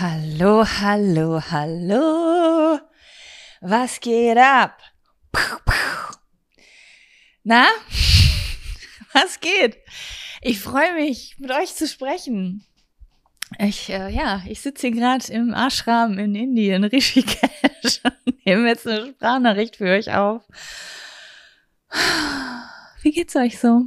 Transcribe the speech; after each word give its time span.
Hallo, 0.00 0.64
hallo, 0.64 1.40
hallo. 1.50 2.78
Was 3.60 3.98
geht 3.98 4.38
ab? 4.38 4.78
Na? 7.42 7.66
Was 9.12 9.40
geht? 9.40 9.78
Ich 10.40 10.60
freue 10.60 10.94
mich, 10.94 11.34
mit 11.40 11.50
euch 11.50 11.74
zu 11.74 11.88
sprechen. 11.88 12.64
Ich, 13.58 13.90
äh, 13.90 14.08
ja, 14.10 14.40
ich 14.46 14.60
sitze 14.60 14.86
hier 14.86 14.96
gerade 14.96 15.32
im 15.32 15.52
Ashram 15.52 16.16
in 16.20 16.36
Indien, 16.36 16.84
Rishikesh, 16.84 18.00
und 18.24 18.46
nehme 18.46 18.68
jetzt 18.68 18.86
eine 18.86 19.08
Sprachnachricht 19.08 19.74
für 19.74 19.90
euch 19.90 20.12
auf. 20.12 20.44
Wie 23.02 23.10
geht's 23.10 23.34
euch 23.34 23.58
so? 23.58 23.86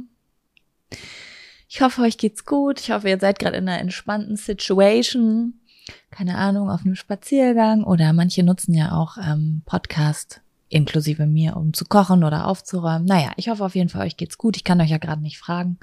Ich 1.70 1.80
hoffe, 1.80 2.02
euch 2.02 2.18
geht's 2.18 2.44
gut. 2.44 2.80
Ich 2.80 2.90
hoffe, 2.90 3.08
ihr 3.08 3.18
seid 3.18 3.38
gerade 3.38 3.56
in 3.56 3.66
einer 3.66 3.80
entspannten 3.80 4.36
Situation 4.36 5.61
keine 6.10 6.36
Ahnung, 6.36 6.70
auf 6.70 6.84
einem 6.84 6.94
Spaziergang 6.94 7.84
oder 7.84 8.12
manche 8.12 8.42
nutzen 8.42 8.74
ja 8.74 8.92
auch 8.92 9.16
ähm, 9.18 9.62
Podcast 9.64 10.40
inklusive 10.68 11.26
mir, 11.26 11.56
um 11.56 11.74
zu 11.74 11.84
kochen 11.84 12.24
oder 12.24 12.46
aufzuräumen. 12.46 13.04
Naja, 13.04 13.32
ich 13.36 13.48
hoffe 13.48 13.64
auf 13.64 13.74
jeden 13.74 13.90
Fall, 13.90 14.06
euch 14.06 14.16
geht's 14.16 14.38
gut. 14.38 14.56
Ich 14.56 14.64
kann 14.64 14.80
euch 14.80 14.90
ja 14.90 14.98
gerade 14.98 15.22
nicht 15.22 15.38
fragen. 15.38 15.78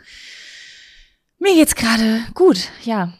Mir 1.38 1.54
geht's 1.54 1.76
gerade 1.76 2.22
gut, 2.34 2.70
ja. 2.84 3.14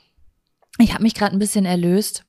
Ich 0.80 0.94
habe 0.94 1.04
mich 1.04 1.14
gerade 1.14 1.36
ein 1.36 1.40
bisschen 1.40 1.66
erlöst. 1.66 2.26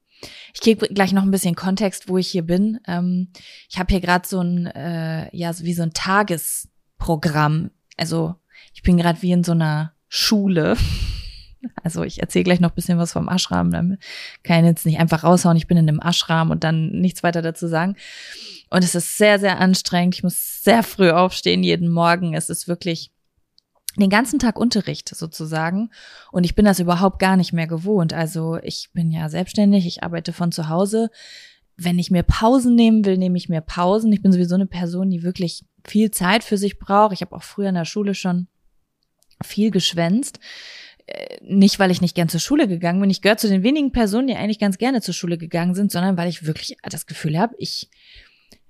Ich 0.53 0.61
gebe 0.61 0.89
gleich 0.89 1.13
noch 1.13 1.23
ein 1.23 1.31
bisschen 1.31 1.55
Kontext, 1.55 2.09
wo 2.09 2.19
ich 2.19 2.29
hier 2.29 2.43
bin. 2.43 2.81
Ähm, 2.87 3.29
ich 3.69 3.79
habe 3.79 3.91
hier 3.91 4.01
gerade 4.01 4.29
so 4.29 4.41
ein, 4.41 4.67
äh, 4.67 5.35
ja, 5.35 5.59
wie 5.61 5.75
so 5.75 5.83
ein 5.83 5.95
Tagesprogramm. 5.95 7.71
Also 7.97 8.35
ich 8.75 8.83
bin 8.83 8.99
gerade 8.99 9.23
wie 9.23 9.33
in 9.33 9.45
so 9.45 9.53
einer 9.53 9.95
Schule. 10.09 10.77
Also 11.83 12.03
ich 12.05 12.21
erzähle 12.21 12.45
gleich 12.45 12.61
noch 12.61 12.71
ein 12.71 12.75
bisschen 12.75 12.99
was 12.99 13.13
vom 13.13 13.29
Ashram. 13.29 13.71
Dann 13.71 13.99
kann 14.43 14.61
ich 14.61 14.71
jetzt 14.71 14.87
nicht 14.87 14.99
einfach 14.99 15.25
raushauen, 15.25 15.57
ich 15.57 15.67
bin 15.67 15.77
in 15.77 15.89
einem 15.89 16.01
Ashram 16.01 16.51
und 16.51 16.65
dann 16.65 16.91
nichts 16.91 17.23
weiter 17.23 17.43
dazu 17.43 17.67
sagen. 17.67 17.97
Und 18.71 18.85
es 18.85 18.95
ist 18.95 19.19
sehr, 19.19 19.39
sehr 19.39 19.59
anstrengend. 19.59 20.15
Ich 20.15 20.23
muss 20.23 20.63
sehr 20.63 20.83
früh 20.83 21.11
aufstehen 21.11 21.63
jeden 21.63 21.89
Morgen. 21.89 22.35
Es 22.35 22.49
ist 22.49 22.69
wirklich 22.69 23.11
den 23.97 24.11
ganzen 24.11 24.39
Tag 24.39 24.59
Unterricht 24.59 25.09
sozusagen. 25.09 25.91
Und 26.31 26.45
ich 26.45 26.55
bin 26.55 26.65
das 26.65 26.79
überhaupt 26.79 27.19
gar 27.19 27.37
nicht 27.37 27.53
mehr 27.53 27.67
gewohnt. 27.67 28.13
Also 28.13 28.59
ich 28.63 28.91
bin 28.93 29.11
ja 29.11 29.29
selbstständig, 29.29 29.87
ich 29.87 30.03
arbeite 30.03 30.33
von 30.33 30.53
zu 30.53 30.69
Hause. 30.69 31.11
Wenn 31.77 31.99
ich 31.99 32.11
mir 32.11 32.23
Pausen 32.23 32.75
nehmen 32.75 33.05
will, 33.05 33.19
nehme 33.19 33.37
ich 33.37 33.49
mir 33.49 33.61
Pausen. 33.61 34.13
Ich 34.13 34.23
bin 34.23 34.33
sowieso 34.33 34.55
eine 34.55 34.67
Person, 34.67 35.11
die 35.11 35.23
wirklich 35.23 35.65
viel 35.85 36.11
Zeit 36.11 36.45
für 36.45 36.59
sich 36.59 36.79
braucht. 36.79 37.13
Ich 37.13 37.23
habe 37.23 37.35
auch 37.35 37.43
früher 37.43 37.71
in 37.71 37.75
der 37.75 37.85
Schule 37.85 38.15
schon 38.15 38.47
viel 39.43 39.71
geschwänzt 39.71 40.39
nicht, 41.43 41.79
weil 41.79 41.91
ich 41.91 42.01
nicht 42.01 42.15
gern 42.15 42.29
zur 42.29 42.41
Schule 42.41 42.69
gegangen 42.69 43.01
bin. 43.01 43.11
Ich 43.11 43.23
gehöre 43.23 43.37
zu 43.37 43.49
den 43.49 43.63
wenigen 43.63 43.93
Personen, 43.93 44.27
die 44.27 44.37
eigentlich 44.37 44.59
ganz 44.59 44.79
gerne 44.79 45.01
zur 45.01 45.15
Schule 45.15 45.39
gegangen 45.39 45.75
sind, 45.75 45.91
sondern 45.91 46.17
weil 46.17 46.29
ich 46.29 46.47
wirklich 46.47 46.77
das 46.83 47.07
Gefühl 47.07 47.39
habe, 47.39 47.55
ich, 47.59 47.91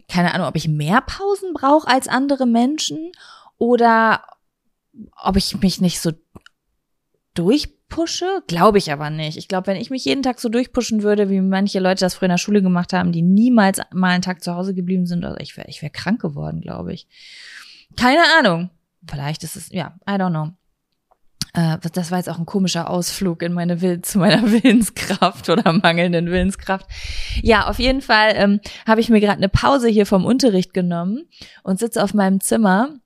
keine 0.08 0.34
Ahnung, 0.34 0.46
ob 0.46 0.56
ich 0.56 0.68
mehr 0.68 1.00
Pausen 1.02 1.52
brauche 1.52 1.88
als 1.88 2.08
andere 2.08 2.46
Menschen 2.46 3.12
oder 3.58 4.24
ob 5.22 5.36
ich 5.36 5.60
mich 5.60 5.80
nicht 5.80 6.00
so 6.00 6.12
durchpushe, 7.34 8.42
glaube 8.46 8.78
ich 8.78 8.92
aber 8.92 9.10
nicht. 9.10 9.36
Ich 9.36 9.48
glaube, 9.48 9.68
wenn 9.68 9.76
ich 9.76 9.90
mich 9.90 10.04
jeden 10.04 10.22
Tag 10.22 10.40
so 10.40 10.48
durchpushen 10.48 11.02
würde, 11.02 11.30
wie 11.30 11.40
manche 11.40 11.80
Leute 11.80 12.04
das 12.04 12.14
früher 12.14 12.26
in 12.26 12.32
der 12.32 12.38
Schule 12.38 12.62
gemacht 12.62 12.92
haben, 12.92 13.12
die 13.12 13.22
niemals 13.22 13.80
mal 13.92 14.10
einen 14.10 14.22
Tag 14.22 14.42
zu 14.42 14.54
Hause 14.54 14.74
geblieben 14.74 15.06
sind, 15.06 15.24
also 15.24 15.36
ich 15.38 15.56
wäre 15.56 15.68
ich 15.68 15.82
wär 15.82 15.90
krank 15.90 16.20
geworden, 16.20 16.60
glaube 16.60 16.92
ich. 16.92 17.06
Keine 17.96 18.22
Ahnung. 18.38 18.70
Vielleicht 19.08 19.44
ist 19.44 19.56
es, 19.56 19.70
ja, 19.70 19.96
I 20.08 20.12
don't 20.12 20.30
know. 20.30 20.50
Äh, 21.54 21.78
das 21.92 22.10
war 22.10 22.18
jetzt 22.18 22.28
auch 22.28 22.38
ein 22.38 22.46
komischer 22.46 22.90
Ausflug 22.90 23.42
in 23.42 23.52
meine 23.52 23.80
Will 23.80 24.02
zu 24.02 24.18
meiner 24.18 24.42
Willenskraft 24.50 25.48
oder 25.48 25.72
mangelnden 25.72 26.30
Willenskraft. 26.30 26.86
Ja, 27.42 27.66
auf 27.68 27.78
jeden 27.78 28.00
Fall 28.02 28.32
ähm, 28.34 28.60
habe 28.86 29.00
ich 29.00 29.08
mir 29.08 29.20
gerade 29.20 29.38
eine 29.38 29.48
Pause 29.48 29.88
hier 29.88 30.06
vom 30.06 30.24
Unterricht 30.24 30.74
genommen 30.74 31.28
und 31.62 31.78
sitze 31.78 32.02
auf 32.02 32.14
meinem 32.14 32.40
Zimmer. 32.40 32.96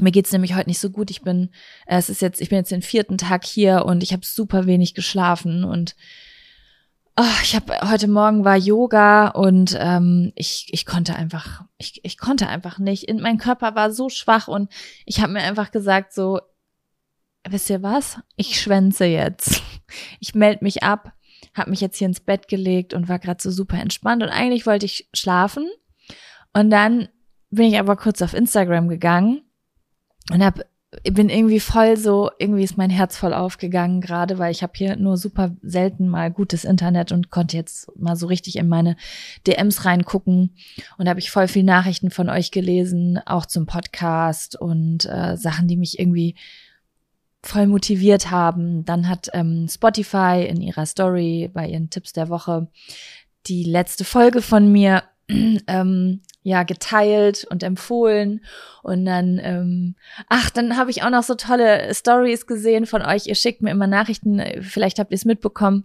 Mir 0.00 0.10
geht's 0.10 0.32
nämlich 0.32 0.54
heute 0.54 0.70
nicht 0.70 0.80
so 0.80 0.90
gut. 0.90 1.10
Ich 1.10 1.22
bin, 1.22 1.50
äh, 1.86 1.98
es 1.98 2.08
ist 2.08 2.22
jetzt, 2.22 2.40
ich 2.40 2.48
bin 2.48 2.58
jetzt 2.58 2.70
den 2.70 2.82
vierten 2.82 3.18
Tag 3.18 3.44
hier 3.44 3.84
und 3.84 4.02
ich 4.02 4.12
habe 4.12 4.24
super 4.24 4.66
wenig 4.66 4.94
geschlafen 4.94 5.64
und 5.64 5.94
Oh, 7.14 7.24
ich 7.42 7.54
habe 7.54 7.90
heute 7.90 8.08
Morgen 8.08 8.42
war 8.42 8.56
Yoga 8.56 9.28
und 9.28 9.76
ähm, 9.78 10.32
ich 10.34 10.68
ich 10.70 10.86
konnte 10.86 11.14
einfach 11.14 11.60
ich 11.76 12.00
ich 12.04 12.16
konnte 12.16 12.48
einfach 12.48 12.78
nicht. 12.78 13.04
In, 13.04 13.20
mein 13.20 13.36
Körper 13.36 13.74
war 13.74 13.92
so 13.92 14.08
schwach 14.08 14.48
und 14.48 14.72
ich 15.04 15.20
habe 15.20 15.34
mir 15.34 15.42
einfach 15.42 15.72
gesagt 15.72 16.14
so 16.14 16.40
wisst 17.48 17.70
ihr 17.70 17.82
was? 17.82 18.18
Ich 18.36 18.60
schwänze 18.60 19.04
jetzt. 19.04 19.62
Ich 20.20 20.34
melde 20.34 20.64
mich 20.64 20.82
ab, 20.82 21.12
habe 21.52 21.68
mich 21.68 21.82
jetzt 21.82 21.98
hier 21.98 22.06
ins 22.06 22.20
Bett 22.20 22.48
gelegt 22.48 22.94
und 22.94 23.10
war 23.10 23.18
gerade 23.18 23.42
so 23.42 23.50
super 23.50 23.78
entspannt 23.78 24.22
und 24.22 24.30
eigentlich 24.30 24.64
wollte 24.64 24.86
ich 24.86 25.06
schlafen 25.12 25.68
und 26.54 26.70
dann 26.70 27.08
bin 27.50 27.66
ich 27.66 27.78
aber 27.78 27.96
kurz 27.96 28.22
auf 28.22 28.32
Instagram 28.32 28.88
gegangen 28.88 29.42
und 30.30 30.42
hab 30.42 30.64
bin 31.10 31.30
irgendwie 31.30 31.60
voll 31.60 31.96
so, 31.96 32.30
irgendwie 32.38 32.64
ist 32.64 32.76
mein 32.76 32.90
Herz 32.90 33.16
voll 33.16 33.32
aufgegangen 33.32 34.02
gerade, 34.02 34.38
weil 34.38 34.52
ich 34.52 34.62
habe 34.62 34.74
hier 34.76 34.96
nur 34.96 35.16
super 35.16 35.56
selten 35.62 36.06
mal 36.06 36.30
gutes 36.30 36.64
Internet 36.64 37.12
und 37.12 37.30
konnte 37.30 37.56
jetzt 37.56 37.90
mal 37.98 38.14
so 38.14 38.26
richtig 38.26 38.56
in 38.56 38.68
meine 38.68 38.96
DMs 39.46 39.86
reingucken 39.86 40.54
und 40.98 41.08
habe 41.08 41.18
ich 41.18 41.30
voll 41.30 41.48
viel 41.48 41.62
Nachrichten 41.62 42.10
von 42.10 42.28
euch 42.28 42.50
gelesen, 42.50 43.18
auch 43.24 43.46
zum 43.46 43.64
Podcast 43.64 44.54
und 44.54 45.06
äh, 45.06 45.36
Sachen, 45.38 45.66
die 45.66 45.78
mich 45.78 45.98
irgendwie 45.98 46.34
voll 47.42 47.66
motiviert 47.66 48.30
haben. 48.30 48.84
Dann 48.84 49.08
hat 49.08 49.28
ähm, 49.32 49.66
Spotify 49.68 50.46
in 50.48 50.60
ihrer 50.60 50.86
Story 50.86 51.50
bei 51.52 51.66
ihren 51.68 51.90
Tipps 51.90 52.12
der 52.12 52.28
Woche 52.28 52.68
die 53.46 53.64
letzte 53.64 54.04
Folge 54.04 54.42
von 54.42 54.70
mir 54.70 55.02
ähm, 55.28 56.20
ja 56.42 56.62
geteilt 56.62 57.46
und 57.50 57.62
empfohlen. 57.62 58.44
Und 58.82 59.04
dann 59.04 59.40
ähm, 59.42 59.96
ach 60.28 60.50
dann 60.50 60.76
habe 60.76 60.90
ich 60.90 61.02
auch 61.02 61.10
noch 61.10 61.22
so 61.22 61.34
tolle 61.34 61.92
Stories 61.94 62.46
gesehen 62.46 62.86
von 62.86 63.02
euch. 63.02 63.26
Ihr 63.26 63.34
schickt 63.34 63.62
mir 63.62 63.70
immer 63.70 63.86
Nachrichten. 63.86 64.42
Vielleicht 64.60 64.98
habt 64.98 65.10
ihr 65.10 65.16
es 65.16 65.24
mitbekommen 65.24 65.84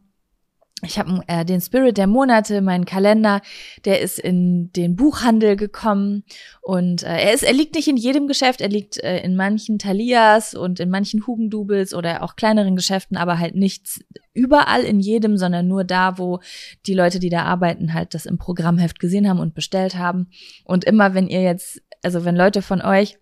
ich 0.83 0.99
habe 0.99 1.21
äh, 1.25 1.43
den 1.43 1.59
Spirit 1.59 1.97
der 1.97 2.05
Monate, 2.05 2.61
meinen 2.61 2.85
Kalender, 2.85 3.41
der 3.85 3.99
ist 3.99 4.19
in 4.19 4.71
den 4.73 4.95
Buchhandel 4.95 5.55
gekommen 5.55 6.23
und 6.61 7.01
äh, 7.01 7.17
er 7.17 7.33
ist, 7.33 7.43
er 7.43 7.53
liegt 7.53 7.73
nicht 7.73 7.87
in 7.87 7.97
jedem 7.97 8.27
Geschäft, 8.27 8.61
er 8.61 8.69
liegt 8.69 8.97
äh, 9.03 9.19
in 9.21 9.35
manchen 9.35 9.79
Talias 9.79 10.53
und 10.53 10.79
in 10.79 10.89
manchen 10.91 11.25
Hugendubels 11.25 11.95
oder 11.95 12.21
auch 12.21 12.35
kleineren 12.35 12.75
Geschäften, 12.75 13.17
aber 13.17 13.39
halt 13.39 13.55
nicht 13.55 14.03
überall 14.33 14.83
in 14.83 14.99
jedem, 14.99 15.37
sondern 15.37 15.67
nur 15.67 15.83
da, 15.83 16.19
wo 16.19 16.41
die 16.85 16.93
Leute, 16.93 17.19
die 17.19 17.29
da 17.29 17.43
arbeiten, 17.43 17.95
halt 17.95 18.13
das 18.13 18.27
im 18.27 18.37
Programmheft 18.37 18.99
gesehen 18.99 19.27
haben 19.27 19.39
und 19.39 19.55
bestellt 19.55 19.95
haben. 19.95 20.27
Und 20.63 20.85
immer, 20.85 21.15
wenn 21.15 21.27
ihr 21.27 21.41
jetzt, 21.41 21.81
also 22.03 22.23
wenn 22.23 22.35
Leute 22.35 22.61
von 22.61 22.81
euch 22.81 23.17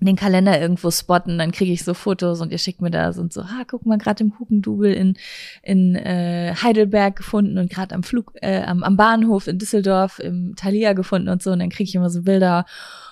den 0.00 0.16
Kalender 0.16 0.60
irgendwo 0.60 0.90
spotten, 0.90 1.38
dann 1.38 1.52
kriege 1.52 1.72
ich 1.72 1.82
so 1.82 1.94
Fotos 1.94 2.40
und 2.40 2.52
ihr 2.52 2.58
schickt 2.58 2.82
mir 2.82 2.90
da 2.90 3.12
so 3.12 3.22
und 3.22 3.32
so, 3.32 3.40
ah, 3.40 3.64
guck 3.66 3.86
mal, 3.86 3.96
gerade 3.96 4.24
im 4.24 4.38
Hugendubel 4.38 4.92
in, 4.92 5.16
in 5.62 5.94
äh, 5.96 6.54
Heidelberg 6.62 7.16
gefunden 7.16 7.56
und 7.56 7.70
gerade 7.70 7.94
am 7.94 8.02
Flug, 8.02 8.32
äh, 8.42 8.62
am, 8.62 8.82
am 8.82 8.96
Bahnhof 8.96 9.46
in 9.46 9.58
Düsseldorf 9.58 10.18
im 10.18 10.54
Thalia 10.54 10.92
gefunden 10.92 11.30
und 11.30 11.42
so 11.42 11.52
und 11.52 11.60
dann 11.60 11.70
kriege 11.70 11.88
ich 11.88 11.94
immer 11.94 12.10
so 12.10 12.22
Bilder. 12.22 12.66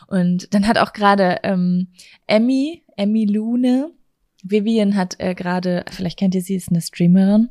Und 0.09 0.53
dann 0.53 0.69
hat 0.69 0.77
auch 0.77 0.93
gerade 0.93 1.39
ähm, 1.43 1.89
Emmy, 2.27 2.85
Emmy 2.97 3.25
Lune, 3.25 3.91
Vivian 4.43 4.95
hat 4.95 5.17
äh, 5.21 5.35
gerade, 5.35 5.87
vielleicht 5.91 6.19
kennt 6.19 6.35
ihr 6.35 6.43
sie, 6.43 6.55
ist 6.55 6.69
eine 6.69 6.83
Streamerin, 6.83 7.49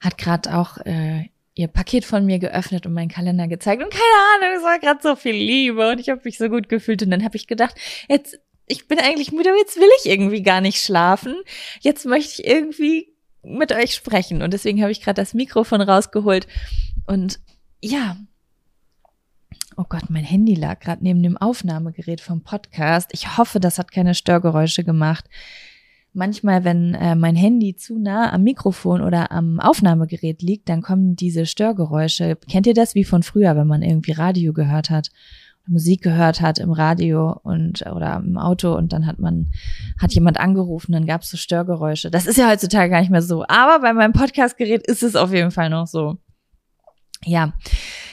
hat 0.00 0.16
gerade 0.16 0.56
auch 0.56 0.78
äh, 0.78 1.28
ihr 1.56 1.68
Paket 1.68 2.04
von 2.04 2.24
mir 2.24 2.38
geöffnet 2.38 2.86
und 2.86 2.92
meinen 2.92 3.08
Kalender 3.08 3.48
gezeigt 3.48 3.82
und 3.82 3.90
keine 3.90 4.02
Ahnung, 4.36 4.58
es 4.58 4.62
war 4.62 4.78
gerade 4.78 5.00
so 5.02 5.16
viel 5.16 5.34
Liebe 5.34 5.90
und 5.90 5.98
ich 5.98 6.10
habe 6.10 6.20
mich 6.22 6.36
so 6.38 6.48
gut 6.48 6.68
gefühlt 6.68 7.02
und 7.02 7.10
dann 7.10 7.24
habe 7.24 7.36
ich 7.36 7.46
gedacht, 7.46 7.74
jetzt 8.08 8.38
ich 8.66 8.88
bin 8.88 8.98
eigentlich 8.98 9.32
müde, 9.32 9.50
aber 9.50 9.58
jetzt 9.58 9.76
will 9.76 9.88
ich 10.00 10.10
irgendwie 10.10 10.42
gar 10.42 10.60
nicht 10.60 10.82
schlafen. 10.82 11.36
Jetzt 11.80 12.04
möchte 12.04 12.42
ich 12.42 12.48
irgendwie 12.48 13.12
mit 13.42 13.72
euch 13.72 13.94
sprechen 13.94 14.42
und 14.42 14.52
deswegen 14.52 14.82
habe 14.82 14.90
ich 14.90 15.00
gerade 15.00 15.20
das 15.20 15.34
Mikrofon 15.34 15.80
rausgeholt 15.80 16.46
und 17.06 17.38
ja. 17.80 18.16
Oh 19.78 19.84
Gott, 19.88 20.08
mein 20.08 20.24
Handy 20.24 20.54
lag 20.54 20.80
gerade 20.80 21.04
neben 21.04 21.22
dem 21.22 21.36
Aufnahmegerät 21.36 22.20
vom 22.20 22.42
Podcast. 22.42 23.10
Ich 23.12 23.36
hoffe, 23.36 23.60
das 23.60 23.78
hat 23.78 23.92
keine 23.92 24.14
Störgeräusche 24.14 24.84
gemacht 24.84 25.26
manchmal, 26.16 26.64
wenn 26.64 26.94
äh, 26.94 27.14
mein 27.14 27.36
Handy 27.36 27.76
zu 27.76 27.98
nah 27.98 28.32
am 28.32 28.42
Mikrofon 28.42 29.02
oder 29.02 29.30
am 29.30 29.60
Aufnahmegerät 29.60 30.42
liegt, 30.42 30.68
dann 30.68 30.82
kommen 30.82 31.14
diese 31.14 31.46
Störgeräusche. 31.46 32.36
Kennt 32.50 32.66
ihr 32.66 32.74
das 32.74 32.94
wie 32.94 33.04
von 33.04 33.22
früher, 33.22 33.54
wenn 33.54 33.66
man 33.66 33.82
irgendwie 33.82 34.12
Radio 34.12 34.52
gehört 34.52 34.90
hat? 34.90 35.10
Musik 35.68 36.02
gehört 36.02 36.40
hat 36.40 36.58
im 36.58 36.70
Radio 36.70 37.40
und 37.42 37.84
oder 37.86 38.22
im 38.24 38.38
Auto 38.38 38.74
und 38.74 38.92
dann 38.92 39.04
hat 39.04 39.18
man 39.18 39.50
hat 40.00 40.12
jemand 40.12 40.38
angerufen, 40.38 40.92
dann 40.92 41.06
gab 41.06 41.22
es 41.22 41.30
so 41.30 41.36
Störgeräusche. 41.36 42.08
Das 42.10 42.26
ist 42.26 42.38
ja 42.38 42.48
heutzutage 42.48 42.90
gar 42.90 43.00
nicht 43.00 43.10
mehr 43.10 43.22
so, 43.22 43.44
aber 43.48 43.80
bei 43.80 43.92
meinem 43.92 44.12
Podcastgerät 44.12 44.86
ist 44.86 45.02
es 45.02 45.16
auf 45.16 45.32
jeden 45.32 45.50
Fall 45.50 45.68
noch 45.68 45.88
so. 45.88 46.18
Ja. 47.24 47.52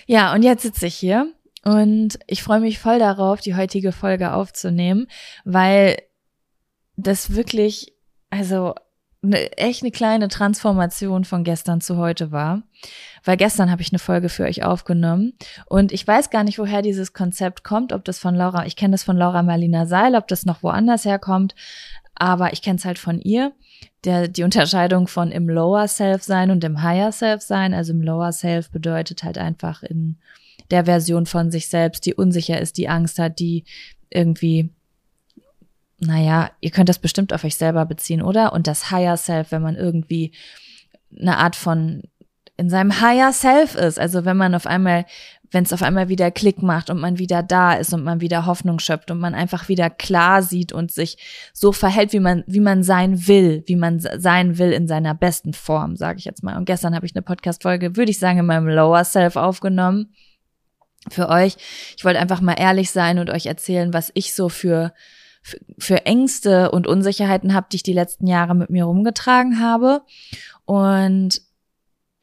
Ja, 0.08 0.34
und 0.34 0.42
jetzt 0.42 0.64
sitze 0.64 0.88
ich 0.88 0.96
hier 0.96 1.32
und 1.64 2.18
ich 2.26 2.42
freue 2.42 2.60
mich 2.60 2.80
voll 2.80 2.98
darauf, 2.98 3.40
die 3.40 3.56
heutige 3.56 3.92
Folge 3.92 4.34
aufzunehmen, 4.34 5.06
weil 5.46 5.98
das 6.96 7.36
wirklich 7.36 7.93
also 8.34 8.74
eine, 9.22 9.58
echt 9.58 9.84
eine 9.84 9.92
kleine 9.92 10.28
Transformation 10.28 11.24
von 11.24 11.44
gestern 11.44 11.82
zu 11.82 11.98
heute 11.98 12.32
war. 12.32 12.64
Weil 13.24 13.38
gestern 13.38 13.72
habe 13.72 13.82
ich 13.82 13.92
eine 13.92 14.00
Folge 14.00 14.28
für 14.28 14.44
euch 14.44 14.64
aufgenommen 14.64 15.34
und 15.68 15.94
ich 15.94 16.06
weiß 16.06 16.30
gar 16.30 16.44
nicht, 16.44 16.60
woher 16.60 16.82
dieses 16.82 17.14
Konzept 17.14 17.64
kommt, 17.64 17.94
ob 17.94 18.04
das 18.04 18.20
von 18.20 18.36
Laura, 18.36 18.66
ich 18.66 18.76
kenne 18.76 18.92
das 18.92 19.04
von 19.04 19.16
Laura 19.16 19.44
Marlina 19.44 19.86
Seil, 19.86 20.16
ob 20.16 20.28
das 20.28 20.46
noch 20.46 20.62
woanders 20.62 21.06
herkommt, 21.06 21.56
aber 22.16 22.52
ich 22.52 22.62
kenne 22.62 22.78
es 22.78 22.86
halt 22.86 23.00
von 23.00 23.22
ihr. 23.22 23.54
Der, 24.04 24.28
die 24.28 24.44
Unterscheidung 24.44 25.08
von 25.08 25.32
im 25.32 25.48
Lower 25.48 25.88
Self 25.88 26.24
sein 26.24 26.52
und 26.52 26.64
im 26.66 26.84
Higher 26.84 27.14
Self 27.14 27.42
sein. 27.42 27.74
Also 27.74 27.94
im 27.94 28.02
Lower 28.02 28.34
Self 28.34 28.70
bedeutet 28.70 29.24
halt 29.24 29.38
einfach 29.38 29.82
in 29.84 30.18
der 30.72 30.86
Version 30.86 31.26
von 31.26 31.52
sich 31.52 31.70
selbst, 31.70 32.06
die 32.06 32.14
unsicher 32.14 32.60
ist, 32.60 32.78
die 32.78 32.90
Angst 32.90 33.18
hat, 33.18 33.40
die 33.40 33.64
irgendwie 34.10 34.70
naja, 36.06 36.52
ihr 36.62 36.72
könnt 36.72 36.90
das 36.90 37.00
bestimmt 37.00 37.34
auf 37.34 37.44
euch 37.44 37.56
selber 37.56 37.86
beziehen, 37.86 38.22
oder? 38.22 38.54
Und 38.54 38.68
das 38.68 38.92
Higher 38.92 39.18
Self, 39.18 39.52
wenn 39.52 39.62
man 39.62 39.76
irgendwie 39.76 40.34
eine 41.20 41.38
Art 41.38 41.56
von 41.56 42.04
in 42.58 42.70
seinem 42.70 43.02
Higher 43.02 43.34
Self 43.34 43.76
ist. 43.76 44.00
Also 44.00 44.26
wenn 44.26 44.38
man 44.38 44.54
auf 44.54 44.68
einmal, 44.68 45.06
wenn 45.52 45.64
es 45.64 45.74
auf 45.74 45.82
einmal 45.82 46.10
wieder 46.10 46.30
Klick 46.32 46.62
macht 46.62 46.90
und 46.90 47.00
man 47.00 47.18
wieder 47.18 47.42
da 47.42 47.74
ist 47.74 47.94
und 47.94 48.04
man 48.04 48.22
wieder 48.22 48.46
Hoffnung 48.46 48.80
schöpft 48.80 49.10
und 49.12 49.20
man 49.20 49.34
einfach 49.34 49.70
wieder 49.70 49.90
klar 49.90 50.44
sieht 50.44 50.72
und 50.72 50.92
sich 50.92 51.18
so 51.54 51.72
verhält, 51.72 52.14
wie 52.14 52.20
man, 52.20 52.44
wie 52.46 52.60
man 52.60 52.84
sein 52.84 53.28
will, 53.28 53.64
wie 53.66 53.76
man 53.76 54.00
sein 54.00 54.58
will 54.58 54.72
in 54.72 54.88
seiner 54.88 55.16
besten 55.16 55.54
Form, 55.54 55.96
sage 55.96 56.20
ich 56.20 56.26
jetzt 56.26 56.44
mal. 56.44 56.58
Und 56.58 56.66
gestern 56.66 56.96
habe 56.96 57.06
ich 57.06 57.16
eine 57.16 57.24
Podcast-Folge, 57.24 57.96
würde 57.96 58.12
ich 58.12 58.20
sagen, 58.20 58.40
in 58.40 58.46
meinem 58.46 58.68
Lower 58.68 59.04
Self 59.04 59.36
aufgenommen 59.36 60.14
für 61.10 61.30
euch. 61.30 61.56
Ich 61.98 62.06
wollte 62.06 62.20
einfach 62.20 62.40
mal 62.40 62.54
ehrlich 62.54 62.92
sein 62.92 63.20
und 63.20 63.30
euch 63.30 63.48
erzählen, 63.48 63.94
was 63.94 64.12
ich 64.14 64.34
so 64.34 64.48
für 64.48 64.94
für 65.78 66.06
Ängste 66.06 66.72
und 66.72 66.88
Unsicherheiten 66.88 67.54
habe, 67.54 67.68
die 67.72 67.78
ich 67.78 67.84
die 67.84 67.94
letzten 67.94 68.28
Jahre 68.28 68.56
mit 68.56 68.70
mir 68.70 68.86
rumgetragen 68.86 69.60
habe. 69.60 70.02
Und 70.66 71.42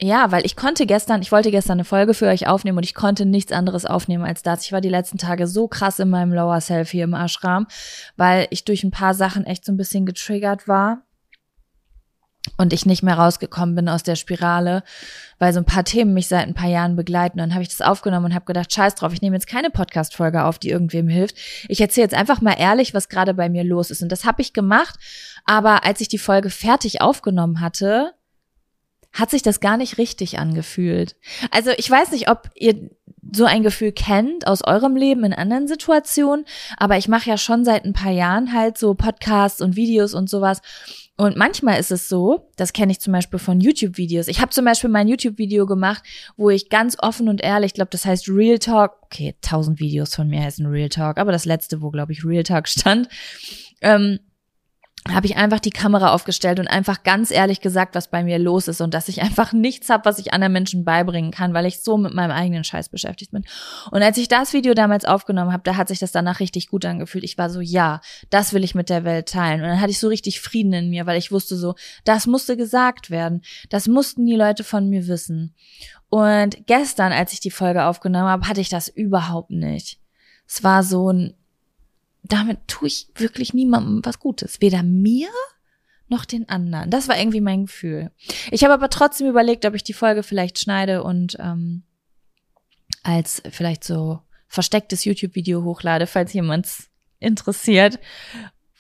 ja, 0.03 0.33
weil 0.33 0.47
ich 0.47 0.57
konnte 0.57 0.87
gestern, 0.87 1.21
ich 1.21 1.31
wollte 1.31 1.51
gestern 1.51 1.75
eine 1.75 1.85
Folge 1.85 2.15
für 2.15 2.27
euch 2.27 2.47
aufnehmen 2.47 2.79
und 2.79 2.85
ich 2.85 2.95
konnte 2.95 3.27
nichts 3.27 3.53
anderes 3.53 3.85
aufnehmen 3.85 4.25
als 4.25 4.43
das. 4.43 4.65
Ich 4.65 4.73
war 4.73 4.81
die 4.81 4.89
letzten 4.89 5.19
Tage 5.19 5.47
so 5.47 5.69
krass 5.69 5.99
in 5.99 6.09
meinem 6.09 6.33
Lower 6.33 6.61
Self 6.63 6.91
hier 6.91 7.05
im 7.05 7.13
Ashram, 7.13 7.67
weil 8.17 8.47
ich 8.51 8.65
durch 8.65 8.83
ein 8.83 8.91
paar 8.91 9.13
Sachen 9.13 9.45
echt 9.45 9.67
so 9.67 9.73
ein 9.73 9.77
bisschen 9.77 10.07
getriggert 10.07 10.67
war 10.67 11.03
und 12.57 12.73
ich 12.73 12.87
nicht 12.87 13.03
mehr 13.03 13.19
rausgekommen 13.19 13.75
bin 13.75 13.89
aus 13.91 14.03
der 14.03 14.17
Spirale, 14.17 14.83
weil 15.41 15.55
so 15.55 15.59
ein 15.59 15.65
paar 15.65 15.85
Themen 15.85 16.13
mich 16.13 16.29
seit 16.29 16.47
ein 16.47 16.55
paar 16.55 16.69
Jahren 16.69 16.95
begleiten. 16.95 17.41
Und 17.41 17.49
dann 17.49 17.55
habe 17.55 17.63
ich 17.63 17.71
das 17.71 17.81
aufgenommen 17.81 18.27
und 18.27 18.35
habe 18.35 18.45
gedacht, 18.45 18.73
scheiß 18.73 18.95
drauf, 18.95 19.13
ich 19.15 19.23
nehme 19.23 19.35
jetzt 19.35 19.47
keine 19.47 19.71
Podcast-Folge 19.71 20.45
auf, 20.45 20.59
die 20.59 20.69
irgendwem 20.69 21.09
hilft. 21.09 21.37
Ich 21.67 21.81
erzähle 21.81 22.05
jetzt 22.05 22.15
einfach 22.15 22.43
mal 22.43 22.57
ehrlich, 22.59 22.95
was 22.95 23.09
gerade 23.09 23.33
bei 23.35 23.49
mir 23.49 23.65
los 23.65 23.91
ist. 23.91 24.03
Und 24.03 24.13
das 24.13 24.27
habe 24.27 24.43
ich 24.43 24.53
gemacht. 24.53 25.01
Aber 25.47 25.85
als 25.85 26.03
ich 26.03 26.09
die 26.09 26.19
Folge 26.19 26.51
fertig 26.51 27.01
aufgenommen 27.01 27.61
hatte, 27.61 28.13
hat 29.13 29.31
sich 29.31 29.43
das 29.43 29.61
gar 29.61 29.77
nicht 29.77 29.99
richtig 29.99 30.39
angefühlt. 30.39 31.17
Also 31.51 31.71
ich 31.77 31.91
weiß 31.91 32.13
nicht, 32.13 32.31
ob 32.31 32.51
ihr 32.55 32.91
so 33.33 33.45
ein 33.45 33.63
Gefühl 33.63 33.93
kennt 33.93 34.47
aus 34.47 34.65
eurem 34.65 34.97
Leben 34.97 35.25
in 35.25 35.33
anderen 35.33 35.69
Situationen, 35.69 36.47
aber 36.77 36.97
ich 36.97 37.09
mache 37.09 37.29
ja 37.29 37.37
schon 37.37 37.65
seit 37.65 37.85
ein 37.85 37.93
paar 37.93 38.13
Jahren 38.13 38.53
halt 38.53 38.79
so 38.79 38.95
Podcasts 38.95 39.61
und 39.61 39.77
Videos 39.77 40.15
und 40.15 40.31
sowas. 40.31 40.63
Und 41.17 41.37
manchmal 41.37 41.79
ist 41.79 41.91
es 41.91 42.09
so, 42.09 42.51
das 42.57 42.73
kenne 42.73 42.93
ich 42.93 43.01
zum 43.01 43.13
Beispiel 43.13 43.39
von 43.39 43.61
YouTube-Videos. 43.61 44.27
Ich 44.29 44.41
habe 44.41 44.53
zum 44.53 44.65
Beispiel 44.65 44.89
mein 44.89 45.07
YouTube-Video 45.07 45.67
gemacht, 45.67 46.03
wo 46.37 46.49
ich 46.49 46.71
ganz 46.71 46.97
offen 46.99 47.29
und 47.29 47.43
ehrlich, 47.43 47.71
ich 47.71 47.75
glaube, 47.75 47.91
das 47.91 48.07
heißt 48.07 48.29
Real 48.31 48.59
Talk. 48.59 49.03
Okay, 49.03 49.37
tausend 49.43 49.81
Videos 49.81 50.15
von 50.15 50.29
mir 50.29 50.43
heißen 50.43 50.65
Real 50.67 50.89
Talk, 50.89 51.19
aber 51.19 51.31
das 51.31 51.45
letzte, 51.45 51.83
wo, 51.83 51.91
glaube 51.91 52.13
ich, 52.13 52.25
Real 52.25 52.43
Talk 52.43 52.69
stand, 52.69 53.09
ähm, 53.83 54.19
habe 55.09 55.27
ich 55.27 55.37
einfach 55.37 55.61
die 55.61 55.71
Kamera 55.71 56.13
aufgestellt 56.13 56.61
und 56.61 56.69
einfach 56.69 57.03
ganz 57.03 57.31
ehrlich 57.31 57.63
gesagt, 57.63 57.95
was 57.95 58.09
bei 58.09 58.23
mir 58.23 58.39
los 58.39 58.69
ist 58.69 58.83
und 58.83 58.93
dass 58.93 59.09
ich 59.09 59.23
einfach 59.23 59.53
nichts 59.53 59.89
habe, 59.89 60.05
was 60.05 60.19
ich 60.19 60.35
anderen 60.35 60.53
Menschen 60.53 60.85
beibringen 60.85 61.31
kann, 61.31 61.55
weil 61.55 61.65
ich 61.65 61.81
so 61.81 61.97
mit 61.97 62.13
meinem 62.13 62.33
eigenen 62.33 62.65
Scheiß 62.65 62.91
beschäftigt 62.91 63.33
bin. 63.33 63.45
Und 63.91 64.03
als 64.03 64.19
ich 64.19 64.29
das 64.29 64.53
Video 64.53 64.75
damals 64.75 65.07
aufgenommen 65.07 65.53
habe, 65.53 65.63
da 65.65 65.77
hat 65.77 65.89
sich 65.89 66.01
das 66.01 66.13
danach 66.13 66.41
richtig 66.41 66.69
gut 66.69 66.85
angefühlt. 66.85 67.25
Ich 67.25 67.39
war 67.39 67.49
so, 67.49 67.61
ja, 67.61 68.03
das 68.29 68.53
will 68.53 68.63
ich 68.63 68.75
mit 68.75 68.91
der 68.91 69.05
Welt 69.05 69.31
teilen. 69.31 69.63
Und 69.63 69.69
dann 69.69 69.81
hatte 69.81 69.91
ich 69.91 69.99
so 69.99 70.09
richtig 70.09 70.41
Frieden 70.41 70.75
in 70.75 70.91
mir, 70.91 71.07
weil 71.07 71.19
ich 71.19 71.33
wusste 71.33 71.57
so, 71.57 71.77
das 72.05 72.27
musste 72.27 72.59
gesagt 72.59 73.11
werden. 73.11 73.41
Das 73.71 73.89
mussten 73.89 74.27
die 74.27 74.37
Leute 74.37 74.65
von 74.65 74.91
mir 74.91 75.07
wissen. 75.07 75.55
Und 76.11 76.67
gestern, 76.67 77.13
als 77.13 77.33
ich 77.33 77.41
die 77.41 77.51
Folge 77.51 77.85
aufgenommen 77.85 78.29
habe, 78.29 78.49
hatte 78.49 78.61
ich 78.61 78.69
das 78.69 78.89
überhaupt 78.89 79.51
nicht. 79.51 79.99
Es 80.47 80.63
war 80.63 80.83
so 80.83 81.11
ein 81.11 81.35
damit 82.33 82.67
tue 82.67 82.89
ich 82.89 83.09
wirklich 83.17 83.55
niemandem 83.55 84.01
was 84.05 84.19
Gutes. 84.19 84.61
Weder 84.61 84.83
mir 84.83 85.29
noch 86.09 86.25
den 86.25 86.49
anderen. 86.49 86.91
Das 86.91 87.09
war 87.09 87.19
irgendwie 87.19 87.41
mein 87.41 87.67
Gefühl. 87.67 88.11
Ich 88.51 88.65
habe 88.65 88.75
aber 88.75 88.91
trotzdem 88.91 89.29
überlegt, 89.29 89.65
ob 89.65 89.75
ich 89.75 89.85
die 89.85 89.93
Folge 89.93 90.23
vielleicht 90.23 90.59
schneide 90.59 91.03
und 91.05 91.37
ähm, 91.39 91.85
als 93.03 93.43
vielleicht 93.51 93.85
so 93.85 94.21
verstecktes 94.49 95.05
YouTube-Video 95.05 95.63
hochlade, 95.63 96.07
falls 96.07 96.33
jemand 96.33 96.69
interessiert, 97.21 98.01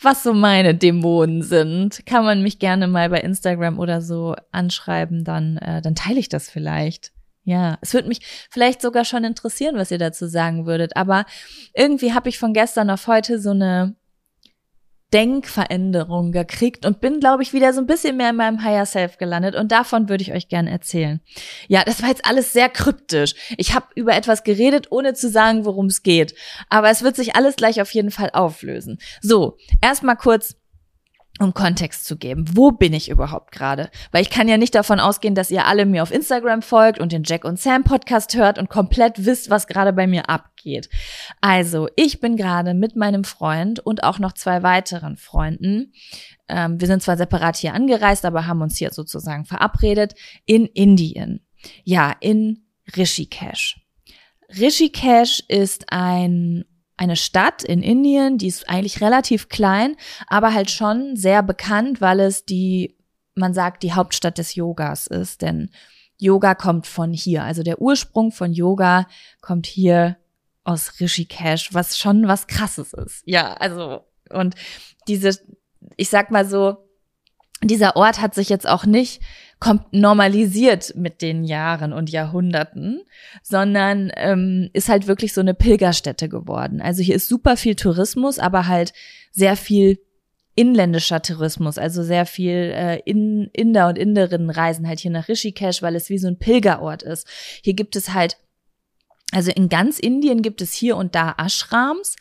was 0.02 0.22
so 0.22 0.34
meine 0.34 0.74
Dämonen 0.74 1.42
sind. 1.42 2.04
Kann 2.06 2.24
man 2.24 2.42
mich 2.42 2.58
gerne 2.58 2.88
mal 2.88 3.08
bei 3.10 3.20
Instagram 3.20 3.78
oder 3.78 4.02
so 4.02 4.34
anschreiben, 4.50 5.24
dann, 5.24 5.56
äh, 5.58 5.80
dann 5.80 5.94
teile 5.94 6.18
ich 6.18 6.28
das 6.28 6.50
vielleicht. 6.50 7.12
Ja, 7.44 7.78
es 7.80 7.94
würde 7.94 8.08
mich 8.08 8.20
vielleicht 8.50 8.82
sogar 8.82 9.04
schon 9.04 9.24
interessieren, 9.24 9.76
was 9.76 9.90
ihr 9.90 9.98
dazu 9.98 10.26
sagen 10.26 10.66
würdet. 10.66 10.96
Aber 10.96 11.24
irgendwie 11.74 12.12
habe 12.12 12.28
ich 12.28 12.38
von 12.38 12.52
gestern 12.52 12.90
auf 12.90 13.06
heute 13.06 13.40
so 13.40 13.50
eine 13.50 13.96
Denkveränderung 15.12 16.30
gekriegt 16.30 16.86
und 16.86 17.00
bin, 17.00 17.18
glaube 17.18 17.42
ich, 17.42 17.52
wieder 17.52 17.72
so 17.72 17.80
ein 17.80 17.86
bisschen 17.86 18.16
mehr 18.16 18.30
in 18.30 18.36
meinem 18.36 18.62
Higher 18.62 18.86
Self 18.86 19.18
gelandet 19.18 19.56
und 19.56 19.72
davon 19.72 20.08
würde 20.08 20.22
ich 20.22 20.32
euch 20.32 20.48
gerne 20.48 20.70
erzählen. 20.70 21.20
Ja, 21.66 21.82
das 21.82 22.02
war 22.02 22.10
jetzt 22.10 22.24
alles 22.24 22.52
sehr 22.52 22.68
kryptisch. 22.68 23.34
Ich 23.56 23.74
habe 23.74 23.86
über 23.96 24.14
etwas 24.14 24.44
geredet, 24.44 24.86
ohne 24.90 25.14
zu 25.14 25.28
sagen, 25.28 25.64
worum 25.64 25.86
es 25.86 26.02
geht. 26.02 26.34
Aber 26.68 26.90
es 26.90 27.02
wird 27.02 27.16
sich 27.16 27.34
alles 27.34 27.56
gleich 27.56 27.80
auf 27.80 27.92
jeden 27.92 28.12
Fall 28.12 28.30
auflösen. 28.32 28.98
So, 29.20 29.56
erstmal 29.80 30.16
kurz 30.16 30.59
um 31.40 31.54
Kontext 31.54 32.04
zu 32.04 32.16
geben. 32.16 32.44
Wo 32.52 32.70
bin 32.70 32.92
ich 32.92 33.08
überhaupt 33.08 33.50
gerade? 33.50 33.90
Weil 34.12 34.22
ich 34.22 34.30
kann 34.30 34.46
ja 34.46 34.58
nicht 34.58 34.74
davon 34.74 35.00
ausgehen, 35.00 35.34
dass 35.34 35.50
ihr 35.50 35.66
alle 35.66 35.86
mir 35.86 36.02
auf 36.02 36.12
Instagram 36.12 36.60
folgt 36.60 37.00
und 37.00 37.12
den 37.12 37.22
Jack 37.24 37.44
und 37.44 37.58
Sam 37.58 37.82
Podcast 37.82 38.36
hört 38.36 38.58
und 38.58 38.68
komplett 38.68 39.24
wisst, 39.24 39.48
was 39.48 39.66
gerade 39.66 39.92
bei 39.92 40.06
mir 40.06 40.28
abgeht. 40.28 40.90
Also, 41.40 41.88
ich 41.96 42.20
bin 42.20 42.36
gerade 42.36 42.74
mit 42.74 42.94
meinem 42.94 43.24
Freund 43.24 43.80
und 43.80 44.04
auch 44.04 44.18
noch 44.18 44.32
zwei 44.32 44.62
weiteren 44.62 45.16
Freunden. 45.16 45.92
Ähm, 46.48 46.78
wir 46.78 46.86
sind 46.86 47.02
zwar 47.02 47.16
separat 47.16 47.56
hier 47.56 47.72
angereist, 47.72 48.26
aber 48.26 48.46
haben 48.46 48.60
uns 48.60 48.76
hier 48.76 48.92
sozusagen 48.92 49.46
verabredet 49.46 50.14
in 50.44 50.66
Indien. 50.66 51.40
Ja, 51.84 52.14
in 52.20 52.66
Rishikesh. 52.96 53.80
Rishikesh 54.58 55.42
ist 55.48 55.92
ein 55.92 56.64
eine 57.00 57.16
Stadt 57.16 57.64
in 57.64 57.82
Indien, 57.82 58.36
die 58.36 58.48
ist 58.48 58.68
eigentlich 58.68 59.00
relativ 59.00 59.48
klein, 59.48 59.96
aber 60.26 60.52
halt 60.52 60.70
schon 60.70 61.16
sehr 61.16 61.42
bekannt, 61.42 62.02
weil 62.02 62.20
es 62.20 62.44
die, 62.44 62.98
man 63.34 63.54
sagt, 63.54 63.82
die 63.82 63.94
Hauptstadt 63.94 64.36
des 64.36 64.54
Yogas 64.54 65.06
ist. 65.06 65.40
Denn 65.40 65.70
Yoga 66.18 66.54
kommt 66.54 66.86
von 66.86 67.14
hier. 67.14 67.42
Also 67.42 67.62
der 67.62 67.80
Ursprung 67.80 68.32
von 68.32 68.52
Yoga 68.52 69.06
kommt 69.40 69.64
hier 69.64 70.18
aus 70.62 71.00
Rishikesh, 71.00 71.72
was 71.72 71.96
schon 71.96 72.28
was 72.28 72.46
krasses 72.46 72.92
ist. 72.92 73.22
Ja, 73.24 73.54
also, 73.54 74.04
und 74.28 74.54
diese, 75.08 75.30
ich 75.96 76.10
sag 76.10 76.30
mal 76.30 76.44
so, 76.46 76.86
dieser 77.62 77.96
Ort 77.96 78.20
hat 78.20 78.34
sich 78.34 78.50
jetzt 78.50 78.68
auch 78.68 78.84
nicht 78.84 79.22
kommt 79.60 79.92
normalisiert 79.92 80.94
mit 80.96 81.20
den 81.20 81.44
Jahren 81.44 81.92
und 81.92 82.10
Jahrhunderten, 82.10 83.02
sondern 83.42 84.10
ähm, 84.16 84.70
ist 84.72 84.88
halt 84.88 85.06
wirklich 85.06 85.34
so 85.34 85.42
eine 85.42 85.54
Pilgerstätte 85.54 86.30
geworden. 86.30 86.80
Also 86.80 87.02
hier 87.02 87.14
ist 87.14 87.28
super 87.28 87.58
viel 87.58 87.76
Tourismus, 87.76 88.38
aber 88.38 88.66
halt 88.66 88.94
sehr 89.30 89.56
viel 89.56 90.00
inländischer 90.54 91.22
Tourismus, 91.22 91.78
also 91.78 92.02
sehr 92.02 92.26
viel 92.26 92.72
äh, 92.74 93.00
in, 93.04 93.50
Inder 93.52 93.88
und 93.88 93.98
Inderinnen 93.98 94.50
reisen 94.50 94.88
halt 94.88 95.00
hier 95.00 95.10
nach 95.10 95.28
Rishikesh, 95.28 95.82
weil 95.82 95.94
es 95.94 96.08
wie 96.08 96.18
so 96.18 96.28
ein 96.28 96.38
Pilgerort 96.38 97.02
ist. 97.02 97.26
Hier 97.62 97.74
gibt 97.74 97.96
es 97.96 98.14
halt, 98.14 98.38
also 99.32 99.50
in 99.52 99.68
ganz 99.68 99.98
Indien 99.98 100.42
gibt 100.42 100.62
es 100.62 100.72
hier 100.72 100.96
und 100.96 101.14
da 101.14 101.34
Ashrams. 101.38 102.16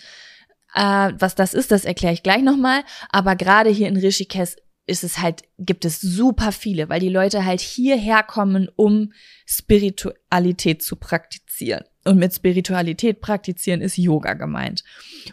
Äh, 0.76 1.14
was 1.18 1.36
das 1.36 1.54
ist, 1.54 1.72
das 1.72 1.86
erkläre 1.86 2.14
ich 2.14 2.22
gleich 2.22 2.44
nochmal. 2.44 2.84
Aber 3.10 3.36
gerade 3.36 3.70
hier 3.70 3.88
in 3.88 3.98
Rishikesh 3.98 4.56
ist 4.90 5.04
es 5.04 5.20
halt, 5.20 5.44
gibt 5.58 5.86
es 5.86 6.02
super 6.02 6.52
viele, 6.52 6.90
weil 6.90 7.00
die 7.00 7.10
Leute 7.10 7.46
halt 7.46 7.62
hierher 7.62 8.24
kommen, 8.24 8.68
um 8.76 9.14
Spiritualität 9.46 10.84
zu 10.84 10.96
praktizieren. 10.96 11.86
Und 12.06 12.18
mit 12.18 12.34
Spiritualität 12.34 13.22
praktizieren 13.22 13.82
ist 13.82 13.98
Yoga 13.98 14.34
gemeint. 14.34 14.84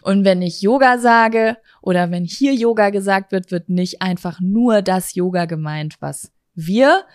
Und 0.03 0.23
wenn 0.25 0.41
ich 0.41 0.61
Yoga 0.61 0.99
sage 0.99 1.57
oder 1.81 2.11
wenn 2.11 2.23
hier 2.23 2.53
Yoga 2.53 2.91
gesagt 2.91 3.31
wird, 3.31 3.51
wird 3.51 3.69
nicht 3.69 4.01
einfach 4.01 4.39
nur 4.39 4.81
das 4.81 5.15
Yoga 5.15 5.45
gemeint, 5.45 5.95
was 5.99 6.31
wir 6.53 7.05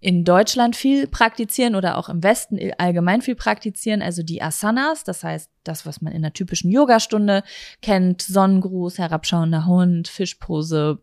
in 0.00 0.24
Deutschland 0.24 0.76
viel 0.76 1.06
praktizieren 1.06 1.74
oder 1.74 1.96
auch 1.96 2.10
im 2.10 2.22
Westen 2.22 2.58
allgemein 2.76 3.22
viel 3.22 3.36
praktizieren, 3.36 4.02
also 4.02 4.22
die 4.22 4.42
Asanas, 4.42 5.02
das 5.02 5.24
heißt 5.24 5.50
das, 5.64 5.86
was 5.86 6.02
man 6.02 6.12
in 6.12 6.18
einer 6.18 6.34
typischen 6.34 6.70
Yogastunde 6.70 7.42
kennt, 7.80 8.20
Sonnengruß, 8.20 8.98
herabschauender 8.98 9.64
Hund, 9.64 10.08
Fischpose, 10.08 10.98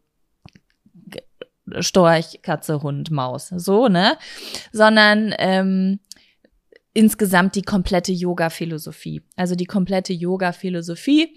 Storch, 1.80 2.42
Katze, 2.42 2.82
Hund, 2.84 3.12
Maus, 3.12 3.50
so, 3.50 3.88
ne? 3.88 4.18
Sondern 4.72 5.34
ähm, 5.38 6.00
insgesamt 6.94 7.56
die 7.56 7.62
komplette 7.62 8.12
Yoga-Philosophie. 8.12 9.22
Also 9.36 9.56
die 9.56 9.66
komplette 9.66 10.14
Yoga-Philosophie. 10.14 11.36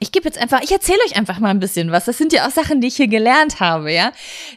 Ich 0.00 0.10
gebe 0.10 0.24
jetzt 0.24 0.38
einfach, 0.38 0.60
ich 0.62 0.72
erzähle 0.72 0.98
euch 1.06 1.16
einfach 1.16 1.38
mal 1.38 1.50
ein 1.50 1.60
bisschen 1.60 1.92
was. 1.92 2.06
Das 2.06 2.18
sind 2.18 2.32
ja 2.32 2.46
auch 2.46 2.50
Sachen, 2.50 2.80
die 2.80 2.88
ich 2.88 2.96
hier 2.96 3.06
gelernt 3.06 3.60
habe, 3.60 3.92
ja. 3.92 4.12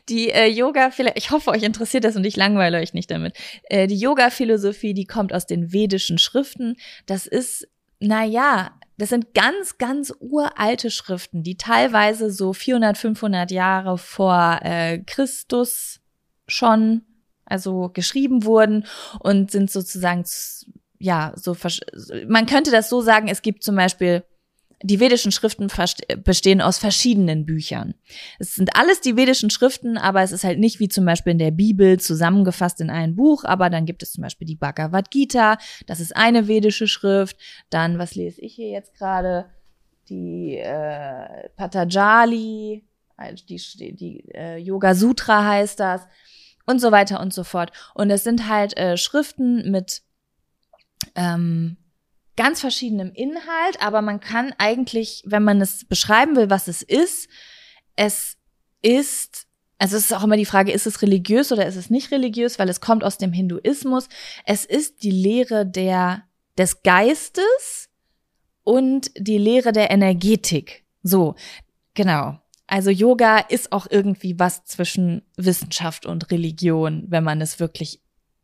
Die 0.10 0.32
äh, 0.32 0.48
Yoga, 0.48 0.90
ich 1.14 1.30
hoffe, 1.30 1.52
euch 1.52 1.62
interessiert 1.62 2.06
das 2.06 2.16
und 2.16 2.26
ich 2.26 2.36
langweile 2.36 2.80
euch 2.80 2.94
nicht 2.94 3.12
damit. 3.12 3.38
Äh, 3.64 3.86
die 3.86 4.00
Yoga-Philosophie, 4.00 4.96
die 4.96 5.06
kommt 5.06 5.34
aus 5.34 5.46
den 5.46 5.72
vedischen 5.72 6.18
Schriften. 6.18 6.76
Das 7.06 7.28
ist, 7.28 7.68
na 8.00 8.26
ja, 8.26 8.77
das 8.98 9.10
sind 9.10 9.34
ganz, 9.34 9.78
ganz 9.78 10.14
uralte 10.20 10.90
Schriften, 10.90 11.44
die 11.44 11.56
teilweise 11.56 12.32
so 12.32 12.54
400, 12.54 12.98
500 12.98 13.52
Jahre 13.52 13.98
vor 13.98 14.60
äh, 14.64 15.00
Christus 15.00 16.00
schon 16.48 17.04
also 17.46 17.90
geschrieben 17.90 18.44
wurden 18.44 18.86
und 19.20 19.52
sind 19.52 19.72
sozusagen, 19.72 20.26
ja, 21.00 21.32
so, 21.36 21.56
man 22.28 22.46
könnte 22.46 22.72
das 22.72 22.90
so 22.90 23.02
sagen, 23.02 23.28
es 23.28 23.42
gibt 23.42 23.64
zum 23.64 23.76
Beispiel 23.76 24.24
die 24.84 25.00
vedischen 25.00 25.32
Schriften 25.32 25.68
bestehen 26.24 26.62
aus 26.62 26.78
verschiedenen 26.78 27.46
Büchern. 27.46 27.96
Es 28.38 28.56
sind 28.56 28.76
alles 28.76 29.02
die 29.02 29.16
vedischen 29.16 29.50
Schriften, 29.50 29.98
aber 29.98 30.22
es 30.22 30.32
ist 30.32 30.44
halt 30.44 30.60
nicht 30.60 30.80
wie 30.80 30.88
zum 30.88 31.06
Beispiel 31.06 31.32
in 31.32 31.40
der 31.40 31.52
Bibel 31.52 32.00
zusammengefasst 32.00 32.80
in 32.82 32.90
ein 32.90 33.16
Buch, 33.16 33.44
aber 33.44 33.70
dann 33.70 33.86
gibt 33.86 34.04
es 34.04 34.12
zum 34.12 34.22
Beispiel 34.22 34.46
die 34.46 34.56
Bhagavad 34.56 35.10
Gita, 35.10 35.58
das 35.88 36.00
ist 36.00 36.16
eine 36.16 36.48
vedische 36.48 36.88
Schrift. 36.88 37.38
Dann, 37.70 37.98
was 37.98 38.16
lese 38.16 38.42
ich 38.42 38.54
hier 38.54 38.70
jetzt 38.70 38.94
gerade? 38.94 39.50
Die 40.10 40.58
äh, 40.58 41.50
Patanjali, 41.56 42.86
also 43.18 43.44
die, 43.46 43.62
die, 43.78 43.96
die 43.96 44.32
äh, 44.34 44.58
Yoga 44.58 44.94
Sutra 44.94 45.44
heißt 45.44 45.80
das 45.80 46.08
und 46.66 46.80
so 46.80 46.92
weiter 46.92 47.20
und 47.20 47.34
so 47.34 47.44
fort. 47.44 47.72
Und 47.96 48.12
es 48.12 48.24
sind 48.24 48.48
halt 48.48 48.78
äh, 48.78 48.96
Schriften 48.96 49.72
mit 49.72 50.04
ähm, 51.16 51.78
ganz 52.38 52.62
verschiedenem 52.62 53.12
Inhalt, 53.14 53.82
aber 53.82 54.02
man 54.02 54.22
kann 54.22 54.54
eigentlich, 54.58 55.24
wenn 55.26 55.44
man 55.44 55.60
es 55.60 55.84
beschreiben 55.84 56.38
will, 56.38 56.50
was 56.50 56.70
es 56.70 56.82
ist, 56.82 57.28
es 57.98 58.38
ist, 58.82 59.48
also 59.80 59.98
es 59.98 60.06
ist 60.06 60.14
auch 60.14 60.24
immer 60.24 60.38
die 60.38 60.46
Frage, 60.46 60.72
ist 60.72 60.88
es 60.88 61.02
religiös 61.02 61.52
oder 61.52 61.66
ist 61.66 61.76
es 61.76 61.90
nicht 61.90 62.12
religiös, 62.12 62.58
weil 62.60 62.70
es 62.70 62.80
kommt 62.80 63.04
aus 63.04 63.18
dem 63.18 63.34
Hinduismus. 63.34 64.08
Es 64.46 64.64
ist 64.64 65.04
die 65.04 65.12
Lehre 65.12 65.66
der, 65.66 66.24
des 66.58 66.84
Geistes 66.84 67.90
und 68.64 69.12
die 69.18 69.38
Lehre 69.38 69.72
der 69.72 69.92
Energetik. 69.92 70.86
So, 71.04 71.36
genau. 71.96 72.40
Also 72.68 72.92
Yoga 72.92 73.40
ist 73.40 73.72
auch 73.72 73.88
irgendwie 73.90 74.38
was 74.38 74.66
zwischen 74.66 75.24
Wissenschaft 75.38 76.06
und 76.06 76.32
Religion, 76.32 77.06
wenn 77.08 77.24
man 77.24 77.42
es 77.42 77.60
wirklich 77.60 78.02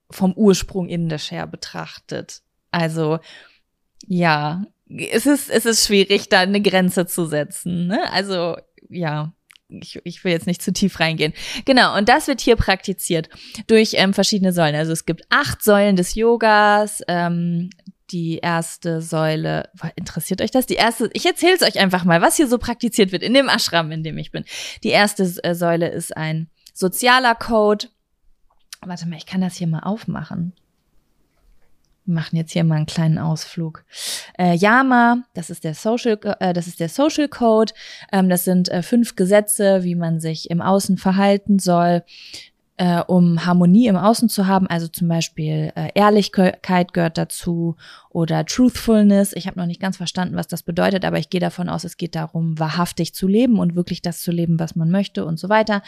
vom 0.09 0.33
Ursprung 0.33 0.87
indisch 0.87 1.31
her 1.31 1.45
betrachtet. 1.45 2.41
Also 2.71 3.19
ja, 4.07 4.65
es 4.87 5.25
ist, 5.25 5.49
es 5.49 5.65
ist 5.65 5.85
schwierig, 5.85 6.29
da 6.29 6.41
eine 6.41 6.61
Grenze 6.61 7.05
zu 7.05 7.25
setzen. 7.25 7.87
Ne? 7.87 8.11
Also 8.11 8.55
ja, 8.89 9.33
ich, 9.69 9.99
ich 10.03 10.23
will 10.23 10.31
jetzt 10.31 10.47
nicht 10.47 10.61
zu 10.61 10.71
tief 10.71 10.99
reingehen. 10.99 11.33
Genau, 11.65 11.97
und 11.97 12.09
das 12.09 12.27
wird 12.27 12.41
hier 12.41 12.55
praktiziert 12.55 13.29
durch 13.67 13.93
ähm, 13.95 14.13
verschiedene 14.13 14.53
Säulen. 14.53 14.75
Also 14.75 14.91
es 14.91 15.05
gibt 15.05 15.25
acht 15.29 15.63
Säulen 15.63 15.95
des 15.95 16.15
Yogas, 16.15 17.01
ähm, 17.07 17.69
die 18.11 18.37
erste 18.37 19.01
Säule, 19.01 19.69
interessiert 19.95 20.41
euch 20.41 20.51
das? 20.51 20.67
Die 20.67 20.75
erste, 20.75 21.09
ich 21.13 21.25
erzähle 21.25 21.55
es 21.55 21.63
euch 21.63 21.79
einfach 21.79 22.03
mal, 22.03 22.21
was 22.21 22.37
hier 22.37 22.47
so 22.47 22.59
praktiziert 22.59 23.11
wird 23.11 23.23
in 23.23 23.33
dem 23.33 23.49
Ashram, 23.49 23.91
in 23.91 24.03
dem 24.03 24.17
ich 24.17 24.31
bin. 24.31 24.45
Die 24.83 24.89
erste 24.89 25.23
äh, 25.43 25.55
Säule 25.55 25.89
ist 25.89 26.15
ein 26.15 26.49
sozialer 26.73 27.33
Code. 27.33 27.87
Warte 28.81 29.07
mal, 29.07 29.17
ich 29.17 29.25
kann 29.25 29.41
das 29.41 29.55
hier 29.55 29.67
mal 29.67 29.79
aufmachen. 29.79 30.53
Wir 32.05 32.15
machen 32.15 32.35
jetzt 32.35 32.51
hier 32.51 32.63
mal 32.63 32.75
einen 32.75 32.85
kleinen 32.85 33.17
Ausflug. 33.17 33.85
Äh, 34.37 34.55
Yama, 34.55 35.23
das 35.33 35.49
ist 35.49 35.63
der 35.63 35.73
Social, 35.73 36.19
äh, 36.39 36.53
das 36.53 36.67
ist 36.67 36.79
der 36.79 36.89
Social 36.89 37.29
Code. 37.29 37.73
Ähm, 38.11 38.29
das 38.29 38.43
sind 38.43 38.69
äh, 38.69 38.81
fünf 38.81 39.15
Gesetze, 39.15 39.83
wie 39.83 39.95
man 39.95 40.19
sich 40.19 40.49
im 40.49 40.61
Außen 40.61 40.97
verhalten 40.97 41.59
soll 41.59 42.03
äh, 42.83 43.01
um 43.07 43.45
Harmonie 43.45 43.87
im 43.87 43.95
Außen 43.95 44.27
zu 44.27 44.45
haben. 44.45 44.67
Also 44.67 44.89
zum 44.89 45.07
Beispiel 45.07 45.71
äh, 45.73 45.91
Ehrlichkeit 45.95 46.93
gehört 46.93 47.17
dazu 47.17 47.77
oder 48.09 48.45
Truthfulness. 48.45 49.31
Ich 49.31 49.47
habe 49.47 49.57
noch 49.57 49.67
nicht 49.67 49.79
ganz 49.79 49.95
verstanden, 49.95 50.35
was 50.35 50.49
das 50.49 50.63
bedeutet, 50.63 51.05
aber 51.05 51.17
ich 51.17 51.29
gehe 51.29 51.39
davon 51.39 51.69
aus, 51.69 51.85
es 51.85 51.95
geht 51.95 52.13
darum, 52.13 52.59
wahrhaftig 52.59 53.15
zu 53.15 53.25
leben 53.25 53.57
und 53.57 53.75
wirklich 53.75 54.01
das 54.01 54.21
zu 54.21 54.33
leben, 54.33 54.59
was 54.59 54.75
man 54.75 54.91
möchte 54.91 55.23
und 55.23 55.39
so 55.39 55.47
weiter. 55.47 55.81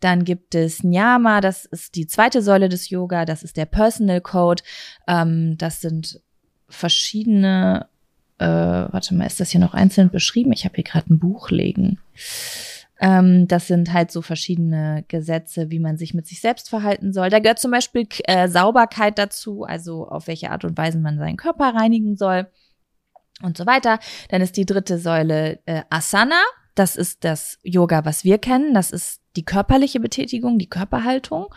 Dann 0.00 0.24
gibt 0.24 0.56
es 0.56 0.82
Nyama, 0.82 1.40
das 1.40 1.64
ist 1.64 1.94
die 1.94 2.08
zweite 2.08 2.42
Säule 2.42 2.68
des 2.68 2.90
Yoga, 2.90 3.24
das 3.24 3.44
ist 3.44 3.56
der 3.56 3.66
Personal 3.66 4.20
Code. 4.20 4.64
Ähm, 5.06 5.56
das 5.58 5.80
sind 5.80 6.22
verschiedene, 6.68 7.86
äh, 8.38 8.46
warte 8.46 9.14
mal, 9.14 9.26
ist 9.26 9.38
das 9.38 9.50
hier 9.50 9.60
noch 9.60 9.74
einzeln 9.74 10.10
beschrieben? 10.10 10.52
Ich 10.52 10.64
habe 10.64 10.74
hier 10.74 10.84
gerade 10.84 11.14
ein 11.14 11.20
Buch 11.20 11.50
legen. 11.50 12.00
Ähm, 13.02 13.48
das 13.48 13.66
sind 13.66 13.92
halt 13.92 14.12
so 14.12 14.22
verschiedene 14.22 15.04
Gesetze, 15.08 15.70
wie 15.70 15.80
man 15.80 15.96
sich 15.98 16.14
mit 16.14 16.28
sich 16.28 16.40
selbst 16.40 16.70
verhalten 16.70 17.12
soll. 17.12 17.30
Da 17.30 17.40
gehört 17.40 17.58
zum 17.58 17.72
Beispiel 17.72 18.06
äh, 18.24 18.48
Sauberkeit 18.48 19.18
dazu, 19.18 19.64
also 19.64 20.06
auf 20.06 20.28
welche 20.28 20.52
Art 20.52 20.64
und 20.64 20.78
Weise 20.78 20.98
man 20.98 21.18
seinen 21.18 21.36
Körper 21.36 21.74
reinigen 21.74 22.16
soll 22.16 22.46
und 23.42 23.56
so 23.56 23.66
weiter. 23.66 23.98
Dann 24.28 24.40
ist 24.40 24.56
die 24.56 24.66
dritte 24.66 24.98
Säule 24.98 25.58
äh, 25.66 25.82
Asana. 25.90 26.40
Das 26.76 26.94
ist 26.94 27.24
das 27.24 27.58
Yoga, 27.64 28.04
was 28.04 28.22
wir 28.22 28.38
kennen. 28.38 28.72
Das 28.72 28.92
ist 28.92 29.20
die 29.34 29.44
körperliche 29.44 29.98
Betätigung, 29.98 30.58
die 30.58 30.68
Körperhaltung 30.68 31.52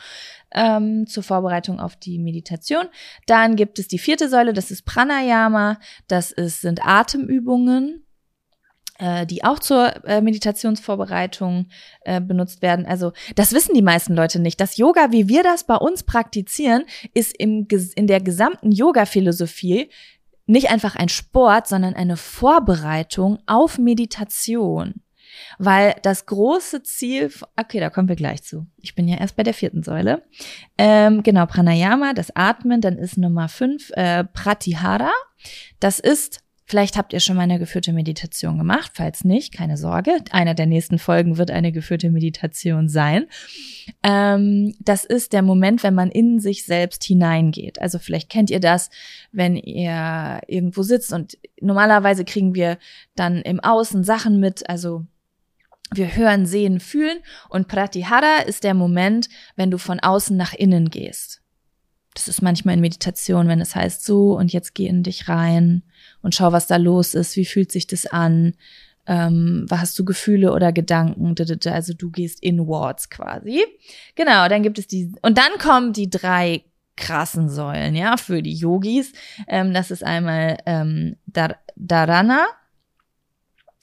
ähm, 0.52 1.06
zur 1.06 1.22
Vorbereitung 1.22 1.80
auf 1.80 1.96
die 1.96 2.18
Meditation. 2.18 2.88
Dann 3.28 3.56
gibt 3.56 3.78
es 3.78 3.88
die 3.88 4.00
vierte 4.00 4.30
Säule, 4.30 4.52
das 4.52 4.72
ist 4.72 4.84
Pranayama. 4.84 5.78
Das 6.08 6.32
ist, 6.32 6.62
sind 6.62 6.84
Atemübungen 6.84 8.05
die 9.26 9.44
auch 9.44 9.60
zur 9.60 10.06
äh, 10.06 10.22
Meditationsvorbereitung 10.22 11.68
äh, 12.02 12.22
benutzt 12.22 12.62
werden. 12.62 12.86
Also 12.86 13.12
das 13.36 13.52
wissen 13.52 13.76
die 13.76 13.82
meisten 13.82 14.16
Leute 14.16 14.40
nicht. 14.40 14.60
Das 14.62 14.78
Yoga, 14.78 15.12
wie 15.12 15.28
wir 15.28 15.44
das 15.44 15.66
bei 15.66 15.76
uns 15.76 16.04
praktizieren, 16.04 16.86
ist 17.14 17.36
im, 17.38 17.68
in 17.96 18.08
der 18.08 18.22
gesamten 18.22 18.72
Yoga-Philosophie 18.72 19.90
nicht 20.48 20.70
einfach 20.70 20.96
ein 20.96 21.10
Sport, 21.10 21.68
sondern 21.68 21.96
eine 21.96 22.18
Vorbereitung 22.18 23.40
auf 23.48 23.78
Meditation. 23.78 25.02
Weil 25.58 25.96
das 26.02 26.26
große 26.28 26.84
Ziel, 26.84 27.32
okay, 27.58 27.80
da 27.80 27.90
kommen 27.90 28.08
wir 28.08 28.16
gleich 28.16 28.44
zu. 28.44 28.66
Ich 28.82 28.96
bin 28.96 29.08
ja 29.08 29.18
erst 29.18 29.36
bei 29.36 29.44
der 29.44 29.54
vierten 29.54 29.84
Säule. 29.84 30.24
Ähm, 30.78 31.24
genau, 31.24 31.46
Pranayama, 31.46 32.14
das 32.14 32.34
Atmen, 32.36 32.80
dann 32.80 32.98
ist 32.98 33.18
Nummer 33.18 33.50
fünf 33.50 33.92
äh, 33.96 34.24
Pratihara. 34.24 35.12
Das 35.80 36.00
ist 36.00 36.45
Vielleicht 36.68 36.98
habt 36.98 37.14
ihr 37.14 37.20
schon 37.20 37.36
mal 37.36 37.44
eine 37.44 37.60
geführte 37.60 37.94
Meditation 37.94 38.58
gemacht. 38.58 38.92
Falls 38.96 39.24
nicht, 39.24 39.54
keine 39.54 39.78
Sorge. 39.78 40.18
Einer 40.32 40.56
der 40.56 40.66
nächsten 40.66 40.98
Folgen 40.98 41.38
wird 41.38 41.52
eine 41.52 41.72
geführte 41.72 42.10
Meditation 42.10 42.90
sein. 42.90 43.28
Ähm, 44.02 44.76
das 44.80 45.06
ist 45.06 45.34
der 45.34 45.44
Moment, 45.44 45.84
wenn 45.84 45.94
man 45.94 46.10
in 46.10 46.40
sich 46.40 46.66
selbst 46.66 47.04
hineingeht. 47.04 47.80
Also 47.80 48.00
vielleicht 48.00 48.30
kennt 48.30 48.50
ihr 48.50 48.60
das, 48.60 48.90
wenn 49.32 49.56
ihr 49.56 50.42
irgendwo 50.48 50.82
sitzt 50.82 51.14
und 51.14 51.38
normalerweise 51.62 52.26
kriegen 52.26 52.56
wir 52.56 52.80
dann 53.16 53.44
im 53.44 53.60
Außen 53.60 54.04
Sachen 54.04 54.40
mit, 54.40 54.68
also 54.68 55.06
wir 55.94 56.16
hören, 56.16 56.48
sehen, 56.48 56.80
fühlen 56.80 57.20
und 57.48 57.68
Pratihara 57.68 58.40
ist 58.40 58.64
der 58.64 58.74
Moment, 58.74 59.30
wenn 59.56 59.70
du 59.70 59.78
von 59.78 60.00
außen 60.00 60.36
nach 60.36 60.54
innen 60.54 60.90
gehst. 60.90 61.44
Das 62.16 62.28
ist 62.28 62.42
manchmal 62.42 62.74
in 62.74 62.82
Meditation, 62.82 63.48
wenn 63.48 63.62
es 63.62 63.76
heißt 63.76 64.04
so 64.04 64.36
und 64.36 64.52
jetzt 64.52 64.74
geh 64.74 64.88
in 64.88 65.04
dich 65.04 65.30
rein 65.30 65.84
und 66.26 66.34
schau, 66.34 66.52
was 66.52 66.66
da 66.66 66.78
los 66.78 67.14
ist, 67.14 67.36
wie 67.36 67.46
fühlt 67.46 67.72
sich 67.72 67.86
das 67.86 68.08
an, 68.08 68.56
ähm, 69.06 69.68
hast 69.70 69.98
du 70.00 70.04
Gefühle 70.04 70.54
oder 70.54 70.74
Gedanken, 70.74 71.36
also 71.68 71.94
du 71.94 72.10
gehst 72.10 72.42
inwards 72.42 73.12
quasi. 73.12 73.64
Genau, 74.16 74.48
dann 74.50 74.64
gibt 74.64 74.80
es 74.80 74.88
die, 74.88 75.14
und 75.22 75.38
dann 75.38 75.60
kommen 75.60 75.94
die 75.94 76.10
drei 76.10 76.64
krassen 76.98 77.48
Säulen, 77.48 77.94
ja, 77.94 78.18
für 78.18 78.42
die 78.42 78.56
Yogis. 78.56 79.14
Ähm, 79.48 79.72
das 79.72 79.92
ist 79.92 80.04
einmal 80.04 80.58
ähm, 80.66 81.18
Dar 81.28 81.60
Dharana, 81.76 82.48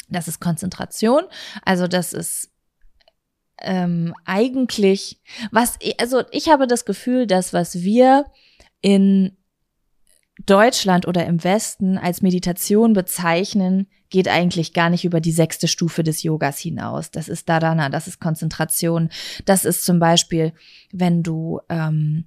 das 0.08 0.26
ist 0.26 0.40
Konzentration, 0.40 1.22
also 1.64 1.87
das 1.87 2.12
ist 2.12 2.50
ähm, 3.61 4.14
eigentlich, 4.25 5.20
was, 5.52 5.78
also 5.96 6.25
ich 6.32 6.49
habe 6.49 6.66
das 6.66 6.84
Gefühl, 6.87 7.28
dass 7.28 7.52
was 7.52 7.82
wir 7.82 8.25
in 8.80 9.37
Deutschland 10.46 11.06
oder 11.06 11.26
im 11.26 11.44
Westen 11.44 11.98
als 11.98 12.22
Meditation 12.22 12.94
bezeichnen, 12.94 13.86
geht 14.08 14.28
eigentlich 14.28 14.72
gar 14.72 14.90
nicht 14.90 15.04
über 15.04 15.20
die 15.20 15.32
sechste 15.32 15.68
Stufe 15.68 16.02
des 16.02 16.22
Yogas 16.22 16.58
hinaus. 16.58 17.10
Das 17.10 17.28
ist 17.28 17.48
Dharana, 17.48 17.88
das 17.88 18.06
ist 18.06 18.20
Konzentration. 18.20 19.10
Das 19.44 19.64
ist 19.64 19.84
zum 19.84 19.98
Beispiel, 19.98 20.52
wenn 20.90 21.22
du 21.22 21.60
ähm, 21.68 22.24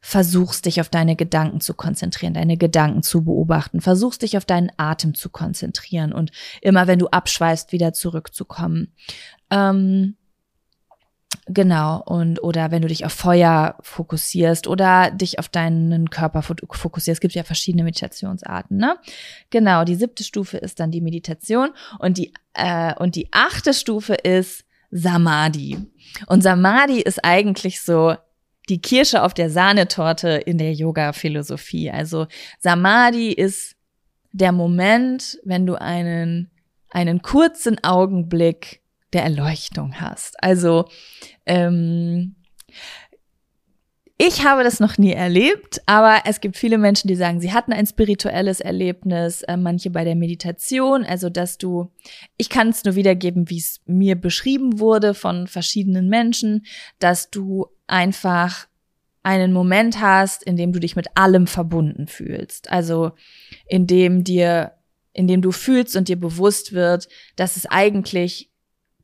versuchst, 0.00 0.66
dich 0.66 0.80
auf 0.80 0.88
deine 0.88 1.16
Gedanken 1.16 1.60
zu 1.60 1.74
konzentrieren, 1.74 2.34
deine 2.34 2.56
Gedanken 2.56 3.02
zu 3.02 3.24
beobachten, 3.24 3.80
versuchst 3.80 4.22
dich 4.22 4.36
auf 4.36 4.44
deinen 4.44 4.70
Atem 4.76 5.14
zu 5.14 5.30
konzentrieren 5.30 6.12
und 6.12 6.30
immer, 6.62 6.86
wenn 6.86 7.00
du 7.00 7.08
abschweifst, 7.08 7.72
wieder 7.72 7.92
zurückzukommen. 7.92 8.92
Ähm, 9.50 10.16
Genau, 11.48 12.02
und 12.04 12.42
oder 12.42 12.72
wenn 12.72 12.82
du 12.82 12.88
dich 12.88 13.04
auf 13.04 13.12
Feuer 13.12 13.76
fokussierst 13.80 14.66
oder 14.66 15.12
dich 15.12 15.38
auf 15.38 15.48
deinen 15.48 16.10
Körper 16.10 16.42
fokussierst, 16.42 17.18
es 17.18 17.20
gibt 17.20 17.34
ja 17.34 17.44
verschiedene 17.44 17.84
Meditationsarten, 17.84 18.76
ne? 18.76 18.96
Genau, 19.50 19.84
die 19.84 19.94
siebte 19.94 20.24
Stufe 20.24 20.58
ist 20.58 20.80
dann 20.80 20.90
die 20.90 21.00
Meditation 21.00 21.70
und 22.00 22.18
die 22.18 22.32
äh, 22.54 22.94
und 22.96 23.14
die 23.14 23.28
achte 23.30 23.74
Stufe 23.74 24.14
ist 24.14 24.64
Samadhi. 24.90 25.78
Und 26.26 26.42
Samadhi 26.42 27.00
ist 27.00 27.24
eigentlich 27.24 27.80
so 27.80 28.16
die 28.68 28.80
Kirsche 28.80 29.22
auf 29.22 29.32
der 29.32 29.48
Sahnetorte 29.48 30.30
in 30.30 30.58
der 30.58 30.72
Yoga-Philosophie. 30.72 31.92
Also 31.92 32.26
Samadhi 32.58 33.30
ist 33.30 33.76
der 34.32 34.50
Moment, 34.50 35.38
wenn 35.44 35.64
du 35.64 35.80
einen 35.80 36.50
einen 36.90 37.22
kurzen 37.22 37.82
Augenblick 37.84 38.80
der 39.16 39.24
Erleuchtung 39.24 40.00
hast. 40.00 40.42
Also 40.42 40.84
ähm, 41.46 42.36
ich 44.18 44.46
habe 44.46 44.64
das 44.64 44.80
noch 44.80 44.96
nie 44.96 45.12
erlebt, 45.12 45.82
aber 45.84 46.22
es 46.24 46.40
gibt 46.40 46.56
viele 46.56 46.78
Menschen, 46.78 47.08
die 47.08 47.16
sagen, 47.16 47.40
sie 47.40 47.52
hatten 47.52 47.72
ein 47.74 47.86
spirituelles 47.86 48.60
Erlebnis, 48.60 49.42
äh, 49.42 49.58
manche 49.58 49.90
bei 49.90 50.04
der 50.04 50.16
Meditation, 50.16 51.04
also 51.04 51.28
dass 51.28 51.58
du, 51.58 51.92
ich 52.38 52.48
kann 52.48 52.70
es 52.70 52.82
nur 52.84 52.94
wiedergeben, 52.94 53.50
wie 53.50 53.58
es 53.58 53.80
mir 53.84 54.14
beschrieben 54.14 54.78
wurde 54.78 55.12
von 55.12 55.46
verschiedenen 55.46 56.08
Menschen, 56.08 56.64
dass 56.98 57.30
du 57.30 57.66
einfach 57.86 58.68
einen 59.22 59.52
Moment 59.52 60.00
hast, 60.00 60.42
in 60.44 60.56
dem 60.56 60.72
du 60.72 60.80
dich 60.80 60.96
mit 60.96 61.08
allem 61.14 61.46
verbunden 61.46 62.06
fühlst. 62.06 62.70
Also 62.70 63.12
in 63.66 63.86
dem 63.86 64.24
dir, 64.24 64.72
in 65.12 65.26
dem 65.26 65.42
du 65.42 65.50
fühlst 65.50 65.94
und 65.94 66.08
dir 66.08 66.18
bewusst 66.18 66.72
wird, 66.72 67.08
dass 67.34 67.56
es 67.56 67.66
eigentlich 67.66 68.50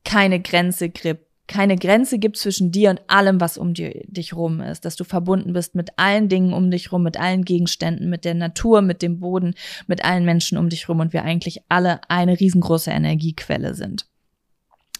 keine 0.04 0.40
Grenze 0.40 0.88
gibt, 0.88 1.26
keine 1.48 1.76
Grenze 1.76 2.18
gibt 2.18 2.38
zwischen 2.38 2.72
dir 2.72 2.90
und 2.90 3.00
allem, 3.08 3.40
was 3.40 3.58
um 3.58 3.74
dir, 3.74 3.92
dich 4.06 4.34
rum 4.34 4.60
ist, 4.60 4.84
dass 4.84 4.96
du 4.96 5.04
verbunden 5.04 5.52
bist 5.52 5.74
mit 5.74 5.90
allen 5.98 6.28
Dingen 6.28 6.52
um 6.52 6.70
dich 6.70 6.92
rum, 6.92 7.02
mit 7.02 7.18
allen 7.18 7.44
Gegenständen, 7.44 8.08
mit 8.08 8.24
der 8.24 8.34
Natur, 8.34 8.80
mit 8.80 9.02
dem 9.02 9.20
Boden, 9.20 9.54
mit 9.86 10.04
allen 10.04 10.24
Menschen 10.24 10.56
um 10.56 10.68
dich 10.68 10.88
rum 10.88 11.00
und 11.00 11.12
wir 11.12 11.24
eigentlich 11.24 11.60
alle 11.68 12.00
eine 12.08 12.38
riesengroße 12.38 12.90
Energiequelle 12.90 13.74
sind. 13.74 14.06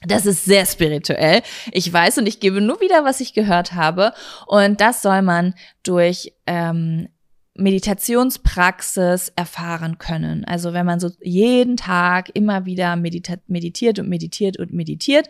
Das 0.05 0.27
ist 0.27 0.45
sehr 0.45 0.67
spirituell. 0.67 1.43
Ich 1.71 1.91
weiß 1.91 2.19
und 2.19 2.27
ich 2.27 2.41
gebe 2.41 2.61
nur 2.61 2.81
wieder, 2.81 3.05
was 3.05 3.21
ich 3.21 3.35
gehört 3.35 3.73
habe. 3.73 4.13
Und 4.47 4.81
das 4.81 5.01
soll 5.01 5.23
man 5.23 5.55
durch 5.85 6.33
ähm, 6.47 7.09
Meditationspraxis 7.55 9.31
erfahren 9.37 9.99
können. 9.99 10.45
Also 10.47 10.73
wenn 10.73 10.87
man 10.87 11.01
so 11.01 11.11
jeden 11.21 11.77
Tag 11.77 12.31
immer 12.35 12.65
wieder 12.65 12.97
meditiert 12.97 13.99
und 13.99 14.09
meditiert 14.09 14.59
und 14.59 14.73
meditiert 14.73 15.29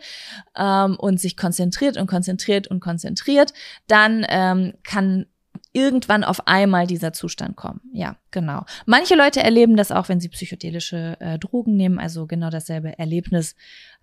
ähm, 0.57 0.95
und 0.97 1.19
sich 1.19 1.35
konzentriert 1.35 1.97
und 1.97 2.07
konzentriert 2.07 2.67
und 2.67 2.79
konzentriert, 2.79 3.53
dann 3.87 4.25
ähm, 4.29 4.73
kann 4.83 5.25
irgendwann 5.73 6.23
auf 6.23 6.47
einmal 6.47 6.87
dieser 6.87 7.11
Zustand 7.13 7.57
kommen. 7.57 7.81
Ja, 7.91 8.15
genau. 8.31 8.65
Manche 8.85 9.15
Leute 9.15 9.43
erleben 9.43 9.75
das 9.75 9.91
auch, 9.91 10.07
wenn 10.07 10.21
sie 10.21 10.29
psychedelische 10.29 11.17
äh, 11.19 11.37
Drogen 11.39 11.75
nehmen. 11.75 11.99
Also 11.99 12.25
genau 12.25 12.49
dasselbe 12.49 12.97
Erlebnis 12.97 13.55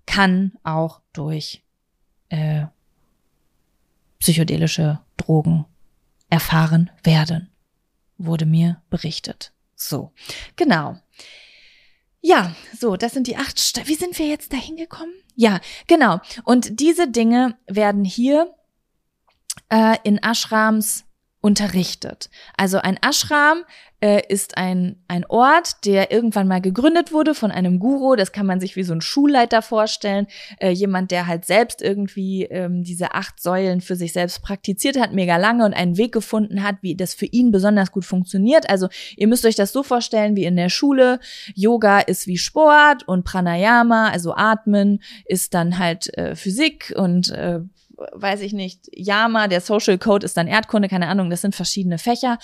kann 0.05 0.53
auch 0.63 1.01
durch 1.13 1.63
äh, 2.29 2.67
psychedelische 4.19 4.99
Drogen 5.17 5.65
erfahren 6.29 6.91
werden 7.03 7.51
wurde 8.25 8.47
mir 8.47 8.83
berichtet. 8.91 9.53
So, 9.75 10.13
genau. 10.57 10.99
Ja, 12.21 12.55
so, 12.79 12.97
das 12.97 13.13
sind 13.13 13.27
die 13.27 13.37
acht. 13.37 13.59
St 13.59 13.89
Wie 13.89 13.95
sind 13.95 14.19
wir 14.19 14.27
jetzt 14.27 14.53
da 14.53 14.59
hingekommen? 14.59 15.15
Ja, 15.37 15.61
genau. 15.87 16.21
Und 16.45 16.81
diese 16.81 17.11
Dinge 17.11 17.57
werden 17.67 18.05
hier 18.05 18.55
äh, 19.71 19.97
in 20.05 20.19
Ashrams 20.23 21.05
unterrichtet. 21.41 22.29
Also 22.57 22.79
ein 22.79 22.99
Ashram 23.03 23.65
äh, 24.01 24.23
ist 24.29 24.57
ein, 24.57 24.97
ein 25.09 25.25
Ort, 25.27 25.85
der 25.85 26.11
irgendwann 26.11 26.49
mal 26.49 26.61
gegründet 26.61 27.13
wurde 27.13 27.35
von 27.35 27.51
einem 27.51 27.79
Guru. 27.79 28.17
Das 28.17 28.33
kann 28.33 28.47
man 28.47 28.61
sich 28.61 28.77
wie 28.77 28.83
so 28.83 28.93
ein 28.93 29.01
Schulleiter 29.01 29.63
vorstellen. 29.63 30.27
Äh, 30.59 30.71
jemand, 30.71 31.11
der 31.11 31.27
halt 31.27 31.45
selbst 31.45 31.83
irgendwie 31.83 32.45
ähm, 32.45 32.83
diese 32.83 33.15
acht 33.15 33.41
Säulen 33.41 33.81
für 33.81 33.97
sich 33.97 34.13
selbst 34.13 34.43
praktiziert 34.43 34.99
hat, 34.99 35.13
mega 35.13 35.37
lange 35.37 35.65
und 35.65 35.75
einen 35.75 35.97
Weg 35.97 36.13
gefunden 36.13 36.63
hat, 36.63 36.77
wie 36.81 36.97
das 36.97 37.15
für 37.15 37.27
ihn 37.27 37.51
besonders 37.51 37.93
gut 37.93 38.05
funktioniert. 38.05 38.69
Also 38.71 38.89
ihr 39.17 39.27
müsst 39.27 39.45
euch 39.45 39.57
das 39.57 39.73
so 39.73 39.83
vorstellen 39.83 40.37
wie 40.37 40.45
in 40.45 40.57
der 40.57 40.71
Schule. 40.71 41.21
Yoga 41.55 42.01
ist 42.01 42.27
wie 42.27 42.39
Sport 42.39 43.07
und 43.07 43.25
Pranayama, 43.25 44.09
also 44.09 44.35
Atmen, 44.35 45.03
ist 45.27 45.55
dann 45.55 45.79
halt 45.79 46.17
äh, 46.17 46.35
Physik 46.35 46.93
und 46.97 47.31
äh, 47.31 47.61
weiß 48.13 48.41
ich 48.41 48.53
nicht, 48.53 48.89
Yama, 48.93 49.49
der 49.49 49.61
Social 49.61 49.99
Code 49.99 50.25
ist 50.25 50.37
dann 50.37 50.47
Erdkunde, 50.47 50.89
keine 50.89 51.09
Ahnung, 51.09 51.31
das 51.31 51.43
sind 51.43 51.55
verschiedene 51.55 51.99
Fächer. 51.99 52.39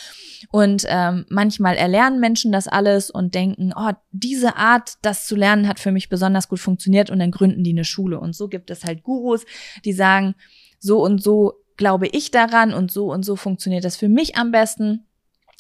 Und 0.51 0.85
ähm, 0.89 1.25
manchmal 1.29 1.77
erlernen 1.77 2.21
Menschen 2.21 2.53
das 2.53 2.69
alles 2.69 3.11
und 3.11 3.35
denken, 3.35 3.73
oh, 3.75 3.93
diese 4.13 4.57
Art, 4.57 4.95
das 5.03 5.27
zu 5.27 5.37
lernen, 5.37 5.69
hat 5.69 5.81
für 5.81 5.93
mich 5.93 6.09
besonders 6.09 6.49
gut 6.49 6.61
funktioniert 6.61 7.11
und 7.11 7.19
dann 7.19 7.31
gründen 7.31 7.65
die 7.65 7.71
eine 7.71 7.85
Schule. 7.85 8.21
Und 8.21 8.35
so 8.35 8.49
gibt 8.49 8.71
es 8.71 8.85
halt 8.85 9.03
Gurus, 9.03 9.45
die 9.85 9.93
sagen, 9.93 10.35
so 10.79 11.03
und 11.03 11.23
so 11.23 11.55
glaube 11.77 12.07
ich 12.09 12.31
daran 12.31 12.73
und 12.73 12.91
so 12.91 13.13
und 13.13 13.25
so 13.25 13.37
funktioniert 13.37 13.85
das 13.85 13.97
für 13.97 14.09
mich 14.09 14.37
am 14.37 14.51
besten. 14.51 15.07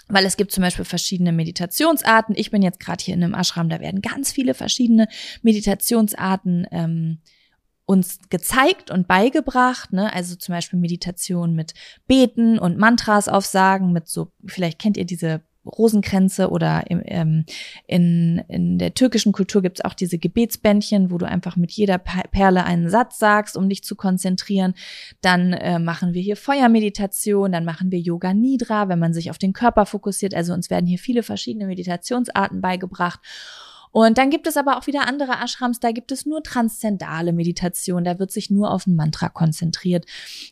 Weil 0.08 0.24
es 0.24 0.36
gibt 0.36 0.52
zum 0.52 0.62
Beispiel 0.62 0.84
verschiedene 0.84 1.32
Meditationsarten. 1.32 2.36
Ich 2.38 2.52
bin 2.52 2.62
jetzt 2.62 2.78
gerade 2.78 3.02
hier 3.02 3.14
in 3.14 3.24
einem 3.24 3.34
Ashram, 3.34 3.68
da 3.68 3.80
werden 3.80 4.02
ganz 4.02 4.30
viele 4.30 4.54
verschiedene 4.54 5.08
Meditationsarten 5.42 6.64
ähm, 6.70 7.18
uns 7.86 8.18
gezeigt 8.30 8.90
und 8.90 9.06
beigebracht, 9.06 9.92
ne? 9.92 10.12
Also 10.12 10.34
zum 10.34 10.54
Beispiel 10.54 10.78
Meditation 10.78 11.54
mit 11.54 11.72
Beten 12.06 12.58
und 12.58 12.78
Mantras 12.78 13.28
aufsagen, 13.28 13.92
mit 13.92 14.08
so, 14.08 14.32
vielleicht 14.44 14.80
kennt 14.80 14.96
ihr 14.96 15.06
diese 15.06 15.42
Rosenkränze 15.66 16.50
oder 16.50 16.84
im, 16.90 17.02
ähm, 17.04 17.44
in, 17.86 18.42
in 18.48 18.78
der 18.78 18.94
türkischen 18.94 19.32
Kultur 19.32 19.62
gibt's 19.62 19.84
auch 19.84 19.94
diese 19.94 20.18
Gebetsbändchen, 20.18 21.10
wo 21.10 21.18
du 21.18 21.26
einfach 21.26 21.56
mit 21.56 21.72
jeder 21.72 21.98
Perle 21.98 22.64
einen 22.64 22.88
Satz 22.88 23.18
sagst, 23.18 23.56
um 23.56 23.68
dich 23.68 23.82
zu 23.82 23.96
konzentrieren. 23.96 24.74
Dann 25.20 25.52
äh, 25.52 25.78
machen 25.78 26.14
wir 26.14 26.22
hier 26.22 26.36
Feuermeditation, 26.36 27.52
dann 27.52 27.64
machen 27.64 27.90
wir 27.90 27.98
Yoga 27.98 28.34
Nidra, 28.34 28.88
wenn 28.88 28.98
man 28.98 29.12
sich 29.12 29.30
auf 29.30 29.38
den 29.38 29.52
Körper 29.52 29.86
fokussiert. 29.86 30.34
Also 30.34 30.52
uns 30.52 30.70
werden 30.70 30.86
hier 30.86 30.98
viele 30.98 31.22
verschiedene 31.22 31.66
Meditationsarten 31.66 32.60
beigebracht. 32.60 33.20
Und 33.96 34.18
dann 34.18 34.28
gibt 34.28 34.46
es 34.46 34.58
aber 34.58 34.76
auch 34.76 34.86
wieder 34.86 35.08
andere 35.08 35.42
Ashrams, 35.42 35.80
da 35.80 35.90
gibt 35.90 36.12
es 36.12 36.26
nur 36.26 36.42
transzendale 36.42 37.32
Meditation, 37.32 38.04
da 38.04 38.18
wird 38.18 38.30
sich 38.30 38.50
nur 38.50 38.70
auf 38.70 38.86
ein 38.86 38.94
Mantra 38.94 39.30
konzentriert. 39.30 40.04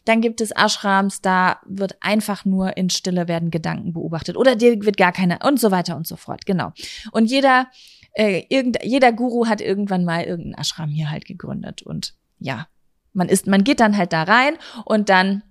Dann 0.06 0.22
gibt 0.22 0.40
es 0.40 0.50
Ashrams, 0.50 1.20
da 1.20 1.60
wird 1.66 1.98
einfach 2.00 2.46
nur 2.46 2.78
in 2.78 2.88
Stille 2.88 3.28
werden 3.28 3.50
Gedanken 3.50 3.92
beobachtet 3.92 4.38
oder 4.38 4.56
dir 4.56 4.82
wird 4.86 4.96
gar 4.96 5.12
keine 5.12 5.40
und 5.40 5.60
so 5.60 5.70
weiter 5.70 5.94
und 5.94 6.06
so 6.06 6.16
fort. 6.16 6.46
Genau. 6.46 6.72
Und 7.12 7.26
jeder, 7.26 7.66
äh, 8.14 8.44
irgend, 8.48 8.82
jeder 8.82 9.12
Guru 9.12 9.46
hat 9.46 9.60
irgendwann 9.60 10.06
mal 10.06 10.22
irgendeinen 10.22 10.54
Ashram 10.54 10.88
hier 10.88 11.10
halt 11.10 11.26
gegründet 11.26 11.82
und 11.82 12.14
ja, 12.38 12.66
man 13.12 13.28
ist, 13.28 13.46
man 13.46 13.62
geht 13.62 13.80
dann 13.80 13.94
halt 13.94 14.14
da 14.14 14.22
rein 14.22 14.54
und 14.86 15.10
dann 15.10 15.42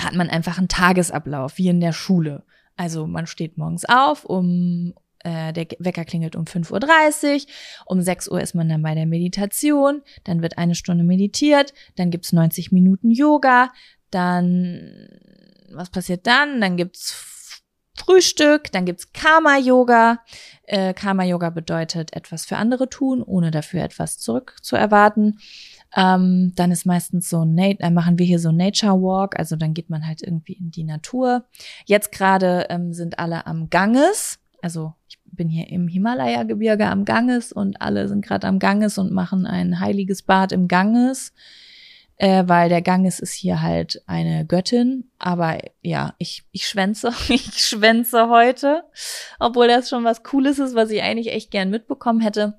hat 0.00 0.16
man 0.16 0.30
einfach 0.30 0.58
einen 0.58 0.66
Tagesablauf, 0.66 1.58
wie 1.58 1.68
in 1.68 1.80
der 1.80 1.92
Schule. 1.92 2.42
Also 2.76 3.06
man 3.06 3.28
steht 3.28 3.56
morgens 3.56 3.84
auf 3.84 4.24
um 4.24 4.94
äh, 5.24 5.52
der 5.52 5.66
Wecker 5.78 6.04
klingelt 6.04 6.36
um 6.36 6.44
5.30 6.44 7.34
Uhr, 7.34 7.40
um 7.86 8.00
6 8.00 8.28
Uhr 8.28 8.40
ist 8.40 8.54
man 8.54 8.68
dann 8.68 8.82
bei 8.82 8.94
der 8.94 9.06
Meditation, 9.06 10.02
dann 10.24 10.42
wird 10.42 10.58
eine 10.58 10.74
Stunde 10.74 11.04
meditiert, 11.04 11.72
dann 11.96 12.10
gibt's 12.10 12.32
90 12.32 12.72
Minuten 12.72 13.10
Yoga, 13.10 13.70
dann, 14.10 15.08
was 15.72 15.90
passiert 15.90 16.26
dann? 16.26 16.60
Dann 16.60 16.76
gibt's 16.76 17.30
Frühstück, 17.96 18.72
dann 18.72 18.86
gibt's 18.86 19.12
Karma-Yoga. 19.12 20.20
Äh, 20.62 20.94
Karma-Yoga 20.94 21.50
bedeutet 21.50 22.14
etwas 22.14 22.46
für 22.46 22.56
andere 22.56 22.88
tun, 22.88 23.22
ohne 23.22 23.50
dafür 23.50 23.82
etwas 23.82 24.18
zurück 24.18 24.56
zu 24.62 24.74
erwarten. 24.74 25.38
Ähm, 25.94 26.52
dann 26.54 26.70
ist 26.70 26.86
meistens 26.86 27.28
so 27.28 27.44
ein, 27.44 27.58
äh, 27.58 27.90
machen 27.90 28.18
wir 28.18 28.24
hier 28.24 28.38
so 28.38 28.52
Nature 28.52 29.02
Walk, 29.02 29.38
also 29.38 29.56
dann 29.56 29.74
geht 29.74 29.90
man 29.90 30.06
halt 30.06 30.22
irgendwie 30.22 30.54
in 30.54 30.70
die 30.70 30.84
Natur. 30.84 31.44
Jetzt 31.84 32.12
gerade 32.12 32.66
ähm, 32.70 32.92
sind 32.92 33.18
alle 33.18 33.46
am 33.46 33.70
Ganges, 33.70 34.39
also 34.62 34.94
ich 35.08 35.18
bin 35.24 35.48
hier 35.48 35.68
im 35.68 35.88
Himalaya-Gebirge 35.88 36.86
am 36.86 37.04
Ganges 37.04 37.52
und 37.52 37.80
alle 37.80 38.08
sind 38.08 38.24
gerade 38.24 38.46
am 38.46 38.58
Ganges 38.58 38.98
und 38.98 39.12
machen 39.12 39.46
ein 39.46 39.80
heiliges 39.80 40.22
Bad 40.22 40.52
im 40.52 40.68
Ganges, 40.68 41.32
äh, 42.16 42.44
weil 42.46 42.68
der 42.68 42.82
Ganges 42.82 43.20
ist 43.20 43.32
hier 43.32 43.62
halt 43.62 44.02
eine 44.06 44.44
Göttin. 44.46 45.10
Aber 45.18 45.58
ja, 45.82 46.14
ich, 46.18 46.44
ich 46.52 46.66
schwänze, 46.66 47.12
ich 47.28 47.58
schwänze 47.58 48.28
heute, 48.28 48.84
obwohl 49.38 49.68
das 49.68 49.88
schon 49.88 50.04
was 50.04 50.22
Cooles 50.22 50.58
ist, 50.58 50.74
was 50.74 50.90
ich 50.90 51.02
eigentlich 51.02 51.32
echt 51.32 51.50
gern 51.50 51.70
mitbekommen 51.70 52.20
hätte. 52.20 52.58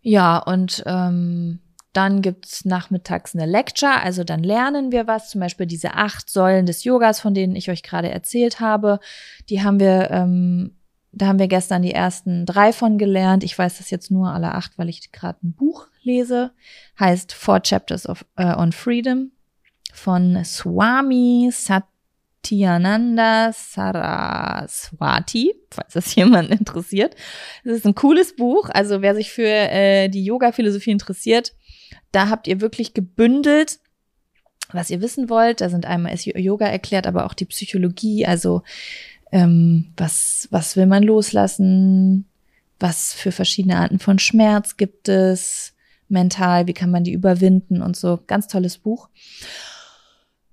Ja, 0.00 0.38
und 0.38 0.82
ähm, 0.86 1.60
dann 1.96 2.22
gibt's 2.22 2.64
nachmittags 2.64 3.34
eine 3.34 3.46
Lecture, 3.46 4.02
also 4.02 4.22
dann 4.24 4.42
lernen 4.42 4.92
wir 4.92 5.06
was, 5.06 5.30
zum 5.30 5.40
Beispiel 5.40 5.66
diese 5.66 5.94
acht 5.94 6.28
Säulen 6.28 6.66
des 6.66 6.84
Yogas, 6.84 7.20
von 7.20 7.34
denen 7.34 7.56
ich 7.56 7.70
euch 7.70 7.82
gerade 7.82 8.10
erzählt 8.10 8.60
habe. 8.60 9.00
Die 9.48 9.62
haben 9.62 9.80
wir 9.80 10.10
ähm, 10.10 10.76
da 11.16 11.28
haben 11.28 11.38
wir 11.38 11.48
gestern 11.48 11.80
die 11.80 11.94
ersten 11.94 12.44
drei 12.44 12.74
von 12.74 12.98
gelernt. 12.98 13.42
Ich 13.42 13.58
weiß 13.58 13.78
das 13.78 13.90
jetzt 13.90 14.10
nur 14.10 14.28
alle 14.28 14.52
acht, 14.52 14.76
weil 14.76 14.90
ich 14.90 15.12
gerade 15.12 15.38
ein 15.42 15.54
Buch 15.54 15.86
lese. 16.02 16.50
Heißt 17.00 17.32
Four 17.32 17.62
Chapters 17.62 18.06
of, 18.06 18.26
uh, 18.38 18.58
on 18.58 18.72
Freedom 18.72 19.32
von 19.94 20.44
Swami 20.44 21.50
Satyananda 22.46 23.52
Saraswati, 23.52 25.54
falls 25.70 25.94
das 25.94 26.14
jemand 26.14 26.50
interessiert. 26.50 27.16
Das 27.64 27.78
ist 27.78 27.86
ein 27.86 27.94
cooles 27.94 28.36
Buch. 28.36 28.68
Also 28.72 29.02
wer 29.02 29.14
sich 29.14 29.30
für 29.30 29.48
äh, 29.48 30.08
die 30.08 30.24
Yoga-Philosophie 30.24 30.92
interessiert, 30.92 31.54
da 32.12 32.28
habt 32.28 32.46
ihr 32.46 32.60
wirklich 32.60 32.94
gebündelt 32.94 33.78
was 34.72 34.90
ihr 34.90 35.00
wissen 35.00 35.30
wollt. 35.30 35.60
Da 35.60 35.68
sind 35.68 35.86
einmal 35.86 36.16
Yoga 36.16 36.66
erklärt, 36.66 37.06
aber 37.06 37.24
auch 37.24 37.34
die 37.34 37.44
Psychologie, 37.44 38.26
also 38.26 38.62
ähm, 39.30 39.92
was, 39.96 40.48
was 40.50 40.76
will 40.76 40.86
man 40.86 41.04
loslassen, 41.04 42.26
was 42.80 43.14
für 43.14 43.30
verschiedene 43.30 43.76
Arten 43.76 44.00
von 44.00 44.18
Schmerz 44.18 44.76
gibt 44.76 45.08
es, 45.08 45.72
mental, 46.08 46.66
wie 46.66 46.72
kann 46.72 46.90
man 46.90 47.04
die 47.04 47.12
überwinden 47.12 47.80
und 47.80 47.96
so. 47.96 48.18
Ganz 48.26 48.48
tolles 48.48 48.78
Buch. 48.78 49.08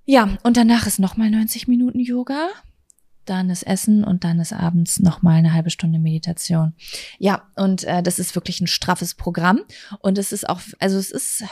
Ja, 0.06 0.38
und 0.44 0.58
danach 0.58 0.86
ist 0.86 1.00
nochmal 1.00 1.30
90 1.30 1.68
Minuten 1.68 2.00
Yoga 2.00 2.50
dann 3.26 3.50
ist 3.50 3.64
Essen 3.64 4.04
und 4.04 4.24
dann 4.24 4.40
ist 4.40 4.54
abends 4.54 5.00
nochmal 5.00 5.36
eine 5.36 5.54
halbe 5.54 5.70
Stunde 5.70 6.00
Meditation. 6.00 6.74
Ja, 7.20 7.44
und 7.56 7.84
äh, 7.86 8.04
das 8.04 8.20
ist 8.20 8.36
wirklich 8.36 8.60
ein 8.62 8.68
straffes 8.68 9.16
Programm. 9.16 9.62
Und 10.00 10.18
es 10.18 10.32
ist 10.32 10.48
auch, 10.50 10.62
also 10.80 10.98
es 10.98 11.12
ist, 11.12 11.44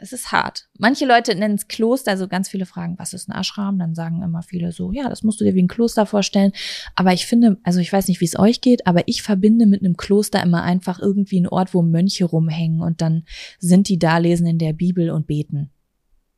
es 0.00 0.12
ist 0.12 0.32
hart. 0.32 0.68
Manche 0.78 1.06
Leute 1.06 1.34
nennen 1.34 1.54
es 1.54 1.68
Kloster, 1.68 2.10
also 2.10 2.28
ganz 2.28 2.48
viele 2.48 2.66
fragen, 2.66 2.98
was 2.98 3.12
ist 3.12 3.28
ein 3.28 3.38
Ashram? 3.38 3.78
Dann 3.78 3.94
sagen 3.94 4.22
immer 4.22 4.42
viele 4.42 4.72
so, 4.72 4.92
ja, 4.92 5.08
das 5.08 5.22
musst 5.22 5.40
du 5.40 5.44
dir 5.44 5.54
wie 5.54 5.62
ein 5.62 5.68
Kloster 5.68 6.06
vorstellen. 6.06 6.52
Aber 6.96 7.12
ich 7.12 7.26
finde, 7.26 7.58
also 7.62 7.80
ich 7.80 7.92
weiß 7.92 8.08
nicht, 8.08 8.20
wie 8.20 8.26
es 8.26 8.38
euch 8.38 8.60
geht, 8.60 8.86
aber 8.86 9.02
ich 9.06 9.22
verbinde 9.22 9.66
mit 9.66 9.82
einem 9.82 9.96
Kloster 9.96 10.42
immer 10.42 10.62
einfach 10.62 10.98
irgendwie 10.98 11.38
einen 11.38 11.48
Ort, 11.48 11.74
wo 11.74 11.82
Mönche 11.82 12.24
rumhängen 12.24 12.80
und 12.80 13.00
dann 13.00 13.24
sind 13.58 13.88
die 13.88 13.98
da, 13.98 14.18
lesen 14.18 14.46
in 14.46 14.58
der 14.58 14.72
Bibel 14.72 15.10
und 15.10 15.26
beten. 15.26 15.70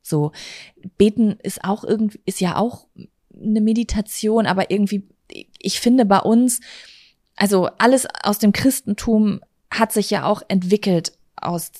So, 0.03 0.33
beten 0.99 1.39
ist 1.43 1.65
auch 1.65 1.85
irgendwie, 1.85 2.21
ist 2.27 2.41
ja 2.41 2.57
auch 2.57 2.87
eine 3.35 3.61
Meditation, 3.61 4.47
aber 4.47 4.71
irgendwie, 4.71 5.09
ich 5.59 5.81
finde 5.81 6.05
bei 6.05 6.19
uns, 6.19 6.61
also 7.37 7.67
alles 7.79 8.07
aus 8.23 8.39
dem 8.39 8.53
Christentum 8.53 9.41
hat 9.71 9.93
sich 9.93 10.11
ja 10.11 10.27
auch 10.27 10.43
entwickelt 10.49 11.13
aus, 11.37 11.71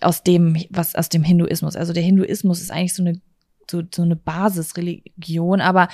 aus 0.00 0.22
dem, 0.22 0.56
was 0.70 0.94
aus 0.94 1.08
dem 1.08 1.22
Hinduismus. 1.22 1.76
Also 1.76 1.92
der 1.92 2.02
Hinduismus 2.02 2.60
ist 2.60 2.70
eigentlich 2.70 2.94
so 2.94 3.02
eine 3.02 3.20
so, 3.70 3.82
so 3.92 4.02
eine 4.02 4.16
Basisreligion, 4.16 5.60
aber 5.60 5.88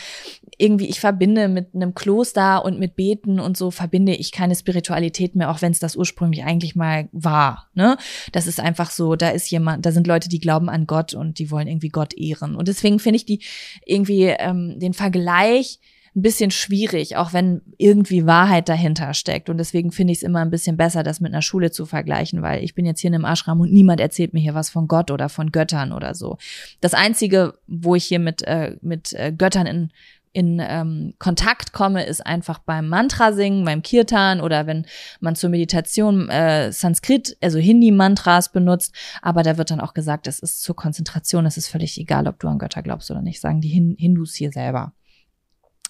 irgendwie 0.58 0.88
ich 0.88 1.00
verbinde 1.00 1.48
mit 1.48 1.74
einem 1.74 1.94
Kloster 1.94 2.64
und 2.64 2.78
mit 2.78 2.96
Beten 2.96 3.40
und 3.40 3.56
so 3.56 3.70
verbinde 3.70 4.14
ich 4.14 4.32
keine 4.32 4.54
Spiritualität 4.54 5.35
mehr, 5.35 5.50
auch 5.50 5.62
wenn 5.62 5.72
es 5.72 5.78
das 5.78 5.96
ursprünglich 5.96 6.44
eigentlich 6.44 6.76
mal 6.76 7.08
war. 7.12 7.68
Ne, 7.74 7.96
das 8.32 8.46
ist 8.46 8.61
einfach 8.61 8.90
so. 8.90 9.16
Da 9.16 9.30
ist 9.30 9.50
jemand, 9.50 9.87
da 9.87 9.92
sind 9.92 10.06
Leute, 10.06 10.28
die 10.28 10.40
glauben 10.40 10.68
an 10.68 10.87
Gott 10.87 11.14
und 11.14 11.38
die 11.38 11.50
wollen 11.50 11.68
irgendwie 11.68 11.88
Gott 11.88 12.14
ehren. 12.14 12.54
Und 12.54 12.68
deswegen 12.68 12.98
finde 12.98 13.16
ich 13.16 13.26
die 13.26 13.40
irgendwie 13.87 14.24
ähm, 14.24 14.78
den 14.78 14.94
Vergleich 14.94 15.78
ein 16.14 16.22
bisschen 16.22 16.51
schwierig, 16.51 17.16
auch 17.16 17.33
wenn 17.33 17.62
irgendwie 17.79 18.27
Wahrheit 18.27 18.68
dahinter 18.68 19.14
steckt. 19.14 19.48
Und 19.48 19.57
deswegen 19.57 19.92
finde 19.92 20.12
ich 20.12 20.18
es 20.18 20.22
immer 20.22 20.40
ein 20.40 20.51
bisschen 20.51 20.77
besser, 20.77 21.03
das 21.03 21.20
mit 21.20 21.33
einer 21.33 21.42
Schule 21.42 21.70
zu 21.70 21.87
vergleichen, 21.87 22.42
weil 22.42 22.62
ich 22.62 22.75
bin 22.75 22.85
jetzt 22.85 23.01
hier 23.01 23.09
in 23.09 23.14
einem 23.14 23.25
Ashram 23.25 23.61
und 23.61 23.72
niemand 23.72 24.01
erzählt 24.01 24.35
mir 24.35 24.40
hier 24.40 24.55
was 24.55 24.68
von 24.68 24.88
Gott 24.88 25.11
oder 25.11 25.29
von 25.29 25.53
Göttern 25.53 25.92
oder 25.92 26.14
so. 26.14 26.37
Das 26.81 26.92
Einzige, 26.92 27.55
wo 27.66 27.94
ich 27.94 28.05
hier 28.05 28.18
mit, 28.18 28.42
äh, 28.42 28.77
mit 28.83 29.14
äh, 29.14 29.33
Göttern 29.33 29.66
in 29.66 29.92
in 30.35 30.62
ähm, 30.66 31.12
Kontakt 31.18 31.72
komme, 31.72 32.07
ist 32.07 32.25
einfach 32.25 32.59
beim 32.59 32.88
Mantra 32.88 33.33
singen, 33.33 33.64
beim 33.64 33.83
Kirtan 33.83 34.40
oder 34.40 34.66
wenn 34.66 34.87
man 35.20 35.37
zur 35.37 35.51
Meditation 35.51 36.29
äh, 36.31 36.72
Sanskrit, 36.72 37.37
also 37.42 37.59
Hindi-Mantras 37.59 38.51
benutzt. 38.51 38.94
Aber 39.20 39.42
da 39.42 39.59
wird 39.59 39.70
dann 39.70 39.81
auch 39.81 39.92
gesagt, 39.92 40.27
es 40.27 40.38
ist 40.38 40.62
zur 40.62 40.75
Konzentration, 40.75 41.44
es 41.44 41.59
ist 41.59 41.68
völlig 41.68 41.98
egal, 42.01 42.27
ob 42.27 42.38
du 42.38 42.48
an 42.48 42.59
Götter 42.59 42.83
glaubst 42.83 43.11
oder 43.11 43.20
nicht, 43.20 43.40
sagen 43.40 43.61
die 43.61 43.68
Hin 43.68 43.94
Hindus 43.98 44.35
hier 44.35 44.53
selber. 44.53 44.94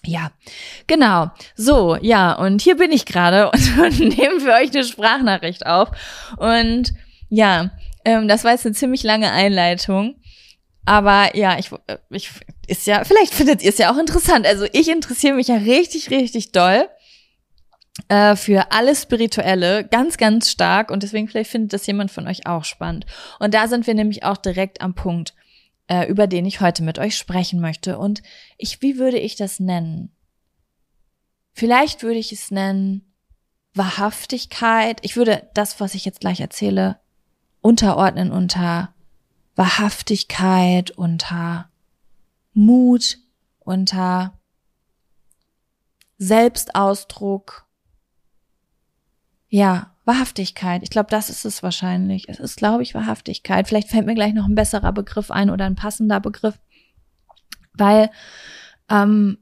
Ja, 0.05 0.31
genau. 0.87 1.31
So, 1.55 1.95
ja, 2.01 2.33
und 2.33 2.61
hier 2.61 2.75
bin 2.75 2.91
ich 2.91 3.05
gerade 3.05 3.49
und, 3.51 3.77
und 3.79 3.99
nehme 3.99 4.39
für 4.39 4.53
euch 4.53 4.73
eine 4.73 4.83
Sprachnachricht 4.83 5.65
auf. 5.65 5.89
Und 6.37 6.93
ja, 7.29 7.71
ähm, 8.05 8.27
das 8.27 8.43
war 8.43 8.51
jetzt 8.51 8.65
eine 8.65 8.75
ziemlich 8.75 9.03
lange 9.03 9.31
Einleitung. 9.31 10.15
Aber 10.85 11.35
ja, 11.35 11.57
ich, 11.57 11.71
äh, 11.87 11.97
ich 12.09 12.29
ist 12.67 12.87
ja, 12.87 13.03
vielleicht 13.03 13.33
findet 13.33 13.61
ihr 13.61 13.69
es 13.69 13.77
ja 13.77 13.91
auch 13.91 13.97
interessant. 13.97 14.45
Also 14.45 14.65
ich 14.73 14.89
interessiere 14.89 15.35
mich 15.35 15.47
ja 15.47 15.55
richtig, 15.55 16.09
richtig 16.09 16.51
doll 16.51 16.87
äh, 18.09 18.35
für 18.35 18.71
alles 18.71 19.03
Spirituelle, 19.03 19.85
ganz, 19.85 20.17
ganz 20.17 20.51
stark. 20.51 20.91
Und 20.91 21.03
deswegen 21.03 21.27
vielleicht 21.27 21.51
findet 21.51 21.73
das 21.73 21.87
jemand 21.87 22.11
von 22.11 22.27
euch 22.27 22.45
auch 22.45 22.65
spannend. 22.65 23.05
Und 23.39 23.53
da 23.53 23.67
sind 23.67 23.87
wir 23.87 23.93
nämlich 23.93 24.23
auch 24.23 24.37
direkt 24.37 24.81
am 24.81 24.93
Punkt 24.93 25.33
äh, 25.87 26.07
über 26.07 26.27
den 26.27 26.45
ich 26.45 26.61
heute 26.61 26.83
mit 26.83 26.99
euch 26.99 27.17
sprechen 27.17 27.59
möchte. 27.59 27.97
Und 27.97 28.21
ich, 28.57 28.81
wie 28.81 28.97
würde 28.97 29.19
ich 29.19 29.35
das 29.35 29.59
nennen? 29.59 30.15
Vielleicht 31.53 32.03
würde 32.03 32.19
ich 32.19 32.31
es 32.31 32.51
nennen 32.51 33.13
Wahrhaftigkeit. 33.73 34.99
Ich 35.01 35.15
würde 35.15 35.49
das, 35.53 35.79
was 35.79 35.95
ich 35.95 36.05
jetzt 36.05 36.19
gleich 36.19 36.39
erzähle, 36.39 36.99
unterordnen 37.61 38.31
unter 38.31 38.93
Wahrhaftigkeit, 39.55 40.91
unter 40.91 41.69
Mut, 42.53 43.19
unter 43.59 44.39
Selbstausdruck. 46.17 47.67
Ja, 49.49 49.92
Wahrhaftigkeit. 50.05 50.83
Ich 50.83 50.89
glaube, 50.89 51.09
das 51.09 51.29
ist 51.29 51.45
es 51.45 51.63
wahrscheinlich. 51.63 52.27
Es 52.29 52.39
ist, 52.39 52.57
glaube 52.57 52.83
ich, 52.83 52.93
Wahrhaftigkeit. 52.93 53.67
Vielleicht 53.67 53.89
fällt 53.89 54.05
mir 54.05 54.15
gleich 54.15 54.33
noch 54.33 54.47
ein 54.47 54.55
besserer 54.55 54.91
Begriff 54.91 55.31
ein 55.31 55.49
oder 55.49 55.65
ein 55.65 55.75
passender 55.75 56.19
Begriff, 56.19 56.59
weil 57.73 58.09
ähm, 58.89 59.37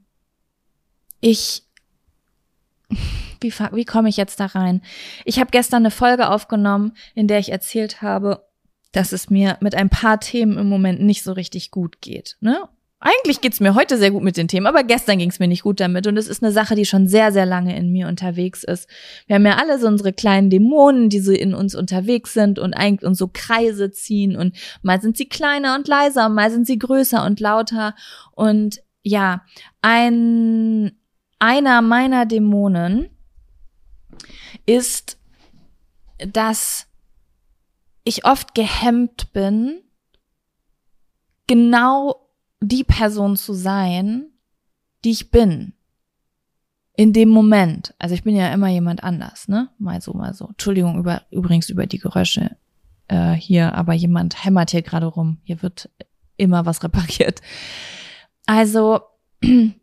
ich 1.20 1.64
wie, 3.42 3.52
wie 3.52 3.84
komme 3.84 4.08
ich 4.08 4.16
jetzt 4.16 4.40
da 4.40 4.46
rein? 4.46 4.82
Ich 5.24 5.38
habe 5.38 5.50
gestern 5.50 5.82
eine 5.82 5.90
Folge 5.90 6.28
aufgenommen, 6.28 6.92
in 7.14 7.28
der 7.28 7.38
ich 7.38 7.50
erzählt 7.50 8.02
habe, 8.02 8.46
dass 8.92 9.12
es 9.12 9.30
mir 9.30 9.56
mit 9.60 9.74
ein 9.74 9.88
paar 9.88 10.20
Themen 10.20 10.58
im 10.58 10.68
Moment 10.68 11.00
nicht 11.00 11.22
so 11.22 11.32
richtig 11.32 11.70
gut 11.70 12.00
geht. 12.00 12.36
Ne? 12.40 12.68
Eigentlich 13.04 13.40
geht's 13.40 13.58
mir 13.58 13.74
heute 13.74 13.98
sehr 13.98 14.12
gut 14.12 14.22
mit 14.22 14.36
den 14.36 14.46
Themen, 14.46 14.68
aber 14.68 14.84
gestern 14.84 15.18
ging's 15.18 15.40
mir 15.40 15.48
nicht 15.48 15.64
gut 15.64 15.80
damit. 15.80 16.06
Und 16.06 16.16
es 16.16 16.28
ist 16.28 16.40
eine 16.40 16.52
Sache, 16.52 16.76
die 16.76 16.84
schon 16.84 17.08
sehr, 17.08 17.32
sehr 17.32 17.46
lange 17.46 17.76
in 17.76 17.90
mir 17.90 18.06
unterwegs 18.06 18.62
ist. 18.62 18.88
Wir 19.26 19.34
haben 19.34 19.44
ja 19.44 19.56
alle 19.56 19.80
so 19.80 19.88
unsere 19.88 20.12
kleinen 20.12 20.50
Dämonen, 20.50 21.08
die 21.08 21.18
so 21.18 21.32
in 21.32 21.52
uns 21.52 21.74
unterwegs 21.74 22.32
sind 22.32 22.60
und 22.60 22.74
eigentlich 22.74 23.04
uns 23.04 23.18
so 23.18 23.28
Kreise 23.32 23.90
ziehen. 23.90 24.36
Und 24.36 24.56
mal 24.82 25.00
sind 25.00 25.16
sie 25.16 25.28
kleiner 25.28 25.74
und 25.74 25.88
leiser, 25.88 26.26
und 26.26 26.34
mal 26.34 26.48
sind 26.52 26.64
sie 26.64 26.78
größer 26.78 27.26
und 27.26 27.40
lauter. 27.40 27.96
Und 28.36 28.80
ja, 29.02 29.42
ein, 29.80 30.92
einer 31.40 31.82
meiner 31.82 32.24
Dämonen 32.24 33.10
ist, 34.64 35.18
dass 36.18 36.86
ich 38.04 38.24
oft 38.24 38.54
gehemmt 38.54 39.32
bin, 39.32 39.80
genau 41.48 42.21
die 42.62 42.84
Person 42.84 43.36
zu 43.36 43.52
sein, 43.52 44.26
die 45.04 45.10
ich 45.10 45.30
bin. 45.30 45.74
In 46.94 47.12
dem 47.12 47.30
Moment. 47.30 47.94
Also 47.98 48.14
ich 48.14 48.22
bin 48.22 48.36
ja 48.36 48.52
immer 48.52 48.68
jemand 48.68 49.02
anders, 49.02 49.48
ne? 49.48 49.70
Mal 49.78 50.00
so, 50.00 50.12
mal 50.12 50.34
so. 50.34 50.48
Entschuldigung 50.48 50.98
über, 50.98 51.22
übrigens 51.30 51.70
über 51.70 51.86
die 51.86 51.98
Geräusche 51.98 52.56
äh, 53.08 53.32
hier, 53.32 53.74
aber 53.74 53.94
jemand 53.94 54.44
hämmert 54.44 54.70
hier 54.70 54.82
gerade 54.82 55.06
rum. 55.06 55.38
Hier 55.42 55.62
wird 55.62 55.88
immer 56.36 56.66
was 56.66 56.82
repariert. 56.84 57.40
Also 58.46 59.00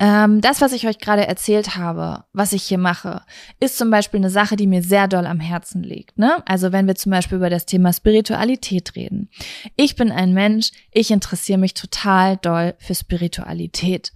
ähm, 0.00 0.40
das, 0.40 0.60
was 0.60 0.72
ich 0.72 0.86
euch 0.86 0.98
gerade 0.98 1.26
erzählt 1.26 1.76
habe, 1.76 2.24
was 2.32 2.52
ich 2.52 2.62
hier 2.62 2.78
mache, 2.78 3.22
ist 3.60 3.78
zum 3.78 3.90
Beispiel 3.90 4.18
eine 4.18 4.30
Sache, 4.30 4.56
die 4.56 4.66
mir 4.66 4.82
sehr 4.82 5.08
doll 5.08 5.26
am 5.26 5.40
Herzen 5.40 5.82
liegt. 5.82 6.18
Ne? 6.18 6.42
Also 6.46 6.72
wenn 6.72 6.86
wir 6.86 6.94
zum 6.94 7.10
Beispiel 7.10 7.38
über 7.38 7.50
das 7.50 7.66
Thema 7.66 7.92
Spiritualität 7.92 8.94
reden. 8.94 9.28
Ich 9.76 9.96
bin 9.96 10.12
ein 10.12 10.32
Mensch, 10.32 10.70
ich 10.92 11.10
interessiere 11.10 11.58
mich 11.58 11.74
total 11.74 12.36
doll 12.36 12.74
für 12.78 12.94
Spiritualität. 12.94 14.12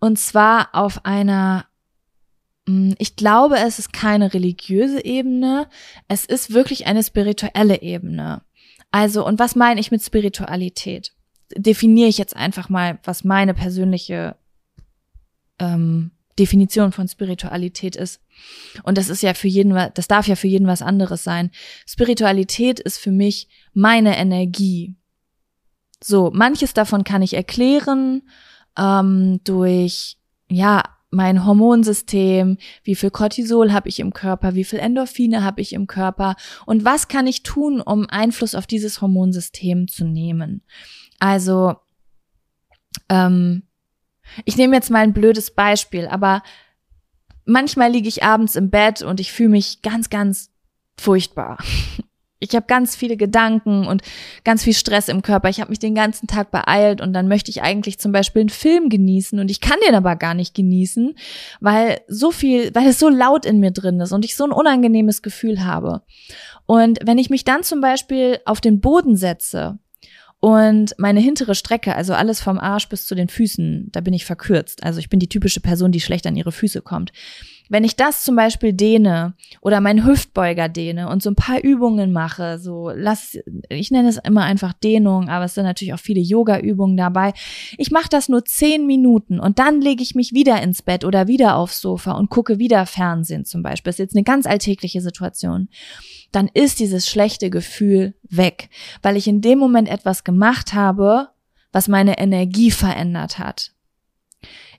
Und 0.00 0.18
zwar 0.18 0.70
auf 0.72 1.04
einer, 1.04 1.66
hm, 2.66 2.94
ich 2.98 3.14
glaube, 3.14 3.58
es 3.58 3.78
ist 3.78 3.92
keine 3.92 4.34
religiöse 4.34 5.04
Ebene, 5.04 5.68
es 6.08 6.24
ist 6.24 6.52
wirklich 6.52 6.86
eine 6.86 7.02
spirituelle 7.02 7.82
Ebene. 7.82 8.42
Also, 8.90 9.24
und 9.24 9.38
was 9.38 9.54
meine 9.56 9.80
ich 9.80 9.90
mit 9.90 10.02
Spiritualität? 10.02 11.12
definiere 11.56 12.08
ich 12.08 12.18
jetzt 12.18 12.36
einfach 12.36 12.68
mal, 12.68 12.98
was 13.04 13.24
meine 13.24 13.54
persönliche 13.54 14.36
ähm, 15.58 16.12
Definition 16.38 16.92
von 16.92 17.08
Spiritualität 17.08 17.96
ist. 17.96 18.20
Und 18.82 18.96
das 18.98 19.08
ist 19.08 19.22
ja 19.22 19.34
für 19.34 19.48
jeden, 19.48 19.74
das 19.94 20.08
darf 20.08 20.26
ja 20.26 20.36
für 20.36 20.48
jeden 20.48 20.66
was 20.66 20.82
anderes 20.82 21.24
sein. 21.24 21.50
Spiritualität 21.86 22.80
ist 22.80 22.98
für 22.98 23.12
mich 23.12 23.48
meine 23.74 24.16
Energie. 24.16 24.96
So, 26.02 26.30
manches 26.32 26.74
davon 26.74 27.04
kann 27.04 27.22
ich 27.22 27.34
erklären 27.34 28.22
ähm, 28.76 29.40
durch 29.44 30.18
ja 30.48 30.82
mein 31.10 31.44
Hormonsystem, 31.44 32.56
wie 32.82 32.94
viel 32.94 33.10
Cortisol 33.10 33.72
habe 33.72 33.88
ich 33.88 34.00
im 34.00 34.14
Körper, 34.14 34.54
wie 34.54 34.64
viel 34.64 34.78
Endorphine 34.78 35.44
habe 35.44 35.60
ich 35.60 35.74
im 35.74 35.86
Körper 35.86 36.36
und 36.64 36.86
was 36.86 37.06
kann 37.06 37.26
ich 37.26 37.42
tun, 37.42 37.82
um 37.82 38.08
Einfluss 38.08 38.54
auf 38.54 38.66
dieses 38.66 39.02
Hormonsystem 39.02 39.88
zu 39.88 40.06
nehmen. 40.06 40.62
Also, 41.18 41.74
ähm, 43.10 43.64
ich 44.44 44.56
nehme 44.56 44.74
jetzt 44.76 44.90
mal 44.90 45.00
ein 45.00 45.12
blödes 45.12 45.50
Beispiel, 45.50 46.06
aber 46.06 46.42
manchmal 47.44 47.90
liege 47.90 48.08
ich 48.08 48.22
abends 48.22 48.56
im 48.56 48.70
Bett 48.70 49.02
und 49.02 49.20
ich 49.20 49.32
fühle 49.32 49.50
mich 49.50 49.82
ganz, 49.82 50.10
ganz 50.10 50.50
furchtbar. 50.96 51.58
Ich 52.44 52.56
habe 52.56 52.66
ganz 52.66 52.96
viele 52.96 53.16
Gedanken 53.16 53.86
und 53.86 54.02
ganz 54.42 54.64
viel 54.64 54.72
Stress 54.72 55.06
im 55.06 55.22
Körper. 55.22 55.48
Ich 55.48 55.60
habe 55.60 55.70
mich 55.70 55.78
den 55.78 55.94
ganzen 55.94 56.26
Tag 56.26 56.50
beeilt 56.50 57.00
und 57.00 57.12
dann 57.12 57.28
möchte 57.28 57.52
ich 57.52 57.62
eigentlich 57.62 58.00
zum 58.00 58.10
Beispiel 58.10 58.40
einen 58.40 58.48
Film 58.48 58.88
genießen 58.88 59.38
und 59.38 59.48
ich 59.48 59.60
kann 59.60 59.78
den 59.86 59.94
aber 59.94 60.16
gar 60.16 60.34
nicht 60.34 60.52
genießen, 60.52 61.14
weil 61.60 62.00
so 62.08 62.32
viel, 62.32 62.74
weil 62.74 62.88
es 62.88 62.98
so 62.98 63.08
laut 63.08 63.46
in 63.46 63.60
mir 63.60 63.70
drin 63.70 64.00
ist 64.00 64.10
und 64.10 64.24
ich 64.24 64.34
so 64.34 64.42
ein 64.42 64.50
unangenehmes 64.50 65.22
Gefühl 65.22 65.64
habe. 65.64 66.02
Und 66.66 66.98
wenn 67.04 67.18
ich 67.18 67.30
mich 67.30 67.44
dann 67.44 67.62
zum 67.62 67.80
Beispiel 67.80 68.40
auf 68.44 68.60
den 68.60 68.80
Boden 68.80 69.14
setze 69.14 69.78
und 70.44 70.96
meine 70.98 71.20
hintere 71.20 71.54
Strecke, 71.54 71.94
also 71.94 72.14
alles 72.14 72.40
vom 72.40 72.58
Arsch 72.58 72.88
bis 72.88 73.06
zu 73.06 73.14
den 73.14 73.28
Füßen, 73.28 73.90
da 73.92 74.00
bin 74.00 74.12
ich 74.12 74.24
verkürzt. 74.24 74.82
Also 74.82 74.98
ich 74.98 75.08
bin 75.08 75.20
die 75.20 75.28
typische 75.28 75.60
Person, 75.60 75.92
die 75.92 76.00
schlecht 76.00 76.26
an 76.26 76.34
ihre 76.34 76.50
Füße 76.50 76.82
kommt. 76.82 77.12
Wenn 77.68 77.84
ich 77.84 77.94
das 77.94 78.24
zum 78.24 78.34
Beispiel 78.34 78.72
dehne 78.72 79.34
oder 79.60 79.80
meinen 79.80 80.04
Hüftbeuger 80.04 80.68
dehne 80.68 81.08
und 81.08 81.22
so 81.22 81.30
ein 81.30 81.36
paar 81.36 81.62
Übungen 81.62 82.12
mache, 82.12 82.58
so 82.58 82.90
lass, 82.92 83.38
ich 83.68 83.92
nenne 83.92 84.08
es 84.08 84.16
immer 84.16 84.42
einfach 84.42 84.72
Dehnung, 84.72 85.28
aber 85.28 85.44
es 85.44 85.54
sind 85.54 85.62
natürlich 85.62 85.94
auch 85.94 86.00
viele 86.00 86.20
Yoga-Übungen 86.20 86.96
dabei. 86.96 87.34
Ich 87.78 87.92
mache 87.92 88.08
das 88.10 88.28
nur 88.28 88.44
zehn 88.44 88.84
Minuten 88.84 89.38
und 89.38 89.60
dann 89.60 89.80
lege 89.80 90.02
ich 90.02 90.16
mich 90.16 90.34
wieder 90.34 90.60
ins 90.60 90.82
Bett 90.82 91.04
oder 91.04 91.28
wieder 91.28 91.54
aufs 91.54 91.80
Sofa 91.80 92.12
und 92.12 92.30
gucke 92.30 92.58
wieder 92.58 92.84
Fernsehen 92.86 93.44
zum 93.44 93.62
Beispiel. 93.62 93.90
Das 93.90 93.94
ist 93.94 94.06
jetzt 94.06 94.16
eine 94.16 94.24
ganz 94.24 94.46
alltägliche 94.46 95.00
Situation. 95.02 95.68
Dann 96.32 96.48
ist 96.52 96.80
dieses 96.80 97.08
schlechte 97.08 97.50
Gefühl 97.50 98.14
weg, 98.22 98.70
weil 99.02 99.16
ich 99.16 99.28
in 99.28 99.40
dem 99.40 99.58
Moment 99.58 99.88
etwas 99.88 100.24
gemacht 100.24 100.72
habe, 100.72 101.28
was 101.70 101.88
meine 101.88 102.18
Energie 102.18 102.70
verändert 102.70 103.38
hat. 103.38 103.72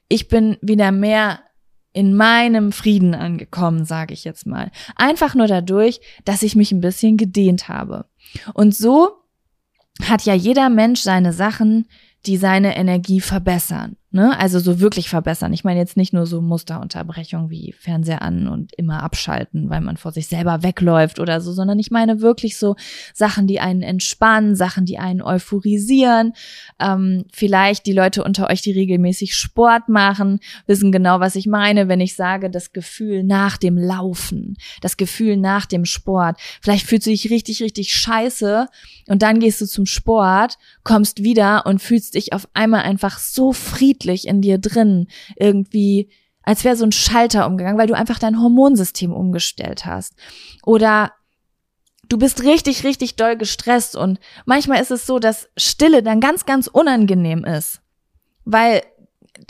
Ich 0.10 0.28
bin 0.28 0.58
wieder 0.62 0.92
mehr 0.92 1.40
in 1.94 2.16
meinem 2.16 2.72
Frieden 2.72 3.14
angekommen, 3.14 3.86
sage 3.86 4.14
ich 4.14 4.24
jetzt 4.24 4.46
mal. 4.48 4.72
Einfach 4.96 5.36
nur 5.36 5.48
dadurch, 5.48 6.02
dass 6.26 6.44
ich 6.44 6.56
mich 6.56 6.72
ein 6.72 6.82
bisschen 6.82 7.18
gedehnt 7.18 7.70
habe. 7.70 8.06
Und 8.54 8.76
so 8.76 9.12
hat 10.02 10.24
ja 10.24 10.34
jeder 10.34 10.70
Mensch 10.70 11.02
seine 11.02 11.34
Sachen, 11.34 11.88
die 12.26 12.38
seine 12.38 12.76
Energie 12.76 13.22
verbessern. 13.22 13.96
Ne? 14.16 14.38
Also 14.38 14.60
so 14.60 14.80
wirklich 14.80 15.10
verbessern. 15.10 15.54
Ich 15.54 15.64
meine 15.64 15.80
jetzt 15.80 15.98
nicht 15.98 16.14
nur 16.14 16.28
so 16.28 16.40
Musterunterbrechung 16.40 17.50
wie 17.50 17.74
Fernseher 17.80 18.22
an 18.22 18.48
und 18.48 18.72
immer 18.76 19.02
abschalten, 19.02 19.72
weil 19.72 19.82
man 19.82 19.98
vor 19.98 20.12
sich 20.12 20.28
selber 20.28 20.62
wegläuft 20.62 21.20
oder 21.20 21.42
so, 21.42 21.52
sondern 21.52 21.80
ich 21.80 21.90
meine 21.90 22.22
wirklich 22.22 22.60
so 22.60 22.76
Sachen, 23.16 23.48
die 23.48 23.60
einen 23.60 23.82
entspannen, 23.82 24.56
Sachen, 24.56 24.86
die 24.86 25.00
einen 25.00 25.24
euphorisieren. 25.24 26.34
Ähm, 26.80 27.26
vielleicht 27.34 27.88
die 27.88 27.92
Leute 27.92 28.24
unter 28.24 28.52
euch, 28.52 28.62
die 28.62 28.72
regelmäßig 28.72 29.36
Sport 29.36 29.90
machen, 29.90 30.42
wissen 30.68 30.92
genau, 30.92 31.20
was 31.20 31.36
ich 31.36 31.48
meine, 31.48 31.88
wenn 31.88 32.00
ich 32.00 32.16
sage, 32.16 32.52
das 32.52 32.72
Gefühl 32.72 33.24
nach 33.24 33.58
dem 33.58 33.80
Laufen, 33.80 34.58
das 34.82 34.96
Gefühl 34.96 35.38
nach 35.38 35.66
dem 35.66 35.86
Sport. 35.86 36.38
Vielleicht 36.62 36.86
fühlst 36.86 37.08
du 37.08 37.10
dich 37.10 37.32
richtig, 37.32 37.64
richtig 37.64 37.92
scheiße 37.92 38.68
und 39.08 39.24
dann 39.24 39.40
gehst 39.40 39.60
du 39.60 39.66
zum 39.66 39.88
Sport, 39.88 40.60
kommst 40.84 41.24
wieder 41.24 41.66
und 41.66 41.82
fühlst 41.82 42.14
dich 42.14 42.32
auf 42.32 42.48
einmal 42.54 42.84
einfach 42.84 43.18
so 43.18 43.54
friedlich 43.54 44.03
friedlich 44.04 44.28
in 44.28 44.42
dir 44.42 44.58
drin 44.58 45.08
irgendwie, 45.36 46.10
als 46.44 46.64
wäre 46.64 46.76
so 46.76 46.86
ein 46.86 46.92
Schalter 46.92 47.48
umgegangen, 47.48 47.78
weil 47.78 47.88
du 47.88 47.96
einfach 47.96 48.20
dein 48.20 48.40
Hormonsystem 48.42 49.14
umgestellt 49.14 49.86
hast. 49.86 50.14
Oder 50.66 51.14
du 52.10 52.18
bist 52.18 52.44
richtig, 52.44 52.84
richtig 52.84 53.16
doll 53.16 53.38
gestresst 53.38 53.96
und 53.96 54.20
manchmal 54.46 54.82
ist 54.82 54.92
es 54.92 55.06
so, 55.06 55.20
dass 55.20 55.50
Stille 55.58 56.04
dann 56.04 56.20
ganz, 56.20 56.46
ganz 56.46 56.68
unangenehm 56.68 57.46
ist, 57.46 57.82
weil 58.46 58.82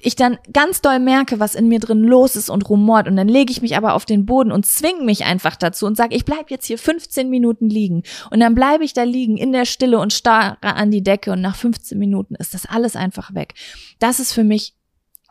ich 0.01 0.15
dann 0.15 0.37
ganz 0.51 0.81
doll 0.81 0.99
merke, 0.99 1.39
was 1.39 1.55
in 1.55 1.67
mir 1.67 1.79
drin 1.79 2.03
los 2.03 2.35
ist 2.35 2.49
und 2.49 2.69
rumort 2.69 3.07
und 3.07 3.15
dann 3.15 3.27
lege 3.27 3.51
ich 3.51 3.61
mich 3.61 3.77
aber 3.77 3.93
auf 3.93 4.05
den 4.05 4.25
Boden 4.25 4.51
und 4.51 4.65
zwinge 4.65 5.03
mich 5.03 5.25
einfach 5.25 5.55
dazu 5.55 5.85
und 5.85 5.97
sage, 5.97 6.15
ich 6.15 6.25
bleib 6.25 6.51
jetzt 6.51 6.65
hier 6.65 6.77
15 6.77 7.29
Minuten 7.29 7.69
liegen 7.69 8.03
und 8.31 8.39
dann 8.39 8.55
bleibe 8.55 8.83
ich 8.83 8.93
da 8.93 9.03
liegen 9.03 9.37
in 9.37 9.51
der 9.51 9.65
Stille 9.65 9.99
und 9.99 10.13
starre 10.13 10.57
an 10.61 10.91
die 10.91 11.03
Decke 11.03 11.31
und 11.31 11.41
nach 11.41 11.55
15 11.55 11.97
Minuten 11.97 12.35
ist 12.35 12.53
das 12.53 12.65
alles 12.65 12.95
einfach 12.95 13.33
weg. 13.33 13.53
Das 13.99 14.19
ist 14.19 14.33
für 14.33 14.43
mich 14.43 14.75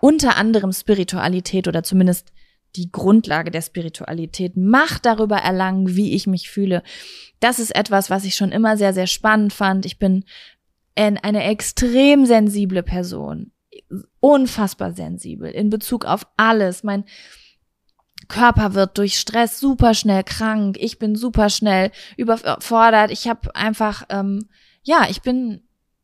unter 0.00 0.36
anderem 0.36 0.72
Spiritualität 0.72 1.68
oder 1.68 1.82
zumindest 1.82 2.32
die 2.74 2.90
Grundlage 2.90 3.50
der 3.50 3.62
Spiritualität, 3.62 4.56
Macht 4.56 5.04
darüber 5.04 5.36
erlangen, 5.36 5.94
wie 5.94 6.14
ich 6.14 6.26
mich 6.26 6.50
fühle. 6.50 6.82
Das 7.38 7.58
ist 7.58 7.74
etwas, 7.76 8.08
was 8.10 8.24
ich 8.24 8.34
schon 8.34 8.50
immer 8.50 8.76
sehr, 8.76 8.94
sehr 8.94 9.06
spannend 9.06 9.52
fand. 9.52 9.86
Ich 9.86 9.98
bin 9.98 10.24
eine 10.94 11.44
extrem 11.44 12.26
sensible 12.26 12.82
Person 12.82 13.51
unfassbar 14.20 14.92
sensibel 14.92 15.50
in 15.50 15.70
Bezug 15.70 16.04
auf 16.04 16.26
alles. 16.36 16.82
Mein 16.82 17.04
Körper 18.28 18.74
wird 18.74 18.98
durch 18.98 19.18
Stress 19.18 19.58
super 19.58 19.94
schnell 19.94 20.24
krank. 20.24 20.76
Ich 20.80 20.98
bin 20.98 21.16
super 21.16 21.50
schnell 21.50 21.90
überfordert. 22.16 23.10
Ich 23.10 23.28
habe 23.28 23.54
einfach, 23.54 24.04
ähm, 24.08 24.48
ja, 24.82 25.06
ich 25.08 25.22
bin 25.22 25.62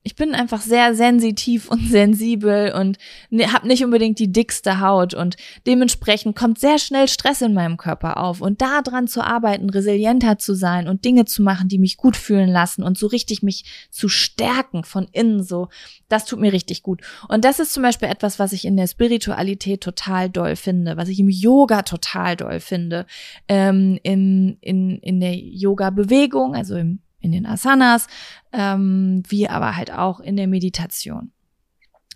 ich 0.09 0.17
bin 0.17 0.35
einfach 0.35 0.63
sehr 0.63 0.95
sensitiv 0.95 1.69
und 1.69 1.87
sensibel 1.91 2.73
und 2.73 2.97
ne, 3.29 3.53
habe 3.53 3.69
nicht 3.69 3.85
unbedingt 3.85 4.19
die 4.19 4.33
dickste 4.33 4.81
Haut 4.81 5.13
und 5.13 5.37
dementsprechend 5.67 6.35
kommt 6.35 6.59
sehr 6.59 6.79
schnell 6.79 7.09
Stress 7.09 7.43
in 7.43 7.53
meinem 7.53 7.77
Körper 7.77 8.17
auf 8.17 8.41
und 8.41 8.63
da 8.63 8.81
dran 8.81 9.07
zu 9.07 9.21
arbeiten, 9.21 9.69
resilienter 9.69 10.39
zu 10.39 10.55
sein 10.55 10.89
und 10.89 11.05
Dinge 11.05 11.27
zu 11.27 11.43
machen, 11.43 11.69
die 11.69 11.79
mich 11.79 11.99
gut 11.99 12.17
fühlen 12.17 12.49
lassen 12.49 12.83
und 12.83 12.97
so 12.97 13.07
richtig 13.07 13.43
mich 13.43 13.67
zu 13.91 14.09
stärken 14.09 14.83
von 14.83 15.09
innen 15.13 15.43
so, 15.43 15.69
das 16.09 16.25
tut 16.25 16.41
mir 16.41 16.55
richtig 16.55 16.83
gut. 16.83 17.03
Und 17.29 17.45
das 17.45 17.59
ist 17.59 17.75
zum 17.75 17.83
Beispiel 17.83 18.09
etwas, 18.09 18.39
was 18.39 18.55
ich 18.55 18.65
in 18.65 18.79
der 18.79 18.87
Spiritualität 18.87 19.83
total 19.83 20.31
doll 20.31 20.57
finde, 20.57 20.97
was 20.97 21.11
ich 21.11 21.21
im 21.21 21.29
Yoga 21.29 21.83
total 21.83 22.35
doll 22.35 22.61
finde, 22.61 23.05
ähm, 23.47 23.99
in, 24.03 24.57
in, 24.63 25.01
in 25.01 25.21
der 25.21 25.37
Yoga-Bewegung, 25.37 26.55
also 26.55 26.77
im 26.77 27.01
in 27.21 27.33
den 27.33 27.47
Asanas, 27.47 28.07
ähm, 28.53 29.23
wie 29.29 29.49
aber 29.49 29.77
halt 29.77 29.93
auch 29.93 30.21
in 30.21 30.37
der 30.37 30.47
Meditation. 30.47 31.33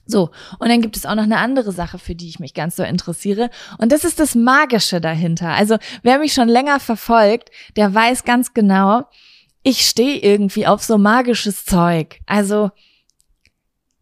So, 0.05 0.31
und 0.59 0.69
dann 0.69 0.83
gibt 0.83 0.97
es 0.97 1.07
auch 1.07 1.15
noch 1.15 1.23
eine 1.23 1.39
andere 1.39 1.73
Sache, 1.73 1.99
für 1.99 2.15
die 2.15 2.29
ich 2.29 2.41
mich 2.41 2.55
ganz 2.55 2.77
so 2.77 2.83
interessiere. 2.83 3.51
Und 3.79 3.93
das 3.93 4.05
ist 4.05 4.19
das 4.19 4.35
Magische 4.35 5.01
dahinter. 5.01 5.51
Also 5.51 5.79
wer 6.03 6.19
mich 6.19 6.35
schon 6.35 6.49
länger 6.49 6.81
verfolgt, 6.81 7.51
der 7.77 7.95
weiß 7.95 8.25
ganz 8.25 8.53
genau, 8.53 9.05
ich 9.63 9.87
stehe 9.89 10.19
irgendwie 10.19 10.67
auf 10.67 10.83
so 10.83 10.99
magisches 10.99 11.65
Zeug. 11.65 12.21
Also 12.27 12.71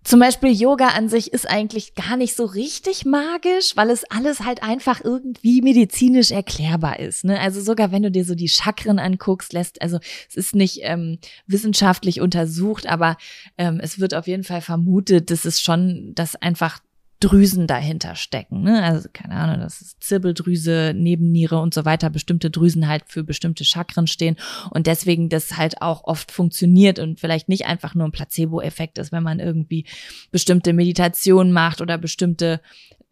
zum 0.02 0.20
Beispiel 0.20 0.50
Yoga 0.50 0.88
an 0.88 1.08
sich 1.08 1.32
ist 1.32 1.48
eigentlich 1.48 1.94
gar 1.94 2.16
nicht 2.16 2.34
so 2.34 2.46
richtig 2.46 3.04
magisch, 3.04 3.76
weil 3.76 3.90
es 3.90 4.04
alles 4.10 4.40
halt 4.40 4.62
einfach 4.62 5.02
irgendwie 5.04 5.60
medizinisch 5.60 6.30
erklärbar 6.30 6.98
ist. 7.00 7.24
Ne? 7.24 7.38
Also 7.38 7.60
sogar 7.60 7.92
wenn 7.92 8.02
du 8.02 8.10
dir 8.10 8.24
so 8.24 8.34
die 8.34 8.48
Chakren 8.48 8.98
anguckst, 8.98 9.52
lässt, 9.52 9.82
also 9.82 9.98
es 10.28 10.36
ist 10.36 10.54
nicht 10.54 10.80
ähm, 10.82 11.18
wissenschaftlich 11.46 12.20
untersucht, 12.20 12.86
aber 12.86 13.16
ähm, 13.58 13.78
es 13.82 14.00
wird 14.00 14.14
auf 14.14 14.26
jeden 14.26 14.44
Fall 14.44 14.62
vermutet, 14.62 15.30
dass 15.30 15.44
es 15.44 15.60
schon, 15.60 16.12
dass 16.14 16.34
einfach 16.34 16.80
Drüsen 17.20 17.66
dahinter 17.66 18.14
stecken. 18.14 18.62
Ne? 18.62 18.82
Also 18.82 19.08
keine 19.12 19.34
Ahnung, 19.34 19.60
das 19.60 19.82
ist 19.82 20.02
Zirbeldrüse, 20.02 20.94
Nebenniere 20.96 21.60
und 21.60 21.74
so 21.74 21.84
weiter, 21.84 22.08
bestimmte 22.08 22.50
Drüsen 22.50 22.88
halt 22.88 23.04
für 23.06 23.22
bestimmte 23.22 23.64
Chakren 23.64 24.06
stehen 24.06 24.36
und 24.70 24.86
deswegen 24.86 25.28
das 25.28 25.58
halt 25.58 25.82
auch 25.82 26.04
oft 26.04 26.32
funktioniert 26.32 26.98
und 26.98 27.20
vielleicht 27.20 27.50
nicht 27.50 27.66
einfach 27.66 27.94
nur 27.94 28.08
ein 28.08 28.12
Placebo-Effekt 28.12 28.96
ist, 28.98 29.12
wenn 29.12 29.22
man 29.22 29.38
irgendwie 29.38 29.84
bestimmte 30.30 30.72
Meditationen 30.72 31.52
macht 31.52 31.82
oder 31.82 31.98
bestimmte 31.98 32.62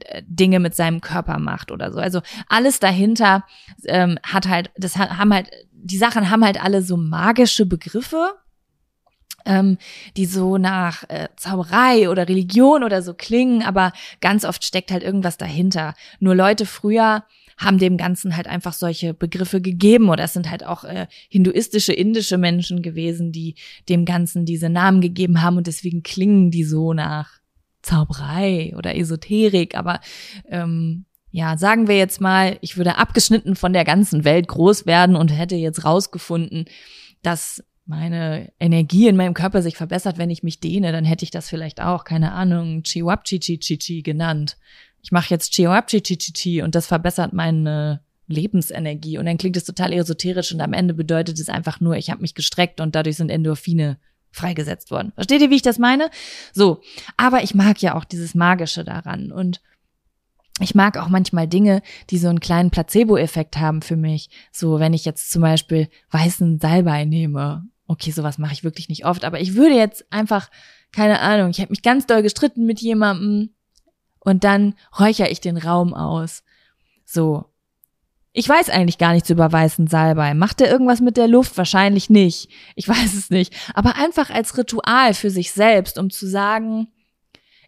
äh, 0.00 0.22
Dinge 0.26 0.58
mit 0.58 0.74
seinem 0.74 1.02
Körper 1.02 1.38
macht 1.38 1.70
oder 1.70 1.92
so. 1.92 1.98
Also 1.98 2.22
alles 2.48 2.80
dahinter 2.80 3.44
ähm, 3.84 4.18
hat 4.22 4.48
halt, 4.48 4.70
das 4.78 4.96
haben 4.96 5.34
halt, 5.34 5.50
die 5.72 5.98
Sachen 5.98 6.30
haben 6.30 6.44
halt 6.44 6.62
alle 6.62 6.80
so 6.80 6.96
magische 6.96 7.66
Begriffe, 7.66 8.32
ähm, 9.48 9.78
die 10.16 10.26
so 10.26 10.58
nach 10.58 11.02
äh, 11.08 11.28
Zauberei 11.36 12.08
oder 12.08 12.28
Religion 12.28 12.84
oder 12.84 13.02
so 13.02 13.14
klingen, 13.14 13.62
aber 13.62 13.92
ganz 14.20 14.44
oft 14.44 14.62
steckt 14.62 14.92
halt 14.92 15.02
irgendwas 15.02 15.38
dahinter. 15.38 15.94
Nur 16.20 16.36
Leute 16.36 16.66
früher 16.66 17.24
haben 17.56 17.78
dem 17.78 17.96
Ganzen 17.96 18.36
halt 18.36 18.46
einfach 18.46 18.72
solche 18.72 19.14
Begriffe 19.14 19.60
gegeben 19.60 20.10
oder 20.10 20.24
es 20.24 20.34
sind 20.34 20.48
halt 20.48 20.64
auch 20.64 20.84
äh, 20.84 21.08
hinduistische, 21.28 21.92
indische 21.92 22.38
Menschen 22.38 22.82
gewesen, 22.82 23.32
die 23.32 23.56
dem 23.88 24.04
Ganzen 24.04 24.44
diese 24.44 24.68
Namen 24.68 25.00
gegeben 25.00 25.42
haben 25.42 25.56
und 25.56 25.66
deswegen 25.66 26.04
klingen 26.04 26.52
die 26.52 26.62
so 26.62 26.92
nach 26.92 27.40
Zauberei 27.82 28.74
oder 28.76 28.96
Esoterik, 28.96 29.76
aber 29.76 30.00
ähm, 30.48 31.06
ja, 31.30 31.56
sagen 31.56 31.88
wir 31.88 31.96
jetzt 31.96 32.20
mal, 32.20 32.58
ich 32.60 32.76
würde 32.76 32.96
abgeschnitten 32.96 33.56
von 33.56 33.72
der 33.72 33.84
ganzen 33.84 34.24
Welt 34.24 34.48
groß 34.48 34.86
werden 34.86 35.16
und 35.16 35.28
hätte 35.28 35.56
jetzt 35.56 35.84
rausgefunden, 35.84 36.66
dass 37.22 37.62
meine 37.88 38.52
Energie 38.60 39.08
in 39.08 39.16
meinem 39.16 39.34
Körper 39.34 39.62
sich 39.62 39.76
verbessert, 39.76 40.18
wenn 40.18 40.30
ich 40.30 40.42
mich 40.42 40.60
dehne, 40.60 40.92
dann 40.92 41.04
hätte 41.04 41.24
ich 41.24 41.30
das 41.30 41.48
vielleicht 41.48 41.80
auch, 41.80 42.04
keine 42.04 42.32
Ahnung, 42.32 42.82
Chiwapchichichichi 42.82 44.02
genannt. 44.02 44.58
ich 45.00 45.10
mache 45.10 45.30
jetzt 45.30 45.54
Cheoapchi 45.54 46.62
und 46.62 46.74
das 46.74 46.86
verbessert 46.86 47.32
meine 47.32 48.02
Lebensenergie. 48.26 49.16
Und 49.16 49.24
dann 49.24 49.38
klingt 49.38 49.56
es 49.56 49.64
total 49.64 49.92
esoterisch 49.94 50.52
und 50.52 50.60
am 50.60 50.74
Ende 50.74 50.92
bedeutet 50.92 51.38
es 51.38 51.48
einfach 51.48 51.80
nur, 51.80 51.96
ich 51.96 52.10
habe 52.10 52.20
mich 52.20 52.34
gestreckt 52.34 52.80
und 52.80 52.94
dadurch 52.94 53.16
sind 53.16 53.30
Endorphine 53.30 53.98
freigesetzt 54.30 54.90
worden. 54.90 55.12
Versteht 55.14 55.40
ihr, 55.40 55.50
wie 55.50 55.56
ich 55.56 55.62
das 55.62 55.78
meine? 55.78 56.10
So, 56.52 56.82
aber 57.16 57.42
ich 57.42 57.54
mag 57.54 57.80
ja 57.80 57.94
auch 57.94 58.04
dieses 58.04 58.34
Magische 58.34 58.84
daran 58.84 59.32
und 59.32 59.62
ich 60.60 60.74
mag 60.74 60.98
auch 60.98 61.08
manchmal 61.08 61.48
Dinge, 61.48 61.82
die 62.10 62.18
so 62.18 62.28
einen 62.28 62.40
kleinen 62.40 62.70
Placebo-Effekt 62.70 63.56
haben 63.56 63.80
für 63.80 63.96
mich. 63.96 64.28
So, 64.52 64.78
wenn 64.78 64.92
ich 64.92 65.04
jetzt 65.04 65.30
zum 65.30 65.40
Beispiel 65.40 65.88
weißen 66.10 66.58
Salbei 66.60 67.04
nehme. 67.04 67.66
Okay, 67.90 68.10
sowas 68.10 68.36
mache 68.36 68.52
ich 68.52 68.64
wirklich 68.64 68.90
nicht 68.90 69.06
oft, 69.06 69.24
aber 69.24 69.40
ich 69.40 69.54
würde 69.54 69.74
jetzt 69.74 70.04
einfach, 70.12 70.50
keine 70.92 71.20
Ahnung, 71.20 71.50
ich 71.50 71.60
habe 71.60 71.70
mich 71.70 71.82
ganz 71.82 72.06
doll 72.06 72.22
gestritten 72.22 72.66
mit 72.66 72.80
jemandem 72.82 73.54
und 74.20 74.44
dann 74.44 74.74
räuchere 74.98 75.30
ich 75.30 75.40
den 75.40 75.56
Raum 75.56 75.94
aus. 75.94 76.44
So. 77.06 77.46
Ich 78.32 78.46
weiß 78.46 78.68
eigentlich 78.68 78.98
gar 78.98 79.14
nichts 79.14 79.30
über 79.30 79.50
weißen 79.50 79.86
Salbei. 79.86 80.34
Macht 80.34 80.60
er 80.60 80.70
irgendwas 80.70 81.00
mit 81.00 81.16
der 81.16 81.28
Luft? 81.28 81.56
Wahrscheinlich 81.56 82.10
nicht. 82.10 82.50
Ich 82.76 82.86
weiß 82.88 83.14
es 83.14 83.30
nicht. 83.30 83.54
Aber 83.72 83.96
einfach 83.96 84.28
als 84.28 84.58
Ritual 84.58 85.14
für 85.14 85.30
sich 85.30 85.52
selbst, 85.52 85.98
um 85.98 86.10
zu 86.10 86.28
sagen, 86.28 86.88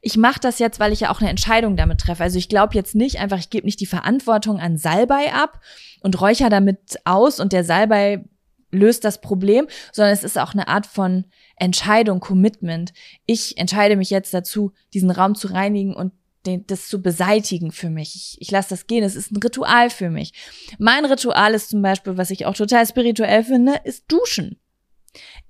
ich 0.03 0.19
mache 0.19 0.41
das 0.41 0.59
jetzt, 0.59 0.81
weil 0.81 0.93
ich 0.93 1.01
ja 1.01 1.11
auch 1.11 1.21
eine 1.21 1.31
Entscheidung 1.31 1.77
damit 1.77 1.99
treffe. 1.99 2.23
Also 2.23 2.37
ich 2.37 2.51
glaube 2.51 2.75
jetzt 2.75 2.95
nicht 2.95 3.21
einfach, 3.21 3.39
ich 3.39 3.49
gebe 3.49 3.67
nicht 3.67 3.81
die 3.81 3.87
Verantwortung 3.87 4.61
an 4.61 4.77
Salbei 4.77 5.33
ab 5.33 5.61
und 6.03 6.21
räucher 6.21 6.51
damit 6.51 6.99
aus 7.05 7.41
und 7.41 7.55
der 7.55 7.65
Salbei 7.65 8.25
löst 8.71 9.05
das 9.05 9.21
Problem, 9.21 9.67
sondern 9.93 10.13
es 10.13 10.25
ist 10.25 10.39
auch 10.39 10.53
eine 10.53 10.69
Art 10.69 10.87
von 10.87 11.25
Entscheidung, 11.57 12.21
Commitment. 12.21 12.93
Ich 13.27 13.59
entscheide 13.59 13.97
mich 13.97 14.11
jetzt 14.11 14.33
dazu, 14.33 14.73
diesen 14.95 15.11
Raum 15.11 15.35
zu 15.35 15.49
reinigen 15.49 15.95
und 15.95 16.13
den, 16.47 16.67
das 16.67 16.89
zu 16.89 17.03
beseitigen 17.03 17.71
für 17.71 17.91
mich. 17.91 18.15
Ich, 18.15 18.37
ich 18.41 18.51
lasse 18.51 18.71
das 18.71 18.87
gehen. 18.87 19.05
Es 19.05 19.15
ist 19.15 19.31
ein 19.31 19.43
Ritual 19.43 19.91
für 19.91 20.11
mich. 20.11 20.33
Mein 20.79 21.05
Ritual 21.05 21.55
ist 21.55 21.71
zum 21.71 21.83
Beispiel, 21.83 22.17
was 22.17 22.31
ich 22.31 22.47
auch 22.47 22.55
total 22.55 22.87
spirituell 22.87 23.45
finde, 23.45 23.81
ist 23.85 24.05
Duschen. 24.09 24.59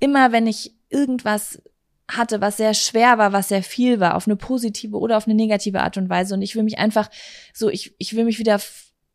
Immer 0.01 0.33
wenn 0.33 0.47
ich 0.47 0.75
irgendwas 0.89 1.63
hatte, 2.11 2.41
was 2.41 2.57
sehr 2.57 2.75
schwer 2.75 3.19
war, 3.19 3.33
was 3.33 3.49
sehr 3.49 3.63
viel 3.63 4.01
war, 4.01 4.17
auf 4.17 4.27
eine 4.27 4.35
positive 4.35 4.99
oder 4.99 5.17
auf 5.17 5.27
eine 5.27 5.37
negative 5.37 5.81
Art 5.81 5.97
und 5.97 6.09
Weise. 6.09 6.35
Und 6.35 6.43
ich 6.43 6.57
will 6.57 6.65
mich 6.65 6.79
einfach 6.79 7.09
so, 7.55 7.69
ich, 7.69 7.95
ich 7.99 8.17
will 8.17 8.25
mich 8.25 8.41
wieder 8.41 8.61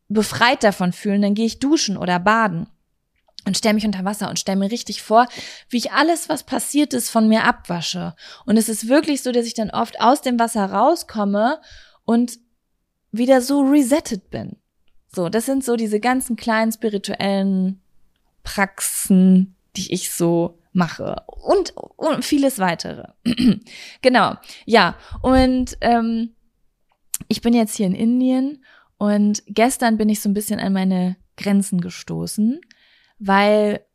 befreit 0.08 0.64
davon 0.64 0.92
fühlen, 0.92 1.20
dann 1.20 1.34
gehe 1.34 1.44
ich 1.44 1.58
duschen 1.58 1.98
oder 1.98 2.18
baden 2.18 2.68
und 3.46 3.56
stelle 3.56 3.74
mich 3.74 3.86
unter 3.86 4.04
Wasser 4.04 4.28
und 4.28 4.38
stelle 4.38 4.58
mir 4.58 4.70
richtig 4.70 5.02
vor, 5.02 5.26
wie 5.70 5.78
ich 5.78 5.92
alles, 5.92 6.28
was 6.28 6.42
passiert 6.42 6.92
ist, 6.92 7.08
von 7.08 7.28
mir 7.28 7.44
abwasche. 7.44 8.14
Und 8.44 8.56
es 8.56 8.68
ist 8.68 8.88
wirklich 8.88 9.22
so, 9.22 9.32
dass 9.32 9.46
ich 9.46 9.54
dann 9.54 9.70
oft 9.70 10.00
aus 10.00 10.20
dem 10.20 10.38
Wasser 10.38 10.66
rauskomme 10.66 11.60
und 12.04 12.38
wieder 13.12 13.40
so 13.40 13.62
resettet 13.62 14.30
bin. 14.30 14.56
So, 15.14 15.28
das 15.28 15.46
sind 15.46 15.64
so 15.64 15.76
diese 15.76 16.00
ganzen 16.00 16.36
kleinen 16.36 16.72
spirituellen 16.72 17.80
Praxen, 18.42 19.54
die 19.76 19.92
ich 19.92 20.12
so 20.12 20.58
mache 20.72 21.22
und, 21.26 21.72
und 21.96 22.24
vieles 22.24 22.58
weitere. 22.58 23.04
genau, 24.02 24.34
ja. 24.66 24.96
Und 25.22 25.78
ähm, 25.80 26.34
ich 27.28 27.40
bin 27.40 27.54
jetzt 27.54 27.76
hier 27.76 27.86
in 27.86 27.94
Indien 27.94 28.64
und 28.98 29.42
gestern 29.46 29.96
bin 29.96 30.08
ich 30.08 30.20
so 30.20 30.28
ein 30.28 30.34
bisschen 30.34 30.60
an 30.60 30.72
meine 30.72 31.16
Grenzen 31.36 31.80
gestoßen, 31.80 32.60
weil 33.18 33.86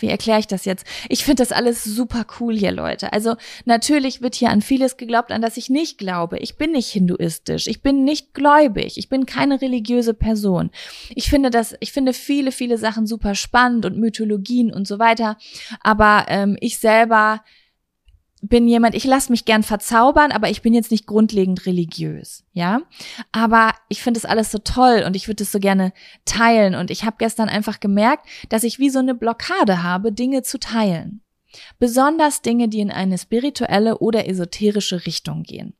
wie 0.00 0.08
erkläre 0.08 0.38
ich 0.38 0.46
das 0.46 0.64
jetzt? 0.64 0.86
Ich 1.08 1.24
finde 1.24 1.42
das 1.42 1.52
alles 1.52 1.84
super 1.84 2.24
cool 2.38 2.56
hier, 2.56 2.72
Leute. 2.72 3.12
Also 3.12 3.34
natürlich 3.64 4.22
wird 4.22 4.34
hier 4.34 4.50
an 4.50 4.62
vieles 4.62 4.96
geglaubt, 4.96 5.32
an 5.32 5.42
das 5.42 5.56
ich 5.56 5.70
nicht 5.70 5.98
glaube. 5.98 6.38
Ich 6.38 6.56
bin 6.56 6.72
nicht 6.72 6.90
hinduistisch, 6.90 7.66
ich 7.66 7.82
bin 7.82 8.04
nicht 8.04 8.34
gläubig, 8.34 8.98
ich 8.98 9.08
bin 9.08 9.26
keine 9.26 9.60
religiöse 9.60 10.14
Person. 10.14 10.70
Ich 11.14 11.28
finde 11.28 11.50
das, 11.50 11.74
ich 11.80 11.92
finde 11.92 12.12
viele, 12.12 12.52
viele 12.52 12.78
Sachen 12.78 13.06
super 13.06 13.34
spannend 13.34 13.84
und 13.86 13.98
Mythologien 13.98 14.72
und 14.72 14.86
so 14.86 14.98
weiter. 14.98 15.36
Aber 15.80 16.26
ähm, 16.28 16.56
ich 16.60 16.78
selber 16.78 17.42
bin 18.42 18.68
jemand, 18.68 18.94
ich 18.94 19.04
lasse 19.04 19.32
mich 19.32 19.44
gern 19.44 19.62
verzaubern, 19.62 20.32
aber 20.32 20.50
ich 20.50 20.62
bin 20.62 20.74
jetzt 20.74 20.90
nicht 20.90 21.06
grundlegend 21.06 21.66
religiös, 21.66 22.44
ja. 22.52 22.80
Aber 23.32 23.72
ich 23.88 24.02
finde 24.02 24.18
es 24.18 24.24
alles 24.24 24.50
so 24.50 24.58
toll 24.58 25.02
und 25.06 25.16
ich 25.16 25.28
würde 25.28 25.42
es 25.42 25.52
so 25.52 25.58
gerne 25.58 25.92
teilen. 26.24 26.74
Und 26.74 26.90
ich 26.90 27.04
habe 27.04 27.16
gestern 27.18 27.48
einfach 27.48 27.80
gemerkt, 27.80 28.26
dass 28.48 28.62
ich 28.62 28.78
wie 28.78 28.90
so 28.90 28.98
eine 28.98 29.14
Blockade 29.14 29.82
habe, 29.82 30.12
Dinge 30.12 30.42
zu 30.42 30.58
teilen. 30.58 31.22
Besonders 31.78 32.42
Dinge, 32.42 32.68
die 32.68 32.80
in 32.80 32.90
eine 32.90 33.18
spirituelle 33.18 33.98
oder 33.98 34.28
esoterische 34.28 35.06
Richtung 35.06 35.42
gehen. 35.42 35.74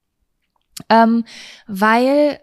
Ähm, 0.89 1.25
weil 1.67 2.41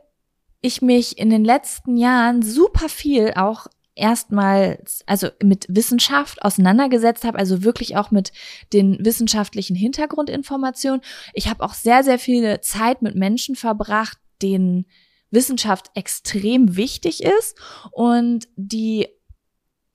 ich 0.61 0.81
mich 0.81 1.17
in 1.17 1.29
den 1.29 1.45
letzten 1.45 1.97
Jahren 1.97 2.41
super 2.41 2.89
viel 2.89 3.33
auch 3.35 3.67
erstmal, 3.95 4.83
also 5.05 5.29
mit 5.41 5.65
Wissenschaft 5.69 6.41
auseinandergesetzt 6.43 7.23
habe, 7.23 7.39
also 7.39 7.63
wirklich 7.63 7.97
auch 7.97 8.11
mit 8.11 8.31
den 8.73 9.03
wissenschaftlichen 9.03 9.75
Hintergrundinformationen. 9.75 11.01
Ich 11.33 11.49
habe 11.49 11.63
auch 11.63 11.73
sehr, 11.73 12.03
sehr 12.03 12.19
viele 12.19 12.61
Zeit 12.61 13.01
mit 13.01 13.15
Menschen 13.15 13.55
verbracht, 13.55 14.17
denen 14.41 14.85
Wissenschaft 15.31 15.91
extrem 15.95 16.75
wichtig 16.75 17.23
ist 17.23 17.57
und 17.91 18.47
die 18.55 19.07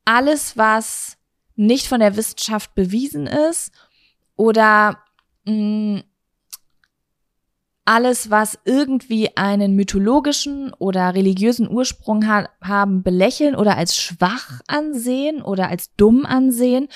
alles, 0.05 0.57
was 0.57 1.17
nicht 1.55 1.87
von 1.87 2.01
der 2.01 2.17
Wissenschaft 2.17 2.75
bewiesen 2.75 3.27
ist 3.27 3.71
oder 4.35 5.03
mh, 5.45 5.53
mm, 5.53 6.03
alles, 7.87 8.31
was 8.31 8.59
irgendwie 8.65 9.37
einen 9.37 9.75
mythologischen 9.75 10.73
oder 10.79 11.15
religiösen 11.15 11.69
Ursprung 11.69 12.27
ha 12.29 12.49
haben, 12.63 13.03
belächeln 13.03 13.57
oder 13.57 13.77
als 13.77 13.97
schwach 13.97 14.61
ansehen 14.69 15.43
oder 15.43 15.69
als 15.69 15.95
dumm 15.97 16.27
ansehen. 16.27 16.89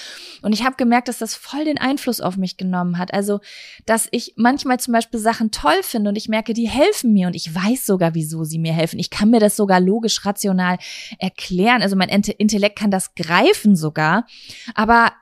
Und 0.42 0.52
ich 0.52 0.64
habe 0.64 0.76
gemerkt, 0.76 1.08
dass 1.08 1.18
das 1.18 1.34
voll 1.34 1.64
den 1.64 1.78
Einfluss 1.78 2.20
auf 2.20 2.36
mich 2.36 2.56
genommen 2.56 2.98
hat. 2.98 3.14
Also, 3.14 3.40
dass 3.86 4.08
ich 4.10 4.34
manchmal 4.36 4.78
zum 4.78 4.92
Beispiel 4.92 5.18
Sachen 5.18 5.50
toll 5.50 5.82
finde 5.82 6.10
und 6.10 6.16
ich 6.16 6.28
merke, 6.28 6.52
die 6.52 6.68
helfen 6.68 7.12
mir 7.12 7.26
und 7.26 7.34
ich 7.34 7.52
weiß 7.52 7.86
sogar, 7.86 8.14
wieso 8.14 8.44
sie 8.44 8.58
mir 8.58 8.72
helfen. 8.72 8.98
Ich 8.98 9.10
kann 9.10 9.30
mir 9.30 9.40
das 9.40 9.56
sogar 9.56 9.80
logisch, 9.80 10.24
rational 10.24 10.78
erklären. 11.18 11.82
Also 11.82 11.96
mein 11.96 12.10
Intellekt 12.10 12.78
kann 12.78 12.90
das 12.90 13.14
greifen 13.14 13.74
sogar. 13.74 14.26
Aber 14.74 15.12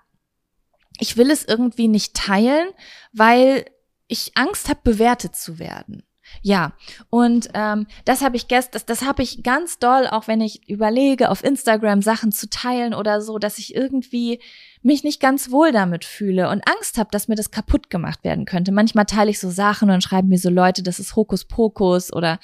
ich 0.99 1.17
will 1.17 1.31
es 1.31 1.45
irgendwie 1.45 1.89
nicht 1.89 2.15
teilen, 2.15 2.69
weil 3.13 3.65
ich 4.13 4.33
Angst 4.37 4.69
habe, 4.69 4.81
bewertet 4.85 5.35
zu 5.35 5.59
werden. 5.59 6.05
Ja, 6.41 6.73
und 7.11 7.51
ähm, 7.55 7.87
das 8.05 8.23
habe 8.23 8.37
ich 8.37 8.49
gestern, 8.49 8.73
das, 8.73 8.87
das 8.87 9.03
habe 9.03 9.23
ich 9.23 9.43
ganz 9.43 9.79
doll, 9.79 10.07
auch 10.07 10.29
wenn 10.29 10.41
ich 10.41 10.69
überlege, 10.69 11.31
auf 11.31 11.45
Instagram 11.45 12.01
Sachen 12.01 12.33
zu 12.33 12.49
teilen 12.49 12.95
oder 12.95 13.21
so, 13.21 13.39
dass 13.39 13.59
ich 13.59 13.75
irgendwie 13.75 14.41
mich 14.83 15.05
nicht 15.05 15.21
ganz 15.21 15.51
wohl 15.51 15.73
damit 15.73 16.05
fühle 16.05 16.49
und 16.49 16.63
Angst 16.67 16.99
habe, 16.99 17.11
dass 17.13 17.29
mir 17.29 17.35
das 17.35 17.51
kaputt 17.51 17.91
gemacht 17.91 18.25
werden 18.25 18.47
könnte. 18.47 18.73
Manchmal 18.73 19.05
teile 19.05 19.31
ich 19.31 19.39
so 19.39 19.51
Sachen 19.51 19.91
und 19.91 20.03
schreiben 20.03 20.29
mir 20.29 20.39
so 20.39 20.51
Leute, 20.51 20.83
das 20.83 20.99
ist 20.99 21.15
Hokuspokus 21.15 22.13
oder 22.13 22.39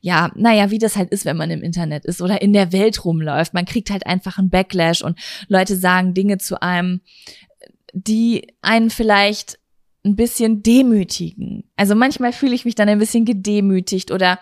ja, 0.00 0.30
naja, 0.34 0.70
wie 0.70 0.78
das 0.78 0.96
halt 0.96 1.10
ist, 1.10 1.24
wenn 1.24 1.36
man 1.36 1.50
im 1.50 1.62
Internet 1.62 2.04
ist 2.04 2.22
oder 2.22 2.40
in 2.40 2.52
der 2.52 2.72
Welt 2.72 3.04
rumläuft. 3.04 3.54
Man 3.54 3.66
kriegt 3.66 3.90
halt 3.90 4.06
einfach 4.06 4.38
einen 4.38 4.50
Backlash 4.50 5.02
und 5.02 5.18
Leute 5.48 5.76
sagen 5.76 6.14
Dinge 6.14 6.38
zu 6.38 6.62
einem, 6.62 7.00
die 7.92 8.54
einen 8.62 8.88
vielleicht 8.88 9.58
ein 10.04 10.16
bisschen 10.16 10.62
demütigen. 10.62 11.64
Also 11.76 11.94
manchmal 11.94 12.32
fühle 12.32 12.54
ich 12.54 12.64
mich 12.64 12.74
dann 12.74 12.88
ein 12.88 12.98
bisschen 12.98 13.24
gedemütigt 13.24 14.10
oder 14.10 14.38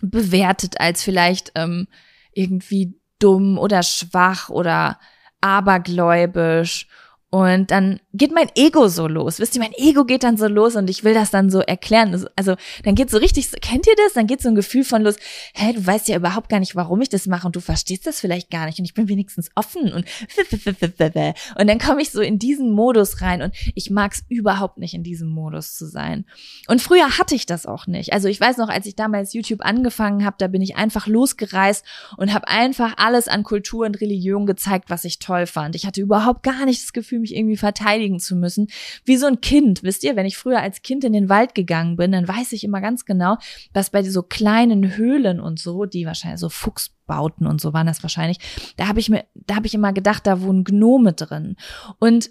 bewertet 0.00 0.80
als 0.80 1.02
vielleicht 1.02 1.52
ähm, 1.54 1.88
irgendwie 2.32 2.94
dumm 3.18 3.58
oder 3.58 3.82
schwach 3.82 4.48
oder 4.48 4.98
abergläubisch 5.40 6.86
und 7.34 7.70
dann 7.70 7.98
geht 8.12 8.30
mein 8.30 8.50
Ego 8.56 8.88
so 8.88 9.08
los. 9.08 9.38
Wisst 9.38 9.54
ihr, 9.56 9.62
mein 9.62 9.72
Ego 9.78 10.04
geht 10.04 10.22
dann 10.22 10.36
so 10.36 10.48
los 10.48 10.76
und 10.76 10.90
ich 10.90 11.02
will 11.02 11.14
das 11.14 11.30
dann 11.30 11.48
so 11.48 11.60
erklären. 11.60 12.26
Also 12.36 12.56
dann 12.84 12.94
geht 12.94 13.08
so 13.08 13.16
richtig, 13.16 13.50
kennt 13.62 13.86
ihr 13.86 13.94
das? 13.96 14.12
Dann 14.12 14.26
geht 14.26 14.42
so 14.42 14.50
ein 14.50 14.54
Gefühl 14.54 14.84
von 14.84 15.00
los, 15.00 15.16
hä, 15.54 15.72
du 15.72 15.86
weißt 15.86 16.08
ja 16.08 16.16
überhaupt 16.16 16.50
gar 16.50 16.60
nicht, 16.60 16.76
warum 16.76 17.00
ich 17.00 17.08
das 17.08 17.26
mache 17.26 17.46
und 17.46 17.56
du 17.56 17.60
verstehst 17.60 18.06
das 18.06 18.20
vielleicht 18.20 18.50
gar 18.50 18.66
nicht 18.66 18.78
und 18.80 18.84
ich 18.84 18.92
bin 18.92 19.08
wenigstens 19.08 19.48
offen 19.54 19.94
und 19.94 20.04
und 21.56 21.66
dann 21.68 21.78
komme 21.78 22.02
ich 22.02 22.10
so 22.10 22.20
in 22.20 22.38
diesen 22.38 22.70
Modus 22.70 23.22
rein 23.22 23.40
und 23.40 23.54
ich 23.74 23.88
mag 23.88 24.12
es 24.12 24.24
überhaupt 24.28 24.76
nicht, 24.76 24.92
in 24.92 25.02
diesem 25.02 25.30
Modus 25.30 25.74
zu 25.74 25.86
sein. 25.86 26.26
Und 26.68 26.82
früher 26.82 27.16
hatte 27.16 27.34
ich 27.34 27.46
das 27.46 27.64
auch 27.64 27.86
nicht. 27.86 28.12
Also 28.12 28.28
ich 28.28 28.38
weiß 28.38 28.58
noch, 28.58 28.68
als 28.68 28.84
ich 28.84 28.94
damals 28.94 29.32
YouTube 29.32 29.64
angefangen 29.64 30.26
habe, 30.26 30.36
da 30.38 30.48
bin 30.48 30.60
ich 30.60 30.76
einfach 30.76 31.06
losgereist 31.06 31.82
und 32.18 32.34
habe 32.34 32.48
einfach 32.48 32.92
alles 32.98 33.26
an 33.26 33.42
Kultur 33.42 33.86
und 33.86 34.02
Religion 34.02 34.44
gezeigt, 34.44 34.90
was 34.90 35.06
ich 35.06 35.18
toll 35.18 35.46
fand. 35.46 35.76
Ich 35.76 35.86
hatte 35.86 36.02
überhaupt 36.02 36.42
gar 36.42 36.66
nicht 36.66 36.82
das 36.82 36.92
Gefühl, 36.92 37.21
mich 37.22 37.34
irgendwie 37.34 37.56
verteidigen 37.56 38.18
zu 38.18 38.36
müssen. 38.36 38.68
Wie 39.04 39.16
so 39.16 39.26
ein 39.26 39.40
Kind, 39.40 39.82
wisst 39.82 40.04
ihr, 40.04 40.16
wenn 40.16 40.26
ich 40.26 40.36
früher 40.36 40.60
als 40.60 40.82
Kind 40.82 41.04
in 41.04 41.12
den 41.12 41.28
Wald 41.28 41.54
gegangen 41.54 41.96
bin, 41.96 42.12
dann 42.12 42.28
weiß 42.28 42.52
ich 42.52 42.64
immer 42.64 42.80
ganz 42.80 43.04
genau, 43.04 43.38
dass 43.72 43.90
bei 43.90 44.02
so 44.02 44.22
kleinen 44.22 44.96
Höhlen 44.96 45.40
und 45.40 45.58
so, 45.58 45.86
die 45.86 46.06
wahrscheinlich 46.06 46.40
so 46.40 46.48
Fuchsbauten 46.48 47.46
und 47.46 47.60
so 47.60 47.72
waren 47.72 47.86
das 47.86 48.02
wahrscheinlich, 48.02 48.38
da 48.76 48.88
habe 48.88 49.00
ich 49.00 49.08
mir, 49.08 49.24
da 49.34 49.56
habe 49.56 49.66
ich 49.66 49.74
immer 49.74 49.92
gedacht, 49.92 50.26
da 50.26 50.42
wohnen 50.42 50.64
Gnome 50.64 51.14
drin. 51.14 51.56
Und 51.98 52.30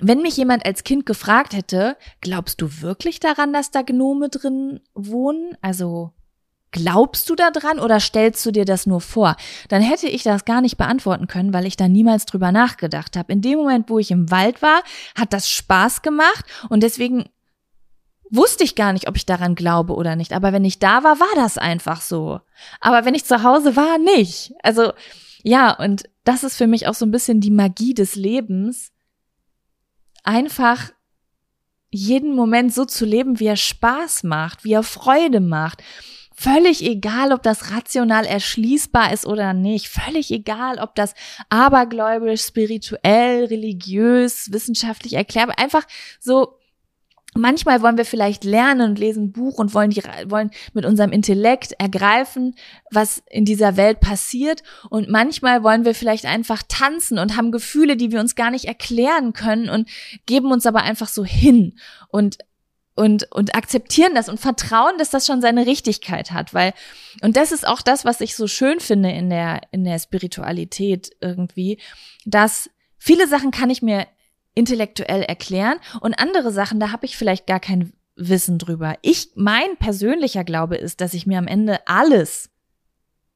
wenn 0.00 0.22
mich 0.22 0.36
jemand 0.36 0.66
als 0.66 0.82
Kind 0.82 1.06
gefragt 1.06 1.54
hätte, 1.54 1.96
glaubst 2.20 2.60
du 2.60 2.80
wirklich 2.80 3.20
daran, 3.20 3.52
dass 3.52 3.70
da 3.70 3.82
Gnome 3.82 4.30
drin 4.30 4.80
wohnen? 4.94 5.56
Also 5.60 6.12
glaubst 6.72 7.30
du 7.30 7.34
daran 7.34 7.78
oder 7.78 8.00
stellst 8.00 8.44
du 8.44 8.50
dir 8.50 8.64
das 8.64 8.86
nur 8.86 9.00
vor? 9.00 9.36
Dann 9.68 9.82
hätte 9.82 10.08
ich 10.08 10.22
das 10.22 10.44
gar 10.44 10.60
nicht 10.60 10.76
beantworten 10.76 11.26
können, 11.26 11.54
weil 11.54 11.66
ich 11.66 11.76
da 11.76 11.88
niemals 11.88 12.26
drüber 12.26 12.50
nachgedacht 12.50 13.16
habe. 13.16 13.32
In 13.32 13.42
dem 13.42 13.58
Moment, 13.58 13.88
wo 13.88 13.98
ich 13.98 14.10
im 14.10 14.30
Wald 14.30 14.62
war, 14.62 14.82
hat 15.14 15.32
das 15.32 15.48
Spaß 15.48 16.02
gemacht 16.02 16.44
und 16.68 16.82
deswegen 16.82 17.26
wusste 18.30 18.64
ich 18.64 18.74
gar 18.74 18.92
nicht, 18.94 19.08
ob 19.08 19.16
ich 19.16 19.26
daran 19.26 19.54
glaube 19.54 19.94
oder 19.94 20.16
nicht. 20.16 20.32
Aber 20.32 20.52
wenn 20.52 20.64
ich 20.64 20.78
da 20.78 21.04
war, 21.04 21.20
war 21.20 21.34
das 21.36 21.58
einfach 21.58 22.00
so. 22.00 22.40
Aber 22.80 23.04
wenn 23.04 23.14
ich 23.14 23.26
zu 23.26 23.42
Hause 23.42 23.76
war, 23.76 23.98
nicht. 23.98 24.54
Also 24.62 24.92
ja, 25.44 25.72
und 25.72 26.04
das 26.24 26.44
ist 26.44 26.56
für 26.56 26.66
mich 26.66 26.86
auch 26.86 26.94
so 26.94 27.04
ein 27.04 27.10
bisschen 27.10 27.40
die 27.40 27.50
Magie 27.50 27.94
des 27.94 28.14
Lebens, 28.14 28.92
einfach 30.24 30.92
jeden 31.90 32.34
Moment 32.34 32.72
so 32.72 32.84
zu 32.84 33.04
leben, 33.04 33.38
wie 33.38 33.46
er 33.46 33.56
Spaß 33.56 34.24
macht, 34.24 34.64
wie 34.64 34.72
er 34.72 34.82
Freude 34.82 35.40
macht. 35.40 35.82
Völlig 36.42 36.82
egal, 36.82 37.32
ob 37.32 37.44
das 37.44 37.70
rational 37.70 38.26
erschließbar 38.26 39.12
ist 39.12 39.26
oder 39.26 39.54
nicht. 39.54 39.86
Völlig 39.86 40.32
egal, 40.32 40.80
ob 40.80 40.96
das 40.96 41.14
abergläubisch, 41.50 42.42
spirituell, 42.42 43.44
religiös, 43.44 44.50
wissenschaftlich 44.50 45.12
erklärbar. 45.12 45.56
Einfach 45.60 45.86
so 46.18 46.58
Manchmal 47.34 47.80
wollen 47.80 47.96
wir 47.96 48.04
vielleicht 48.04 48.44
lernen 48.44 48.90
und 48.90 48.98
lesen 48.98 49.24
ein 49.24 49.32
Buch 49.32 49.56
und 49.56 49.72
wollen, 49.72 49.88
die, 49.88 50.02
wollen 50.26 50.50
mit 50.74 50.84
unserem 50.84 51.12
Intellekt 51.12 51.72
ergreifen, 51.78 52.54
was 52.90 53.22
in 53.30 53.46
dieser 53.46 53.78
Welt 53.78 54.00
passiert. 54.00 54.62
Und 54.90 55.08
manchmal 55.08 55.62
wollen 55.62 55.86
wir 55.86 55.94
vielleicht 55.94 56.26
einfach 56.26 56.62
tanzen 56.68 57.18
und 57.18 57.34
haben 57.34 57.50
Gefühle, 57.50 57.96
die 57.96 58.12
wir 58.12 58.20
uns 58.20 58.34
gar 58.34 58.50
nicht 58.50 58.66
erklären 58.66 59.32
können 59.32 59.70
und 59.70 59.88
geben 60.26 60.52
uns 60.52 60.66
aber 60.66 60.82
einfach 60.82 61.08
so 61.08 61.24
hin 61.24 61.78
und 62.08 62.36
und 62.94 63.26
und 63.32 63.54
akzeptieren 63.54 64.14
das 64.14 64.28
und 64.28 64.38
vertrauen, 64.38 64.98
dass 64.98 65.10
das 65.10 65.26
schon 65.26 65.40
seine 65.40 65.66
Richtigkeit 65.66 66.30
hat, 66.30 66.52
weil 66.54 66.74
und 67.22 67.36
das 67.36 67.52
ist 67.52 67.66
auch 67.66 67.82
das, 67.82 68.04
was 68.04 68.20
ich 68.20 68.36
so 68.36 68.46
schön 68.46 68.80
finde 68.80 69.10
in 69.10 69.30
der 69.30 69.62
in 69.70 69.84
der 69.84 69.98
Spiritualität 69.98 71.10
irgendwie, 71.20 71.78
dass 72.26 72.70
viele 72.98 73.26
Sachen 73.26 73.50
kann 73.50 73.70
ich 73.70 73.82
mir 73.82 74.06
intellektuell 74.54 75.22
erklären 75.22 75.78
und 76.00 76.18
andere 76.18 76.52
Sachen, 76.52 76.78
da 76.78 76.92
habe 76.92 77.06
ich 77.06 77.16
vielleicht 77.16 77.46
gar 77.46 77.60
kein 77.60 77.92
Wissen 78.16 78.58
drüber. 78.58 78.96
Ich, 79.02 79.30
mein 79.34 79.76
persönlicher 79.78 80.44
Glaube 80.44 80.76
ist, 80.76 81.00
dass 81.00 81.14
ich 81.14 81.26
mir 81.26 81.38
am 81.38 81.46
Ende 81.46 81.86
alles 81.86 82.50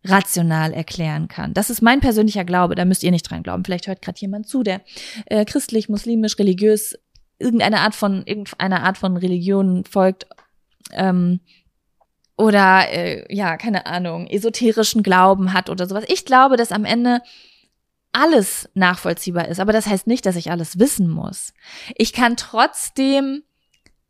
rational 0.04 0.72
erklären 0.72 1.26
kann. 1.28 1.54
Das 1.54 1.70
ist 1.70 1.82
mein 1.82 2.00
persönlicher 2.00 2.44
Glaube, 2.44 2.74
da 2.74 2.84
müsst 2.84 3.02
ihr 3.02 3.10
nicht 3.10 3.28
dran 3.28 3.42
glauben. 3.42 3.64
Vielleicht 3.64 3.88
hört 3.88 4.02
gerade 4.02 4.20
jemand 4.20 4.46
zu, 4.46 4.62
der 4.62 4.82
äh, 5.26 5.44
christlich, 5.44 5.88
muslimisch, 5.88 6.38
religiös 6.38 6.96
irgendeine 7.38 7.80
Art 7.80 7.94
von 7.94 8.24
irgendeiner 8.24 8.82
Art 8.82 8.98
von 8.98 9.16
Religion 9.16 9.84
folgt 9.84 10.26
ähm, 10.92 11.40
oder 12.36 12.88
äh, 12.90 13.34
ja 13.34 13.56
keine 13.56 13.86
Ahnung 13.86 14.26
esoterischen 14.26 15.02
Glauben 15.02 15.52
hat 15.52 15.70
oder 15.70 15.86
sowas. 15.86 16.04
Ich 16.08 16.24
glaube, 16.24 16.56
dass 16.56 16.72
am 16.72 16.84
Ende 16.84 17.20
alles 18.12 18.68
nachvollziehbar 18.74 19.48
ist. 19.48 19.60
Aber 19.60 19.72
das 19.72 19.86
heißt 19.86 20.06
nicht, 20.06 20.24
dass 20.24 20.36
ich 20.36 20.50
alles 20.50 20.78
wissen 20.78 21.08
muss. 21.08 21.52
Ich 21.96 22.14
kann 22.14 22.36
trotzdem 22.36 23.42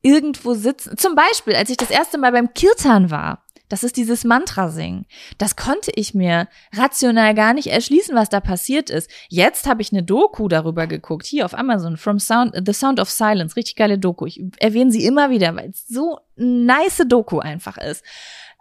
irgendwo 0.01 0.55
sitzen. 0.55 0.97
Zum 0.97 1.16
Beispiel, 1.16 1.57
als 1.57 1.70
ich 1.70 1.77
das 1.77 1.91
erste 1.91 2.16
Mal 2.16 2.31
beim 2.31 2.55
Kirtan 2.55 3.11
war, 3.11 3.45
das 3.69 3.83
ist 3.83 3.97
dieses 3.97 4.25
Mantra 4.25 4.69
singen. 4.69 5.07
Das 5.39 5.57
konnte 5.57 5.91
ich 5.95 6.14
mir 6.14 6.49
rational 6.73 7.35
gar 7.35 7.55
nicht 7.55 7.69
erschließen, 7.69 8.14
was 8.14 8.29
da 8.29 8.41
passiert 8.41 8.91
ist. 8.91 9.11
Jetzt 9.29 9.67
habe 9.67 9.83
ich 9.83 9.93
eine 9.93 10.03
Doku 10.03 10.49
darüber 10.49 10.87
geguckt, 10.87 11.27
hier 11.27 11.45
auf 11.45 11.57
Amazon, 11.57 11.97
From 11.97 12.19
Sound, 12.19 12.55
The 12.64 12.73
Sound 12.73 13.01
of 13.01 13.11
Silence, 13.11 13.57
richtig 13.57 13.77
geile 13.77 13.99
Doku. 13.99 14.27
Ich 14.27 14.43
erwähne 14.59 14.93
sie 14.93 15.05
immer 15.05 15.31
wieder, 15.31 15.55
weil 15.57 15.71
es 15.71 15.87
so 15.87 16.19
nice 16.37 17.03
Doku 17.07 17.39
einfach 17.39 17.79
ist. 17.79 18.05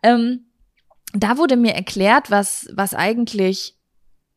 Ähm, 0.04 0.48
da 1.14 1.38
wurde 1.38 1.56
mir 1.56 1.74
erklärt, 1.74 2.32
was, 2.32 2.68
was 2.74 2.94
eigentlich 2.94 3.78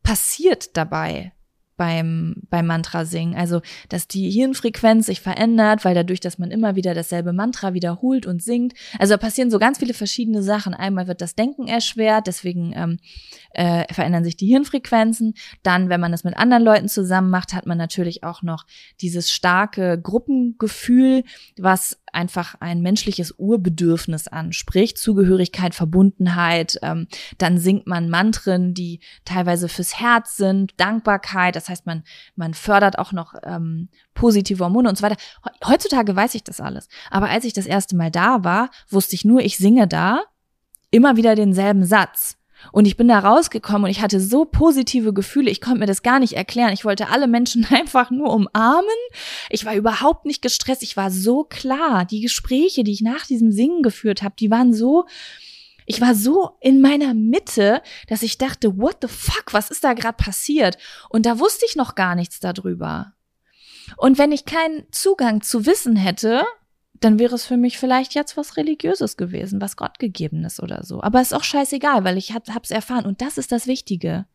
passiert 0.03 0.77
dabei 0.77 1.33
beim, 1.79 2.35
beim 2.49 2.67
Mantra 2.67 3.05
singen. 3.05 3.35
Also, 3.35 3.61
dass 3.87 4.05
die 4.05 4.29
Hirnfrequenz 4.29 5.05
sich 5.05 5.21
verändert, 5.21 5.85
weil 5.85 5.95
dadurch, 5.95 6.19
dass 6.19 6.37
man 6.37 6.51
immer 6.51 6.75
wieder 6.75 6.93
dasselbe 6.93 7.31
Mantra 7.31 7.73
wiederholt 7.73 8.25
und 8.25 8.43
singt. 8.43 8.73
Also 8.99 9.13
da 9.13 9.17
passieren 9.17 9.49
so 9.49 9.59
ganz 9.59 9.79
viele 9.79 9.93
verschiedene 9.93 10.43
Sachen. 10.43 10.73
Einmal 10.73 11.07
wird 11.07 11.21
das 11.21 11.35
Denken 11.35 11.69
erschwert, 11.69 12.27
deswegen 12.27 12.73
ähm, 12.75 12.99
äh, 13.51 13.91
verändern 13.93 14.25
sich 14.25 14.35
die 14.35 14.47
Hirnfrequenzen. 14.47 15.35
Dann, 15.63 15.87
wenn 15.87 16.01
man 16.01 16.11
das 16.11 16.25
mit 16.25 16.35
anderen 16.35 16.63
Leuten 16.63 16.89
zusammen 16.89 17.29
macht, 17.29 17.53
hat 17.53 17.65
man 17.65 17.77
natürlich 17.77 18.25
auch 18.25 18.41
noch 18.41 18.65
dieses 18.99 19.31
starke 19.31 19.97
Gruppengefühl, 20.01 21.23
was 21.57 21.97
einfach 22.13 22.55
ein 22.59 22.81
menschliches 22.81 23.33
Urbedürfnis 23.37 24.27
anspricht, 24.27 24.97
Zugehörigkeit, 24.97 25.75
Verbundenheit. 25.75 26.79
Ähm, 26.81 27.07
dann 27.37 27.57
singt 27.57 27.87
man 27.87 28.09
Mantren, 28.09 28.73
die 28.73 28.99
teilweise 29.25 29.69
fürs 29.69 29.99
Herz 29.99 30.37
sind, 30.37 30.79
Dankbarkeit. 30.79 31.55
Das 31.55 31.69
heißt, 31.69 31.85
man 31.85 32.03
man 32.35 32.53
fördert 32.53 32.97
auch 32.97 33.11
noch 33.11 33.33
ähm, 33.43 33.89
positive 34.13 34.63
Hormone 34.63 34.89
und 34.89 34.97
so 34.97 35.03
weiter. 35.03 35.17
Heutzutage 35.65 36.15
weiß 36.15 36.35
ich 36.35 36.43
das 36.43 36.61
alles, 36.61 36.87
aber 37.09 37.29
als 37.29 37.45
ich 37.45 37.53
das 37.53 37.65
erste 37.65 37.95
Mal 37.95 38.11
da 38.11 38.43
war, 38.43 38.69
wusste 38.89 39.15
ich 39.15 39.25
nur, 39.25 39.41
ich 39.41 39.57
singe 39.57 39.87
da 39.87 40.23
immer 40.91 41.15
wieder 41.17 41.35
denselben 41.35 41.85
Satz. 41.85 42.38
Und 42.71 42.85
ich 42.85 42.97
bin 42.97 43.07
da 43.07 43.19
rausgekommen 43.19 43.85
und 43.85 43.89
ich 43.89 44.01
hatte 44.01 44.19
so 44.19 44.45
positive 44.45 45.13
Gefühle, 45.13 45.49
ich 45.49 45.61
konnte 45.61 45.79
mir 45.79 45.85
das 45.85 46.03
gar 46.03 46.19
nicht 46.19 46.33
erklären. 46.33 46.73
Ich 46.73 46.85
wollte 46.85 47.09
alle 47.09 47.27
Menschen 47.27 47.65
einfach 47.69 48.11
nur 48.11 48.33
umarmen. 48.33 48.89
Ich 49.49 49.65
war 49.65 49.75
überhaupt 49.75 50.25
nicht 50.25 50.41
gestresst, 50.41 50.83
ich 50.83 50.97
war 50.97 51.11
so 51.11 51.43
klar. 51.43 52.05
Die 52.05 52.21
Gespräche, 52.21 52.83
die 52.83 52.91
ich 52.91 53.01
nach 53.01 53.25
diesem 53.25 53.51
Singen 53.51 53.81
geführt 53.81 54.21
habe, 54.21 54.35
die 54.37 54.51
waren 54.51 54.73
so, 54.73 55.05
ich 55.85 56.01
war 56.01 56.13
so 56.13 56.51
in 56.61 56.81
meiner 56.81 57.13
Mitte, 57.13 57.81
dass 58.07 58.21
ich 58.21 58.37
dachte, 58.37 58.77
what 58.77 58.97
the 59.01 59.07
fuck, 59.07 59.53
was 59.53 59.71
ist 59.71 59.83
da 59.83 59.93
gerade 59.93 60.17
passiert? 60.17 60.77
Und 61.09 61.25
da 61.25 61.39
wusste 61.39 61.65
ich 61.67 61.75
noch 61.75 61.95
gar 61.95 62.15
nichts 62.15 62.39
darüber. 62.39 63.13
Und 63.97 64.17
wenn 64.17 64.31
ich 64.31 64.45
keinen 64.45 64.83
Zugang 64.91 65.41
zu 65.41 65.65
Wissen 65.65 65.95
hätte, 65.95 66.43
dann 66.99 67.19
wäre 67.19 67.35
es 67.35 67.45
für 67.45 67.57
mich 67.57 67.77
vielleicht 67.77 68.13
jetzt 68.13 68.35
was 68.35 68.57
Religiöses 68.57 69.17
gewesen, 69.17 69.61
was 69.61 69.77
Gott 69.77 69.99
gegeben 69.99 70.43
ist 70.43 70.61
oder 70.61 70.83
so. 70.83 71.01
Aber 71.01 71.21
ist 71.21 71.33
auch 71.33 71.43
scheißegal, 71.43 72.03
weil 72.03 72.17
ich 72.17 72.33
hab, 72.33 72.49
hab's 72.49 72.71
erfahren. 72.71 73.05
Und 73.05 73.21
das 73.21 73.37
ist 73.37 73.51
das 73.51 73.67
Wichtige. 73.67 74.25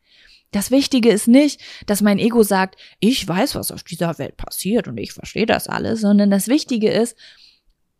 Das 0.51 0.71
Wichtige 0.71 1.11
ist 1.11 1.27
nicht, 1.27 1.61
dass 1.87 2.01
mein 2.01 2.19
Ego 2.19 2.43
sagt, 2.43 2.81
ich 3.01 3.27
weiß, 3.27 3.55
was 3.55 3.73
auf 3.73 3.83
dieser 3.83 4.19
Welt 4.19 4.37
passiert 4.37 4.87
und 4.89 4.97
ich 4.99 5.13
verstehe 5.13 5.47
das 5.47 5.67
alles, 5.67 6.01
sondern 6.01 6.31
das 6.31 6.49
Wichtige 6.49 6.91
ist, 6.91 7.19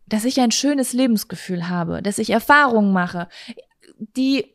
dass 0.07 0.25
ich 0.25 0.39
ein 0.39 0.51
schönes 0.51 0.93
Lebensgefühl 0.93 1.67
habe, 1.67 2.01
dass 2.01 2.17
ich 2.17 2.29
Erfahrungen 2.29 2.93
mache, 2.93 3.27
die 3.97 4.45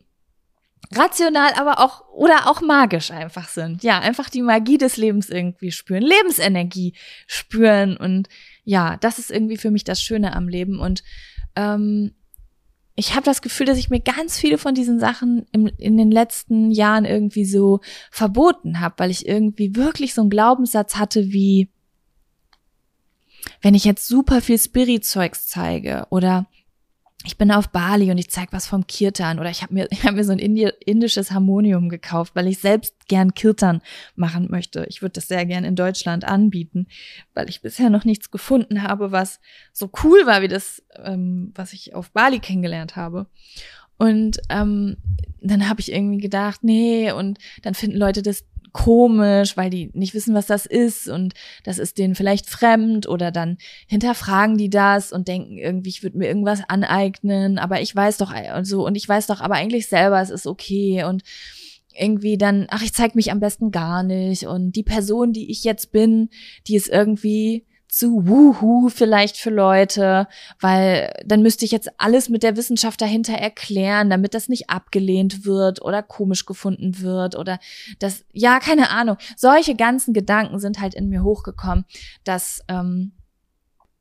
rational, 0.93 1.53
aber 1.55 1.79
auch 1.79 2.09
oder 2.13 2.49
auch 2.49 2.61
magisch 2.63 3.11
einfach 3.11 3.49
sind. 3.49 3.83
Ja, 3.83 4.01
einfach 4.01 4.31
die 4.31 4.43
Magie 4.43 4.79
des 4.79 4.97
Lebens 4.97 5.29
irgendwie 5.29 5.71
spüren, 5.71 6.03
Lebensenergie 6.03 6.95
spüren 7.27 7.97
und 7.97 8.29
ja, 8.65 8.97
das 8.99 9.19
ist 9.19 9.31
irgendwie 9.31 9.57
für 9.57 9.71
mich 9.71 9.85
das 9.85 10.03
Schöne 10.03 10.35
am 10.35 10.49
Leben. 10.49 10.79
Und 10.79 11.03
ähm, 11.57 12.13
ich 12.95 13.15
habe 13.15 13.25
das 13.25 13.41
Gefühl, 13.41 13.67
dass 13.67 13.79
ich 13.79 13.91
mir 13.91 14.01
ganz 14.01 14.39
viele 14.39 14.59
von 14.59 14.75
diesen 14.75 15.01
Sachen 15.01 15.47
im, 15.53 15.67
in 15.79 15.97
den 15.97 16.11
letzten 16.11 16.71
Jahren 16.71 17.05
irgendwie 17.05 17.45
so 17.45 17.81
verboten 18.11 18.81
habe, 18.81 18.97
weil 18.99 19.11
ich 19.11 19.27
irgendwie 19.27 19.75
wirklich 19.75 20.13
so 20.13 20.21
einen 20.21 20.31
Glaubenssatz 20.31 20.97
hatte 20.97 21.33
wie, 21.33 21.71
wenn 23.63 23.75
ich 23.75 23.85
jetzt 23.85 24.07
super 24.07 24.41
viel 24.41 24.59
Spirit-Zeugs 24.59 25.47
zeige 25.47 26.07
oder 26.11 26.47
ich 27.25 27.37
bin 27.37 27.53
auf 27.53 27.69
Bali 27.69 28.11
und 28.11 28.17
ich 28.17 28.31
zeig 28.31 28.53
was 28.53 28.67
vom 28.67 28.87
Kirtan 28.87 29.39
oder 29.39 29.51
ich 29.51 29.63
habe 29.63 29.75
mir, 29.75 29.89
ich 29.91 30.05
hab 30.05 30.15
mir 30.15 30.25
so 30.25 30.33
ein 30.33 30.39
Indi 30.39 30.71
indisches 30.85 31.31
Harmonium 31.31 31.89
gekauft, 31.89 32.35
weil 32.35 32.47
ich 32.47 32.59
selbst 32.59 32.95
gern 33.09 33.35
Kirtan 33.35 33.83
machen 34.15 34.49
möchte. 34.51 34.87
Ich 34.89 35.03
würde 35.03 35.15
das 35.15 35.29
sehr 35.29 35.45
gern 35.45 35.65
in 35.65 35.77
Deutschland 35.77 36.25
anbieten, 36.25 36.87
weil 37.35 37.49
ich 37.51 37.61
bisher 37.61 37.91
noch 37.91 38.05
nichts 38.05 38.31
gefunden 38.31 38.83
habe, 38.83 39.13
was 39.13 39.41
so 39.73 39.91
cool 40.03 40.27
war 40.27 40.43
wie 40.43 40.49
das, 40.49 40.83
ähm, 40.97 41.53
was 41.55 41.73
ich 41.73 41.95
auf 41.95 42.11
Bali 42.11 42.39
kennengelernt 42.39 42.97
habe. 42.97 43.27
Und 43.99 44.41
ähm, 44.49 44.97
dann 45.43 45.69
habe 45.69 45.81
ich 45.81 45.93
irgendwie 45.93 46.19
gedacht, 46.19 46.65
nee, 46.65 47.13
und 47.13 47.39
dann 47.63 47.75
finden 47.75 47.99
Leute 47.99 48.23
das 48.23 48.45
komisch, 48.73 49.57
weil 49.57 49.71
die 49.71 49.91
nicht 49.95 50.15
wissen, 50.15 50.35
was 50.35 50.47
das 50.47 50.67
ist 50.67 51.09
und 51.09 51.35
das 51.65 51.79
ist 51.79 51.99
denen 51.99 52.15
vielleicht 52.15 52.49
fremd 52.49 53.09
oder 53.09 53.31
dann 53.31 53.59
hinterfragen 53.87 54.57
die 54.57 54.71
das 54.71 55.13
und 55.13 55.29
denken 55.29 55.59
irgendwie, 55.59 55.91
ich 55.91 56.03
würde 56.03 56.19
mir 56.19 56.29
irgendwas 56.29 56.63
aneignen, 56.69 57.59
aber 57.59 57.81
ich 57.81 57.95
weiß 57.95 58.19
doch 58.19 58.33
und 58.57 58.65
so 58.65 58.87
und 58.87 58.97
ich 58.97 59.09
weiß 59.09 59.27
doch 59.27 59.41
aber 59.41 59.55
eigentlich 59.55 59.89
selber, 59.89 60.21
es 60.21 60.31
ist 60.31 60.47
okay 60.47 61.05
und 61.05 61.23
irgendwie 61.95 62.39
dann, 62.39 62.67
ach, 62.71 62.83
ich 62.83 62.95
zeig 62.95 63.15
mich 63.15 63.31
am 63.33 63.41
besten 63.41 63.71
gar 63.71 64.03
nicht 64.03 64.47
und 64.47 64.73
die 64.73 64.83
Person, 64.83 65.33
die 65.33 65.51
ich 65.51 65.65
jetzt 65.65 65.93
bin, 65.93 66.31
die 66.67 66.77
ist 66.77 66.89
irgendwie 66.89 67.67
zu 67.91 68.27
wuhu 68.27 68.89
vielleicht 68.89 69.37
für 69.37 69.51
Leute, 69.51 70.29
weil 70.61 71.13
dann 71.25 71.43
müsste 71.43 71.65
ich 71.65 71.73
jetzt 71.73 71.91
alles 71.99 72.29
mit 72.29 72.45
der 72.45 72.57
Wissenschaft 72.57 73.01
dahinter 73.01 73.35
erklären, 73.35 74.11
damit 74.11 74.33
das 74.33 74.49
nicht 74.49 74.71
abgelehnt 74.71 75.45
wird 75.45 75.83
oder 75.83 76.03
komisch 76.03 76.47
gefunden 76.47 77.01
wird 77.01 77.37
oder 77.37 77.59
das, 77.99 78.25
ja, 78.33 78.61
keine 78.61 78.91
Ahnung. 78.91 79.17
Solche 79.37 79.75
ganzen 79.75 80.15
Gedanken 80.15 80.61
sind 80.61 80.81
halt 80.81 80.95
in 80.95 81.09
mir 81.09 81.25
hochgekommen, 81.25 81.85
dass, 82.23 82.63
ähm, 82.69 83.13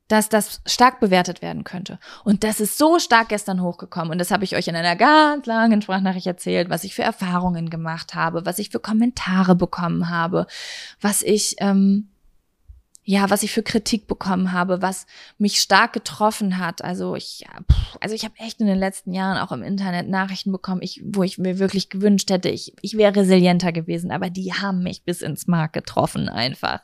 dass 0.08 0.30
das 0.30 0.62
stark 0.68 1.00
bewertet 1.00 1.42
werden 1.42 1.64
könnte. 1.64 2.00
Und 2.24 2.44
das 2.44 2.60
ist 2.60 2.78
so 2.78 3.00
stark 3.00 3.30
gestern 3.30 3.62
hochgekommen. 3.62 4.12
Und 4.12 4.20
das 4.20 4.32
habe 4.32 4.44
ich 4.44 4.56
euch 4.56 4.68
in 4.68 4.76
einer 4.76 4.96
ganz 4.96 5.48
langen 5.48 5.82
Sprachnachricht 5.82 6.28
erzählt, 6.28 6.70
was 6.70 6.84
ich 6.84 6.94
für 6.94 7.04
Erfahrungen 7.04 7.72
gemacht 7.72 8.14
habe, 8.14 8.46
was 8.46 8.60
ich 8.60 8.70
für 8.70 8.80
Kommentare 8.80 9.56
bekommen 9.56 10.10
habe, 10.10 10.46
was 11.02 11.24
ich, 11.24 11.56
ähm, 11.60 12.10
ja, 13.10 13.32
was 13.32 13.42
ich 13.42 13.52
für 13.52 13.64
Kritik 13.64 14.06
bekommen 14.06 14.52
habe, 14.52 14.84
was 14.84 15.08
mich 15.40 15.60
stark 15.60 15.94
getroffen 15.94 16.60
hat. 16.60 16.84
Also 16.84 17.16
ich, 17.16 17.44
also 18.00 18.14
ich 18.14 18.24
habe 18.24 18.36
echt 18.38 18.62
in 18.62 18.68
den 18.68 18.78
letzten 18.78 19.14
Jahren 19.14 19.40
auch 19.40 19.52
im 19.52 19.64
Internet 19.64 20.08
Nachrichten 20.08 20.52
bekommen, 20.52 20.84
ich, 20.84 21.02
wo 21.04 21.24
ich 21.24 21.40
mir 21.40 21.58
wirklich 21.58 21.90
gewünscht 21.90 22.30
hätte, 22.30 22.50
ich, 22.50 22.76
ich 22.84 22.98
wäre 22.98 23.16
resilienter 23.16 23.72
gewesen, 23.72 24.12
aber 24.12 24.30
die 24.30 24.54
haben 24.54 24.84
mich 24.84 25.06
bis 25.06 25.24
ins 25.24 25.48
Mark 25.48 25.74
getroffen 25.74 26.30
einfach. 26.30 26.82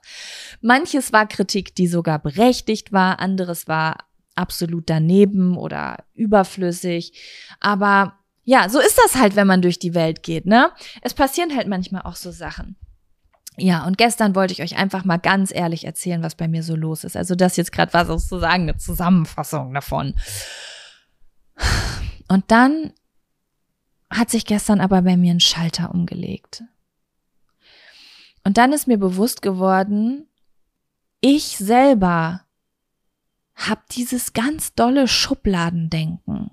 Manches 0.62 1.14
war 1.14 1.28
Kritik, 1.28 1.76
die 1.76 1.86
sogar 1.86 2.18
berechtigt 2.18 2.92
war, 2.92 3.20
anderes 3.20 3.68
war 3.68 3.98
absolut 4.34 4.90
daneben 4.90 5.56
oder 5.56 6.06
überflüssig, 6.16 7.14
aber 7.60 8.18
ja, 8.46 8.68
so 8.70 8.80
ist 8.80 8.98
das 8.98 9.14
halt, 9.14 9.36
wenn 9.36 9.46
man 9.46 9.62
durch 9.62 9.78
die 9.78 9.94
Welt 9.94 10.24
geht, 10.24 10.48
ne? 10.48 10.72
Es 11.04 11.14
passieren 11.14 11.56
halt 11.56 11.68
manchmal 11.68 12.02
auch 12.02 12.16
so 12.16 12.32
Sachen. 12.32 12.78
Ja, 13.58 13.86
und 13.86 13.98
gestern 13.98 14.36
wollte 14.36 14.54
ich 14.54 14.62
euch 14.62 14.78
einfach 14.78 15.06
mal 15.06 15.18
ganz 15.18 15.54
ehrlich 15.54 15.86
erzählen, 15.86 16.22
was 16.22 16.36
bei 16.36 16.48
mir 16.48 16.64
so 16.64 16.76
los 16.76 17.04
ist. 17.04 17.16
Also 17.16 17.36
das 17.36 17.56
jetzt 17.56 17.72
gerade 17.72 17.94
war 17.94 18.06
sozusagen 18.06 18.64
eine 18.64 18.78
Zusammenfassung 18.78 19.74
davon. 19.74 20.16
Und 22.28 22.52
dann 22.52 22.92
hat 24.10 24.30
sich 24.30 24.46
gestern 24.46 24.82
aber 24.82 25.02
bei 25.02 25.18
mir 25.18 25.34
ein 25.34 25.40
Schalter 25.40 25.94
umgelegt. 25.94 26.64
Und 28.44 28.58
dann 28.58 28.74
ist 28.74 28.88
mir 28.88 28.98
bewusst 28.98 29.42
geworden, 29.42 30.28
ich 31.22 31.58
selber 31.58 32.42
hab 33.56 33.88
dieses 33.90 34.34
ganz 34.34 34.76
dolle 34.76 35.08
Schubladendenken. 35.08 36.52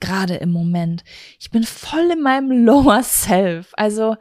Gerade 0.00 0.34
im 0.36 0.50
Moment. 0.50 1.04
Ich 1.38 1.50
bin 1.50 1.64
voll 1.64 2.10
in 2.10 2.22
meinem 2.22 2.64
Lower 2.64 3.02
Self. 3.02 3.72
Also, 3.76 4.16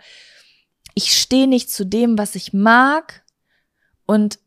ich 0.93 1.17
stehe 1.17 1.47
nicht 1.47 1.71
zu 1.71 1.85
dem, 1.85 2.17
was 2.17 2.35
ich 2.35 2.53
mag 2.53 3.23
und 4.05 4.39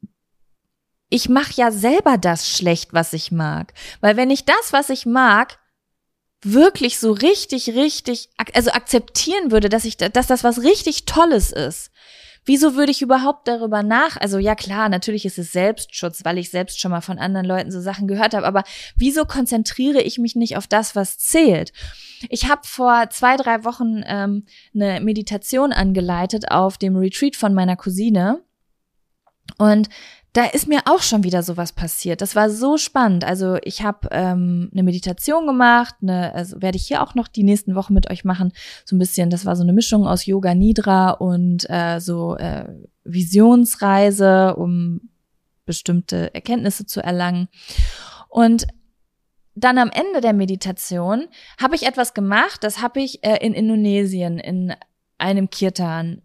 ich 1.08 1.28
mache 1.28 1.52
ja 1.54 1.70
selber 1.70 2.18
das 2.18 2.50
schlecht, 2.50 2.92
was 2.92 3.12
ich 3.12 3.30
mag. 3.30 3.72
Weil 4.00 4.16
wenn 4.16 4.30
ich 4.30 4.44
das, 4.44 4.72
was 4.72 4.90
ich 4.90 5.06
mag, 5.06 5.58
wirklich 6.42 6.98
so 6.98 7.12
richtig, 7.12 7.70
richtig, 7.70 8.30
also 8.52 8.70
akzeptieren 8.70 9.50
würde, 9.50 9.68
dass 9.68 9.84
ich, 9.84 9.96
dass 9.96 10.26
das 10.26 10.44
was 10.44 10.62
richtig 10.62 11.04
Tolles 11.06 11.52
ist, 11.52 11.90
Wieso 12.46 12.76
würde 12.76 12.92
ich 12.92 13.02
überhaupt 13.02 13.48
darüber 13.48 13.82
nach? 13.82 14.16
Also 14.16 14.38
ja 14.38 14.54
klar, 14.54 14.88
natürlich 14.88 15.26
ist 15.26 15.36
es 15.36 15.52
Selbstschutz, 15.52 16.24
weil 16.24 16.38
ich 16.38 16.50
selbst 16.50 16.80
schon 16.80 16.92
mal 16.92 17.00
von 17.00 17.18
anderen 17.18 17.44
Leuten 17.44 17.72
so 17.72 17.80
Sachen 17.80 18.06
gehört 18.06 18.34
habe, 18.34 18.46
aber 18.46 18.62
wieso 18.96 19.24
konzentriere 19.24 20.00
ich 20.00 20.18
mich 20.18 20.36
nicht 20.36 20.56
auf 20.56 20.68
das, 20.68 20.94
was 20.94 21.18
zählt? 21.18 21.72
Ich 22.30 22.48
habe 22.48 22.62
vor 22.64 23.10
zwei, 23.10 23.36
drei 23.36 23.64
Wochen 23.64 24.02
ähm, 24.06 24.44
eine 24.74 25.00
Meditation 25.00 25.72
angeleitet 25.72 26.50
auf 26.50 26.78
dem 26.78 26.96
Retreat 26.96 27.36
von 27.36 27.52
meiner 27.52 27.76
Cousine. 27.76 28.40
Und 29.58 29.88
da 30.36 30.44
ist 30.44 30.68
mir 30.68 30.80
auch 30.84 31.00
schon 31.00 31.24
wieder 31.24 31.42
sowas 31.42 31.72
passiert. 31.72 32.20
Das 32.20 32.36
war 32.36 32.50
so 32.50 32.76
spannend. 32.76 33.24
Also 33.24 33.56
ich 33.64 33.82
habe 33.82 34.08
ähm, 34.10 34.68
eine 34.70 34.82
Meditation 34.82 35.46
gemacht, 35.46 35.94
eine, 36.02 36.34
also 36.34 36.60
werde 36.60 36.76
ich 36.76 36.86
hier 36.86 37.02
auch 37.02 37.14
noch 37.14 37.26
die 37.26 37.42
nächsten 37.42 37.74
Wochen 37.74 37.94
mit 37.94 38.10
euch 38.10 38.22
machen. 38.22 38.52
So 38.84 38.96
ein 38.96 38.98
bisschen, 38.98 39.30
das 39.30 39.46
war 39.46 39.56
so 39.56 39.62
eine 39.62 39.72
Mischung 39.72 40.06
aus 40.06 40.26
Yoga 40.26 40.54
Nidra 40.54 41.12
und 41.12 41.64
äh, 41.70 42.00
so 42.00 42.36
äh, 42.36 42.66
Visionsreise, 43.04 44.56
um 44.56 45.08
bestimmte 45.64 46.34
Erkenntnisse 46.34 46.84
zu 46.84 47.02
erlangen. 47.02 47.48
Und 48.28 48.66
dann 49.54 49.78
am 49.78 49.90
Ende 49.90 50.20
der 50.20 50.34
Meditation 50.34 51.28
habe 51.58 51.76
ich 51.76 51.86
etwas 51.86 52.12
gemacht, 52.12 52.62
das 52.62 52.82
habe 52.82 53.00
ich 53.00 53.24
äh, 53.24 53.38
in 53.38 53.54
Indonesien 53.54 54.38
in 54.38 54.74
einem 55.16 55.48
Kirtan 55.48 56.20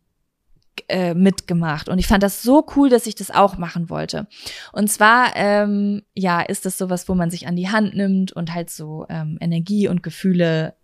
äh, 0.88 1.14
mitgemacht 1.14 1.90
und 1.90 2.00
ich 2.00 2.08
fand 2.08 2.24
das 2.24 2.42
so 2.42 2.66
cool, 2.76 2.90
dass 2.90 3.08
ich 3.08 3.16
das 3.16 3.32
auch 3.32 3.58
machen 3.58 3.90
wollte. 3.90 4.28
Und 4.72 4.90
zwar, 4.90 5.36
ähm, 5.36 6.04
ja, 6.16 6.42
ist 6.42 6.66
das 6.66 6.78
sowas, 6.78 7.08
wo 7.10 7.16
man 7.16 7.30
sich 7.30 7.48
an 7.48 7.56
die 7.56 7.70
Hand 7.70 7.96
nimmt 7.96 8.32
und 8.32 8.54
halt 8.54 8.70
so 8.70 9.06
ähm, 9.10 9.38
Energie 9.42 9.88
und 9.88 10.04
Gefühle 10.04 10.76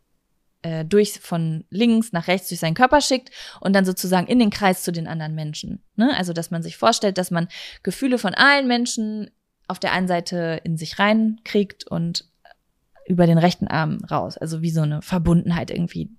äh, 0.62 0.86
durch 0.86 1.20
von 1.20 1.66
links 1.70 2.12
nach 2.12 2.28
rechts 2.28 2.50
durch 2.50 2.60
seinen 2.60 2.74
Körper 2.74 3.02
schickt 3.02 3.32
und 3.62 3.74
dann 3.74 3.86
sozusagen 3.86 4.28
in 4.28 4.40
den 4.40 4.50
Kreis 4.50 4.84
zu 4.84 4.92
den 4.92 5.08
anderen 5.08 5.36
Menschen. 5.36 5.84
Ne? 5.96 6.16
Also, 6.18 6.34
dass 6.34 6.52
man 6.52 6.64
sich 6.64 6.78
vorstellt, 6.78 7.18
dass 7.18 7.32
man 7.32 7.48
Gefühle 7.84 8.18
von 8.18 8.34
allen 8.34 8.68
Menschen 8.68 9.30
auf 9.68 9.80
der 9.80 9.92
einen 9.92 10.08
Seite 10.08 10.62
in 10.64 10.78
sich 10.78 11.00
reinkriegt 11.00 11.86
und 11.88 12.26
über 13.08 13.26
den 13.26 13.38
rechten 13.38 13.68
Arm 13.68 14.04
raus. 14.10 14.38
Also 14.38 14.62
wie 14.62 14.70
so 14.70 14.82
eine 14.82 15.02
Verbundenheit 15.02 15.72
irgendwie 15.72 16.10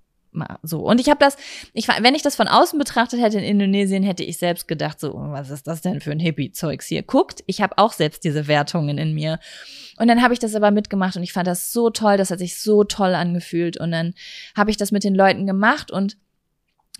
so. 0.62 0.80
Und 0.80 1.00
ich 1.00 1.08
habe 1.08 1.18
das, 1.18 1.36
ich, 1.72 1.88
wenn 1.88 2.14
ich 2.14 2.22
das 2.22 2.36
von 2.36 2.48
außen 2.48 2.78
betrachtet 2.78 3.20
hätte 3.20 3.38
in 3.38 3.44
Indonesien, 3.44 4.02
hätte 4.02 4.24
ich 4.24 4.38
selbst 4.38 4.68
gedacht, 4.68 5.00
so, 5.00 5.14
was 5.14 5.50
ist 5.50 5.66
das 5.66 5.80
denn 5.80 6.00
für 6.00 6.12
ein 6.12 6.20
Hippie-Zeugs 6.20 6.86
hier? 6.86 7.02
Guckt, 7.02 7.42
ich 7.46 7.60
habe 7.60 7.78
auch 7.78 7.92
selbst 7.92 8.24
diese 8.24 8.46
Wertungen 8.46 8.98
in 8.98 9.14
mir. 9.14 9.38
Und 9.98 10.08
dann 10.08 10.22
habe 10.22 10.34
ich 10.34 10.40
das 10.40 10.54
aber 10.54 10.70
mitgemacht 10.70 11.16
und 11.16 11.22
ich 11.22 11.32
fand 11.32 11.46
das 11.46 11.72
so 11.72 11.90
toll, 11.90 12.16
das 12.16 12.30
hat 12.30 12.38
sich 12.38 12.60
so 12.60 12.84
toll 12.84 13.14
angefühlt. 13.14 13.78
Und 13.78 13.90
dann 13.90 14.14
habe 14.56 14.70
ich 14.70 14.76
das 14.76 14.92
mit 14.92 15.04
den 15.04 15.14
Leuten 15.14 15.46
gemacht 15.46 15.90
und 15.90 16.16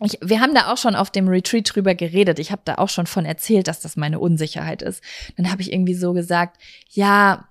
ich, 0.01 0.19
wir 0.23 0.41
haben 0.41 0.55
da 0.55 0.73
auch 0.73 0.77
schon 0.77 0.95
auf 0.95 1.11
dem 1.11 1.27
Retreat 1.29 1.75
drüber 1.75 1.95
geredet. 1.95 2.39
Ich 2.39 2.53
habe 2.53 2.63
da 2.65 2.77
auch 2.77 2.89
schon 2.89 3.07
von 3.07 3.25
erzählt, 3.25 3.67
dass 3.67 3.81
das 3.81 3.97
meine 3.97 4.21
Unsicherheit 4.21 4.81
ist. 4.81 5.03
Dann 5.37 5.51
habe 5.51 5.63
ich 5.63 5.73
irgendwie 5.73 5.95
so 5.95 6.13
gesagt, 6.13 6.61
ja, 6.91 7.49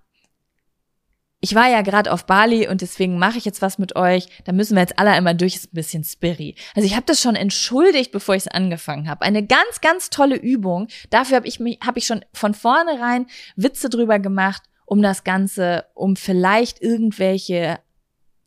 ich 1.39 1.53
war 1.53 1.69
ja 1.69 1.81
gerade 1.81 2.11
auf 2.11 2.25
Bali 2.25 2.67
und 2.67 2.81
deswegen 2.81 3.19
mache 3.19 3.37
ich 3.37 3.45
jetzt 3.45 3.61
was 3.61 3.77
mit 3.77 3.95
euch. 3.95 4.27
Da 4.45 4.53
müssen 4.53 4.75
wir 4.75 4.81
jetzt 4.81 4.97
alle 4.97 5.11
einmal 5.11 5.35
durch, 5.35 5.55
ist 5.55 5.71
ein 5.71 5.75
bisschen 5.75 6.03
spirry. 6.03 6.55
Also 6.73 6.87
ich 6.87 6.95
habe 6.95 7.05
das 7.05 7.21
schon 7.21 7.35
entschuldigt, 7.35 8.11
bevor 8.11 8.35
ich 8.35 8.43
es 8.43 8.47
angefangen 8.47 9.07
habe. 9.07 9.21
Eine 9.21 9.45
ganz, 9.45 9.81
ganz 9.81 10.09
tolle 10.09 10.35
Übung. 10.35 10.87
Dafür 11.11 11.37
habe 11.37 11.47
ich 11.47 11.59
mich, 11.59 11.79
habe 11.85 11.99
ich 11.99 12.07
schon 12.07 12.25
von 12.33 12.55
vornherein 12.55 13.27
Witze 13.55 13.89
drüber 13.89 14.17
gemacht, 14.17 14.63
um 14.85 15.03
das 15.03 15.23
Ganze, 15.23 15.85
um 15.93 16.15
vielleicht 16.15 16.81
irgendwelche 16.81 17.79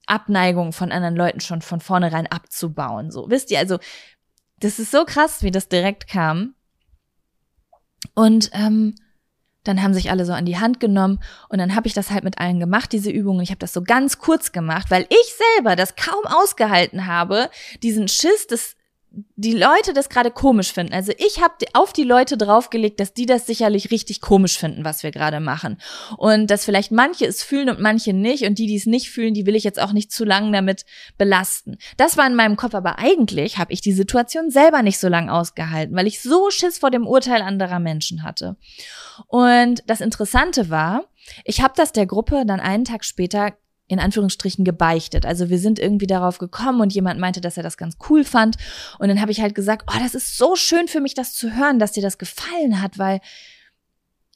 Abneigungen 0.06 0.72
von 0.72 0.90
anderen 0.90 1.14
Leuten 1.14 1.40
schon 1.40 1.62
von 1.62 1.80
vornherein 1.80 2.26
abzubauen. 2.26 3.12
So 3.12 3.30
wisst 3.30 3.52
ihr, 3.52 3.60
also 3.60 3.78
das 4.58 4.80
ist 4.80 4.90
so 4.90 5.04
krass, 5.04 5.44
wie 5.44 5.52
das 5.52 5.68
direkt 5.68 6.08
kam. 6.08 6.54
Und 8.14 8.50
ähm, 8.52 8.96
dann 9.64 9.82
haben 9.82 9.94
sich 9.94 10.10
alle 10.10 10.24
so 10.24 10.32
an 10.32 10.46
die 10.46 10.58
Hand 10.58 10.80
genommen 10.80 11.20
und 11.48 11.58
dann 11.58 11.74
habe 11.74 11.86
ich 11.86 11.94
das 11.94 12.10
halt 12.10 12.24
mit 12.24 12.38
allen 12.38 12.60
gemacht, 12.60 12.92
diese 12.92 13.10
Übungen. 13.10 13.42
Ich 13.42 13.50
habe 13.50 13.58
das 13.58 13.72
so 13.72 13.82
ganz 13.82 14.18
kurz 14.18 14.52
gemacht, 14.52 14.90
weil 14.90 15.06
ich 15.08 15.34
selber 15.56 15.76
das 15.76 15.96
kaum 15.96 16.24
ausgehalten 16.24 17.06
habe, 17.06 17.50
diesen 17.82 18.08
Schiss 18.08 18.46
des 18.46 18.76
die 19.12 19.54
Leute 19.54 19.92
das 19.92 20.08
gerade 20.08 20.30
komisch 20.30 20.72
finden. 20.72 20.92
Also 20.92 21.12
ich 21.18 21.40
habe 21.42 21.54
auf 21.72 21.92
die 21.92 22.04
Leute 22.04 22.36
draufgelegt, 22.36 23.00
dass 23.00 23.12
die 23.12 23.26
das 23.26 23.46
sicherlich 23.46 23.90
richtig 23.90 24.20
komisch 24.20 24.58
finden, 24.58 24.84
was 24.84 25.02
wir 25.02 25.10
gerade 25.10 25.40
machen. 25.40 25.80
Und 26.16 26.48
dass 26.48 26.64
vielleicht 26.64 26.92
manche 26.92 27.26
es 27.26 27.42
fühlen 27.42 27.70
und 27.70 27.80
manche 27.80 28.12
nicht. 28.12 28.44
Und 28.44 28.58
die, 28.58 28.66
die 28.66 28.76
es 28.76 28.86
nicht 28.86 29.10
fühlen, 29.10 29.34
die 29.34 29.46
will 29.46 29.56
ich 29.56 29.64
jetzt 29.64 29.80
auch 29.80 29.92
nicht 29.92 30.12
zu 30.12 30.24
lange 30.24 30.52
damit 30.52 30.84
belasten. 31.18 31.78
Das 31.96 32.16
war 32.16 32.26
in 32.26 32.36
meinem 32.36 32.56
Kopf, 32.56 32.74
aber 32.74 32.98
eigentlich 32.98 33.58
habe 33.58 33.72
ich 33.72 33.80
die 33.80 33.92
Situation 33.92 34.50
selber 34.50 34.82
nicht 34.82 34.98
so 34.98 35.08
lange 35.08 35.32
ausgehalten, 35.32 35.96
weil 35.96 36.06
ich 36.06 36.22
so 36.22 36.50
Schiss 36.50 36.78
vor 36.78 36.90
dem 36.90 37.06
Urteil 37.06 37.42
anderer 37.42 37.80
Menschen 37.80 38.22
hatte. 38.22 38.56
Und 39.26 39.82
das 39.86 40.00
Interessante 40.00 40.70
war, 40.70 41.04
ich 41.44 41.62
habe 41.62 41.74
das 41.76 41.92
der 41.92 42.06
Gruppe 42.06 42.44
dann 42.46 42.60
einen 42.60 42.84
Tag 42.84 43.04
später 43.04 43.52
in 43.90 43.98
Anführungsstrichen 43.98 44.64
gebeichtet. 44.64 45.26
Also 45.26 45.50
wir 45.50 45.58
sind 45.58 45.80
irgendwie 45.80 46.06
darauf 46.06 46.38
gekommen 46.38 46.80
und 46.80 46.92
jemand 46.92 47.18
meinte, 47.18 47.40
dass 47.40 47.56
er 47.56 47.64
das 47.64 47.76
ganz 47.76 47.96
cool 48.08 48.22
fand. 48.24 48.56
Und 49.00 49.08
dann 49.08 49.20
habe 49.20 49.32
ich 49.32 49.40
halt 49.40 49.54
gesagt, 49.54 49.90
oh, 49.92 49.98
das 49.98 50.14
ist 50.14 50.36
so 50.36 50.54
schön 50.54 50.86
für 50.86 51.00
mich, 51.00 51.14
das 51.14 51.32
zu 51.32 51.56
hören, 51.56 51.80
dass 51.80 51.92
dir 51.92 52.02
das 52.02 52.16
gefallen 52.16 52.80
hat, 52.80 52.98
weil 52.98 53.20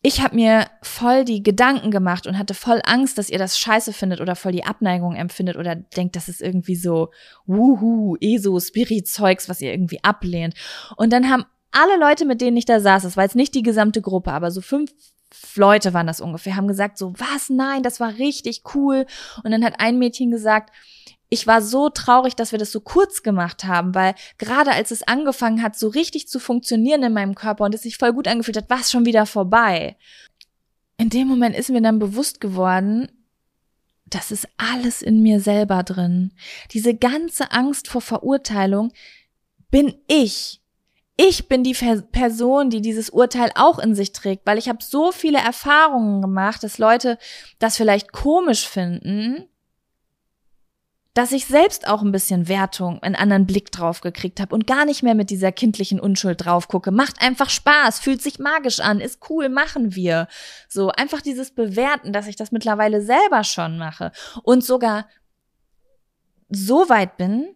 ich 0.02 0.20
habe 0.20 0.34
mir 0.34 0.66
voll 0.82 1.24
die 1.24 1.42
Gedanken 1.42 1.92
gemacht 1.92 2.26
und 2.26 2.36
hatte 2.36 2.52
voll 2.52 2.82
Angst, 2.84 3.16
dass 3.16 3.30
ihr 3.30 3.38
das 3.38 3.58
scheiße 3.58 3.92
findet 3.92 4.20
oder 4.20 4.34
voll 4.34 4.52
die 4.52 4.64
Abneigung 4.64 5.14
empfindet 5.14 5.56
oder 5.56 5.76
denkt, 5.76 6.16
das 6.16 6.28
ist 6.28 6.42
irgendwie 6.42 6.76
so 6.76 7.10
wuhu, 7.46 8.16
ESO, 8.20 8.58
Spirit-Zeugs, 8.58 9.48
was 9.48 9.60
ihr 9.60 9.70
irgendwie 9.70 10.02
ablehnt. 10.02 10.54
Und 10.96 11.12
dann 11.12 11.30
haben 11.30 11.44
alle 11.70 11.96
Leute, 11.98 12.24
mit 12.24 12.40
denen 12.40 12.56
ich 12.56 12.66
da 12.66 12.80
saß, 12.80 13.04
das 13.04 13.16
war 13.16 13.24
jetzt 13.24 13.36
nicht 13.36 13.54
die 13.54 13.62
gesamte 13.62 14.02
Gruppe, 14.02 14.32
aber 14.32 14.50
so 14.50 14.60
fünf 14.60 14.92
Leute 15.56 15.94
waren 15.94 16.06
das 16.06 16.20
ungefähr, 16.20 16.56
haben 16.56 16.68
gesagt 16.68 16.98
so, 16.98 17.12
was, 17.18 17.50
nein, 17.50 17.82
das 17.82 18.00
war 18.00 18.14
richtig 18.18 18.62
cool. 18.74 19.06
Und 19.42 19.50
dann 19.50 19.64
hat 19.64 19.80
ein 19.80 19.98
Mädchen 19.98 20.30
gesagt, 20.30 20.72
ich 21.28 21.46
war 21.46 21.62
so 21.62 21.88
traurig, 21.88 22.36
dass 22.36 22.52
wir 22.52 22.58
das 22.58 22.70
so 22.70 22.80
kurz 22.80 23.22
gemacht 23.22 23.64
haben, 23.64 23.94
weil 23.94 24.14
gerade 24.38 24.72
als 24.72 24.90
es 24.90 25.02
angefangen 25.02 25.62
hat, 25.62 25.76
so 25.76 25.88
richtig 25.88 26.28
zu 26.28 26.38
funktionieren 26.38 27.02
in 27.02 27.12
meinem 27.12 27.34
Körper 27.34 27.64
und 27.64 27.74
es 27.74 27.82
sich 27.82 27.96
voll 27.96 28.12
gut 28.12 28.28
angefühlt 28.28 28.56
hat, 28.56 28.70
war 28.70 28.80
es 28.80 28.90
schon 28.90 29.06
wieder 29.06 29.26
vorbei. 29.26 29.96
in 30.96 31.10
dem 31.10 31.26
Moment 31.26 31.56
ist 31.56 31.70
mir 31.70 31.82
dann 31.82 31.98
bewusst 31.98 32.40
geworden, 32.40 33.08
das 34.06 34.30
ist 34.30 34.48
alles 34.56 35.02
in 35.02 35.22
mir 35.22 35.40
selber 35.40 35.82
drin. 35.82 36.32
Diese 36.72 36.94
ganze 36.94 37.50
Angst 37.50 37.88
vor 37.88 38.00
Verurteilung 38.00 38.92
bin 39.70 39.94
ich. 40.06 40.60
Ich 41.16 41.48
bin 41.48 41.62
die 41.62 41.76
Person, 42.12 42.70
die 42.70 42.80
dieses 42.80 43.08
Urteil 43.10 43.50
auch 43.54 43.78
in 43.78 43.94
sich 43.94 44.12
trägt, 44.12 44.46
weil 44.46 44.58
ich 44.58 44.68
habe 44.68 44.82
so 44.82 45.12
viele 45.12 45.38
Erfahrungen 45.38 46.20
gemacht, 46.20 46.64
dass 46.64 46.78
Leute 46.78 47.18
das 47.60 47.76
vielleicht 47.76 48.12
komisch 48.12 48.68
finden 48.68 49.48
dass 51.14 51.30
ich 51.30 51.46
selbst 51.46 51.86
auch 51.86 52.02
ein 52.02 52.10
bisschen 52.10 52.48
Wertung, 52.48 53.00
einen 53.02 53.14
anderen 53.14 53.46
Blick 53.46 53.70
drauf 53.70 54.00
gekriegt 54.00 54.40
habe 54.40 54.52
und 54.52 54.66
gar 54.66 54.84
nicht 54.84 55.04
mehr 55.04 55.14
mit 55.14 55.30
dieser 55.30 55.52
kindlichen 55.52 56.00
Unschuld 56.00 56.44
drauf 56.44 56.66
gucke. 56.66 56.90
Macht 56.90 57.22
einfach 57.22 57.50
Spaß, 57.50 58.00
fühlt 58.00 58.20
sich 58.20 58.40
magisch 58.40 58.80
an, 58.80 59.00
ist 59.00 59.20
cool, 59.30 59.48
machen 59.48 59.94
wir. 59.94 60.26
So, 60.68 60.90
einfach 60.90 61.22
dieses 61.22 61.52
Bewerten, 61.52 62.12
dass 62.12 62.26
ich 62.26 62.34
das 62.34 62.50
mittlerweile 62.50 63.00
selber 63.00 63.44
schon 63.44 63.78
mache 63.78 64.10
und 64.42 64.64
sogar 64.64 65.06
so 66.48 66.88
weit 66.88 67.16
bin, 67.16 67.54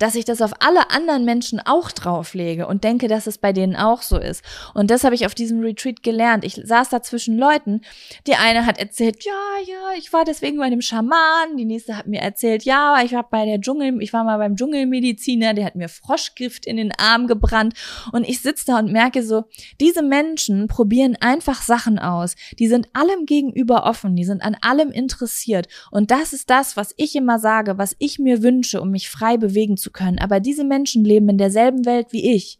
dass 0.00 0.14
ich 0.14 0.24
das 0.24 0.42
auf 0.42 0.52
alle 0.60 0.90
anderen 0.90 1.24
Menschen 1.24 1.60
auch 1.60 1.92
drauflege 1.92 2.66
und 2.66 2.82
denke, 2.84 3.06
dass 3.06 3.26
es 3.26 3.38
bei 3.38 3.52
denen 3.52 3.76
auch 3.76 4.02
so 4.02 4.18
ist. 4.18 4.42
Und 4.74 4.90
das 4.90 5.04
habe 5.04 5.14
ich 5.14 5.26
auf 5.26 5.34
diesem 5.34 5.60
Retreat 5.60 6.02
gelernt. 6.02 6.44
Ich 6.44 6.54
saß 6.54 6.88
da 6.88 7.02
zwischen 7.02 7.36
Leuten. 7.36 7.82
Die 8.26 8.34
eine 8.34 8.66
hat 8.66 8.78
erzählt, 8.78 9.24
ja, 9.24 9.32
ja, 9.66 9.98
ich 9.98 10.12
war 10.12 10.24
deswegen 10.24 10.58
bei 10.58 10.70
dem 10.70 10.80
Schaman. 10.80 11.56
Die 11.56 11.66
nächste 11.66 11.96
hat 11.96 12.06
mir 12.06 12.20
erzählt, 12.20 12.64
ja, 12.64 13.00
ich 13.04 13.12
war 13.12 13.28
bei 13.28 13.44
der 13.44 13.60
Dschungel, 13.60 14.00
ich 14.00 14.12
war 14.12 14.24
mal 14.24 14.38
beim 14.38 14.56
Dschungelmediziner, 14.56 15.52
der 15.52 15.66
hat 15.66 15.76
mir 15.76 15.88
Froschgift 15.88 16.64
in 16.64 16.78
den 16.78 16.92
Arm 16.98 17.26
gebrannt. 17.26 17.74
Und 18.12 18.26
ich 18.26 18.40
sitze 18.40 18.64
da 18.66 18.78
und 18.78 18.90
merke 18.90 19.22
so, 19.22 19.44
diese 19.80 20.02
Menschen 20.02 20.66
probieren 20.66 21.16
einfach 21.20 21.60
Sachen 21.60 21.98
aus. 21.98 22.36
Die 22.58 22.68
sind 22.68 22.88
allem 22.94 23.26
gegenüber 23.26 23.84
offen, 23.84 24.16
die 24.16 24.24
sind 24.24 24.42
an 24.42 24.56
allem 24.62 24.90
interessiert. 24.90 25.68
Und 25.90 26.10
das 26.10 26.32
ist 26.32 26.48
das, 26.48 26.78
was 26.78 26.94
ich 26.96 27.14
immer 27.14 27.38
sage, 27.38 27.76
was 27.76 27.94
ich 27.98 28.18
mir 28.18 28.42
wünsche, 28.42 28.80
um 28.80 28.90
mich 28.90 29.10
frei 29.10 29.36
bewegen 29.36 29.76
zu 29.76 29.89
können. 29.92 30.18
Aber 30.18 30.40
diese 30.40 30.64
Menschen 30.64 31.04
leben 31.04 31.28
in 31.28 31.38
derselben 31.38 31.84
Welt 31.86 32.08
wie 32.10 32.34
ich 32.34 32.58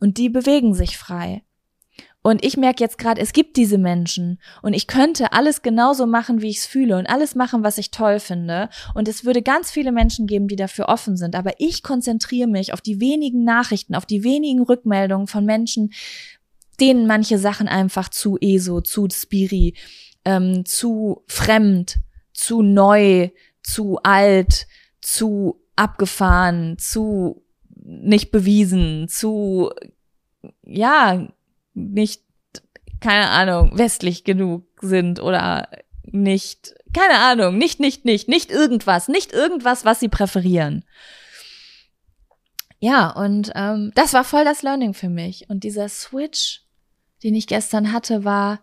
und 0.00 0.18
die 0.18 0.28
bewegen 0.28 0.74
sich 0.74 0.98
frei. 0.98 1.42
Und 2.22 2.44
ich 2.44 2.58
merke 2.58 2.84
jetzt 2.84 2.98
gerade, 2.98 3.20
es 3.20 3.32
gibt 3.32 3.56
diese 3.56 3.78
Menschen 3.78 4.40
und 4.60 4.74
ich 4.74 4.86
könnte 4.86 5.32
alles 5.32 5.62
genauso 5.62 6.06
machen, 6.06 6.42
wie 6.42 6.50
ich 6.50 6.58
es 6.58 6.66
fühle 6.66 6.98
und 6.98 7.06
alles 7.06 7.34
machen, 7.34 7.62
was 7.62 7.78
ich 7.78 7.90
toll 7.90 8.20
finde. 8.20 8.68
Und 8.94 9.08
es 9.08 9.24
würde 9.24 9.40
ganz 9.40 9.70
viele 9.70 9.90
Menschen 9.90 10.26
geben, 10.26 10.46
die 10.46 10.56
dafür 10.56 10.90
offen 10.90 11.16
sind. 11.16 11.34
Aber 11.34 11.54
ich 11.58 11.82
konzentriere 11.82 12.46
mich 12.46 12.74
auf 12.74 12.82
die 12.82 13.00
wenigen 13.00 13.44
Nachrichten, 13.44 13.94
auf 13.94 14.04
die 14.04 14.22
wenigen 14.22 14.62
Rückmeldungen 14.62 15.28
von 15.28 15.46
Menschen, 15.46 15.92
denen 16.78 17.06
manche 17.06 17.38
Sachen 17.38 17.68
einfach 17.68 18.10
zu 18.10 18.36
ESO, 18.38 18.82
zu 18.82 19.08
Spiri, 19.10 19.74
ähm, 20.26 20.66
zu 20.66 21.22
fremd, 21.26 22.00
zu 22.34 22.60
neu, 22.60 23.30
zu 23.62 23.98
alt, 24.02 24.66
zu 25.00 25.59
abgefahren, 25.80 26.78
zu 26.78 27.42
nicht 27.74 28.30
bewiesen, 28.30 29.08
zu, 29.08 29.70
ja, 30.62 31.26
nicht, 31.72 32.22
keine 33.00 33.30
Ahnung, 33.30 33.78
westlich 33.78 34.24
genug 34.24 34.66
sind 34.82 35.20
oder 35.20 35.68
nicht, 36.04 36.74
keine 36.92 37.18
Ahnung, 37.18 37.56
nicht, 37.56 37.80
nicht, 37.80 38.04
nicht, 38.04 38.28
nicht 38.28 38.50
irgendwas, 38.50 39.08
nicht 39.08 39.32
irgendwas, 39.32 39.84
was 39.84 40.00
sie 40.00 40.08
präferieren. 40.08 40.84
Ja, 42.78 43.10
und 43.10 43.52
ähm, 43.54 43.92
das 43.94 44.12
war 44.12 44.24
voll 44.24 44.44
das 44.44 44.62
Learning 44.62 44.94
für 44.94 45.08
mich. 45.10 45.48
Und 45.48 45.64
dieser 45.64 45.88
Switch, 45.88 46.62
den 47.22 47.34
ich 47.34 47.46
gestern 47.46 47.92
hatte, 47.92 48.24
war 48.24 48.60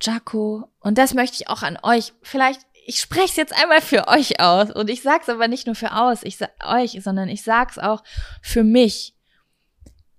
Jaco. 0.00 0.68
Und 0.80 0.98
das 0.98 1.14
möchte 1.14 1.36
ich 1.40 1.48
auch 1.48 1.62
an 1.62 1.78
euch. 1.82 2.12
Vielleicht 2.22 2.60
ich 2.86 3.00
spreche 3.00 3.24
es 3.24 3.36
jetzt 3.36 3.54
einmal 3.60 3.80
für 3.80 4.08
euch 4.08 4.40
aus 4.40 4.70
und 4.70 4.90
ich 4.90 5.02
sag's 5.02 5.28
aber 5.28 5.48
nicht 5.48 5.66
nur 5.66 5.74
für 5.74 5.94
aus, 5.94 6.22
ich 6.22 6.38
euch, 6.64 6.98
sondern 7.02 7.28
ich 7.28 7.42
sag's 7.42 7.78
auch 7.78 8.02
für 8.42 8.64
mich. 8.64 9.14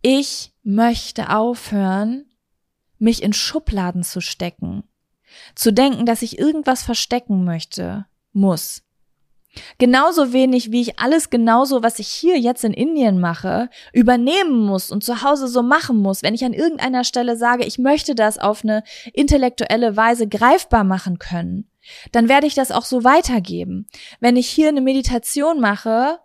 Ich 0.01 0.53
möchte 0.63 1.30
aufhören, 1.30 2.26
mich 2.97 3.22
in 3.24 3.34
Schubladen 3.34 4.03
zu 4.03 4.22
stecken, 4.22 4.84
zu 5.53 5.72
denken, 5.72 6.05
dass 6.05 6.22
ich 6.22 6.39
irgendwas 6.39 6.84
verstecken 6.84 7.43
möchte, 7.43 8.05
muss. 8.32 8.82
Genauso 9.78 10.34
wenig, 10.34 10.72
wie 10.72 10.82
ich 10.82 10.99
alles 10.99 11.30
genauso, 11.30 11.82
was 11.82 11.99
ich 11.99 12.07
hier 12.07 12.38
jetzt 12.38 12.63
in 12.63 12.74
Indien 12.74 13.20
mache, 13.20 13.70
übernehmen 13.93 14.66
muss 14.66 14.91
und 14.91 15.03
zu 15.03 15.22
Hause 15.22 15.47
so 15.47 15.63
machen 15.63 16.01
muss, 16.01 16.24
wenn 16.24 16.34
ich 16.34 16.43
an 16.43 16.53
irgendeiner 16.53 17.03
Stelle 17.03 17.38
sage, 17.38 17.63
ich 17.63 17.78
möchte 17.78 18.16
das 18.16 18.38
auf 18.38 18.63
eine 18.63 18.84
intellektuelle 19.13 19.95
Weise 19.95 20.28
greifbar 20.28 20.84
machen 20.84 21.20
können, 21.20 21.70
dann 22.12 22.30
werde 22.30 22.48
ich 22.48 22.56
das 22.56 22.72
auch 22.72 22.86
so 22.86 23.04
weitergeben. 23.04 23.88
Wenn 24.20 24.36
ich 24.36 24.50
hier 24.50 24.70
eine 24.70 24.82
Meditation 24.82 25.60
mache 25.60 26.20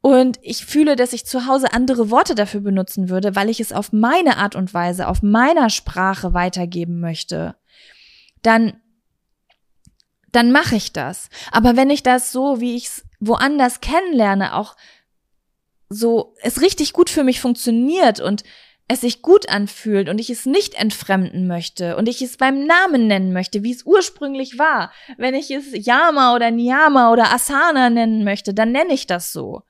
und 0.00 0.38
ich 0.42 0.64
fühle, 0.64 0.96
dass 0.96 1.12
ich 1.12 1.26
zu 1.26 1.46
Hause 1.46 1.72
andere 1.72 2.10
Worte 2.10 2.34
dafür 2.34 2.60
benutzen 2.60 3.08
würde, 3.08 3.36
weil 3.36 3.48
ich 3.48 3.60
es 3.60 3.72
auf 3.72 3.92
meine 3.92 4.36
Art 4.36 4.54
und 4.54 4.72
Weise, 4.74 5.08
auf 5.08 5.22
meiner 5.22 5.70
Sprache 5.70 6.34
weitergeben 6.34 7.00
möchte, 7.00 7.56
dann 8.42 8.80
dann 10.30 10.52
mache 10.52 10.76
ich 10.76 10.92
das. 10.92 11.30
Aber 11.52 11.76
wenn 11.76 11.88
ich 11.90 12.02
das 12.02 12.32
so, 12.32 12.60
wie 12.60 12.76
ich 12.76 12.86
es 12.86 13.04
woanders 13.18 13.80
kennenlerne, 13.80 14.54
auch 14.54 14.76
so 15.88 16.34
es 16.42 16.60
richtig 16.60 16.92
gut 16.92 17.08
für 17.08 17.24
mich 17.24 17.40
funktioniert 17.40 18.20
und 18.20 18.44
es 18.88 19.02
sich 19.02 19.20
gut 19.20 19.48
anfühlt 19.50 20.08
und 20.08 20.18
ich 20.18 20.30
es 20.30 20.46
nicht 20.46 20.74
entfremden 20.74 21.46
möchte 21.46 21.96
und 21.96 22.08
ich 22.08 22.22
es 22.22 22.38
beim 22.38 22.64
Namen 22.64 23.06
nennen 23.06 23.34
möchte, 23.34 23.62
wie 23.62 23.72
es 23.72 23.84
ursprünglich 23.84 24.58
war. 24.58 24.90
Wenn 25.18 25.34
ich 25.34 25.50
es 25.50 25.66
Yama 25.86 26.34
oder 26.34 26.50
Niyama 26.50 27.12
oder 27.12 27.32
Asana 27.32 27.90
nennen 27.90 28.24
möchte, 28.24 28.54
dann 28.54 28.72
nenne 28.72 28.94
ich 28.94 29.06
das 29.06 29.32
so. 29.32 29.62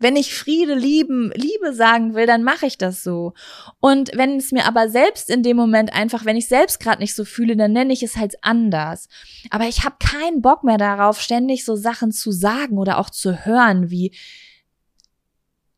Wenn 0.00 0.16
ich 0.16 0.34
Friede, 0.34 0.74
Lieben, 0.74 1.32
Liebe 1.36 1.72
sagen 1.72 2.14
will, 2.14 2.26
dann 2.26 2.42
mache 2.42 2.66
ich 2.66 2.76
das 2.76 3.04
so. 3.04 3.32
Und 3.78 4.10
wenn 4.14 4.36
es 4.38 4.50
mir 4.50 4.66
aber 4.66 4.88
selbst 4.88 5.30
in 5.30 5.44
dem 5.44 5.56
Moment 5.56 5.94
einfach, 5.94 6.24
wenn 6.24 6.36
ich 6.36 6.48
selbst 6.48 6.80
gerade 6.80 7.00
nicht 7.00 7.14
so 7.14 7.24
fühle, 7.24 7.56
dann 7.56 7.72
nenne 7.72 7.92
ich 7.92 8.02
es 8.02 8.16
halt 8.16 8.34
anders. 8.42 9.08
Aber 9.50 9.68
ich 9.68 9.84
habe 9.84 9.96
keinen 10.00 10.42
Bock 10.42 10.64
mehr 10.64 10.78
darauf, 10.78 11.20
ständig 11.20 11.64
so 11.64 11.76
Sachen 11.76 12.10
zu 12.10 12.32
sagen 12.32 12.76
oder 12.76 12.98
auch 12.98 13.08
zu 13.08 13.46
hören, 13.46 13.88
wie 13.90 14.12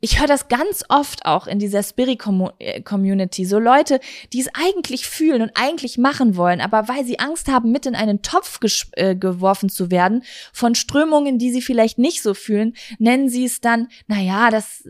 ich 0.06 0.20
höre 0.20 0.28
das 0.28 0.46
ganz 0.46 0.84
oft 0.88 1.26
auch 1.26 1.48
in 1.48 1.58
dieser 1.58 1.82
Spirit-Community. 1.82 3.44
So 3.44 3.58
Leute, 3.58 3.98
die 4.32 4.40
es 4.40 4.48
eigentlich 4.54 5.04
fühlen 5.04 5.42
und 5.42 5.50
eigentlich 5.56 5.98
machen 5.98 6.36
wollen, 6.36 6.60
aber 6.60 6.86
weil 6.86 7.04
sie 7.04 7.18
Angst 7.18 7.48
haben, 7.48 7.72
mit 7.72 7.86
in 7.86 7.96
einen 7.96 8.22
Topf 8.22 8.60
äh, 8.92 9.16
geworfen 9.16 9.68
zu 9.68 9.90
werden 9.90 10.22
von 10.52 10.76
Strömungen, 10.76 11.40
die 11.40 11.50
sie 11.50 11.60
vielleicht 11.60 11.98
nicht 11.98 12.22
so 12.22 12.34
fühlen, 12.34 12.76
nennen 13.00 13.28
sie 13.28 13.46
es 13.46 13.60
dann, 13.60 13.88
na 14.06 14.20
ja, 14.20 14.50
das, 14.50 14.88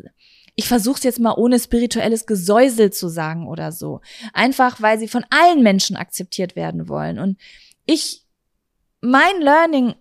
ich 0.55 0.69
versuche 0.69 0.99
es 0.99 1.05
jetzt 1.05 1.21
mal 1.21 1.33
ohne 1.35 1.59
spirituelles 1.59 2.27
Gesäusel 2.27 2.93
zu 2.93 3.09
sagen 3.09 3.49
oder 3.49 3.73
so. 3.73 4.03
Einfach, 4.35 4.83
weil 4.83 4.99
sie 4.99 5.09
von 5.09 5.25
allen 5.31 5.63
Menschen 5.63 5.97
akzeptiert 5.97 6.57
werden 6.57 6.91
wollen. 6.91 7.19
Und 7.19 7.39
ich, 7.87 8.23
mein 9.01 9.41
Learning 9.41 9.95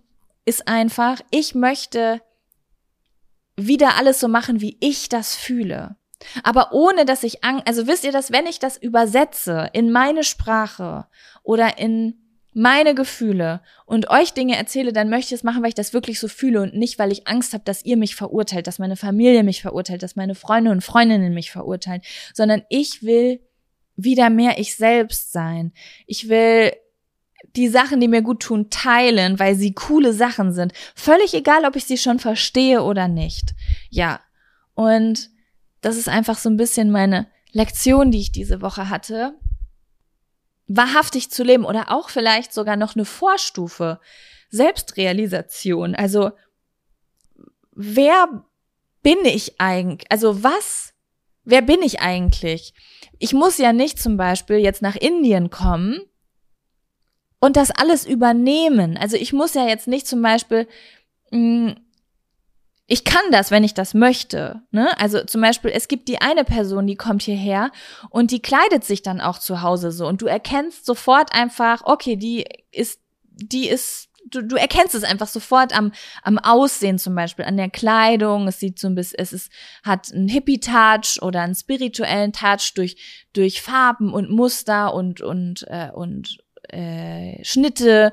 ist 0.44 0.68
einfach, 0.68 1.22
ich 1.30 1.54
möchte 1.54 2.20
wieder 3.56 3.96
alles 3.96 4.20
so 4.20 4.28
machen, 4.28 4.60
wie 4.60 4.76
ich 4.80 5.08
das 5.08 5.34
fühle. 5.34 5.96
Aber 6.42 6.72
ohne 6.72 7.04
dass 7.04 7.22
ich 7.22 7.44
Angst, 7.44 7.66
also 7.66 7.86
wisst 7.86 8.04
ihr 8.04 8.12
das, 8.12 8.32
wenn 8.32 8.46
ich 8.46 8.58
das 8.58 8.76
übersetze 8.76 9.70
in 9.72 9.92
meine 9.92 10.24
Sprache 10.24 11.06
oder 11.42 11.78
in 11.78 12.22
meine 12.58 12.94
Gefühle 12.94 13.60
und 13.84 14.08
euch 14.08 14.32
Dinge 14.32 14.56
erzähle, 14.56 14.94
dann 14.94 15.10
möchte 15.10 15.34
ich 15.34 15.40
es 15.40 15.44
machen, 15.44 15.62
weil 15.62 15.68
ich 15.68 15.74
das 15.74 15.92
wirklich 15.92 16.18
so 16.18 16.26
fühle 16.26 16.62
und 16.62 16.74
nicht, 16.74 16.98
weil 16.98 17.12
ich 17.12 17.28
Angst 17.28 17.52
habe, 17.52 17.64
dass 17.64 17.84
ihr 17.84 17.98
mich 17.98 18.16
verurteilt, 18.16 18.66
dass 18.66 18.78
meine 18.78 18.96
Familie 18.96 19.42
mich 19.42 19.60
verurteilt, 19.60 20.02
dass 20.02 20.16
meine 20.16 20.34
Freunde 20.34 20.70
und 20.70 20.80
Freundinnen 20.80 21.34
mich 21.34 21.50
verurteilen, 21.50 22.00
sondern 22.32 22.62
ich 22.70 23.02
will 23.02 23.40
wieder 23.94 24.30
mehr 24.30 24.58
ich 24.58 24.74
selbst 24.74 25.32
sein. 25.32 25.72
Ich 26.06 26.30
will 26.30 26.72
die 27.56 27.68
Sachen, 27.68 28.00
die 28.00 28.08
mir 28.08 28.22
gut 28.22 28.40
tun, 28.42 28.70
teilen, 28.70 29.38
weil 29.38 29.54
sie 29.54 29.72
coole 29.72 30.12
Sachen 30.12 30.52
sind. 30.52 30.72
Völlig 30.94 31.34
egal, 31.34 31.64
ob 31.64 31.76
ich 31.76 31.84
sie 31.84 31.98
schon 31.98 32.18
verstehe 32.18 32.82
oder 32.82 33.08
nicht. 33.08 33.54
Ja. 33.90 34.20
Und 34.74 35.30
das 35.80 35.96
ist 35.96 36.08
einfach 36.08 36.38
so 36.38 36.50
ein 36.50 36.56
bisschen 36.56 36.90
meine 36.90 37.28
Lektion, 37.52 38.10
die 38.10 38.20
ich 38.20 38.32
diese 38.32 38.60
Woche 38.60 38.90
hatte. 38.90 39.34
Wahrhaftig 40.66 41.30
zu 41.30 41.44
leben 41.44 41.64
oder 41.64 41.90
auch 41.90 42.10
vielleicht 42.10 42.52
sogar 42.52 42.76
noch 42.76 42.94
eine 42.94 43.04
Vorstufe. 43.04 44.00
Selbstrealisation. 44.50 45.94
Also, 45.94 46.32
wer 47.72 48.44
bin 49.02 49.18
ich 49.24 49.60
eigentlich? 49.60 50.10
Also, 50.10 50.42
was? 50.42 50.92
Wer 51.44 51.62
bin 51.62 51.82
ich 51.82 52.00
eigentlich? 52.00 52.74
Ich 53.18 53.32
muss 53.32 53.56
ja 53.58 53.72
nicht 53.72 54.00
zum 54.00 54.16
Beispiel 54.16 54.56
jetzt 54.56 54.82
nach 54.82 54.96
Indien 54.96 55.50
kommen 55.50 56.00
und 57.40 57.56
das 57.56 57.70
alles 57.70 58.06
übernehmen. 58.06 58.96
Also 58.96 59.16
ich 59.16 59.32
muss 59.32 59.54
ja 59.54 59.66
jetzt 59.66 59.88
nicht 59.88 60.06
zum 60.06 60.22
Beispiel 60.22 60.66
mh, 61.30 61.38
mm, 61.38 61.76
ich 62.88 63.04
kann 63.04 63.22
das, 63.32 63.50
wenn 63.50 63.64
ich 63.64 63.74
das 63.74 63.94
möchte. 63.94 64.62
Ne? 64.70 64.88
Also 64.98 65.24
zum 65.24 65.40
Beispiel, 65.40 65.72
es 65.74 65.88
gibt 65.88 66.08
die 66.08 66.20
eine 66.20 66.44
Person, 66.44 66.86
die 66.86 66.96
kommt 66.96 67.22
hierher 67.22 67.72
und 68.10 68.30
die 68.30 68.40
kleidet 68.40 68.84
sich 68.84 69.02
dann 69.02 69.20
auch 69.20 69.38
zu 69.38 69.62
Hause 69.62 69.90
so 69.90 70.06
und 70.06 70.22
du 70.22 70.26
erkennst 70.26 70.86
sofort 70.86 71.34
einfach, 71.34 71.82
okay, 71.84 72.16
die 72.16 72.44
ist, 72.70 73.00
die 73.24 73.68
ist, 73.68 74.08
du, 74.30 74.42
du 74.42 74.54
erkennst 74.54 74.94
es 74.94 75.02
einfach 75.02 75.26
sofort 75.26 75.76
am, 75.76 75.90
am 76.22 76.38
Aussehen 76.38 76.98
zum 76.98 77.16
Beispiel, 77.16 77.44
an 77.44 77.56
der 77.56 77.70
Kleidung. 77.70 78.46
Es 78.46 78.60
sieht 78.60 78.78
so 78.78 78.86
ein 78.86 78.94
bisschen, 78.94 79.18
es 79.18 79.32
ist, 79.32 79.50
hat 79.82 80.12
einen 80.12 80.28
Hippie-Touch 80.28 81.22
oder 81.22 81.42
einen 81.42 81.56
spirituellen 81.56 82.32
Touch 82.32 82.72
durch, 82.76 83.28
durch 83.32 83.62
Farben 83.62 84.12
und 84.12 84.30
Muster 84.30 84.94
und, 84.94 85.20
und, 85.22 85.66
äh, 85.68 85.90
und 85.92 86.38
äh, 86.68 87.42
Schnitte 87.44 88.12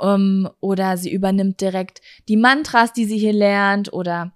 ähm, 0.00 0.48
oder 0.60 0.96
sie 0.96 1.12
übernimmt 1.12 1.60
direkt 1.60 2.00
die 2.28 2.36
Mantras, 2.36 2.92
die 2.92 3.04
sie 3.04 3.18
hier 3.18 3.32
lernt 3.32 3.92
oder 3.92 4.32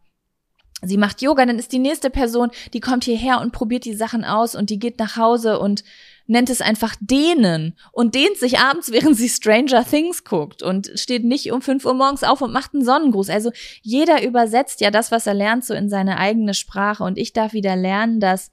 sie 0.82 0.96
macht 0.96 1.22
Yoga, 1.22 1.46
dann 1.46 1.58
ist 1.58 1.72
die 1.72 1.78
nächste 1.78 2.10
Person, 2.10 2.50
die 2.72 2.80
kommt 2.80 3.04
hierher 3.04 3.40
und 3.40 3.52
probiert 3.52 3.84
die 3.84 3.94
Sachen 3.94 4.24
aus 4.24 4.54
und 4.54 4.70
die 4.70 4.78
geht 4.78 4.98
nach 4.98 5.16
Hause 5.16 5.58
und 5.58 5.84
nennt 6.26 6.50
es 6.50 6.60
einfach 6.60 6.94
dehnen 7.00 7.76
und 7.92 8.14
dehnt 8.14 8.36
sich 8.36 8.58
abends, 8.58 8.90
während 8.92 9.16
sie 9.16 9.28
Stranger 9.28 9.84
Things 9.84 10.24
guckt 10.24 10.62
und 10.62 10.90
steht 10.94 11.24
nicht 11.24 11.52
um 11.52 11.62
fünf 11.62 11.84
Uhr 11.84 11.94
morgens 11.94 12.24
auf 12.24 12.42
und 12.42 12.52
macht 12.52 12.74
einen 12.74 12.84
Sonnengruß. 12.84 13.30
Also 13.30 13.52
jeder 13.82 14.22
übersetzt 14.24 14.80
ja 14.80 14.90
das, 14.90 15.10
was 15.10 15.26
er 15.26 15.34
lernt, 15.34 15.64
so 15.64 15.74
in 15.74 15.88
seine 15.88 16.18
eigene 16.18 16.54
Sprache 16.54 17.04
und 17.04 17.18
ich 17.18 17.32
darf 17.32 17.52
wieder 17.52 17.76
lernen, 17.76 18.20
dass 18.20 18.50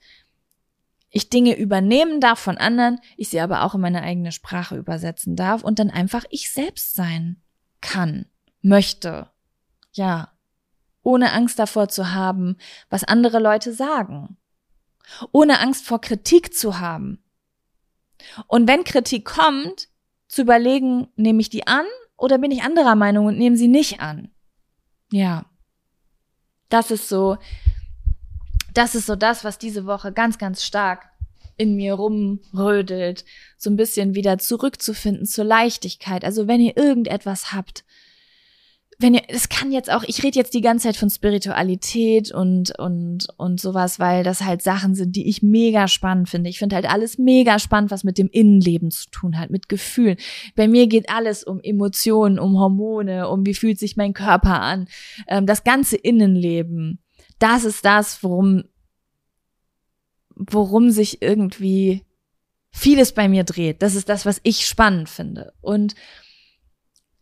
ich 1.10 1.30
Dinge 1.30 1.58
übernehmen 1.58 2.22
darf 2.22 2.40
von 2.40 2.58
anderen, 2.58 3.00
ich 3.18 3.30
sie 3.30 3.40
aber 3.40 3.64
auch 3.64 3.76
in 3.76 3.82
meine 3.82 4.04
eigene 4.04 4.32
Sprache 4.32 4.78
übersetzen 4.78 5.36
darf 5.36 5.64
und 5.64 5.80
dann 5.80 5.90
einfach 5.90 6.26
ich 6.30 6.52
selbst 6.52 6.94
sein 6.94 7.42
kann, 7.82 8.26
möchte. 8.62 9.30
Ja. 9.92 10.34
Ohne 11.02 11.32
Angst 11.32 11.58
davor 11.58 11.88
zu 11.88 12.12
haben, 12.12 12.58
was 12.90 13.04
andere 13.04 13.40
Leute 13.40 13.74
sagen. 13.74 14.38
Ohne 15.32 15.60
Angst 15.60 15.86
vor 15.86 16.02
Kritik 16.02 16.54
zu 16.54 16.80
haben. 16.80 17.24
Und 18.48 18.68
wenn 18.68 18.84
Kritik 18.84 19.26
kommt, 19.26 19.88
zu 20.28 20.42
überlegen, 20.42 21.08
nehme 21.16 21.42
ich 21.42 21.50
die 21.50 21.66
an 21.66 21.86
oder 22.18 22.38
bin 22.38 22.52
ich 22.52 22.62
anderer 22.62 22.96
Meinung 22.96 23.26
und 23.26 23.38
nehme 23.38 23.58
sie 23.58 23.68
nicht 23.68 24.00
an? 24.00 24.30
Ja. 25.12 25.46
Das 26.70 26.92
ist 26.92 27.10
so 27.10 27.38
das 28.74 28.96
ist 28.96 29.06
so 29.06 29.16
das, 29.16 29.44
was 29.44 29.58
diese 29.58 29.86
Woche 29.86 30.12
ganz, 30.12 30.38
ganz 30.38 30.64
stark 30.64 31.10
in 31.58 31.76
mir 31.76 31.94
rumrödelt, 31.96 33.26
so 33.58 33.70
ein 33.70 33.76
bisschen 33.76 34.16
wieder 34.16 34.38
zurückzufinden 34.38 35.26
zur 35.26 35.44
Leichtigkeit. 35.44 36.24
Also 36.24 36.48
wenn 36.48 36.62
ihr 36.62 36.78
irgendetwas 36.78 37.52
habt, 37.52 37.84
wenn 39.02 39.14
ihr, 39.14 39.22
es 39.30 39.48
kann 39.48 39.72
jetzt 39.72 39.90
auch, 39.90 40.04
ich 40.04 40.24
rede 40.24 40.38
jetzt 40.38 40.54
die 40.54 40.62
ganze 40.62 40.88
Zeit 40.88 40.98
von 40.98 41.10
Spiritualität 41.10 42.34
und, 42.34 42.78
und, 42.78 43.28
und 43.38 43.60
sowas, 43.60 43.98
weil 43.98 44.24
das 44.24 44.42
halt 44.42 44.62
Sachen 44.62 44.94
sind, 44.94 45.16
die 45.16 45.30
ich 45.30 45.42
mega 45.42 45.88
spannend 45.88 46.28
finde. 46.28 46.50
Ich 46.50 46.60
finde 46.60 46.76
halt 46.76 46.90
alles 46.90 47.18
mega 47.18 47.60
spannend, 47.60 47.92
was 47.92 48.04
mit 48.04 48.18
dem 48.18 48.30
Innenleben 48.30 48.92
zu 48.92 49.10
tun 49.10 49.40
hat, 49.40 49.52
mit 49.52 49.70
Gefühlen. 49.70 50.18
Bei 50.56 50.68
mir 50.68 50.88
geht 50.88 51.10
alles 51.10 51.46
um 51.46 51.62
Emotionen, 51.62 52.40
um 52.40 52.60
Hormone, 52.60 53.30
um 53.30 53.46
wie 53.46 53.54
fühlt 53.54 53.80
sich 53.80 53.96
mein 53.96 54.14
Körper 54.14 54.62
an, 54.62 54.88
ähm, 55.28 55.46
das 55.46 55.64
ganze 55.64 55.96
Innenleben 55.96 57.00
das 57.40 57.64
ist 57.64 57.86
das, 57.86 58.24
worum, 58.24 58.64
worum 60.36 60.92
sich 60.92 61.22
irgendwie 61.22 62.06
vieles 62.72 63.14
bei 63.14 63.28
mir 63.28 63.44
dreht. 63.44 63.82
Das 63.82 63.96
ist 63.96 64.10
das, 64.10 64.26
was 64.26 64.40
ich 64.44 64.66
spannend 64.66 65.10
finde. 65.10 65.54
Und 65.62 65.96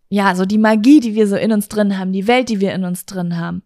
ja, 0.09 0.35
so 0.35 0.45
die 0.45 0.57
Magie, 0.57 0.99
die 0.99 1.15
wir 1.15 1.27
so 1.27 1.35
in 1.35 1.51
uns 1.51 1.67
drin 1.69 1.97
haben, 1.97 2.13
die 2.13 2.27
Welt, 2.27 2.49
die 2.49 2.59
wir 2.59 2.73
in 2.73 2.83
uns 2.83 3.05
drin 3.05 3.37
haben. 3.37 3.63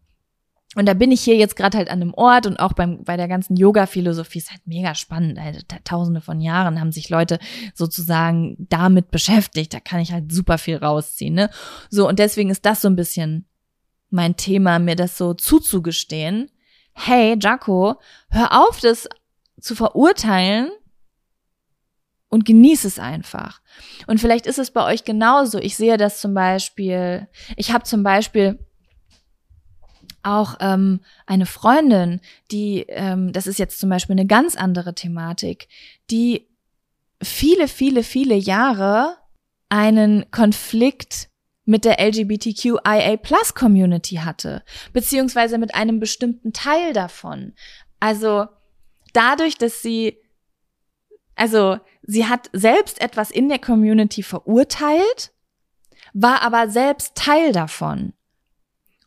Und 0.76 0.88
da 0.88 0.93
bin 0.93 1.12
ich 1.12 1.22
hier 1.22 1.36
jetzt 1.36 1.58
gerade 1.58 1.78
halt 1.78 1.89
an 1.89 2.02
einem 2.02 2.14
Ort 2.14 2.47
und 2.47 2.58
auch 2.58 2.72
beim, 2.72 3.04
bei 3.04 3.18
der 3.18 3.28
ganzen 3.28 3.58
Yoga-Philosophie 3.58 4.39
ist 4.39 4.52
halt 4.52 4.66
mega 4.66 4.95
spannend. 4.95 5.38
Also, 5.38 5.60
tausende 5.84 6.22
von 6.22 6.39
Jahren 6.39 6.80
haben 6.80 6.93
sich 6.93 7.10
Leute 7.10 7.39
sozusagen 7.74 8.56
damit 8.58 9.12
beschäftigt. 9.12 9.74
Da 9.74 9.82
kann 9.82 9.99
ich 9.99 10.14
halt 10.14 10.32
super 10.32 10.58
viel 10.58 10.78
rausziehen. 10.78 11.34
Ne? 11.34 11.49
So, 11.89 12.08
und 12.08 12.20
deswegen 12.20 12.49
ist 12.49 12.66
das 12.66 12.82
so 12.82 12.88
ein 12.88 12.95
bisschen 12.95 13.45
mein 14.12 14.38
Thema, 14.38 14.80
mir 14.80 14.95
das 14.95 15.18
so 15.18 15.34
zuzugestehen. 15.34 16.51
Hey, 16.93 17.38
Jaco, 17.39 17.95
hör 18.30 18.62
auf, 18.62 18.80
das 18.80 19.07
zu 19.59 19.76
verurteilen 19.76 20.72
und 22.30 22.45
genieß 22.45 22.86
es 22.86 22.99
einfach. 22.99 23.62
Und 24.07 24.20
vielleicht 24.20 24.47
ist 24.47 24.59
es 24.59 24.72
bei 24.72 24.86
euch 24.86 25.03
genauso. 25.03 25.59
Ich 25.59 25.76
sehe 25.76 25.97
das 25.97 26.20
zum 26.20 26.34
Beispiel, 26.34 27.28
ich 27.55 27.72
habe 27.72 27.84
zum 27.84 28.03
Beispiel 28.03 28.59
auch 30.24 30.55
ähm, 30.59 31.01
eine 31.26 31.45
Freundin, 31.45 32.22
die, 32.51 32.86
ähm, 32.89 33.34
das 33.34 33.47
ist 33.47 33.59
jetzt 33.59 33.80
zum 33.80 33.89
Beispiel 33.89 34.14
eine 34.14 34.28
ganz 34.28 34.55
andere 34.55 34.93
Thematik, 34.93 35.68
die 36.09 36.47
viele, 37.22 37.68
viele, 37.68 38.03
viele 38.03 38.36
Jahre 38.36 39.18
einen 39.70 40.30
Konflikt 40.32 41.30
mit 41.66 41.86
der 41.86 41.99
LGBTQIA 41.99 43.18
Plus 43.18 43.53
Community 43.53 44.16
hatte, 44.16 44.64
beziehungsweise 44.93 45.57
mit 45.57 45.76
einem 45.76 45.99
bestimmten 45.99 46.53
Teil 46.53 46.93
davon. 46.93 47.53
Also 47.99 48.47
dadurch, 49.14 49.57
dass 49.57 49.82
sie, 49.82 50.18
also 51.36 51.78
sie 52.01 52.26
hat 52.26 52.49
selbst 52.53 52.99
etwas 53.01 53.32
in 53.32 53.47
der 53.49 53.59
Community 53.59 54.24
verurteilt, 54.24 55.32
war 56.14 56.41
aber 56.41 56.70
selbst 56.70 57.16
Teil 57.16 57.51
davon. 57.51 58.14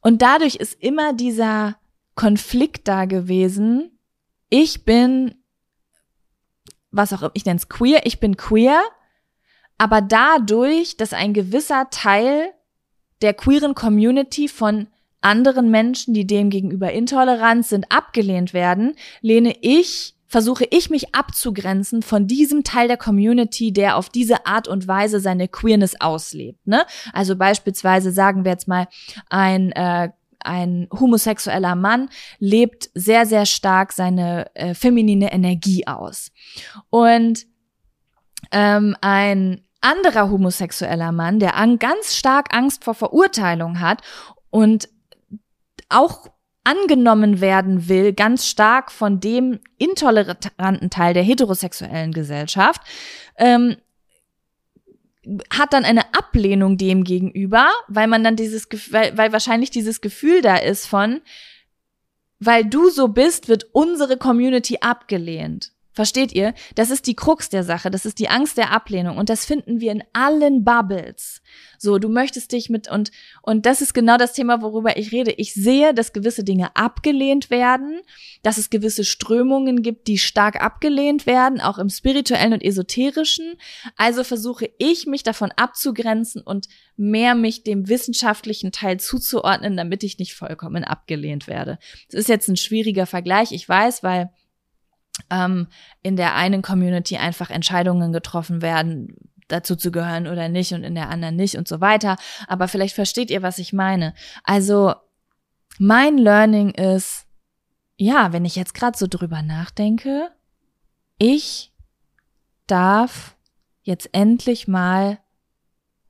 Und 0.00 0.22
dadurch 0.22 0.56
ist 0.56 0.80
immer 0.80 1.12
dieser 1.12 1.76
Konflikt 2.14 2.86
da 2.88 3.06
gewesen. 3.06 3.98
Ich 4.48 4.84
bin, 4.84 5.34
was 6.90 7.12
auch 7.12 7.22
immer, 7.22 7.30
ich 7.34 7.44
nenne 7.44 7.58
es 7.58 7.68
queer, 7.68 8.06
ich 8.06 8.20
bin 8.20 8.36
queer, 8.36 8.82
aber 9.78 10.00
dadurch, 10.00 10.96
dass 10.96 11.12
ein 11.12 11.32
gewisser 11.32 11.88
Teil 11.90 12.52
der 13.22 13.34
queeren 13.34 13.74
Community 13.74 14.48
von 14.48 14.88
anderen 15.20 15.70
Menschen, 15.70 16.14
die 16.14 16.26
dem 16.26 16.50
gegenüber 16.50 16.92
intolerant 16.92 17.66
sind, 17.66 17.90
abgelehnt 17.90 18.52
werden, 18.52 18.94
lehne 19.22 19.54
ich, 19.62 20.14
versuche 20.26 20.66
ich 20.70 20.90
mich 20.90 21.14
abzugrenzen 21.14 22.02
von 22.02 22.26
diesem 22.26 22.64
Teil 22.64 22.88
der 22.88 22.96
Community, 22.96 23.72
der 23.72 23.96
auf 23.96 24.08
diese 24.08 24.46
Art 24.46 24.68
und 24.68 24.86
Weise 24.86 25.20
seine 25.20 25.48
Queerness 25.48 26.00
auslebt. 26.00 26.66
Ne? 26.66 26.84
Also 27.12 27.36
beispielsweise 27.36 28.10
sagen 28.10 28.44
wir 28.44 28.52
jetzt 28.52 28.68
mal 28.68 28.88
ein 29.30 29.72
äh, 29.72 30.10
ein 30.40 30.88
homosexueller 30.92 31.74
Mann 31.74 32.10
lebt 32.38 32.90
sehr, 32.92 33.24
sehr 33.24 33.46
stark 33.46 33.94
seine 33.94 34.54
äh, 34.54 34.74
feminine 34.74 35.32
Energie 35.32 35.86
aus. 35.86 36.32
Und 36.90 37.46
ähm, 38.52 38.96
ein 39.00 39.64
anderer 39.80 40.30
homosexueller 40.30 41.12
Mann, 41.12 41.40
der 41.40 41.56
an, 41.56 41.78
ganz 41.78 42.16
stark 42.16 42.54
Angst 42.54 42.84
vor 42.84 42.94
Verurteilung 42.94 43.80
hat 43.80 44.02
und 44.50 44.88
auch 45.88 46.28
angenommen 46.64 47.40
werden 47.42 47.88
will, 47.88 48.14
ganz 48.14 48.46
stark 48.46 48.90
von 48.90 49.20
dem 49.20 49.60
intoleranten 49.76 50.88
Teil 50.88 51.12
der 51.12 51.22
heterosexuellen 51.22 52.12
Gesellschaft, 52.12 52.80
ähm, 53.36 53.76
hat 55.50 55.72
dann 55.72 55.84
eine 55.84 56.14
Ablehnung 56.14 56.76
dem 56.76 57.04
gegenüber, 57.04 57.68
weil 57.88 58.06
man 58.06 58.24
dann 58.24 58.36
dieses, 58.36 58.66
weil, 58.90 59.16
weil 59.16 59.32
wahrscheinlich 59.32 59.70
dieses 59.70 60.00
Gefühl 60.00 60.42
da 60.42 60.56
ist 60.56 60.86
von, 60.86 61.20
weil 62.40 62.64
du 62.64 62.90
so 62.90 63.08
bist, 63.08 63.48
wird 63.48 63.66
unsere 63.72 64.16
Community 64.16 64.78
abgelehnt. 64.80 65.73
Versteht 65.94 66.32
ihr? 66.32 66.54
Das 66.74 66.90
ist 66.90 67.06
die 67.06 67.14
Krux 67.14 67.50
der 67.50 67.62
Sache, 67.62 67.88
das 67.88 68.04
ist 68.04 68.18
die 68.18 68.28
Angst 68.28 68.58
der 68.58 68.72
Ablehnung 68.72 69.16
und 69.16 69.28
das 69.28 69.44
finden 69.44 69.80
wir 69.80 69.92
in 69.92 70.02
allen 70.12 70.64
Bubbles. 70.64 71.40
So, 71.78 71.98
du 71.98 72.08
möchtest 72.08 72.50
dich 72.50 72.68
mit 72.68 72.90
und 72.90 73.12
und 73.42 73.64
das 73.64 73.80
ist 73.80 73.94
genau 73.94 74.16
das 74.16 74.32
Thema, 74.32 74.60
worüber 74.60 74.96
ich 74.96 75.12
rede. 75.12 75.30
Ich 75.30 75.54
sehe, 75.54 75.94
dass 75.94 76.12
gewisse 76.12 76.42
Dinge 76.42 76.74
abgelehnt 76.74 77.48
werden, 77.48 78.00
dass 78.42 78.58
es 78.58 78.70
gewisse 78.70 79.04
Strömungen 79.04 79.82
gibt, 79.82 80.08
die 80.08 80.18
stark 80.18 80.60
abgelehnt 80.60 81.26
werden, 81.26 81.60
auch 81.60 81.78
im 81.78 81.90
spirituellen 81.90 82.54
und 82.54 82.64
esoterischen. 82.64 83.54
Also 83.96 84.24
versuche 84.24 84.68
ich 84.78 85.06
mich 85.06 85.22
davon 85.22 85.52
abzugrenzen 85.52 86.42
und 86.42 86.66
mehr 86.96 87.36
mich 87.36 87.62
dem 87.62 87.88
wissenschaftlichen 87.88 88.72
Teil 88.72 88.98
zuzuordnen, 88.98 89.76
damit 89.76 90.02
ich 90.02 90.18
nicht 90.18 90.34
vollkommen 90.34 90.82
abgelehnt 90.82 91.46
werde. 91.46 91.78
Das 92.10 92.18
ist 92.18 92.28
jetzt 92.28 92.48
ein 92.48 92.56
schwieriger 92.56 93.06
Vergleich, 93.06 93.52
ich 93.52 93.68
weiß, 93.68 94.02
weil 94.02 94.30
ähm, 95.30 95.68
in 96.02 96.16
der 96.16 96.34
einen 96.34 96.62
Community 96.62 97.16
einfach 97.16 97.50
Entscheidungen 97.50 98.12
getroffen 98.12 98.62
werden, 98.62 99.16
dazu 99.48 99.76
zu 99.76 99.92
gehören 99.92 100.26
oder 100.26 100.48
nicht 100.48 100.72
und 100.72 100.84
in 100.84 100.94
der 100.94 101.10
anderen 101.10 101.36
nicht 101.36 101.56
und 101.56 101.68
so 101.68 101.80
weiter. 101.80 102.16
Aber 102.46 102.68
vielleicht 102.68 102.94
versteht 102.94 103.30
ihr, 103.30 103.42
was 103.42 103.58
ich 103.58 103.72
meine. 103.72 104.14
Also 104.42 104.94
mein 105.78 106.18
Learning 106.18 106.70
ist, 106.70 107.26
ja, 107.96 108.32
wenn 108.32 108.44
ich 108.44 108.56
jetzt 108.56 108.74
gerade 108.74 108.96
so 108.96 109.06
drüber 109.06 109.42
nachdenke, 109.42 110.30
ich 111.18 111.72
darf 112.66 113.36
jetzt 113.82 114.08
endlich 114.12 114.66
mal 114.66 115.18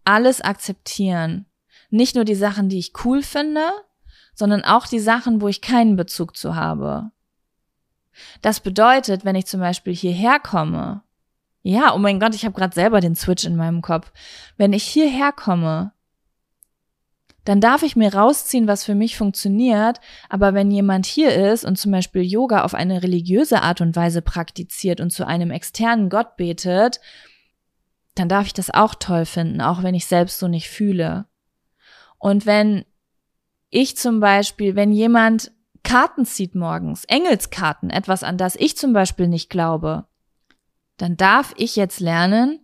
alles 0.05 0.41
akzeptieren. 0.41 1.47
Nicht 1.91 2.15
nur 2.15 2.25
die 2.25 2.35
Sachen, 2.35 2.69
die 2.69 2.79
ich 2.79 2.93
cool 3.05 3.23
finde, 3.23 3.67
sondern 4.35 4.65
auch 4.65 4.87
die 4.87 5.01
Sachen, 5.01 5.41
wo 5.41 5.49
ich 5.49 5.61
keinen 5.61 5.97
Bezug 5.97 6.37
zu 6.37 6.55
habe. 6.55 7.11
Das 8.43 8.61
bedeutet, 8.61 9.25
wenn 9.25 9.37
ich 9.37 9.47
zum 9.47 9.61
Beispiel 9.61 9.95
hierher 9.95 10.39
komme, 10.41 11.03
ja, 11.63 11.95
oh 11.95 11.99
mein 11.99 12.21
Gott, 12.21 12.35
ich 12.35 12.45
habe 12.45 12.55
gerade 12.55 12.75
selber 12.75 13.01
den 13.01 13.17
Switch 13.17 13.45
in 13.45 13.57
meinem 13.57 13.81
Kopf. 13.81 14.13
Wenn 14.59 14.75
ich 14.75 14.85
hierher 14.85 15.33
komme, 15.33 15.93
dann 17.45 17.61
darf 17.61 17.83
ich 17.83 17.97
mir 17.97 18.15
rausziehen, 18.15 18.67
was 18.67 18.85
für 18.85 18.95
mich 18.95 19.17
funktioniert. 19.17 19.99
Aber 20.29 20.53
wenn 20.53 20.71
jemand 20.71 21.07
hier 21.07 21.53
ist 21.53 21.65
und 21.65 21.77
zum 21.79 21.93
Beispiel 21.93 22.23
Yoga 22.23 22.65
auf 22.65 22.75
eine 22.75 23.03
religiöse 23.03 23.63
Art 23.63 23.81
und 23.81 23.97
Weise 23.97 24.23
praktiziert 24.23 25.01
und 25.01 25.11
zu 25.11 25.27
einem 25.27 25.51
externen 25.51 26.11
Gott 26.11 26.37
betet, 26.37 27.01
dann 28.15 28.29
darf 28.29 28.47
ich 28.47 28.55
das 28.55 28.73
auch 28.73 28.95
toll 28.95 29.25
finden, 29.25 29.61
auch 29.61 29.83
wenn 29.83 29.95
ich 29.95 30.07
selbst 30.07 30.39
so 30.39 30.49
nicht 30.49 30.69
fühle. 30.69 31.27
Und 32.19 32.47
wenn 32.47 32.85
ich 33.71 33.97
zum 33.97 34.21
Beispiel, 34.21 34.77
wenn 34.77 34.93
jemand 34.93 35.51
Karten 35.85 36.27
zieht 36.27 36.55
morgens, 36.55 37.05
Engelskarten, 37.05 37.91
etwas 37.91 38.25
an 38.25 38.37
das 38.37 38.57
ich 38.57 38.77
zum 38.77 38.93
Beispiel 38.93 39.29
nicht 39.29 39.51
glaube, 39.51 40.07
dann 40.97 41.17
darf 41.17 41.55
ich 41.57 41.77
jetzt 41.77 42.01
lernen, 42.01 42.61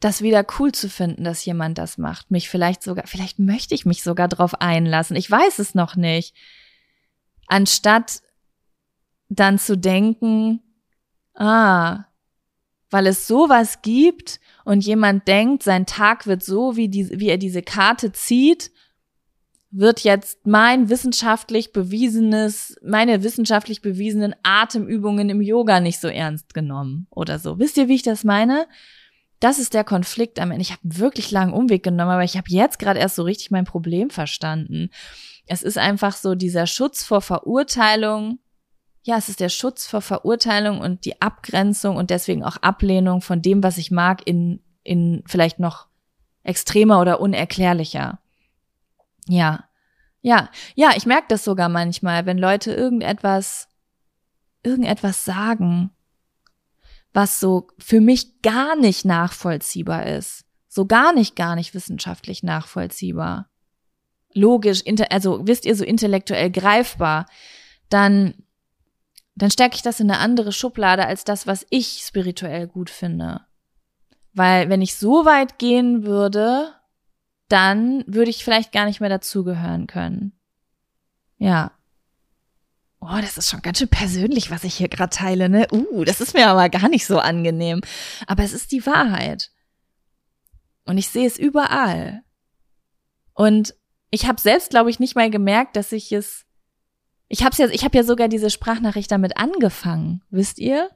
das 0.00 0.22
wieder 0.22 0.46
cool 0.58 0.70
zu 0.70 0.88
finden, 0.88 1.24
dass 1.24 1.44
jemand 1.44 1.78
das 1.78 1.98
macht. 1.98 2.30
Mich 2.30 2.48
vielleicht 2.48 2.82
sogar, 2.82 3.06
vielleicht 3.06 3.38
möchte 3.40 3.74
ich 3.74 3.84
mich 3.84 4.02
sogar 4.02 4.28
drauf 4.28 4.60
einlassen. 4.60 5.16
Ich 5.16 5.28
weiß 5.28 5.58
es 5.58 5.74
noch 5.74 5.96
nicht. 5.96 6.34
Anstatt 7.48 8.22
dann 9.28 9.58
zu 9.58 9.76
denken, 9.76 10.60
ah, 11.34 12.04
weil 12.90 13.06
es 13.06 13.26
sowas 13.26 13.82
gibt 13.82 14.40
und 14.64 14.84
jemand 14.84 15.26
denkt, 15.28 15.62
sein 15.62 15.84
Tag 15.84 16.26
wird 16.26 16.42
so, 16.42 16.76
wie, 16.76 16.88
die, 16.88 17.18
wie 17.18 17.28
er 17.28 17.38
diese 17.38 17.62
Karte 17.62 18.12
zieht, 18.12 18.70
wird 19.70 20.00
jetzt 20.00 20.46
mein 20.46 20.88
wissenschaftlich 20.88 21.72
bewiesenes, 21.72 22.76
meine 22.82 23.22
wissenschaftlich 23.22 23.82
bewiesenen 23.82 24.34
Atemübungen 24.42 25.28
im 25.28 25.42
Yoga 25.42 25.80
nicht 25.80 26.00
so 26.00 26.08
ernst 26.08 26.54
genommen 26.54 27.06
oder 27.10 27.38
so. 27.38 27.58
Wisst 27.58 27.76
ihr, 27.76 27.88
wie 27.88 27.96
ich 27.96 28.02
das 28.02 28.24
meine? 28.24 28.66
Das 29.40 29.58
ist 29.58 29.74
der 29.74 29.84
Konflikt 29.84 30.40
am 30.40 30.50
Ende. 30.50 30.62
Ich 30.62 30.72
habe 30.72 30.80
wirklich 30.82 31.30
langen 31.30 31.52
Umweg 31.52 31.82
genommen, 31.82 32.10
aber 32.10 32.24
ich 32.24 32.36
habe 32.36 32.46
jetzt 32.48 32.78
gerade 32.78 32.98
erst 32.98 33.16
so 33.16 33.22
richtig 33.22 33.50
mein 33.50 33.66
Problem 33.66 34.10
verstanden. 34.10 34.90
Es 35.46 35.62
ist 35.62 35.78
einfach 35.78 36.16
so 36.16 36.34
dieser 36.34 36.66
Schutz 36.66 37.04
vor 37.04 37.20
Verurteilung. 37.20 38.38
Ja, 39.02 39.16
es 39.16 39.28
ist 39.28 39.40
der 39.40 39.48
Schutz 39.48 39.86
vor 39.86 40.00
Verurteilung 40.00 40.80
und 40.80 41.04
die 41.04 41.20
Abgrenzung 41.20 41.96
und 41.96 42.10
deswegen 42.10 42.42
auch 42.42 42.56
Ablehnung 42.56 43.20
von 43.20 43.42
dem, 43.42 43.62
was 43.62 43.78
ich 43.78 43.90
mag, 43.90 44.22
in, 44.26 44.60
in 44.82 45.22
vielleicht 45.26 45.60
noch 45.60 45.86
extremer 46.42 47.00
oder 47.00 47.20
unerklärlicher. 47.20 48.18
Ja. 49.28 49.64
Ja, 50.20 50.50
ja, 50.74 50.90
ich 50.96 51.06
merke 51.06 51.26
das 51.28 51.44
sogar 51.44 51.68
manchmal, 51.68 52.26
wenn 52.26 52.38
Leute 52.38 52.72
irgendetwas, 52.72 53.68
irgendetwas 54.64 55.24
sagen, 55.24 55.90
was 57.12 57.40
so 57.40 57.68
für 57.78 58.00
mich 58.00 58.42
gar 58.42 58.76
nicht 58.76 59.04
nachvollziehbar 59.04 60.06
ist. 60.06 60.44
So 60.68 60.86
gar 60.86 61.12
nicht, 61.12 61.36
gar 61.36 61.54
nicht 61.54 61.72
wissenschaftlich 61.72 62.42
nachvollziehbar. 62.42 63.48
Logisch, 64.34 64.82
also 65.10 65.46
wisst 65.46 65.64
ihr, 65.64 65.74
so 65.74 65.84
intellektuell 65.84 66.50
greifbar, 66.50 67.26
dann, 67.88 68.34
dann 69.34 69.50
stärke 69.50 69.76
ich 69.76 69.82
das 69.82 70.00
in 70.00 70.10
eine 70.10 70.20
andere 70.20 70.52
Schublade 70.52 71.06
als 71.06 71.24
das, 71.24 71.46
was 71.46 71.66
ich 71.70 72.02
spirituell 72.04 72.66
gut 72.66 72.90
finde. 72.90 73.40
Weil 74.34 74.68
wenn 74.68 74.82
ich 74.82 74.96
so 74.96 75.24
weit 75.24 75.58
gehen 75.58 76.04
würde, 76.04 76.74
dann 77.48 78.04
würde 78.06 78.30
ich 78.30 78.44
vielleicht 78.44 78.72
gar 78.72 78.84
nicht 78.84 79.00
mehr 79.00 79.08
dazugehören 79.08 79.86
können. 79.86 80.32
Ja. 81.38 81.72
Oh, 83.00 83.18
das 83.20 83.38
ist 83.38 83.48
schon 83.48 83.62
ganz 83.62 83.78
schön 83.78 83.88
persönlich, 83.88 84.50
was 84.50 84.64
ich 84.64 84.74
hier 84.74 84.88
gerade 84.88 85.14
teile, 85.14 85.48
ne? 85.48 85.68
Uh, 85.70 86.04
das 86.04 86.20
ist 86.20 86.34
mir 86.34 86.48
aber 86.48 86.68
gar 86.68 86.88
nicht 86.88 87.06
so 87.06 87.18
angenehm. 87.18 87.80
Aber 88.26 88.42
es 88.42 88.52
ist 88.52 88.72
die 88.72 88.84
Wahrheit. 88.86 89.50
Und 90.84 90.98
ich 90.98 91.08
sehe 91.08 91.26
es 91.26 91.38
überall. 91.38 92.22
Und 93.34 93.74
ich 94.10 94.26
habe 94.26 94.40
selbst, 94.40 94.70
glaube 94.70 94.90
ich, 94.90 94.98
nicht 94.98 95.14
mal 95.14 95.30
gemerkt, 95.30 95.76
dass 95.76 95.92
ich 95.92 96.12
es. 96.12 96.44
Ich 97.28 97.44
habe 97.44 97.54
ja, 97.56 97.68
ich 97.68 97.84
habe 97.84 97.96
ja 97.96 98.04
sogar 98.04 98.28
diese 98.28 98.50
Sprachnachricht 98.50 99.10
damit 99.10 99.36
angefangen, 99.36 100.22
wisst 100.30 100.58
ihr? 100.58 100.90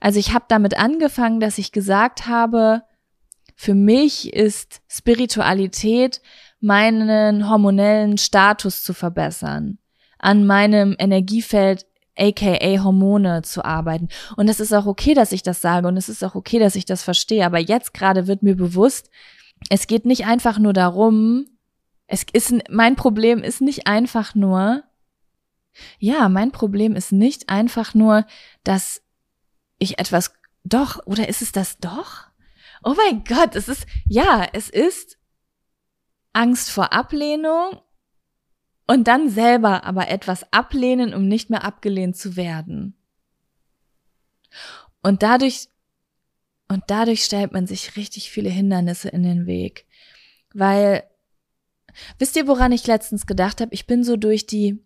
Also 0.00 0.18
ich 0.18 0.32
habe 0.32 0.46
damit 0.48 0.76
angefangen, 0.76 1.40
dass 1.40 1.58
ich 1.58 1.72
gesagt 1.72 2.26
habe, 2.26 2.82
für 3.62 3.74
mich 3.74 4.32
ist 4.32 4.82
Spiritualität 4.88 6.20
meinen 6.58 7.48
hormonellen 7.48 8.18
Status 8.18 8.82
zu 8.82 8.92
verbessern 8.92 9.78
an 10.18 10.44
meinem 10.44 10.96
Energiefeld 10.98 11.86
aka 12.18 12.82
Hormone 12.82 13.42
zu 13.42 13.64
arbeiten. 13.64 14.08
Und 14.36 14.48
es 14.48 14.58
ist 14.58 14.72
auch 14.72 14.86
okay, 14.86 15.14
dass 15.14 15.30
ich 15.30 15.44
das 15.44 15.60
sage 15.60 15.86
und 15.86 15.96
es 15.96 16.08
ist 16.08 16.24
auch 16.24 16.34
okay, 16.34 16.58
dass 16.58 16.74
ich 16.74 16.86
das 16.86 17.04
verstehe. 17.04 17.46
Aber 17.46 17.60
jetzt 17.60 17.94
gerade 17.94 18.26
wird 18.26 18.42
mir 18.42 18.56
bewusst, 18.56 19.10
es 19.70 19.86
geht 19.86 20.06
nicht 20.06 20.26
einfach 20.26 20.58
nur 20.58 20.72
darum, 20.72 21.46
es 22.08 22.26
ist, 22.32 22.52
mein 22.68 22.96
Problem 22.96 23.44
ist 23.44 23.60
nicht 23.60 23.86
einfach 23.86 24.34
nur, 24.34 24.82
ja, 26.00 26.28
mein 26.28 26.50
Problem 26.50 26.96
ist 26.96 27.12
nicht 27.12 27.48
einfach 27.48 27.94
nur, 27.94 28.26
dass 28.64 29.02
ich 29.78 30.00
etwas, 30.00 30.34
doch, 30.64 30.98
oder 31.06 31.28
ist 31.28 31.42
es 31.42 31.52
das 31.52 31.78
doch? 31.78 32.31
Oh 32.82 32.94
mein 32.96 33.24
Gott, 33.24 33.54
es 33.54 33.68
ist, 33.68 33.86
ja, 34.06 34.46
es 34.52 34.68
ist 34.68 35.18
Angst 36.32 36.70
vor 36.70 36.92
Ablehnung 36.92 37.80
und 38.86 39.08
dann 39.08 39.30
selber 39.30 39.84
aber 39.84 40.08
etwas 40.08 40.52
ablehnen, 40.52 41.14
um 41.14 41.28
nicht 41.28 41.50
mehr 41.50 41.64
abgelehnt 41.64 42.16
zu 42.16 42.36
werden. 42.36 42.96
Und 45.02 45.22
dadurch, 45.22 45.68
und 46.68 46.84
dadurch 46.88 47.24
stellt 47.24 47.52
man 47.52 47.66
sich 47.66 47.96
richtig 47.96 48.30
viele 48.30 48.50
Hindernisse 48.50 49.08
in 49.08 49.22
den 49.22 49.46
Weg. 49.46 49.86
Weil, 50.54 51.04
wisst 52.18 52.36
ihr, 52.36 52.46
woran 52.46 52.72
ich 52.72 52.86
letztens 52.86 53.26
gedacht 53.26 53.60
habe? 53.60 53.74
Ich 53.74 53.86
bin 53.86 54.04
so 54.04 54.16
durch 54.16 54.46
die 54.46 54.84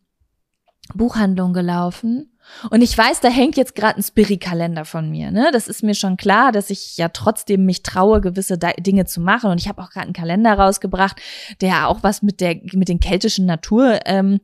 Buchhandlung 0.94 1.52
gelaufen 1.52 2.35
und 2.70 2.82
ich 2.82 2.96
weiß, 2.96 3.20
da 3.20 3.28
hängt 3.28 3.56
jetzt 3.56 3.74
gerade 3.74 3.98
ein 3.98 4.02
Spirit-Kalender 4.02 4.84
von 4.84 5.10
mir. 5.10 5.30
Ne? 5.30 5.50
Das 5.52 5.68
ist 5.68 5.82
mir 5.82 5.94
schon 5.94 6.16
klar, 6.16 6.52
dass 6.52 6.70
ich 6.70 6.96
ja 6.96 7.08
trotzdem 7.08 7.64
mich 7.64 7.82
traue, 7.82 8.20
gewisse 8.20 8.58
Dinge 8.58 9.04
zu 9.04 9.20
machen. 9.20 9.50
Und 9.50 9.60
ich 9.60 9.68
habe 9.68 9.82
auch 9.82 9.90
gerade 9.90 10.06
einen 10.06 10.12
Kalender 10.12 10.54
rausgebracht, 10.54 11.20
der 11.60 11.88
auch 11.88 12.02
was 12.02 12.22
mit 12.22 12.40
der 12.40 12.56
mit 12.72 12.88
den 12.88 13.00
keltischen 13.00 13.46
Natur 13.46 14.00
ähm, 14.06 14.40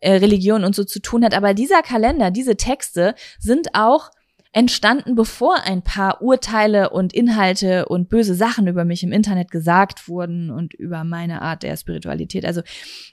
äh, 0.00 0.14
Religion 0.14 0.64
und 0.64 0.74
so 0.74 0.84
zu 0.84 1.00
tun 1.00 1.24
hat. 1.24 1.34
Aber 1.34 1.54
dieser 1.54 1.82
Kalender, 1.82 2.30
diese 2.30 2.56
Texte 2.56 3.14
sind 3.38 3.74
auch 3.74 4.10
entstanden, 4.52 5.14
bevor 5.14 5.62
ein 5.64 5.82
paar 5.82 6.22
Urteile 6.22 6.90
und 6.90 7.12
Inhalte 7.12 7.86
und 7.86 8.08
böse 8.08 8.34
Sachen 8.34 8.66
über 8.66 8.84
mich 8.84 9.02
im 9.04 9.12
Internet 9.12 9.50
gesagt 9.50 10.08
wurden 10.08 10.50
und 10.50 10.74
über 10.74 11.04
meine 11.04 11.42
Art 11.42 11.62
der 11.62 11.76
Spiritualität. 11.76 12.44
Also 12.44 12.62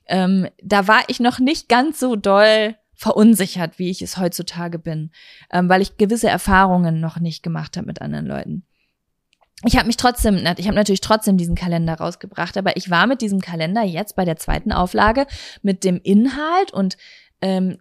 ähm, 0.07 0.47
da 0.63 0.87
war 0.87 1.01
ich 1.07 1.19
noch 1.19 1.37
nicht 1.37 1.69
ganz 1.69 1.99
so 1.99 2.15
doll 2.15 2.75
verunsichert, 2.97 3.79
wie 3.79 3.89
ich 3.89 4.01
es 4.01 4.17
heutzutage 4.17 4.79
bin, 4.79 5.11
ähm, 5.51 5.69
weil 5.69 5.81
ich 5.81 5.97
gewisse 5.97 6.27
Erfahrungen 6.27 6.99
noch 6.99 7.19
nicht 7.19 7.43
gemacht 7.43 7.77
habe 7.77 7.87
mit 7.87 8.01
anderen 8.01 8.25
Leuten. 8.25 8.63
Ich 9.63 9.75
habe 9.75 9.87
mich 9.87 9.97
trotzdem, 9.97 10.35
ich 10.57 10.67
habe 10.67 10.75
natürlich 10.75 11.01
trotzdem 11.01 11.37
diesen 11.37 11.55
Kalender 11.55 11.95
rausgebracht, 11.95 12.57
aber 12.57 12.75
ich 12.75 12.91
war 12.91 13.07
mit 13.07 13.21
diesem 13.21 13.39
Kalender 13.39 13.81
jetzt 13.81 14.15
bei 14.15 14.25
der 14.25 14.37
zweiten 14.37 14.71
Auflage 14.71 15.25
mit 15.63 15.83
dem 15.83 15.99
Inhalt 16.03 16.71
und 16.73 16.97
ähm, 17.41 17.77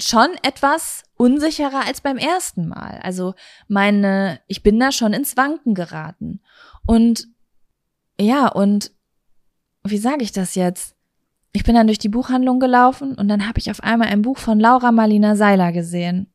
schon 0.00 0.28
etwas 0.42 1.04
unsicherer 1.16 1.86
als 1.86 2.00
beim 2.00 2.16
ersten 2.16 2.68
Mal. 2.68 3.00
Also 3.02 3.34
meine, 3.66 4.40
ich 4.46 4.62
bin 4.62 4.78
da 4.78 4.92
schon 4.92 5.12
ins 5.12 5.36
Wanken 5.36 5.74
geraten. 5.74 6.40
Und 6.86 7.26
ja, 8.18 8.48
und 8.48 8.92
wie 9.84 9.98
sage 9.98 10.22
ich 10.22 10.32
das 10.32 10.54
jetzt? 10.54 10.94
Ich 11.52 11.64
bin 11.64 11.74
dann 11.74 11.86
durch 11.86 11.98
die 11.98 12.08
Buchhandlung 12.08 12.60
gelaufen 12.60 13.14
und 13.14 13.28
dann 13.28 13.48
habe 13.48 13.58
ich 13.58 13.70
auf 13.70 13.82
einmal 13.82 14.08
ein 14.08 14.22
Buch 14.22 14.38
von 14.38 14.60
Laura 14.60 14.92
Marlina 14.92 15.34
Seiler 15.34 15.72
gesehen. 15.72 16.32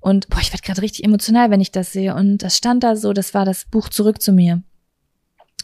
Und 0.00 0.28
boah, 0.28 0.40
ich 0.40 0.52
werde 0.52 0.62
gerade 0.62 0.82
richtig 0.82 1.04
emotional, 1.04 1.50
wenn 1.50 1.60
ich 1.60 1.72
das 1.72 1.92
sehe. 1.92 2.14
Und 2.14 2.38
das 2.38 2.56
stand 2.56 2.82
da 2.82 2.96
so, 2.96 3.12
das 3.12 3.34
war 3.34 3.44
das 3.44 3.66
Buch 3.66 3.88
Zurück 3.88 4.20
zu 4.20 4.32
mir. 4.32 4.62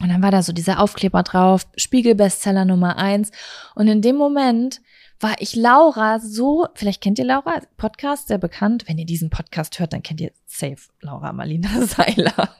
Und 0.01 0.11
dann 0.11 0.22
war 0.22 0.30
da 0.30 0.43
so 0.43 0.53
dieser 0.53 0.80
Aufkleber 0.80 1.22
drauf, 1.22 1.66
Spiegel-Bestseller 1.76 2.66
Nummer 2.66 2.99
eins. 2.99 3.30
Und 3.74 3.89
in 3.89 4.03
dem 4.03 4.16
Moment 4.16 4.82
war 5.20 5.37
ich 5.39 5.57
Laura 5.57 6.20
so, 6.20 6.66
vielleicht 6.74 7.03
kennt 7.03 7.18
ihr 7.18 7.24
Laura, 7.24 7.62
Podcast, 7.78 8.28
sehr 8.28 8.37
bekannt. 8.37 8.84
Wenn 8.87 8.99
ihr 8.99 9.07
diesen 9.07 9.30
Podcast 9.30 9.78
hört, 9.78 9.95
dann 9.95 10.03
kennt 10.03 10.20
ihr 10.20 10.32
safe 10.45 10.91
Laura 11.01 11.32
Marlina 11.32 11.70
Seiler. 11.87 12.55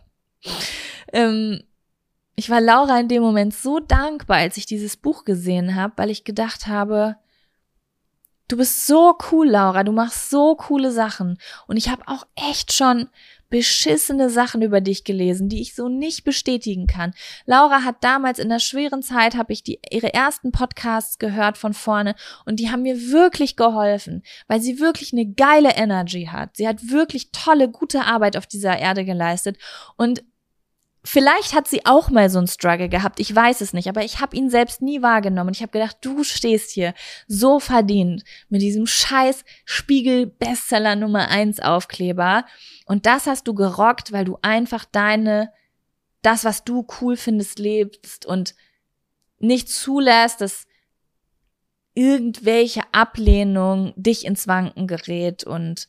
ähm, 1.13 1.61
ich 2.37 2.51
war 2.51 2.61
Laura 2.61 3.01
in 3.01 3.09
dem 3.09 3.23
Moment 3.23 3.55
so 3.55 3.81
dankbar, 3.81 4.37
als 4.37 4.59
ich 4.59 4.67
dieses 4.67 4.99
Buch 4.99 5.25
gesehen 5.25 5.75
habe, 5.75 5.95
weil 5.97 6.11
ich 6.11 6.25
gedacht 6.25 6.67
habe, 6.67 7.17
du 8.49 8.59
bist 8.59 8.87
so 8.87 9.17
cool, 9.33 9.49
Laura, 9.49 9.85
du 9.85 9.93
machst 9.93 10.29
so 10.29 10.55
coole 10.55 10.93
Sachen. 10.93 11.39
Und 11.67 11.79
ich 11.79 11.89
habe 11.89 12.03
auch 12.07 12.27
echt 12.35 12.75
schon 12.75 13.09
beschissene 13.49 14.29
Sachen 14.29 14.61
über 14.61 14.81
dich 14.81 15.05
gelesen, 15.05 15.49
die 15.49 15.63
ich 15.63 15.75
so 15.75 15.89
nicht 15.89 16.25
bestätigen 16.25 16.87
kann. 16.87 17.15
Laura 17.47 17.85
hat 17.85 18.03
damals 18.03 18.39
in 18.39 18.49
der 18.49 18.59
schweren 18.59 19.03
Zeit, 19.03 19.37
habe 19.37 19.53
ich 19.53 19.63
die, 19.63 19.81
ihre 19.91 20.13
ersten 20.13 20.53
Podcasts 20.53 21.19
gehört 21.19 21.57
von 21.57 21.73
vorne 21.73 22.17
und 22.45 22.59
die 22.59 22.71
haben 22.71 22.83
mir 22.83 23.13
wirklich 23.13 23.57
geholfen, 23.57 24.25
weil 24.49 24.61
sie 24.61 24.81
wirklich 24.81 25.13
eine 25.13 25.27
geile 25.27 25.75
Energy 25.77 26.29
hat. 26.31 26.57
Sie 26.57 26.67
hat 26.67 26.91
wirklich 26.91 27.31
tolle, 27.31 27.71
gute 27.71 28.05
Arbeit 28.05 28.37
auf 28.37 28.47
dieser 28.47 28.77
Erde 28.77 29.05
geleistet 29.05 29.59
und 29.97 30.25
Vielleicht 31.09 31.55
hat 31.55 31.69
sie 31.69 31.87
auch 31.87 32.11
mal 32.11 32.29
so 32.29 32.39
einen 32.39 32.49
Struggle 32.49 32.89
gehabt, 32.89 33.21
ich 33.21 33.33
weiß 33.33 33.61
es 33.61 33.73
nicht, 33.73 33.89
aber 33.89 34.05
ich 34.05 34.21
habe 34.21 34.37
ihn 34.37 34.51
selbst 34.51 34.83
nie 34.83 35.03
wahrgenommen. 35.03 35.53
Ich 35.55 35.63
habe 35.63 35.71
gedacht, 35.71 35.99
du 36.01 36.25
stehst 36.25 36.73
hier 36.73 36.95
so 37.29 37.61
verdient 37.61 38.25
mit 38.49 38.61
diesem 38.61 38.87
scheiß 38.89 39.45
Spiegel 39.65 40.27
Bestseller 40.27 40.97
Nummer 40.97 41.29
eins 41.29 41.61
Aufkleber 41.61 42.45
und 42.87 43.07
das 43.07 43.27
hast 43.27 43.47
du 43.47 43.55
gerockt, 43.55 44.11
weil 44.11 44.25
du 44.25 44.37
einfach 44.43 44.85
deine 44.85 45.53
das, 46.23 46.45
was 46.45 46.65
du 46.65 46.85
cool 47.01 47.17
findest, 47.17 47.61
lebst 47.61 48.27
und 48.27 48.57
nicht 49.39 49.69
zulässt, 49.69 50.41
dass 50.41 50.67
irgendwelche 51.95 52.83
Ablehnung 52.91 53.93
dich 53.95 54.25
ins 54.25 54.49
Wanken 54.49 54.89
gerät 54.89 55.45
und 55.45 55.89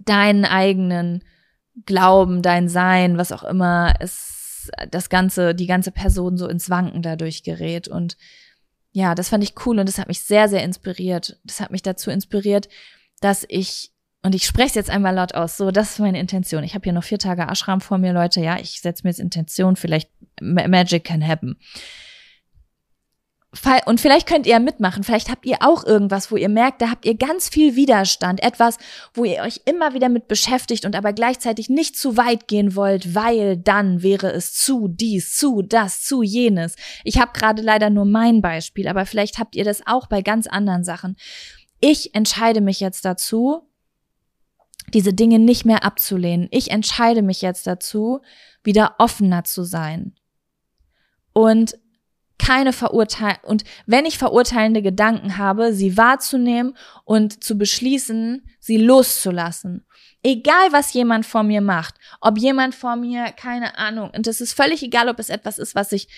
deinen 0.00 0.44
eigenen 0.44 1.22
Glauben, 1.86 2.42
dein 2.42 2.68
Sein, 2.68 3.18
was 3.18 3.32
auch 3.32 3.44
immer, 3.44 3.94
es 4.00 4.70
das 4.90 5.08
ganze, 5.08 5.54
die 5.54 5.66
ganze 5.66 5.90
Person 5.90 6.36
so 6.36 6.46
ins 6.48 6.70
Wanken 6.70 7.02
dadurch 7.02 7.42
gerät 7.42 7.88
und 7.88 8.16
ja, 8.92 9.14
das 9.14 9.30
fand 9.30 9.42
ich 9.42 9.54
cool 9.64 9.78
und 9.78 9.88
das 9.88 9.98
hat 9.98 10.08
mich 10.08 10.20
sehr, 10.20 10.48
sehr 10.48 10.62
inspiriert. 10.62 11.38
Das 11.44 11.60
hat 11.60 11.70
mich 11.70 11.82
dazu 11.82 12.10
inspiriert, 12.10 12.68
dass 13.20 13.46
ich 13.48 13.90
und 14.22 14.34
ich 14.34 14.44
spreche 14.44 14.68
es 14.68 14.74
jetzt 14.74 14.90
einmal 14.90 15.14
laut 15.14 15.34
aus. 15.34 15.56
So, 15.56 15.72
das 15.72 15.92
ist 15.92 15.98
meine 15.98 16.20
Intention. 16.20 16.62
Ich 16.62 16.74
habe 16.74 16.84
hier 16.84 16.92
noch 16.92 17.02
vier 17.02 17.18
Tage 17.18 17.42
Ashram 17.42 17.80
vor 17.80 17.98
mir, 17.98 18.12
Leute. 18.12 18.40
Ja, 18.40 18.58
ich 18.58 18.80
setze 18.80 19.02
mir 19.02 19.10
jetzt 19.10 19.18
Intention. 19.18 19.74
Vielleicht 19.74 20.10
Magic 20.40 21.04
can 21.04 21.26
happen. 21.26 21.56
Und 23.84 24.00
vielleicht 24.00 24.26
könnt 24.26 24.46
ihr 24.46 24.58
mitmachen. 24.60 25.04
Vielleicht 25.04 25.30
habt 25.30 25.44
ihr 25.44 25.58
auch 25.60 25.84
irgendwas, 25.84 26.30
wo 26.30 26.36
ihr 26.36 26.48
merkt, 26.48 26.80
da 26.80 26.88
habt 26.90 27.04
ihr 27.04 27.14
ganz 27.14 27.50
viel 27.50 27.76
Widerstand. 27.76 28.42
Etwas, 28.42 28.78
wo 29.12 29.26
ihr 29.26 29.42
euch 29.42 29.60
immer 29.66 29.92
wieder 29.92 30.08
mit 30.08 30.26
beschäftigt 30.26 30.86
und 30.86 30.96
aber 30.96 31.12
gleichzeitig 31.12 31.68
nicht 31.68 31.96
zu 31.96 32.16
weit 32.16 32.48
gehen 32.48 32.74
wollt, 32.76 33.14
weil 33.14 33.58
dann 33.58 34.02
wäre 34.02 34.32
es 34.32 34.54
zu 34.54 34.88
dies, 34.88 35.36
zu 35.36 35.60
das, 35.60 36.02
zu 36.02 36.22
jenes. 36.22 36.76
Ich 37.04 37.20
habe 37.20 37.32
gerade 37.34 37.60
leider 37.60 37.90
nur 37.90 38.06
mein 38.06 38.40
Beispiel, 38.40 38.88
aber 38.88 39.04
vielleicht 39.04 39.38
habt 39.38 39.54
ihr 39.54 39.64
das 39.64 39.86
auch 39.86 40.06
bei 40.06 40.22
ganz 40.22 40.46
anderen 40.46 40.82
Sachen. 40.82 41.16
Ich 41.78 42.14
entscheide 42.14 42.62
mich 42.62 42.80
jetzt 42.80 43.04
dazu, 43.04 43.68
diese 44.94 45.12
Dinge 45.12 45.38
nicht 45.38 45.66
mehr 45.66 45.84
abzulehnen. 45.84 46.48
Ich 46.50 46.70
entscheide 46.70 47.20
mich 47.20 47.42
jetzt 47.42 47.66
dazu, 47.66 48.20
wieder 48.64 48.94
offener 48.98 49.44
zu 49.44 49.64
sein. 49.64 50.14
Und 51.34 51.78
keine 52.44 52.72
Verurteilung 52.72 53.38
und 53.44 53.64
wenn 53.86 54.04
ich 54.04 54.18
verurteilende 54.18 54.82
Gedanken 54.82 55.38
habe, 55.38 55.72
sie 55.72 55.96
wahrzunehmen 55.96 56.76
und 57.04 57.44
zu 57.44 57.56
beschließen, 57.56 58.42
sie 58.58 58.78
loszulassen. 58.78 59.86
Egal, 60.24 60.72
was 60.72 60.92
jemand 60.92 61.24
vor 61.24 61.44
mir 61.44 61.60
macht, 61.60 61.94
ob 62.20 62.38
jemand 62.38 62.74
vor 62.74 62.96
mir, 62.96 63.26
keine 63.32 63.78
Ahnung, 63.78 64.10
und 64.10 64.26
es 64.26 64.40
ist 64.40 64.54
völlig 64.54 64.82
egal, 64.82 65.08
ob 65.08 65.18
es 65.18 65.28
etwas 65.28 65.58
ist, 65.58 65.74
was 65.74 65.92
ich 65.92 66.08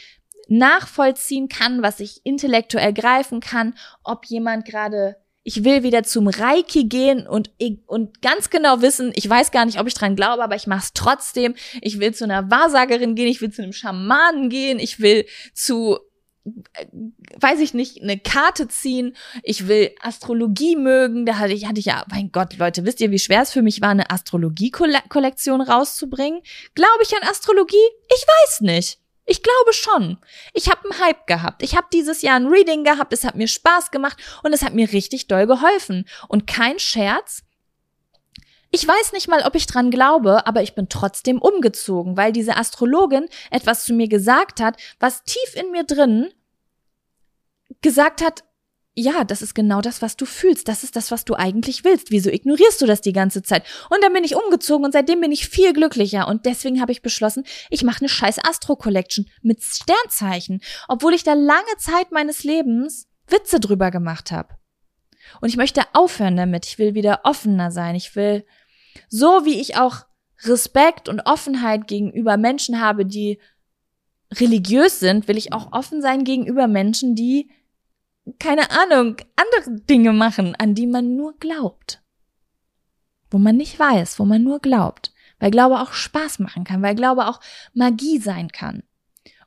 nachvollziehen 0.48 1.48
kann, 1.48 1.82
was 1.82 2.00
ich 2.00 2.20
intellektuell 2.24 2.92
greifen 2.92 3.40
kann, 3.40 3.74
ob 4.02 4.26
jemand 4.26 4.64
gerade 4.66 5.16
ich 5.46 5.62
will 5.62 5.82
wieder 5.82 6.04
zum 6.04 6.26
Reiki 6.26 6.84
gehen 6.84 7.26
und, 7.26 7.50
und 7.86 8.22
ganz 8.22 8.48
genau 8.48 8.80
wissen, 8.80 9.12
ich 9.14 9.28
weiß 9.28 9.50
gar 9.50 9.66
nicht, 9.66 9.78
ob 9.78 9.86
ich 9.86 9.92
dran 9.92 10.16
glaube, 10.16 10.42
aber 10.42 10.56
ich 10.56 10.66
mache 10.66 10.84
es 10.84 10.94
trotzdem. 10.94 11.54
Ich 11.82 12.00
will 12.00 12.14
zu 12.14 12.24
einer 12.24 12.50
Wahrsagerin 12.50 13.14
gehen, 13.14 13.28
ich 13.28 13.42
will 13.42 13.52
zu 13.52 13.62
einem 13.62 13.74
Schamanen 13.74 14.48
gehen, 14.48 14.78
ich 14.78 15.00
will 15.00 15.26
zu 15.52 15.98
weiß 17.36 17.60
ich 17.60 17.74
nicht, 17.74 18.02
eine 18.02 18.18
Karte 18.18 18.68
ziehen, 18.68 19.16
ich 19.42 19.66
will 19.66 19.94
Astrologie 20.00 20.76
mögen, 20.76 21.24
da 21.24 21.38
hatte 21.38 21.52
ich, 21.52 21.66
hatte 21.66 21.80
ich 21.80 21.86
ja, 21.86 22.04
mein 22.10 22.32
Gott, 22.32 22.56
Leute, 22.58 22.84
wisst 22.84 23.00
ihr, 23.00 23.10
wie 23.10 23.18
schwer 23.18 23.42
es 23.42 23.52
für 23.52 23.62
mich 23.62 23.80
war, 23.80 23.90
eine 23.90 24.10
Astrologie-Kollektion 24.10 25.60
rauszubringen? 25.60 26.42
Glaube 26.74 27.02
ich 27.02 27.14
an 27.16 27.28
Astrologie? 27.28 27.76
Ich 28.08 28.26
weiß 28.26 28.60
nicht. 28.62 28.98
Ich 29.26 29.42
glaube 29.42 29.72
schon. 29.72 30.18
Ich 30.52 30.68
habe 30.70 30.82
einen 30.84 31.00
Hype 31.00 31.26
gehabt. 31.26 31.62
Ich 31.62 31.76
habe 31.76 31.86
dieses 31.92 32.20
Jahr 32.20 32.36
ein 32.36 32.46
Reading 32.46 32.84
gehabt, 32.84 33.12
es 33.14 33.24
hat 33.24 33.36
mir 33.36 33.48
Spaß 33.48 33.90
gemacht 33.90 34.18
und 34.42 34.52
es 34.52 34.62
hat 34.62 34.74
mir 34.74 34.92
richtig 34.92 35.28
doll 35.28 35.46
geholfen. 35.46 36.06
Und 36.28 36.46
kein 36.46 36.78
Scherz, 36.78 37.42
ich 38.74 38.88
weiß 38.88 39.12
nicht 39.12 39.28
mal, 39.28 39.42
ob 39.42 39.54
ich 39.54 39.66
dran 39.66 39.92
glaube, 39.92 40.48
aber 40.48 40.62
ich 40.62 40.74
bin 40.74 40.88
trotzdem 40.88 41.40
umgezogen, 41.40 42.16
weil 42.16 42.32
diese 42.32 42.56
Astrologin 42.56 43.28
etwas 43.52 43.84
zu 43.84 43.94
mir 43.94 44.08
gesagt 44.08 44.60
hat, 44.60 44.76
was 44.98 45.22
tief 45.22 45.54
in 45.54 45.70
mir 45.70 45.84
drin 45.84 46.32
gesagt 47.82 48.20
hat, 48.20 48.42
ja, 48.96 49.22
das 49.22 49.42
ist 49.42 49.54
genau 49.54 49.80
das, 49.80 50.02
was 50.02 50.16
du 50.16 50.26
fühlst. 50.26 50.66
Das 50.66 50.82
ist 50.82 50.96
das, 50.96 51.10
was 51.10 51.24
du 51.24 51.34
eigentlich 51.34 51.84
willst. 51.84 52.10
Wieso 52.10 52.30
ignorierst 52.30 52.80
du 52.80 52.86
das 52.86 53.00
die 53.00 53.12
ganze 53.12 53.42
Zeit? 53.42 53.64
Und 53.90 54.02
dann 54.02 54.12
bin 54.12 54.24
ich 54.24 54.36
umgezogen 54.36 54.84
und 54.84 54.92
seitdem 54.92 55.20
bin 55.20 55.32
ich 55.32 55.48
viel 55.48 55.72
glücklicher. 55.72 56.26
Und 56.26 56.44
deswegen 56.46 56.80
habe 56.80 56.92
ich 56.92 57.02
beschlossen, 57.02 57.44
ich 57.70 57.82
mache 57.82 58.00
eine 58.00 58.08
scheiß 58.08 58.38
Astro-Collection 58.44 59.28
mit 59.42 59.62
Sternzeichen, 59.62 60.60
obwohl 60.88 61.14
ich 61.14 61.24
da 61.24 61.34
lange 61.34 61.76
Zeit 61.78 62.12
meines 62.12 62.44
Lebens 62.44 63.08
Witze 63.28 63.58
drüber 63.58 63.90
gemacht 63.90 64.30
habe. 64.30 64.54
Und 65.40 65.48
ich 65.48 65.56
möchte 65.56 65.82
aufhören 65.92 66.36
damit. 66.36 66.66
Ich 66.66 66.78
will 66.78 66.94
wieder 66.94 67.20
offener 67.24 67.70
sein. 67.70 67.94
Ich 67.94 68.14
will 68.14 68.44
so 69.08 69.44
wie 69.44 69.60
ich 69.60 69.76
auch 69.76 70.06
Respekt 70.42 71.08
und 71.08 71.20
Offenheit 71.26 71.86
gegenüber 71.86 72.36
Menschen 72.36 72.80
habe, 72.80 73.06
die 73.06 73.38
religiös 74.32 75.00
sind, 75.00 75.28
will 75.28 75.38
ich 75.38 75.52
auch 75.52 75.72
offen 75.72 76.02
sein 76.02 76.24
gegenüber 76.24 76.66
Menschen, 76.66 77.14
die 77.14 77.50
keine 78.38 78.70
Ahnung, 78.70 79.16
andere 79.36 79.80
Dinge 79.80 80.12
machen, 80.12 80.54
an 80.56 80.74
die 80.74 80.86
man 80.86 81.16
nur 81.16 81.36
glaubt. 81.38 82.02
Wo 83.30 83.38
man 83.38 83.56
nicht 83.56 83.78
weiß, 83.78 84.18
wo 84.18 84.24
man 84.24 84.42
nur 84.42 84.60
glaubt. 84.60 85.12
Weil 85.38 85.50
Glaube 85.50 85.80
auch 85.80 85.92
Spaß 85.92 86.38
machen 86.38 86.64
kann, 86.64 86.82
weil 86.82 86.94
Glaube 86.94 87.26
auch 87.26 87.40
Magie 87.74 88.18
sein 88.18 88.48
kann. 88.50 88.82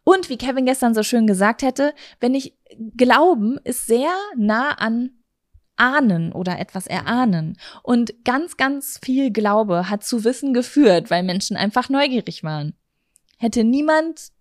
Und 0.04 0.30
wie 0.30 0.38
Kevin 0.38 0.66
gestern 0.66 0.94
so 0.94 1.04
schön 1.04 1.28
gesagt 1.28 1.62
hätte, 1.62 1.94
wenn 2.20 2.36
ich 2.36 2.56
Glauben 2.96 3.58
ist 3.64 3.88
sehr 3.88 4.14
nah 4.36 4.72
an 4.72 5.17
ahnen 5.78 6.32
oder 6.32 6.60
etwas 6.60 6.88
erahnen. 6.88 7.58
Und 7.84 8.26
ganz, 8.26 8.58
ganz 8.58 9.00
viel 9.04 9.32
Glaube 9.32 9.90
hat 9.90 10.04
zu 10.04 10.24
Wissen 10.24 10.54
geführt, 10.54 11.10
weil 11.10 11.24
Menschen 11.24 11.58
einfach 11.58 11.90
neugierig 11.90 12.44
waren. 12.44 12.74
Hätte 13.38 13.64
niemand 13.64 14.32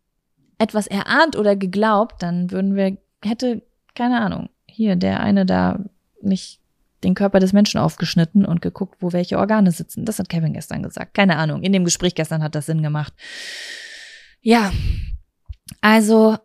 etwas 0.59 0.87
erahnt 0.87 1.37
oder 1.37 1.55
geglaubt, 1.55 2.23
dann 2.23 2.51
würden 2.51 2.75
wir, 2.75 2.97
hätte, 3.23 3.63
keine 3.95 4.21
Ahnung, 4.21 4.49
hier 4.67 4.97
der 4.97 5.21
eine 5.21 5.47
da 5.47 5.81
nicht 6.23 6.61
den 7.05 7.15
Körper 7.15 7.41
des 7.41 7.53
Menschen 7.53 7.79
aufgeschnitten 7.79 8.45
und 8.45 8.63
geguckt, 8.63 8.97
wo 9.01 9.13
welche 9.13 9.39
Organe 9.39 9.71
sitzen. 9.71 10.05
Das 10.05 10.19
hat 10.19 10.29
Kevin 10.29 10.55
gestern 10.55 10.83
gesagt. 10.83 11.15
Keine 11.15 11.37
Ahnung. 11.37 11.63
In 11.63 11.73
dem 11.73 11.85
Gespräch 11.85 12.15
gestern 12.15 12.43
hat 12.43 12.55
das 12.55 12.67
Sinn 12.67 12.83
gemacht. 12.83 13.13
Ja. 14.41 14.73
Also, 15.81 16.37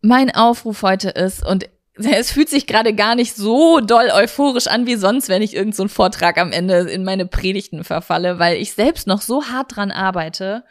mein 0.00 0.34
Aufruf 0.34 0.82
heute 0.82 1.10
ist, 1.10 1.44
und 1.44 1.68
es 2.12 2.32
fühlt 2.32 2.48
sich 2.48 2.66
gerade 2.66 2.94
gar 2.94 3.14
nicht 3.14 3.36
so 3.36 3.80
doll 3.80 4.10
euphorisch 4.12 4.66
an 4.66 4.86
wie 4.86 4.96
sonst, 4.96 5.28
wenn 5.28 5.42
ich 5.42 5.54
irgendeinen 5.54 5.88
so 5.88 5.94
Vortrag 5.94 6.38
am 6.38 6.52
Ende 6.52 6.80
in 6.90 7.04
meine 7.04 7.26
Predigten 7.26 7.84
verfalle, 7.84 8.38
weil 8.38 8.56
ich 8.56 8.72
selbst 8.72 9.06
noch 9.06 9.20
so 9.20 9.44
hart 9.46 9.76
dran 9.76 9.90
arbeite. 9.90 10.64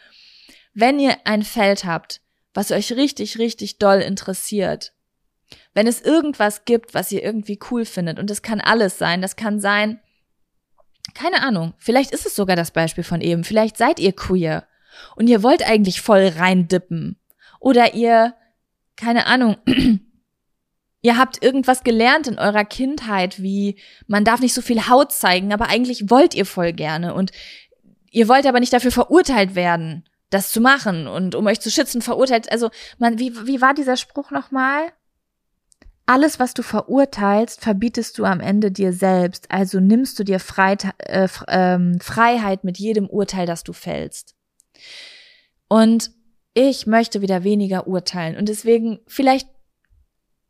Wenn 0.73 0.99
ihr 0.99 1.15
ein 1.23 1.43
Feld 1.43 1.85
habt, 1.85 2.21
was 2.53 2.71
euch 2.71 2.91
richtig, 2.93 3.37
richtig 3.39 3.77
doll 3.77 3.99
interessiert, 3.99 4.93
wenn 5.73 5.87
es 5.87 6.01
irgendwas 6.01 6.65
gibt, 6.65 6.93
was 6.93 7.11
ihr 7.11 7.23
irgendwie 7.23 7.59
cool 7.71 7.85
findet, 7.85 8.19
und 8.19 8.29
das 8.29 8.41
kann 8.41 8.59
alles 8.59 8.97
sein, 8.97 9.21
das 9.21 9.35
kann 9.35 9.59
sein, 9.59 9.99
keine 11.13 11.43
Ahnung, 11.43 11.73
vielleicht 11.77 12.11
ist 12.11 12.25
es 12.25 12.35
sogar 12.35 12.55
das 12.55 12.71
Beispiel 12.71 13.03
von 13.03 13.21
eben, 13.21 13.43
vielleicht 13.43 13.77
seid 13.77 13.99
ihr 13.99 14.13
queer 14.13 14.67
und 15.15 15.27
ihr 15.27 15.43
wollt 15.43 15.67
eigentlich 15.67 16.01
voll 16.01 16.27
reindippen. 16.27 17.19
Oder 17.59 17.93
ihr, 17.93 18.35
keine 18.95 19.25
Ahnung, 19.27 19.57
Ihr 21.05 21.17
habt 21.17 21.43
irgendwas 21.43 21.83
gelernt 21.83 22.27
in 22.27 22.39
eurer 22.39 22.63
Kindheit, 22.63 23.41
wie 23.41 23.77
man 24.07 24.23
darf 24.23 24.39
nicht 24.39 24.53
so 24.53 24.61
viel 24.61 24.87
Haut 24.87 25.11
zeigen, 25.11 25.51
aber 25.53 25.67
eigentlich 25.67 26.09
wollt 26.09 26.33
ihr 26.33 26.45
voll 26.45 26.71
gerne 26.71 27.13
und 27.13 27.31
ihr 28.09 28.29
wollt 28.29 28.47
aber 28.47 28.61
nicht 28.61 28.71
dafür 28.71 28.91
verurteilt 28.91 29.53
werden, 29.53 30.05
das 30.29 30.51
zu 30.51 30.61
machen 30.61 31.07
und 31.07 31.35
um 31.35 31.45
euch 31.45 31.59
zu 31.59 31.69
schützen 31.69 32.01
verurteilt. 32.01 32.49
Also, 32.49 32.69
man, 32.99 33.19
wie, 33.19 33.35
wie 33.45 33.59
war 33.59 33.73
dieser 33.73 33.97
Spruch 33.97 34.31
nochmal? 34.31 34.93
Alles, 36.05 36.39
was 36.39 36.53
du 36.53 36.63
verurteilst, 36.63 37.61
verbietest 37.61 38.17
du 38.17 38.23
am 38.23 38.39
Ende 38.39 38.71
dir 38.71 38.93
selbst. 38.93 39.51
Also 39.51 39.81
nimmst 39.81 40.17
du 40.19 40.23
dir 40.23 40.39
Freit 40.39 40.87
äh, 40.99 41.27
ähm, 41.49 41.99
Freiheit 42.01 42.63
mit 42.63 42.77
jedem 42.77 43.09
Urteil, 43.09 43.45
das 43.45 43.63
du 43.63 43.73
fällst. 43.73 44.35
Und 45.67 46.11
ich 46.53 46.87
möchte 46.87 47.21
wieder 47.21 47.43
weniger 47.43 47.87
urteilen. 47.87 48.37
Und 48.37 48.47
deswegen, 48.47 48.99
vielleicht 49.07 49.47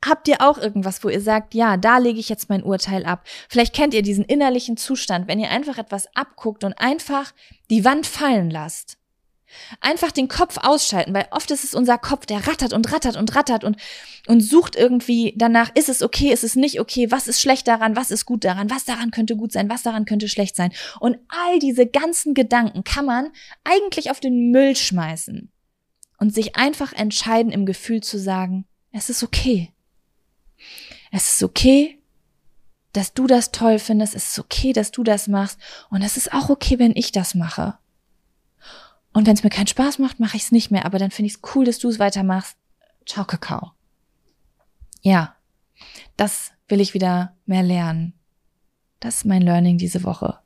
habt 0.06 0.28
ihr 0.28 0.41
auch 0.41 0.58
irgendwas, 0.58 1.04
wo 1.04 1.10
ihr 1.10 1.22
sagt, 1.22 1.54
ja, 1.54 1.78
da 1.78 1.97
lege 1.97 2.20
ich 2.20 2.30
jetzt 2.30 2.49
mein 2.49 2.64
Urteil 2.64 3.06
ab? 3.06 3.26
Vielleicht 3.49 3.74
kennt 3.74 3.93
ihr 3.93 4.01
diesen 4.01 4.26
innerlichen 4.26 4.78
Zustand, 4.78 5.28
wenn 5.28 5.39
ihr 5.39 5.49
einfach 5.49 5.78
etwas 5.78 6.08
abguckt 6.16 6.64
und 6.64 6.74
einfach 6.74 7.34
die 7.70 7.86
Wand 7.86 8.06
fallen 8.06 8.49
lasst. 8.49 8.97
Einfach 9.82 10.12
den 10.12 10.28
Kopf 10.28 10.58
ausschalten, 10.58 11.14
weil 11.14 11.28
oft 11.30 11.51
ist 11.51 11.64
es 11.64 11.76
unser 11.76 11.99
Kopf, 11.99 12.26
der 12.26 12.47
rattert 12.47 12.74
und 12.74 12.91
rattert 12.91 13.16
und 13.18 13.36
rattert 13.36 13.64
und, 13.64 13.78
und 14.28 14.41
sucht 14.41 14.76
irgendwie 14.76 15.36
danach, 15.38 15.70
ist 15.76 15.89
es 15.89 16.01
okay, 16.01 16.32
ist 16.34 16.43
es 16.43 16.56
nicht 16.56 16.80
okay, 16.80 17.12
was 17.12 17.28
ist 17.28 17.39
schlecht 17.39 17.68
daran, 17.68 17.95
was 17.95 18.10
ist 18.10 18.26
gut 18.26 18.43
daran, 18.45 18.72
was 18.72 18.86
daran 18.86 19.12
könnte 19.12 19.36
gut 19.36 19.51
sein, 19.51 19.70
was 19.70 19.84
daran 19.84 20.06
könnte 20.06 20.28
schlecht 20.28 20.56
sein. 20.56 20.72
Und 20.99 21.18
all 21.28 21.60
diese 21.60 21.86
ganzen 21.86 22.34
Gedanken 22.34 22.84
kann 22.84 23.06
man 23.06 23.30
eigentlich 23.64 24.10
auf 24.10 24.20
den 24.20 24.49
Müll 24.51 24.76
schmeißen 24.76 25.51
und 26.18 26.34
sich 26.34 26.56
einfach 26.56 26.93
entscheiden, 26.93 27.51
im 27.51 27.66
Gefühl 27.66 28.01
zu 28.01 28.18
sagen, 28.18 28.66
es 28.91 29.10
ist 29.10 29.24
okay. 29.24 29.72
Es 31.16 31.36
ist 31.36 31.43
okay, 31.43 31.99
dass 32.91 33.14
du 33.14 33.28
das 33.28 33.51
toll 33.51 33.78
findest. 33.78 34.16
Es 34.16 34.32
ist 34.32 34.39
okay, 34.39 34.74
dass 34.74 34.89
du 34.89 35.03
das 35.03 35.28
machst. 35.28 35.59
Und 35.91 36.01
es 36.01 36.18
ist 36.18 36.34
auch 36.34 36.49
okay, 36.49 36.80
wenn 36.80 36.95
ich 36.95 37.11
das 37.11 37.36
mache. 37.36 37.78
Und 39.14 39.28
wenn 39.28 39.36
es 39.36 39.43
mir 39.43 39.51
keinen 39.51 39.68
Spaß 39.68 39.99
macht, 39.99 40.20
mache 40.20 40.38
ich 40.38 40.43
es 40.43 40.51
nicht 40.51 40.72
mehr. 40.72 40.88
Aber 40.88 40.97
dann 40.97 41.11
finde 41.11 41.28
ich 41.28 41.36
es 41.36 41.41
cool, 41.53 41.66
dass 41.66 41.78
du 41.78 41.88
es 41.88 41.99
weitermachst. 41.99 42.57
Ciao, 43.05 43.26
Kakao. 43.26 43.74
Ja, 45.01 45.36
das 46.18 46.51
will 46.68 46.82
ich 46.82 46.95
wieder 46.95 47.36
mehr 47.45 47.61
lernen. 47.61 48.14
Das 48.99 49.18
ist 49.18 49.26
mein 49.26 49.43
Learning 49.43 49.78
diese 49.78 50.03
Woche. 50.03 50.39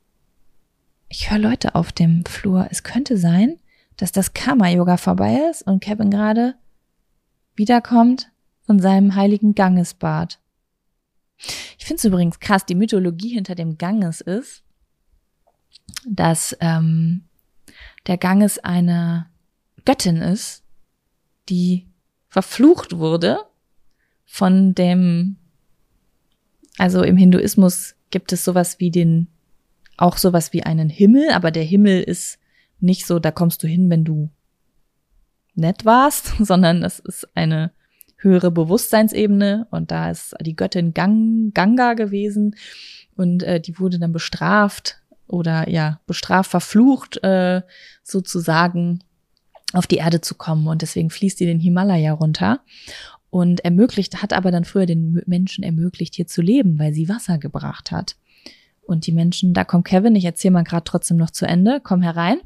Ich 1.07 1.32
höre 1.32 1.39
Leute 1.39 1.76
auf 1.76 1.93
dem 1.93 2.26
Flur. 2.26 2.68
Es 2.72 2.84
könnte 2.84 3.18
sein, 3.18 3.57
dass 3.95 4.11
das 4.11 4.34
Karma-Yoga 4.34 4.97
vorbei 4.97 5.47
ist 5.49 5.61
und 5.61 5.80
Kevin 5.80 6.11
gerade 6.11 6.55
wiederkommt 7.55 8.30
von 8.65 8.80
seinem 8.80 9.15
heiligen 9.15 9.55
Gangesbad. 9.55 10.39
Ich 11.77 11.85
finde 11.85 11.99
es 11.99 12.05
übrigens 12.05 12.39
krass, 12.39 12.65
die 12.65 12.75
Mythologie 12.75 13.33
hinter 13.33 13.55
dem 13.55 13.77
Ganges 13.77 14.21
ist, 14.21 14.63
dass 16.05 16.55
ähm, 16.59 17.23
der 18.07 18.17
Ganges 18.17 18.59
eine 18.59 19.27
Göttin 19.85 20.17
ist, 20.17 20.63
die 21.49 21.88
verflucht 22.29 22.97
wurde 22.97 23.39
von 24.25 24.75
dem, 24.75 25.38
also 26.77 27.03
im 27.03 27.17
Hinduismus 27.17 27.95
gibt 28.09 28.33
es 28.33 28.43
sowas 28.43 28.79
wie 28.79 28.91
den, 28.91 29.27
auch 29.97 30.17
sowas 30.17 30.53
wie 30.53 30.63
einen 30.63 30.89
Himmel, 30.89 31.29
aber 31.31 31.51
der 31.51 31.63
Himmel 31.63 32.03
ist 32.03 32.39
nicht 32.79 33.05
so, 33.05 33.19
da 33.19 33.31
kommst 33.31 33.63
du 33.63 33.67
hin, 33.67 33.89
wenn 33.89 34.03
du 34.03 34.29
nett 35.55 35.85
warst, 35.85 36.33
sondern 36.39 36.81
das 36.81 36.99
ist 36.99 37.27
eine 37.35 37.71
höhere 38.18 38.51
Bewusstseinsebene 38.51 39.68
und 39.72 39.91
da 39.91 40.09
ist 40.09 40.36
die 40.41 40.55
Göttin 40.55 40.93
Gang, 40.93 41.53
Ganga 41.53 41.93
gewesen 41.93 42.55
und 43.15 43.43
äh, 43.43 43.59
die 43.59 43.80
wurde 43.80 43.99
dann 43.99 44.11
bestraft 44.11 45.01
oder 45.28 45.70
ja, 45.70 45.99
bestraft, 46.07 46.51
verflucht 46.51 47.24
äh, 47.24 47.61
sozusagen 48.03 48.99
auf 49.74 49.88
die 49.88 49.97
Erde 49.97 50.22
zu 50.22 50.36
kommen 50.36 50.68
und 50.68 50.82
deswegen 50.82 51.09
fließt 51.09 51.39
die 51.39 51.45
den 51.45 51.59
Himalaya 51.59 52.13
runter 52.13 52.61
und 53.30 53.59
ermöglicht, 53.61 54.22
hat 54.22 54.34
aber 54.34 54.51
dann 54.51 54.63
früher 54.63 54.86
den 54.86 55.22
Menschen 55.26 55.63
ermöglicht, 55.63 56.15
hier 56.15 56.28
zu 56.28 56.41
leben, 56.41 56.80
weil 56.80 56.93
sie 56.93 57.09
Wasser 57.09 57.38
gebracht 57.38 57.91
hat. 57.91 58.15
Und 58.82 59.05
die 59.05 59.11
Menschen, 59.11 59.53
da 59.53 59.65
kommt 59.65 59.86
Kevin, 59.86 60.15
ich 60.15 60.24
erzähle 60.24 60.53
mal 60.53 60.63
gerade 60.63 60.86
trotzdem 60.86 61.18
noch 61.18 61.32
zu 61.32 61.45
Ende, 61.45 61.82
komm 61.84 62.01
herein. 62.01 62.39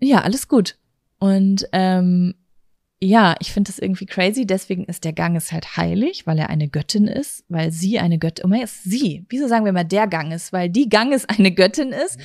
Ja, 0.00 0.20
alles 0.20 0.48
gut. 0.48 0.76
Und 1.18 1.66
ähm, 1.72 2.34
ja, 3.00 3.36
ich 3.40 3.52
finde 3.52 3.70
das 3.70 3.78
irgendwie 3.78 4.06
crazy. 4.06 4.46
Deswegen 4.46 4.84
ist 4.84 5.04
der 5.04 5.12
Ganges 5.12 5.52
halt 5.52 5.76
heilig, 5.76 6.26
weil 6.26 6.38
er 6.38 6.48
eine 6.48 6.68
Göttin 6.68 7.06
ist, 7.06 7.44
weil 7.48 7.70
sie 7.70 7.98
eine 7.98 8.18
Göttin, 8.18 8.50
oh, 8.50 8.62
ist 8.62 8.84
sie. 8.84 9.26
Wieso 9.28 9.48
sagen 9.48 9.64
wir 9.64 9.72
mal 9.72 9.84
der 9.84 10.06
Ganges? 10.06 10.52
Weil 10.52 10.70
die 10.70 10.88
Ganges 10.88 11.28
eine 11.28 11.52
Göttin 11.52 11.92
ist. 11.92 12.18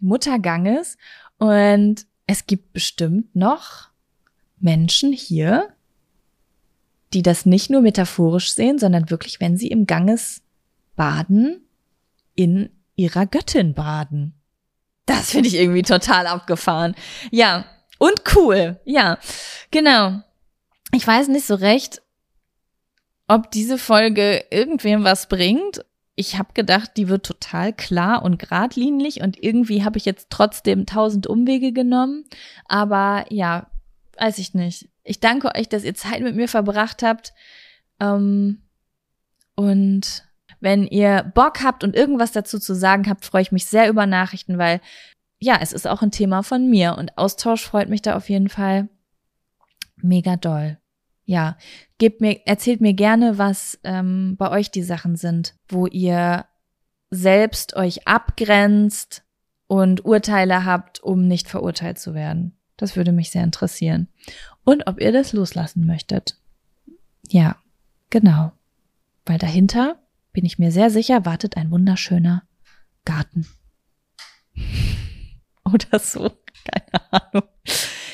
Mutter 0.00 0.38
Ganges. 0.38 0.96
Und 1.38 2.06
es 2.26 2.46
gibt 2.46 2.72
bestimmt 2.72 3.36
noch 3.36 3.88
Menschen 4.58 5.12
hier, 5.12 5.68
die 7.12 7.22
das 7.22 7.46
nicht 7.46 7.70
nur 7.70 7.80
metaphorisch 7.80 8.52
sehen, 8.52 8.78
sondern 8.78 9.10
wirklich, 9.10 9.40
wenn 9.40 9.56
sie 9.56 9.68
im 9.68 9.86
Ganges 9.86 10.42
baden, 10.96 11.60
in 12.34 12.70
ihrer 12.96 13.26
Göttin 13.26 13.74
baden. 13.74 14.34
Das 15.06 15.30
finde 15.30 15.48
ich 15.48 15.54
irgendwie 15.54 15.82
total 15.82 16.26
abgefahren. 16.26 16.94
Ja, 17.30 17.66
und 18.04 18.36
cool. 18.36 18.78
Ja, 18.84 19.18
genau. 19.70 20.20
Ich 20.92 21.06
weiß 21.06 21.28
nicht 21.28 21.46
so 21.46 21.54
recht, 21.54 22.02
ob 23.28 23.50
diese 23.50 23.78
Folge 23.78 24.44
irgendwem 24.50 25.04
was 25.04 25.26
bringt. 25.28 25.84
Ich 26.14 26.38
habe 26.38 26.52
gedacht, 26.52 26.92
die 26.98 27.08
wird 27.08 27.24
total 27.24 27.72
klar 27.72 28.22
und 28.22 28.38
geradlinig 28.38 29.22
und 29.22 29.42
irgendwie 29.42 29.84
habe 29.84 29.96
ich 29.96 30.04
jetzt 30.04 30.28
trotzdem 30.28 30.84
tausend 30.84 31.26
Umwege 31.26 31.72
genommen. 31.72 32.24
Aber 32.66 33.24
ja, 33.30 33.70
weiß 34.18 34.36
ich 34.38 34.52
nicht. 34.52 34.90
Ich 35.02 35.20
danke 35.20 35.54
euch, 35.54 35.70
dass 35.70 35.82
ihr 35.82 35.94
Zeit 35.94 36.20
mit 36.20 36.36
mir 36.36 36.48
verbracht 36.48 37.02
habt. 37.02 37.32
Ähm, 38.00 38.62
und 39.56 40.24
wenn 40.60 40.86
ihr 40.86 41.32
Bock 41.34 41.62
habt 41.64 41.82
und 41.82 41.96
irgendwas 41.96 42.32
dazu 42.32 42.58
zu 42.58 42.74
sagen 42.74 43.08
habt, 43.08 43.24
freue 43.24 43.42
ich 43.42 43.52
mich 43.52 43.64
sehr 43.64 43.88
über 43.88 44.06
Nachrichten, 44.06 44.58
weil 44.58 44.80
ja, 45.38 45.58
es 45.60 45.72
ist 45.72 45.86
auch 45.86 46.02
ein 46.02 46.10
Thema 46.10 46.42
von 46.42 46.68
mir 46.68 46.96
und 46.98 47.18
Austausch 47.18 47.64
freut 47.64 47.88
mich 47.88 48.02
da 48.02 48.16
auf 48.16 48.28
jeden 48.28 48.48
Fall 48.48 48.88
mega 49.96 50.36
doll. 50.36 50.78
Ja, 51.26 51.56
gebt 51.98 52.20
mir, 52.20 52.46
erzählt 52.46 52.80
mir 52.80 52.92
gerne, 52.92 53.38
was 53.38 53.78
ähm, 53.84 54.36
bei 54.38 54.50
euch 54.50 54.70
die 54.70 54.82
Sachen 54.82 55.16
sind, 55.16 55.54
wo 55.68 55.86
ihr 55.86 56.44
selbst 57.10 57.76
euch 57.76 58.06
abgrenzt 58.06 59.24
und 59.66 60.04
Urteile 60.04 60.64
habt, 60.64 61.00
um 61.00 61.26
nicht 61.26 61.48
verurteilt 61.48 61.98
zu 61.98 62.14
werden. 62.14 62.58
Das 62.76 62.96
würde 62.96 63.12
mich 63.12 63.30
sehr 63.30 63.44
interessieren. 63.44 64.08
Und 64.64 64.86
ob 64.86 65.00
ihr 65.00 65.12
das 65.12 65.32
loslassen 65.32 65.86
möchtet. 65.86 66.38
Ja, 67.28 67.56
genau. 68.10 68.52
Weil 69.24 69.38
dahinter, 69.38 69.96
bin 70.32 70.44
ich 70.44 70.58
mir 70.58 70.72
sehr 70.72 70.90
sicher, 70.90 71.24
wartet 71.24 71.56
ein 71.56 71.70
wunderschöner 71.70 72.42
Garten. 73.04 73.46
Oder 75.74 75.98
so. 75.98 76.30
Keine 76.64 77.12
Ahnung. 77.12 77.48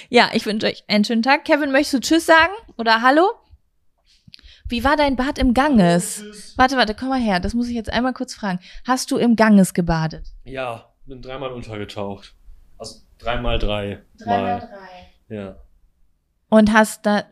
Ja, 0.08 0.30
ich 0.32 0.44
wünsche 0.46 0.66
euch 0.66 0.84
einen 0.88 1.04
schönen 1.04 1.22
Tag. 1.22 1.44
Kevin, 1.44 1.70
möchtest 1.70 1.94
du 1.94 2.00
Tschüss 2.00 2.26
sagen? 2.26 2.52
Oder 2.76 3.02
Hallo? 3.02 3.30
Wie 4.68 4.84
war 4.84 4.96
dein 4.96 5.16
Bad 5.16 5.38
im 5.38 5.52
Ganges? 5.52 6.54
Warte, 6.56 6.76
warte, 6.76 6.94
komm 6.94 7.08
mal 7.08 7.20
her. 7.20 7.40
Das 7.40 7.54
muss 7.54 7.68
ich 7.68 7.74
jetzt 7.74 7.92
einmal 7.92 8.12
kurz 8.12 8.34
fragen. 8.34 8.60
Hast 8.86 9.10
du 9.10 9.16
im 9.16 9.34
Ganges 9.34 9.74
gebadet? 9.74 10.28
Ja, 10.44 10.92
bin 11.06 11.22
dreimal 11.22 11.52
untergetaucht. 11.52 12.34
Also 12.78 13.00
dreimal 13.18 13.58
drei. 13.58 14.02
Dreimal 14.18 14.60
drei. 14.60 15.34
Ja. 15.34 15.56
Und 16.48 16.72
hast 16.72 17.04
da 17.04 17.24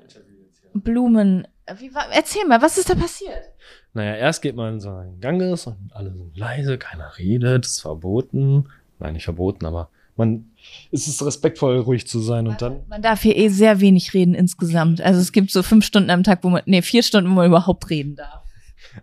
Blumen. 0.75 1.47
Wie 1.77 1.95
war, 1.95 2.11
erzähl 2.13 2.45
mal, 2.47 2.61
was 2.61 2.77
ist 2.77 2.91
da 2.91 2.95
passiert? 2.95 3.51
Naja, 3.93 4.15
erst 4.17 4.43
geht 4.43 4.57
man 4.57 4.75
in 4.75 4.81
so 4.81 4.91
einen 4.91 5.21
Ganges 5.21 5.67
und 5.67 5.91
alle 5.93 6.13
sind 6.13 6.37
leise, 6.37 6.79
keiner 6.79 7.19
redet, 7.19 7.67
ist 7.67 7.81
verboten. 7.81 8.69
Nein, 8.99 9.15
nicht 9.15 9.25
verboten, 9.25 9.65
aber 9.67 9.91
man 10.19 10.51
es 10.91 11.07
ist 11.07 11.25
respektvoll, 11.25 11.79
ruhig 11.79 12.07
zu 12.07 12.21
sein 12.21 12.49
und 12.49 12.61
dann. 12.63 12.81
Man 12.89 13.03
darf 13.03 13.23
hier 13.23 13.37
eh 13.37 13.49
sehr 13.49 13.81
wenig 13.81 14.15
reden 14.15 14.35
insgesamt. 14.35 15.01
Also 15.01 15.21
es 15.21 15.33
gibt 15.33 15.51
so 15.51 15.63
fünf 15.63 15.85
Stunden 15.85 16.11
am 16.11 16.23
Tag, 16.23 16.45
wo 16.45 16.49
man, 16.49 16.63
nee, 16.67 16.83
vier 16.83 17.03
Stunden, 17.03 17.31
wo 17.31 17.35
man 17.35 17.47
überhaupt 17.47 17.89
reden 17.91 18.17
darf. 18.17 18.45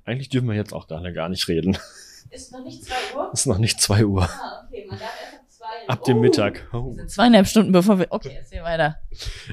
Eigentlich 0.03 0.29
dürfen 0.29 0.47
wir 0.47 0.55
jetzt 0.55 0.73
auch 0.73 0.87
gerade 0.87 1.13
gar 1.13 1.29
nicht 1.29 1.47
reden. 1.47 1.77
Ist 2.31 2.51
noch 2.51 2.63
nicht 2.63 2.83
zwei 2.83 3.15
Uhr? 3.15 3.31
Ist 3.33 3.45
noch 3.45 3.57
nicht 3.59 3.79
zwei 3.79 4.05
Uhr. 4.05 4.23
Ah, 4.23 4.65
okay, 4.67 4.85
man 4.89 4.99
darf 4.99 5.09
erst 5.21 5.35
ab 5.35 5.45
zwei. 5.47 5.87
Ab 5.87 6.03
dem 6.03 6.17
oh, 6.17 6.21
Mittag. 6.21 6.67
Oh. 6.73 6.93
sind 6.93 7.09
zweieinhalb 7.09 7.47
Stunden 7.47 7.71
bevor 7.71 7.99
wir, 7.99 8.07
okay, 8.09 8.31
erzähl 8.35 8.63
weiter. 8.63 8.97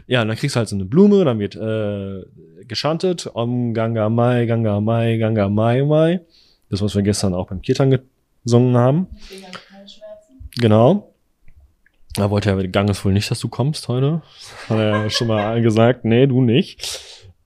Ja, 0.06 0.22
und 0.22 0.28
dann 0.28 0.36
kriegst 0.36 0.56
du 0.56 0.58
halt 0.58 0.68
so 0.68 0.76
eine 0.76 0.84
Blume, 0.84 1.24
dann 1.24 1.38
wird, 1.38 1.54
äh, 1.54 2.24
geschantet, 2.64 3.30
Om 3.32 3.74
Ganga 3.74 4.08
Mai, 4.08 4.46
Ganga 4.46 4.80
Mai, 4.80 5.18
Ganga 5.18 5.48
Mai 5.48 5.82
Mai. 5.82 6.20
Das, 6.70 6.80
was 6.80 6.94
wir 6.94 7.02
gestern 7.02 7.34
auch 7.34 7.48
beim 7.48 7.60
Kirtan 7.60 7.98
gesungen 8.44 8.76
haben. 8.76 9.06
Genau. 10.56 11.11
Da 12.14 12.30
wollte 12.30 12.50
er, 12.50 12.68
Gang 12.68 12.90
ist 12.90 13.04
wohl 13.04 13.12
nicht, 13.12 13.30
dass 13.30 13.40
du 13.40 13.48
kommst 13.48 13.88
heute. 13.88 14.22
Hat 14.68 14.78
er 14.78 15.10
schon 15.10 15.28
mal 15.28 15.62
gesagt, 15.62 16.04
nee, 16.04 16.26
du 16.26 16.42
nicht. 16.42 17.00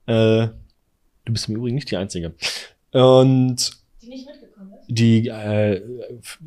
Äh, 0.07 0.47
du 1.25 1.33
bist 1.33 1.47
im 1.47 1.55
Übrigen 1.55 1.75
nicht 1.75 1.89
die 1.91 1.97
Einzige. 1.97 2.33
Und 2.91 3.71
die 4.01 4.09
nicht 4.09 4.27
mitgekommen 4.27 4.73
ist? 4.73 4.85
Die 4.89 5.27
äh, 5.27 5.81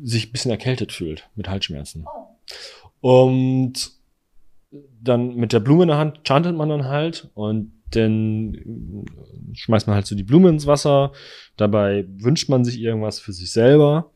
sich 0.03 0.27
ein 0.27 0.31
bisschen 0.31 0.51
erkältet 0.51 0.91
fühlt 0.91 1.29
mit 1.35 1.49
Halsschmerzen. 1.49 2.05
Oh. 3.01 3.27
Und 3.27 3.91
dann 5.01 5.35
mit 5.35 5.53
der 5.53 5.59
Blume 5.59 5.83
in 5.83 5.89
der 5.89 5.97
Hand 5.97 6.21
chantet 6.23 6.55
man 6.55 6.69
dann 6.69 6.85
halt 6.85 7.29
und 7.33 7.73
dann 7.91 9.05
schmeißt 9.53 9.87
man 9.87 9.95
halt 9.95 10.05
so 10.05 10.15
die 10.15 10.23
Blume 10.23 10.49
ins 10.49 10.67
Wasser. 10.67 11.11
Dabei 11.57 12.05
wünscht 12.07 12.47
man 12.49 12.63
sich 12.63 12.79
irgendwas 12.79 13.19
für 13.19 13.33
sich 13.33 13.51
selber 13.51 14.11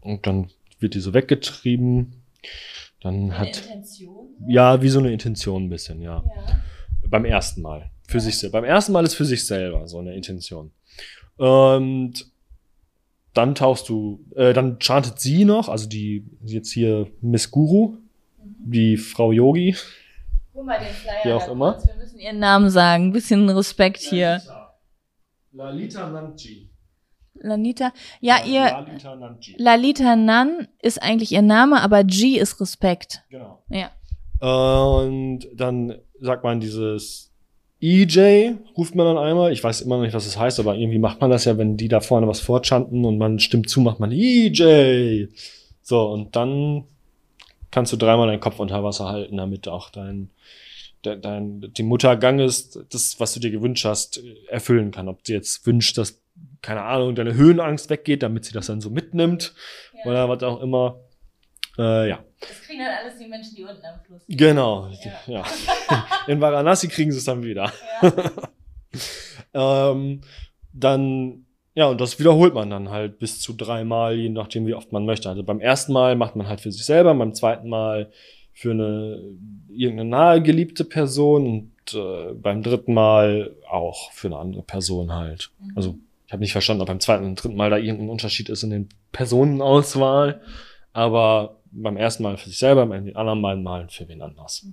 und 0.00 0.26
dann 0.26 0.50
wird 0.80 0.94
die 0.94 1.00
so 1.00 1.14
weggetrieben 1.14 2.14
dann 3.00 3.14
eine 3.14 3.38
hat. 3.38 3.58
Intention? 3.62 4.28
Ja, 4.46 4.82
wie 4.82 4.88
so 4.88 4.98
eine 4.98 5.12
Intention 5.12 5.64
ein 5.64 5.70
bisschen, 5.70 6.00
ja. 6.00 6.22
ja. 6.24 6.60
Beim 7.08 7.24
ersten 7.24 7.62
Mal. 7.62 7.90
Für 8.06 8.20
sich 8.20 8.38
selber. 8.38 8.60
Beim 8.60 8.68
ersten 8.68 8.92
Mal 8.92 9.04
ist 9.04 9.14
für 9.14 9.24
sich 9.24 9.46
selber 9.46 9.86
so 9.86 9.98
eine 9.98 10.14
Intention. 10.14 10.72
Und 11.36 12.26
dann 13.34 13.54
tauchst 13.54 13.88
du, 13.88 14.24
äh, 14.34 14.52
dann 14.52 14.78
chantet 14.80 15.20
sie 15.20 15.44
noch, 15.44 15.68
also 15.68 15.88
die 15.88 16.26
jetzt 16.42 16.72
hier 16.72 17.06
Miss 17.20 17.50
Guru, 17.50 17.96
die 18.38 18.96
Frau 18.96 19.32
Yogi. 19.32 19.76
Guck 20.52 20.66
mal 20.66 20.78
den 20.78 20.88
Flyer. 20.88 21.24
Wie 21.24 21.32
auch 21.32 21.48
immer. 21.48 21.78
Wir 21.84 21.94
müssen 21.94 22.18
ihren 22.18 22.38
Namen 22.38 22.70
sagen. 22.70 23.06
Ein 23.06 23.12
bisschen 23.12 23.48
Respekt 23.48 24.00
hier. 24.00 24.42
Lalita 25.52 26.08
Nanji. 26.08 26.69
Lanita. 27.40 27.92
Ja, 28.20 28.44
ihr 28.46 28.62
Lalita. 28.64 29.32
Lalita 29.56 30.16
Nan 30.16 30.68
ist 30.82 31.02
eigentlich 31.02 31.32
ihr 31.32 31.42
Name, 31.42 31.80
aber 31.82 32.04
G 32.04 32.36
ist 32.38 32.60
Respekt. 32.60 33.22
Genau. 33.30 33.62
Ja. 33.68 33.90
Und 34.46 35.40
dann 35.54 35.96
sagt 36.20 36.44
man 36.44 36.60
dieses 36.60 37.30
EJ, 37.82 38.52
ruft 38.76 38.94
man 38.94 39.06
dann 39.06 39.18
einmal. 39.18 39.52
Ich 39.52 39.62
weiß 39.64 39.80
immer 39.82 39.96
noch 39.96 40.04
nicht, 40.04 40.14
was 40.14 40.24
das 40.24 40.38
heißt, 40.38 40.60
aber 40.60 40.76
irgendwie 40.76 40.98
macht 40.98 41.20
man 41.20 41.30
das 41.30 41.44
ja, 41.46 41.56
wenn 41.58 41.76
die 41.76 41.88
da 41.88 42.00
vorne 42.00 42.26
was 42.28 42.40
fortschanten 42.40 43.04
und 43.04 43.18
man 43.18 43.38
stimmt 43.38 43.68
zu, 43.70 43.80
macht 43.80 44.00
man 44.00 44.12
EJ. 44.12 45.28
So, 45.82 46.08
und 46.10 46.36
dann 46.36 46.84
kannst 47.70 47.92
du 47.92 47.96
dreimal 47.96 48.26
deinen 48.28 48.40
Kopf 48.40 48.58
unter 48.60 48.82
Wasser 48.84 49.06
halten, 49.08 49.36
damit 49.38 49.66
auch 49.68 49.90
dein, 49.90 50.30
de- 51.04 51.18
dein, 51.18 51.72
die 51.76 51.82
Mutter 51.82 52.16
Ganges, 52.16 52.78
das, 52.90 53.18
was 53.18 53.32
du 53.34 53.40
dir 53.40 53.50
gewünscht 53.50 53.84
hast, 53.84 54.20
erfüllen 54.48 54.90
kann. 54.90 55.08
Ob 55.08 55.20
sie 55.26 55.32
jetzt 55.32 55.66
wünscht, 55.66 55.96
dass, 55.96 56.20
keine 56.62 56.82
Ahnung, 56.82 57.14
deine 57.14 57.34
Höhenangst 57.34 57.90
weggeht, 57.90 58.22
damit 58.22 58.44
sie 58.44 58.52
das 58.52 58.66
dann 58.66 58.80
so 58.80 58.90
mitnimmt 58.90 59.54
oder 60.04 60.28
was 60.28 60.42
auch 60.42 60.60
immer. 60.60 61.00
Äh, 61.78 62.08
ja. 62.10 62.24
Das 62.40 62.62
kriegen 62.62 62.80
dann 62.80 62.92
alles 63.02 63.18
die 63.18 63.26
Menschen, 63.26 63.54
die 63.56 63.62
unten 63.62 63.84
am 63.84 64.00
Fluss 64.04 64.22
Genau, 64.28 64.90
ja. 65.26 65.44
In 66.26 66.40
Varanasi 66.40 66.88
kriegen 66.88 67.12
sie 67.12 67.18
es 67.18 67.24
dann 67.24 67.42
wieder. 67.42 67.72
ähm, 69.54 70.20
dann, 70.72 71.46
ja, 71.74 71.86
und 71.86 72.00
das 72.00 72.18
wiederholt 72.18 72.54
man 72.54 72.70
dann 72.70 72.90
halt 72.90 73.18
bis 73.18 73.40
zu 73.40 73.52
dreimal, 73.52 74.14
je 74.14 74.28
nachdem, 74.28 74.66
wie 74.66 74.74
oft 74.74 74.92
man 74.92 75.06
möchte. 75.06 75.28
Also 75.28 75.42
beim 75.42 75.60
ersten 75.60 75.92
Mal 75.92 76.16
macht 76.16 76.36
man 76.36 76.48
halt 76.48 76.60
für 76.60 76.72
sich 76.72 76.84
selber, 76.84 77.14
beim 77.14 77.34
zweiten 77.34 77.68
Mal 77.68 78.10
für 78.52 78.72
eine 78.72 79.22
irgendeine 79.68 80.10
nahe 80.10 80.42
geliebte 80.42 80.84
Person 80.84 81.46
und 81.46 81.94
äh, 81.94 82.34
beim 82.34 82.62
dritten 82.62 82.92
Mal 82.92 83.56
auch 83.68 84.12
für 84.12 84.28
eine 84.28 84.36
andere 84.36 84.62
Person 84.62 85.14
halt. 85.14 85.50
Also 85.74 85.98
ich 86.30 86.32
habe 86.32 86.42
nicht 86.42 86.52
verstanden, 86.52 86.82
ob 86.82 86.86
beim 86.86 87.00
zweiten 87.00 87.24
und 87.24 87.42
dritten 87.42 87.56
Mal 87.56 87.70
da 87.70 87.76
irgendein 87.76 88.08
Unterschied 88.08 88.50
ist 88.50 88.62
in 88.62 88.70
den 88.70 88.88
Personenauswahl, 89.10 90.40
aber 90.92 91.56
beim 91.72 91.96
ersten 91.96 92.22
Mal 92.22 92.36
für 92.36 92.48
sich 92.48 92.58
selber, 92.60 92.86
beim 92.86 93.10
anderen 93.16 93.42
beiden 93.42 93.64
Malen 93.64 93.88
für 93.88 94.06
wen 94.06 94.22
anders. 94.22 94.64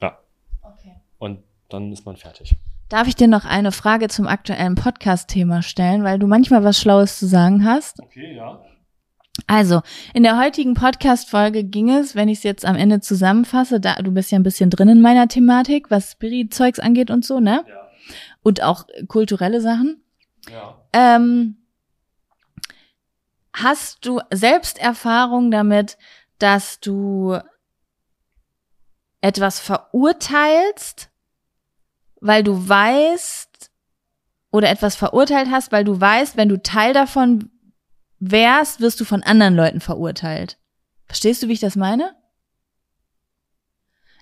Ja. 0.00 0.16
Okay. 0.62 0.94
Und 1.18 1.40
dann 1.70 1.90
ist 1.90 2.06
man 2.06 2.16
fertig. 2.16 2.54
Darf 2.88 3.08
ich 3.08 3.16
dir 3.16 3.26
noch 3.26 3.44
eine 3.44 3.72
Frage 3.72 4.06
zum 4.06 4.28
aktuellen 4.28 4.76
Podcast-Thema 4.76 5.62
stellen, 5.62 6.04
weil 6.04 6.20
du 6.20 6.28
manchmal 6.28 6.62
was 6.62 6.78
Schlaues 6.78 7.18
zu 7.18 7.26
sagen 7.26 7.64
hast? 7.64 7.98
Okay, 7.98 8.36
ja. 8.36 8.60
Also, 9.48 9.80
in 10.14 10.22
der 10.22 10.38
heutigen 10.38 10.74
Podcast-Folge 10.74 11.64
ging 11.64 11.90
es, 11.90 12.14
wenn 12.14 12.28
ich 12.28 12.38
es 12.38 12.44
jetzt 12.44 12.64
am 12.64 12.76
Ende 12.76 13.00
zusammenfasse, 13.00 13.80
da 13.80 13.96
du 13.96 14.12
bist 14.12 14.30
ja 14.30 14.38
ein 14.38 14.44
bisschen 14.44 14.70
drin 14.70 14.88
in 14.88 15.00
meiner 15.00 15.26
Thematik, 15.26 15.90
was 15.90 16.12
Spirit-Zeugs 16.12 16.78
angeht 16.78 17.10
und 17.10 17.24
so, 17.24 17.40
ne? 17.40 17.64
Ja. 17.66 17.88
Und 18.44 18.62
auch 18.62 18.86
kulturelle 19.08 19.60
Sachen. 19.60 20.00
Ähm, 20.92 21.56
hast 23.52 24.04
du 24.06 24.20
selbst 24.30 24.78
Erfahrung 24.78 25.50
damit, 25.50 25.98
dass 26.38 26.80
du 26.80 27.38
etwas 29.20 29.60
verurteilst, 29.60 31.10
weil 32.20 32.42
du 32.42 32.68
weißt, 32.68 33.70
oder 34.50 34.68
etwas 34.68 34.96
verurteilt 34.96 35.48
hast, 35.50 35.72
weil 35.72 35.84
du 35.84 36.00
weißt, 36.00 36.36
wenn 36.36 36.48
du 36.48 36.60
Teil 36.60 36.92
davon 36.92 37.50
wärst, 38.18 38.80
wirst 38.80 39.00
du 39.00 39.04
von 39.04 39.22
anderen 39.22 39.54
Leuten 39.54 39.80
verurteilt. 39.80 40.58
Verstehst 41.06 41.42
du, 41.42 41.48
wie 41.48 41.52
ich 41.52 41.60
das 41.60 41.76
meine? 41.76 42.14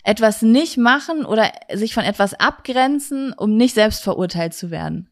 Etwas 0.05 0.43
nicht 0.43 0.77
machen 0.79 1.25
oder 1.25 1.53
sich 1.73 1.93
von 1.93 2.05
etwas 2.05 2.35
abgrenzen, 2.35 3.33
um 3.33 3.57
nicht 3.57 3.75
selbst 3.75 4.03
verurteilt 4.03 4.55
zu 4.55 4.71
werden. 4.71 5.08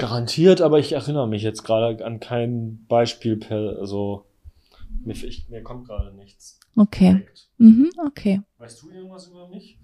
Garantiert, 0.00 0.60
aber 0.62 0.78
ich 0.78 0.92
erinnere 0.92 1.28
mich 1.28 1.42
jetzt 1.42 1.62
gerade 1.62 2.04
an 2.04 2.20
kein 2.20 2.86
Beispiel 2.86 3.36
per, 3.36 3.76
also, 3.78 4.24
mir, 5.04 5.12
ich, 5.12 5.48
mir 5.48 5.62
kommt 5.62 5.86
gerade 5.86 6.14
nichts. 6.14 6.58
Okay. 6.76 7.12
Direkt. 7.12 7.48
Mhm, 7.58 7.90
okay. 8.06 8.40
Weißt 8.58 8.82
du 8.82 8.90
irgendwas 8.90 9.26
über 9.26 9.48
mich? 9.48 9.78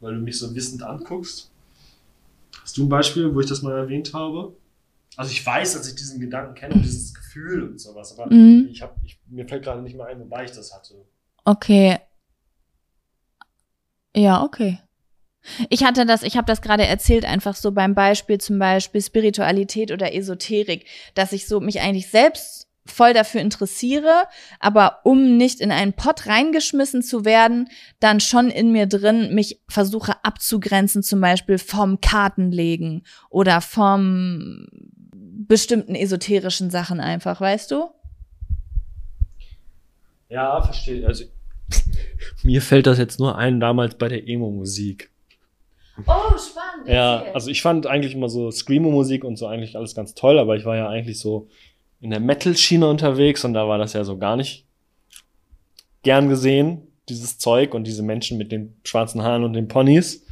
Weil 0.00 0.14
du 0.14 0.20
mich 0.20 0.38
so 0.38 0.54
wissend 0.54 0.82
anguckst. 0.82 1.50
Hast 2.62 2.76
du 2.76 2.84
ein 2.84 2.88
Beispiel, 2.88 3.34
wo 3.34 3.40
ich 3.40 3.48
das 3.48 3.62
mal 3.62 3.76
erwähnt 3.76 4.14
habe? 4.14 4.56
Also 5.16 5.32
ich 5.32 5.44
weiß, 5.44 5.72
dass 5.74 5.88
ich 5.88 5.96
diesen 5.96 6.20
Gedanken 6.20 6.54
kenne 6.54 6.74
und 6.74 6.84
dieses 6.84 7.12
Gefühl 7.12 7.64
und 7.64 7.80
sowas, 7.80 8.16
aber 8.16 8.32
Mhm. 8.32 8.68
ich 8.70 8.82
hab, 8.82 8.96
ich, 9.04 9.18
mir 9.26 9.48
fällt 9.48 9.64
gerade 9.64 9.82
nicht 9.82 9.96
mehr 9.96 10.06
ein, 10.06 10.20
wobei 10.20 10.44
ich 10.44 10.52
das 10.52 10.72
hatte. 10.72 11.04
Okay. 11.44 11.98
Ja, 14.14 14.44
okay. 14.44 14.78
Ich 15.70 15.84
hatte 15.84 16.04
das, 16.04 16.22
ich 16.22 16.36
habe 16.36 16.46
das 16.46 16.62
gerade 16.62 16.86
erzählt, 16.86 17.24
einfach 17.24 17.54
so 17.54 17.72
beim 17.72 17.94
Beispiel 17.94 18.38
zum 18.38 18.58
Beispiel 18.58 19.00
Spiritualität 19.00 19.92
oder 19.92 20.14
Esoterik, 20.14 20.86
dass 21.14 21.32
ich 21.32 21.46
so 21.46 21.60
mich 21.60 21.80
eigentlich 21.80 22.08
selbst 22.08 22.68
voll 22.90 23.12
dafür 23.12 23.40
interessiere, 23.40 24.24
aber 24.60 25.00
um 25.04 25.36
nicht 25.36 25.60
in 25.60 25.70
einen 25.70 25.92
Pott 25.92 26.26
reingeschmissen 26.26 27.02
zu 27.02 27.24
werden, 27.24 27.68
dann 28.00 28.20
schon 28.20 28.50
in 28.50 28.72
mir 28.72 28.86
drin 28.86 29.34
mich 29.34 29.60
versuche 29.68 30.24
abzugrenzen, 30.24 31.02
zum 31.02 31.20
Beispiel 31.20 31.58
vom 31.58 32.00
Kartenlegen 32.00 33.04
oder 33.30 33.60
vom 33.60 34.66
bestimmten 35.12 35.94
esoterischen 35.94 36.70
Sachen 36.70 37.00
einfach, 37.00 37.40
weißt 37.40 37.70
du? 37.70 37.90
Ja, 40.28 40.60
verstehe. 40.62 41.06
Also 41.06 41.24
mir 42.42 42.62
fällt 42.62 42.86
das 42.86 42.98
jetzt 42.98 43.18
nur 43.18 43.36
ein, 43.38 43.60
damals 43.60 43.96
bei 43.96 44.08
der 44.08 44.26
Emo-Musik. 44.26 45.10
Oh, 46.06 46.38
spannend. 46.38 46.86
Ja, 46.86 47.24
also 47.34 47.50
ich 47.50 47.62
fand 47.62 47.86
eigentlich 47.86 48.14
immer 48.14 48.28
so 48.28 48.50
Screamo-Musik 48.50 49.24
und 49.24 49.36
so 49.36 49.46
eigentlich 49.46 49.76
alles 49.76 49.94
ganz 49.94 50.14
toll, 50.14 50.38
aber 50.38 50.56
ich 50.56 50.64
war 50.64 50.76
ja 50.76 50.88
eigentlich 50.88 51.18
so 51.18 51.48
in 52.00 52.10
der 52.10 52.20
Metal-Schiene 52.20 52.88
unterwegs 52.88 53.44
und 53.44 53.54
da 53.54 53.66
war 53.68 53.78
das 53.78 53.92
ja 53.92 54.04
so 54.04 54.18
gar 54.18 54.36
nicht 54.36 54.64
gern 56.02 56.28
gesehen, 56.28 56.82
dieses 57.08 57.38
Zeug 57.38 57.74
und 57.74 57.86
diese 57.86 58.02
Menschen 58.02 58.38
mit 58.38 58.52
den 58.52 58.76
schwarzen 58.84 59.22
Haaren 59.22 59.44
und 59.44 59.54
den 59.54 59.68
Ponys. 59.68 60.24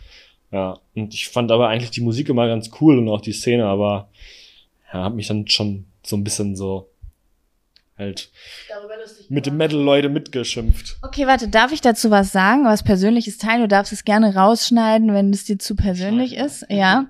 Ja, 0.52 0.78
und 0.94 1.12
ich 1.12 1.28
fand 1.28 1.50
aber 1.50 1.68
eigentlich 1.68 1.90
die 1.90 2.00
Musik 2.00 2.28
immer 2.28 2.46
ganz 2.46 2.70
cool 2.80 2.98
und 2.98 3.08
auch 3.08 3.20
die 3.20 3.32
Szene, 3.32 3.66
aber 3.66 4.08
ja, 4.92 5.04
hab 5.04 5.14
mich 5.14 5.26
dann 5.26 5.48
schon 5.48 5.86
so 6.04 6.16
ein 6.16 6.24
bisschen 6.24 6.54
so 6.54 6.88
halt 7.98 8.30
mit 9.28 9.46
dem 9.46 9.56
Metal-Leute 9.56 10.08
mitgeschimpft. 10.08 10.96
Okay, 11.02 11.26
warte, 11.26 11.48
darf 11.48 11.72
ich 11.72 11.80
dazu 11.80 12.10
was 12.10 12.32
sagen, 12.32 12.64
was 12.64 12.82
Persönliches 12.82 13.38
teilen? 13.38 13.62
Du 13.62 13.68
darfst 13.68 13.92
es 13.92 14.04
gerne 14.04 14.34
rausschneiden, 14.34 15.12
wenn 15.14 15.30
es 15.30 15.44
dir 15.44 15.58
zu 15.58 15.74
persönlich 15.74 16.32
Schneiden. 16.32 16.46
ist. 16.46 16.66
Ja. 16.68 17.06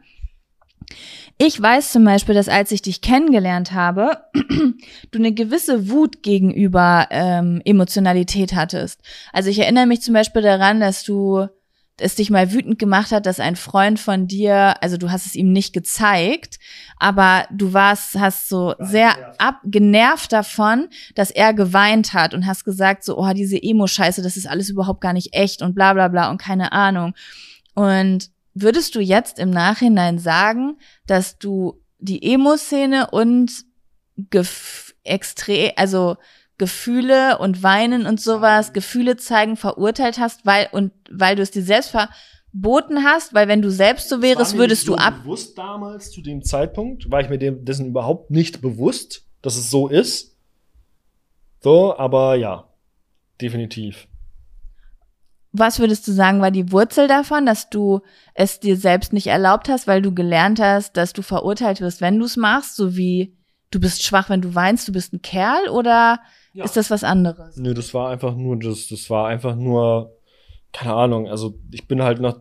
Ich 1.38 1.60
weiß 1.60 1.92
zum 1.92 2.04
Beispiel, 2.04 2.34
dass 2.34 2.48
als 2.48 2.72
ich 2.72 2.80
dich 2.80 3.02
kennengelernt 3.02 3.72
habe, 3.72 4.22
du 5.10 5.18
eine 5.18 5.32
gewisse 5.32 5.90
Wut 5.90 6.22
gegenüber 6.22 7.08
ähm, 7.10 7.60
Emotionalität 7.64 8.54
hattest. 8.54 9.00
Also 9.32 9.50
ich 9.50 9.58
erinnere 9.58 9.86
mich 9.86 10.00
zum 10.00 10.14
Beispiel 10.14 10.40
daran, 10.40 10.80
dass 10.80 11.04
du 11.04 11.46
es 11.98 12.14
dich 12.14 12.30
mal 12.30 12.52
wütend 12.52 12.78
gemacht 12.78 13.10
hat, 13.10 13.24
dass 13.24 13.40
ein 13.40 13.56
Freund 13.56 13.98
von 13.98 14.26
dir, 14.26 14.82
also 14.82 14.96
du 14.96 15.10
hast 15.10 15.26
es 15.26 15.34
ihm 15.34 15.52
nicht 15.52 15.72
gezeigt, 15.72 16.58
aber 16.98 17.46
du 17.50 17.72
warst, 17.72 18.18
hast 18.18 18.48
so 18.48 18.74
War 18.78 18.86
sehr 18.86 19.14
genervt. 19.14 19.40
ab, 19.40 19.60
genervt 19.64 20.32
davon, 20.32 20.88
dass 21.14 21.30
er 21.30 21.54
geweint 21.54 22.12
hat 22.12 22.34
und 22.34 22.46
hast 22.46 22.64
gesagt 22.64 23.04
so, 23.04 23.18
oh, 23.18 23.32
diese 23.32 23.62
Emo-Scheiße, 23.62 24.22
das 24.22 24.36
ist 24.36 24.46
alles 24.46 24.68
überhaupt 24.68 25.00
gar 25.00 25.14
nicht 25.14 25.34
echt 25.34 25.62
und 25.62 25.74
bla 25.74 25.94
bla 25.94 26.08
bla 26.08 26.30
und 26.30 26.38
keine 26.38 26.72
Ahnung. 26.72 27.14
Und 27.74 28.30
würdest 28.52 28.94
du 28.94 29.00
jetzt 29.00 29.38
im 29.38 29.50
Nachhinein 29.50 30.18
sagen, 30.18 30.78
dass 31.06 31.38
du 31.38 31.80
die 31.98 32.22
Emo-Szene 32.32 33.10
und 33.10 33.64
extrem, 35.02 35.70
also 35.76 36.16
Gefühle 36.58 37.38
und 37.38 37.62
Weinen 37.62 38.06
und 38.06 38.20
sowas, 38.20 38.72
Gefühle 38.72 39.16
zeigen, 39.16 39.56
verurteilt 39.56 40.18
hast, 40.18 40.46
weil 40.46 40.68
und 40.72 40.92
weil 41.10 41.36
du 41.36 41.42
es 41.42 41.50
dir 41.50 41.62
selbst 41.62 41.90
verboten 41.90 43.04
hast, 43.04 43.34
weil 43.34 43.48
wenn 43.48 43.60
du 43.60 43.70
selbst 43.70 44.08
so 44.08 44.22
wärst, 44.22 44.56
würdest 44.56 44.82
nicht 44.82 44.88
du 44.88 44.92
so 44.92 44.98
ab. 44.98 45.22
bewusst 45.22 45.58
damals 45.58 46.10
zu 46.10 46.22
dem 46.22 46.42
Zeitpunkt, 46.42 47.10
war 47.10 47.20
ich 47.20 47.28
mir 47.28 47.38
dem, 47.38 47.64
dessen 47.64 47.86
überhaupt 47.86 48.30
nicht 48.30 48.62
bewusst, 48.62 49.26
dass 49.42 49.56
es 49.56 49.70
so 49.70 49.88
ist. 49.88 50.36
So, 51.60 51.96
aber 51.98 52.36
ja, 52.36 52.68
definitiv. 53.40 54.08
Was 55.52 55.78
würdest 55.78 56.06
du 56.06 56.12
sagen, 56.12 56.40
war 56.40 56.50
die 56.50 56.70
Wurzel 56.70 57.08
davon, 57.08 57.46
dass 57.46 57.70
du 57.70 58.00
es 58.34 58.60
dir 58.60 58.76
selbst 58.76 59.12
nicht 59.12 59.26
erlaubt 59.26 59.68
hast, 59.68 59.86
weil 59.86 60.02
du 60.02 60.12
gelernt 60.14 60.60
hast, 60.60 60.96
dass 60.96 61.12
du 61.12 61.22
verurteilt 61.22 61.80
wirst, 61.80 62.00
wenn 62.00 62.18
du 62.18 62.26
es 62.26 62.36
machst, 62.36 62.76
so 62.76 62.96
wie 62.96 63.36
du 63.70 63.80
bist 63.80 64.02
schwach, 64.02 64.28
wenn 64.28 64.42
du 64.42 64.54
weinst, 64.54 64.86
du 64.88 64.92
bist 64.92 65.12
ein 65.12 65.22
Kerl 65.22 65.68
oder 65.68 66.20
Ja. 66.56 66.64
ist 66.64 66.76
das 66.76 66.90
was 66.90 67.04
anderes? 67.04 67.56
Nö, 67.56 67.74
das 67.74 67.92
war 67.92 68.10
einfach 68.10 68.34
nur, 68.34 68.58
das, 68.58 68.88
das 68.88 69.10
war 69.10 69.28
einfach 69.28 69.54
nur, 69.54 70.16
keine 70.72 70.94
Ahnung, 70.94 71.28
also 71.28 71.58
ich 71.70 71.86
bin 71.86 72.02
halt 72.02 72.20
noch 72.20 72.40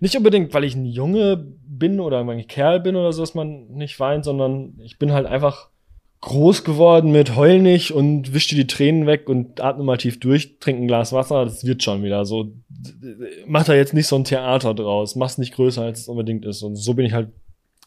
nicht 0.00 0.16
unbedingt, 0.16 0.52
weil 0.52 0.64
ich 0.64 0.74
ein 0.74 0.84
Junge 0.84 1.36
bin 1.66 2.00
oder 2.00 2.20
ein 2.20 2.46
Kerl 2.46 2.80
bin 2.80 2.96
oder 2.96 3.12
so, 3.12 3.22
dass 3.22 3.34
man 3.34 3.68
nicht 3.68 3.98
weint, 4.00 4.24
sondern 4.24 4.78
ich 4.82 4.98
bin 4.98 5.12
halt 5.12 5.26
einfach 5.26 5.70
groß 6.20 6.64
geworden 6.64 7.12
mit 7.12 7.36
heul 7.36 7.60
nicht 7.60 7.90
und 7.90 8.32
wisch 8.32 8.48
dir 8.48 8.56
die 8.56 8.66
Tränen 8.66 9.06
weg 9.06 9.28
und 9.28 9.60
atme 9.60 9.84
mal 9.84 9.98
tief 9.98 10.20
durch, 10.20 10.58
trink 10.58 10.80
ein 10.80 10.88
Glas 10.88 11.12
Wasser, 11.12 11.44
das 11.44 11.64
wird 11.64 11.82
schon 11.82 12.02
wieder 12.02 12.24
so. 12.24 12.52
Mach 13.46 13.64
da 13.64 13.74
jetzt 13.74 13.92
nicht 13.92 14.06
so 14.06 14.16
ein 14.16 14.24
Theater 14.24 14.74
draus, 14.74 15.16
mach's 15.16 15.38
nicht 15.38 15.54
größer, 15.54 15.82
als 15.82 16.00
es 16.00 16.08
unbedingt 16.08 16.46
ist. 16.46 16.62
Und 16.62 16.76
so 16.76 16.94
bin 16.94 17.04
ich 17.04 17.12
halt 17.12 17.28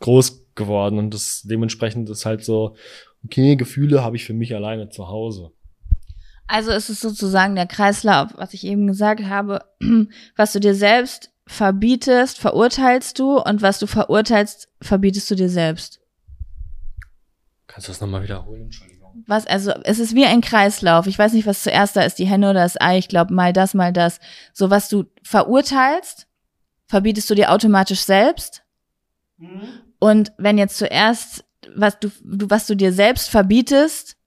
groß 0.02 0.54
geworden 0.54 1.00
und 1.00 1.14
das 1.14 1.42
dementsprechend 1.46 2.10
ist 2.10 2.26
halt 2.26 2.44
so, 2.44 2.76
okay, 3.28 3.58
Gefühle 3.58 4.04
habe 4.04 4.16
ich 4.16 4.26
für 4.26 4.34
mich 4.34 4.56
alleine 4.56 4.90
zu 4.90 5.10
Hause. 5.10 5.52
Also 6.48 6.72
ist 6.72 6.90
es 6.90 7.02
sozusagen 7.02 7.56
der 7.56 7.68
Kreislauf, 7.68 8.30
was 8.38 8.54
ich 8.54 8.66
eben 8.66 8.88
gesagt 8.88 9.26
habe, 9.26 9.66
was 10.38 10.54
du 10.54 10.60
dir 10.60 10.74
selbst 10.74 11.32
verbietest, 11.46 12.40
verurteilst 12.40 13.20
du 13.20 13.38
und 13.38 13.62
was 13.62 13.80
du 13.80 13.88
verurteilst, 13.88 14.70
verbietest 14.82 15.30
du 15.30 15.36
dir 15.36 15.50
selbst. 15.50 16.00
Kannst 17.68 17.88
du 17.88 17.92
das 17.92 18.02
nochmal 18.02 18.24
wiederholen? 18.24 18.64
Entschuldigung. 18.64 19.24
Was, 19.28 19.46
also, 19.46 19.72
es 19.84 20.00
ist 20.00 20.16
wie 20.16 20.26
ein 20.26 20.42
Kreislauf. 20.42 21.06
Ich 21.08 21.20
weiß 21.20 21.34
nicht, 21.34 21.46
was 21.46 21.64
zuerst 21.64 21.96
da 21.96 22.04
ist, 22.04 22.20
die 22.20 22.28
Henne 22.28 22.50
oder 22.50 22.62
das 22.62 22.80
Ei. 22.80 22.98
Ich 22.98 23.10
glaube, 23.10 23.34
mal 23.34 23.52
das, 23.52 23.74
mal 23.74 23.92
das. 23.92 24.20
So, 24.54 24.70
was 24.70 24.88
du 24.90 25.06
verurteilst, 25.24 26.28
verbietest 26.88 27.30
du 27.30 27.36
dir 27.36 27.52
automatisch 27.52 28.02
selbst. 28.02 28.64
Mhm. 29.38 29.68
Und 30.00 30.32
wenn 30.38 30.58
jetzt 30.58 30.78
zuerst, 30.78 31.44
was 31.76 32.00
du, 32.00 32.10
du, 32.24 32.50
was 32.50 32.68
du 32.68 32.76
dir 32.76 32.92
selbst 32.94 33.30
verbietest, 33.30 34.18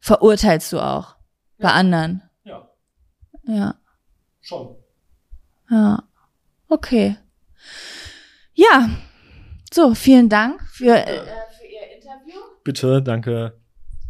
verurteilst 0.00 0.72
du 0.72 0.80
auch. 0.80 1.16
Ja. 1.58 1.68
Bei 1.68 1.72
anderen. 1.72 2.22
Ja. 2.44 2.68
Ja. 3.44 3.74
Schon. 4.40 4.76
Ja. 5.70 6.02
Okay. 6.68 7.16
Ja. 8.54 8.90
So, 9.72 9.94
vielen 9.94 10.28
Dank 10.28 10.60
für, 10.68 10.96
äh, 10.96 11.22
Bitte, 12.64 13.02
danke. 13.02 13.58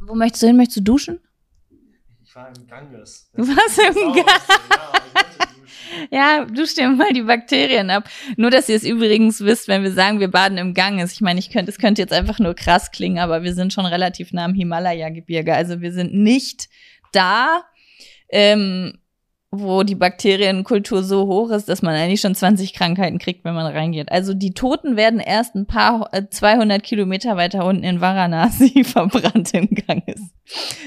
Wo 0.01 0.15
möchtest 0.15 0.43
du 0.43 0.47
hin? 0.49 0.57
Möchtest 0.57 0.79
du 0.79 0.83
duschen? 0.83 1.21
Ich 2.23 2.35
war 2.35 2.49
im 2.49 2.67
Ganges. 2.67 3.31
Du 3.35 3.47
warst 3.47 3.79
im 3.79 4.13
Ganges. 4.13 4.49
Ja, 4.49 4.93
dusch 6.53 6.75
dir 6.75 6.89
mal 6.89 7.13
die 7.13 7.23
Bakterien 7.23 7.91
ab. 7.91 8.09
Nur, 8.37 8.51
dass 8.51 8.69
ihr 8.69 8.77
es 8.77 8.85
übrigens 8.85 9.41
wisst, 9.41 9.69
wenn 9.69 9.83
wir 9.83 9.93
sagen, 9.93 10.21
wir 10.21 10.31
baden 10.31 10.59
im 10.59 10.75
Ganges. 10.75 11.13
Ich 11.13 11.21
meine, 11.21 11.41
ich 11.41 11.51
könnte, 11.51 11.71
es 11.71 11.79
könnte 11.79 12.03
jetzt 12.03 12.13
einfach 12.13 12.39
nur 12.39 12.55
krass 12.55 12.91
klingen, 12.91 13.19
aber 13.19 13.43
wir 13.43 13.55
sind 13.55 13.73
schon 13.73 13.87
relativ 13.87 14.33
nah 14.33 14.45
am 14.45 14.55
Himalaya-Gebirge. 14.55 15.55
Also 15.55 15.81
wir 15.81 15.93
sind 15.93 16.15
nicht 16.15 16.69
da. 17.13 17.65
Ähm, 18.29 18.99
wo 19.55 19.83
die 19.83 19.95
Bakterienkultur 19.95 21.03
so 21.03 21.27
hoch 21.27 21.51
ist, 21.51 21.69
dass 21.69 21.83
man 21.83 21.95
eigentlich 21.95 22.23
schon 22.23 22.35
20 22.35 22.73
Krankheiten 22.73 23.19
kriegt, 23.19 23.45
wenn 23.45 23.53
man 23.53 23.67
reingeht. 23.67 24.11
Also 24.11 24.33
die 24.33 24.55
Toten 24.55 24.97
werden 24.97 25.21
erst 25.21 25.55
ein 25.55 25.67
paar 25.67 26.11
200 26.31 26.79
äh, 26.79 26.81
Kilometer 26.81 27.37
weiter 27.37 27.67
unten 27.67 27.85
in 27.85 28.01
Varanasi 28.01 28.83
verbrannt 28.85 29.53
im 29.53 29.69
Ganges. 29.69 30.21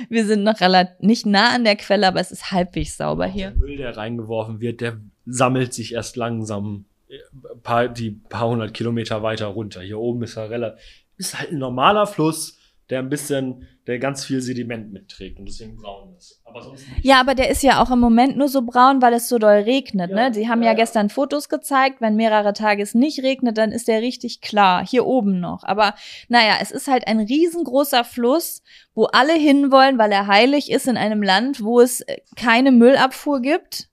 Wir 0.10 0.26
sind 0.26 0.44
noch 0.44 0.60
relativ 0.62 0.96
nicht 1.00 1.28
nah 1.28 1.54
an 1.54 1.64
der 1.64 1.76
Quelle, 1.76 2.08
aber 2.08 2.20
es 2.20 2.32
ist 2.32 2.52
halbwegs 2.52 2.98
sauber 2.98 3.28
hier. 3.28 3.52
Der 3.52 3.60
Müll, 3.60 3.78
der 3.78 3.96
reingeworfen 3.96 4.60
wird, 4.60 4.82
der 4.82 4.98
sammelt 5.28 5.74
sich 5.74 5.94
erst 5.94 6.16
langsam 6.16 6.86
äh, 7.08 7.18
paar, 7.62 7.88
die 7.88 8.12
paar 8.12 8.50
hundert 8.50 8.74
Kilometer 8.74 9.22
weiter 9.22 9.46
runter. 9.46 9.82
Hier 9.82 10.00
oben 10.00 10.24
ist 10.24 10.38
er 10.38 10.50
relativ, 10.50 10.82
ist 11.18 11.40
halt 11.40 11.52
ein 11.52 11.60
normaler 11.60 12.08
Fluss 12.08 12.58
der 12.90 13.00
ein 13.00 13.10
bisschen, 13.10 13.68
der 13.88 13.99
ganz 13.99 14.26
viel 14.26 14.41
Sediment 14.41 14.91
mitträgt 14.91 15.38
und 15.38 15.45
deswegen 15.45 15.78
braun 15.78 16.16
ist. 16.16 16.41
Aber 16.44 16.62
sonst 16.62 16.90
nicht. 16.90 17.06
Ja, 17.06 17.20
aber 17.20 17.36
der 17.36 17.49
ist 17.49 17.62
ja 17.62 17.82
auch 17.82 17.91
im 17.91 17.99
Moment 17.99 18.36
nur 18.36 18.48
so 18.48 18.64
braun, 18.64 19.02
weil 19.02 19.14
es 19.14 19.30
so 19.30 19.38
doll 19.38 19.57
regnet. 19.57 20.10
Ja, 20.10 20.16
ne? 20.16 20.34
Sie 20.34 20.49
haben 20.49 20.64
ja, 20.64 20.70
ja, 20.70 20.74
gestern 20.74 21.10
Fotos 21.10 21.49
gezeigt. 21.49 22.02
Wenn 22.02 22.16
mehrere 22.16 22.53
Tage 22.53 22.82
es 22.82 22.95
nicht 22.95 23.22
regnet, 23.22 23.57
dann 23.57 23.72
ist 23.72 23.88
der 23.88 24.02
richtig 24.02 24.41
klar. 24.41 24.86
Hier 24.86 25.06
oben 25.06 25.40
noch. 25.40 25.64
Aber 25.64 25.94
naja, 26.30 26.56
es 26.62 26.72
ist 26.72 26.88
halt 26.88 27.07
ein 27.07 27.20
riesengroßer 27.20 28.03
Fluss, 28.03 28.64
wo 28.95 29.06
alle 29.06 29.34
hinwollen, 29.34 29.99
weil 29.99 30.12
er 30.12 30.26
heilig 30.26 30.72
ist 30.72 30.88
in 30.88 30.98
einem 30.98 31.22
Land, 31.22 31.64
wo 31.64 31.80
es 31.80 32.02
äh, 32.02 32.18
keine 32.36 32.72
Müllabfuhr 32.72 33.41
gibt 33.41 33.90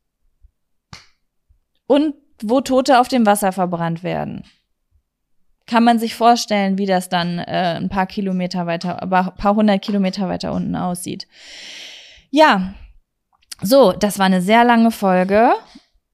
und 1.86 2.14
wo 2.43 2.62
Tote 2.62 2.98
auf 2.98 3.09
dem 3.09 3.27
Wasser 3.27 3.52
verbrannt 3.52 4.02
werden 4.02 4.44
kann 5.66 5.84
man 5.84 5.98
sich 5.98 6.14
vorstellen, 6.14 6.78
wie 6.78 6.86
das 6.86 7.09
dann 7.09 7.39
äh, 7.39 7.76
ein 7.76 7.89
paar 7.89 8.06
Kilometer 8.06 8.66
weiter, 8.66 9.02
aber 9.02 9.32
ein 9.32 9.36
paar 9.36 9.55
hundert 9.55 9.82
Kilometer 9.82 10.28
weiter 10.28 10.52
unten 10.52 10.76
aussieht. 10.76 11.26
Ja, 12.30 12.74
so, 13.62 13.93
das 13.93 14.18
war 14.18 14.26
eine 14.26 14.43
sehr 14.43 14.64
lange 14.64 14.90
Folge. 14.90 15.52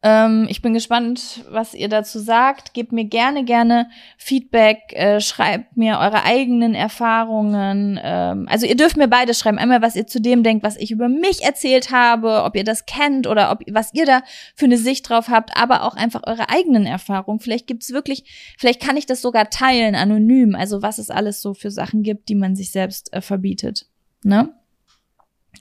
Ähm, 0.00 0.46
ich 0.48 0.62
bin 0.62 0.74
gespannt, 0.74 1.44
was 1.50 1.74
ihr 1.74 1.88
dazu 1.88 2.20
sagt. 2.20 2.72
Gebt 2.72 2.92
mir 2.92 3.04
gerne, 3.04 3.44
gerne 3.44 3.90
Feedback. 4.16 4.92
Äh, 4.92 5.20
schreibt 5.20 5.76
mir 5.76 5.98
eure 5.98 6.22
eigenen 6.22 6.74
Erfahrungen. 6.74 7.98
Ähm, 8.00 8.46
also 8.48 8.64
ihr 8.64 8.76
dürft 8.76 8.96
mir 8.96 9.08
beide 9.08 9.34
schreiben. 9.34 9.58
Einmal, 9.58 9.82
was 9.82 9.96
ihr 9.96 10.06
zu 10.06 10.20
dem 10.20 10.44
denkt, 10.44 10.62
was 10.62 10.76
ich 10.76 10.92
über 10.92 11.08
mich 11.08 11.42
erzählt 11.42 11.90
habe, 11.90 12.44
ob 12.44 12.54
ihr 12.54 12.62
das 12.62 12.86
kennt 12.86 13.26
oder 13.26 13.50
ob 13.50 13.62
was 13.72 13.92
ihr 13.92 14.06
da 14.06 14.22
für 14.54 14.66
eine 14.66 14.78
Sicht 14.78 15.08
drauf 15.08 15.28
habt, 15.28 15.56
aber 15.56 15.82
auch 15.82 15.96
einfach 15.96 16.22
eure 16.26 16.48
eigenen 16.48 16.86
Erfahrungen. 16.86 17.40
Vielleicht 17.40 17.66
gibt's 17.66 17.92
wirklich, 17.92 18.54
vielleicht 18.56 18.80
kann 18.80 18.96
ich 18.96 19.06
das 19.06 19.20
sogar 19.20 19.50
teilen, 19.50 19.96
anonym. 19.96 20.54
Also 20.54 20.80
was 20.80 20.98
es 20.98 21.10
alles 21.10 21.40
so 21.40 21.54
für 21.54 21.72
Sachen 21.72 22.04
gibt, 22.04 22.28
die 22.28 22.36
man 22.36 22.54
sich 22.54 22.70
selbst 22.70 23.12
äh, 23.12 23.20
verbietet. 23.20 23.86
Ne? 24.22 24.54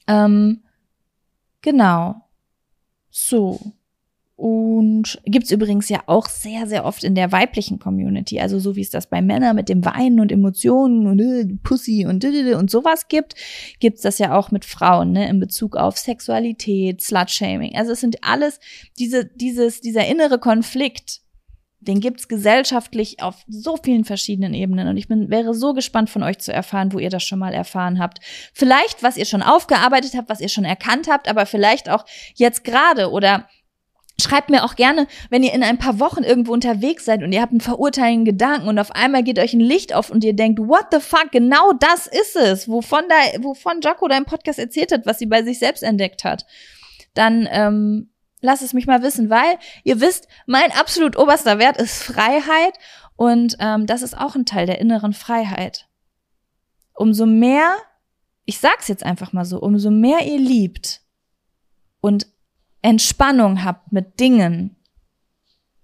Ähm, 0.07 0.61
genau. 1.63 2.21
So. 3.09 3.73
Und 4.37 5.19
gibt's 5.25 5.49
übrigens 5.49 5.89
ja 5.89 6.03
auch 6.05 6.29
sehr, 6.29 6.67
sehr 6.67 6.85
oft 6.85 7.03
in 7.03 7.15
der 7.15 7.31
weiblichen 7.31 7.79
Community. 7.79 8.39
Also 8.39 8.59
so 8.59 8.75
wie 8.75 8.81
es 8.81 8.91
das 8.91 9.07
bei 9.07 9.19
Männern 9.19 9.55
mit 9.55 9.67
dem 9.67 9.83
Weinen 9.83 10.19
und 10.19 10.31
Emotionen 10.31 11.07
und 11.07 11.19
äh, 11.19 11.47
Pussy 11.63 12.05
und 12.05 12.23
äh, 12.23 12.53
und 12.53 12.69
sowas 12.69 13.07
gibt, 13.07 13.33
gibt's 13.79 14.03
das 14.03 14.19
ja 14.19 14.37
auch 14.37 14.51
mit 14.51 14.63
Frauen, 14.63 15.11
ne, 15.11 15.27
in 15.27 15.39
Bezug 15.39 15.75
auf 15.75 15.97
Sexualität, 15.97 17.01
Slutshaming. 17.01 17.75
Also 17.75 17.93
es 17.93 17.99
sind 17.99 18.23
alles 18.23 18.59
diese, 18.99 19.25
dieses, 19.25 19.81
dieser 19.81 20.05
innere 20.05 20.37
Konflikt, 20.37 21.21
den 21.79 21.99
gibt's 21.99 22.27
gesellschaftlich 22.27 23.23
auf 23.23 23.43
so 23.47 23.77
vielen 23.81 24.05
verschiedenen 24.05 24.53
Ebenen. 24.53 24.87
Und 24.87 24.97
ich 24.97 25.07
bin, 25.07 25.31
wäre 25.31 25.55
so 25.55 25.73
gespannt 25.73 26.11
von 26.11 26.21
euch 26.21 26.37
zu 26.37 26.53
erfahren, 26.53 26.93
wo 26.93 26.99
ihr 26.99 27.09
das 27.09 27.23
schon 27.23 27.39
mal 27.39 27.55
erfahren 27.55 27.97
habt. 27.97 28.19
Vielleicht, 28.53 29.01
was 29.01 29.17
ihr 29.17 29.25
schon 29.25 29.41
aufgearbeitet 29.41 30.13
habt, 30.15 30.29
was 30.29 30.41
ihr 30.41 30.49
schon 30.49 30.65
erkannt 30.65 31.07
habt, 31.09 31.27
aber 31.27 31.47
vielleicht 31.47 31.89
auch 31.89 32.05
jetzt 32.35 32.63
gerade 32.63 33.09
oder 33.09 33.47
Schreibt 34.19 34.49
mir 34.49 34.63
auch 34.63 34.75
gerne, 34.75 35.05
wenn 35.29 35.43
ihr 35.43 35.53
in 35.53 35.61
ein 35.61 35.77
paar 35.77 35.99
Wochen 35.99 36.23
irgendwo 36.23 36.51
unterwegs 36.51 37.05
seid 37.05 37.21
und 37.21 37.31
ihr 37.31 37.41
habt 37.41 37.51
einen 37.51 37.61
verurteilenden 37.61 38.25
Gedanken 38.25 38.67
und 38.67 38.79
auf 38.79 38.91
einmal 38.91 39.21
geht 39.21 39.37
euch 39.37 39.53
ein 39.53 39.59
Licht 39.59 39.93
auf 39.93 40.09
und 40.09 40.23
ihr 40.23 40.35
denkt, 40.35 40.59
what 40.59 40.87
the 40.91 40.99
fuck, 40.99 41.31
genau 41.31 41.71
das 41.73 42.07
ist 42.07 42.35
es, 42.35 42.67
wovon 42.67 43.03
da, 43.07 43.43
wovon 43.43 43.79
Jaco 43.81 44.07
da 44.07 44.17
im 44.17 44.25
Podcast 44.25 44.57
erzählt 44.57 44.91
hat, 44.91 45.05
was 45.05 45.19
sie 45.19 45.27
bei 45.27 45.43
sich 45.43 45.59
selbst 45.59 45.83
entdeckt 45.83 46.23
hat. 46.23 46.47
Dann 47.13 47.47
ähm, 47.51 48.09
lasst 48.41 48.63
es 48.63 48.73
mich 48.73 48.87
mal 48.87 49.03
wissen, 49.03 49.29
weil 49.29 49.59
ihr 49.83 50.01
wisst, 50.01 50.27
mein 50.47 50.71
absolut 50.71 51.15
oberster 51.15 51.59
Wert 51.59 51.77
ist 51.77 52.01
Freiheit 52.01 52.73
und 53.17 53.55
ähm, 53.59 53.85
das 53.85 54.01
ist 54.01 54.17
auch 54.17 54.35
ein 54.35 54.45
Teil 54.45 54.65
der 54.65 54.79
inneren 54.79 55.13
Freiheit. 55.13 55.87
Umso 56.95 57.27
mehr, 57.27 57.75
ich 58.45 58.57
sag's 58.57 58.87
jetzt 58.87 59.05
einfach 59.05 59.31
mal 59.31 59.45
so, 59.45 59.59
umso 59.59 59.91
mehr 59.91 60.25
ihr 60.25 60.39
liebt 60.39 61.01
und 62.01 62.25
Entspannung 62.81 63.63
habt 63.63 63.91
mit 63.91 64.19
Dingen, 64.19 64.75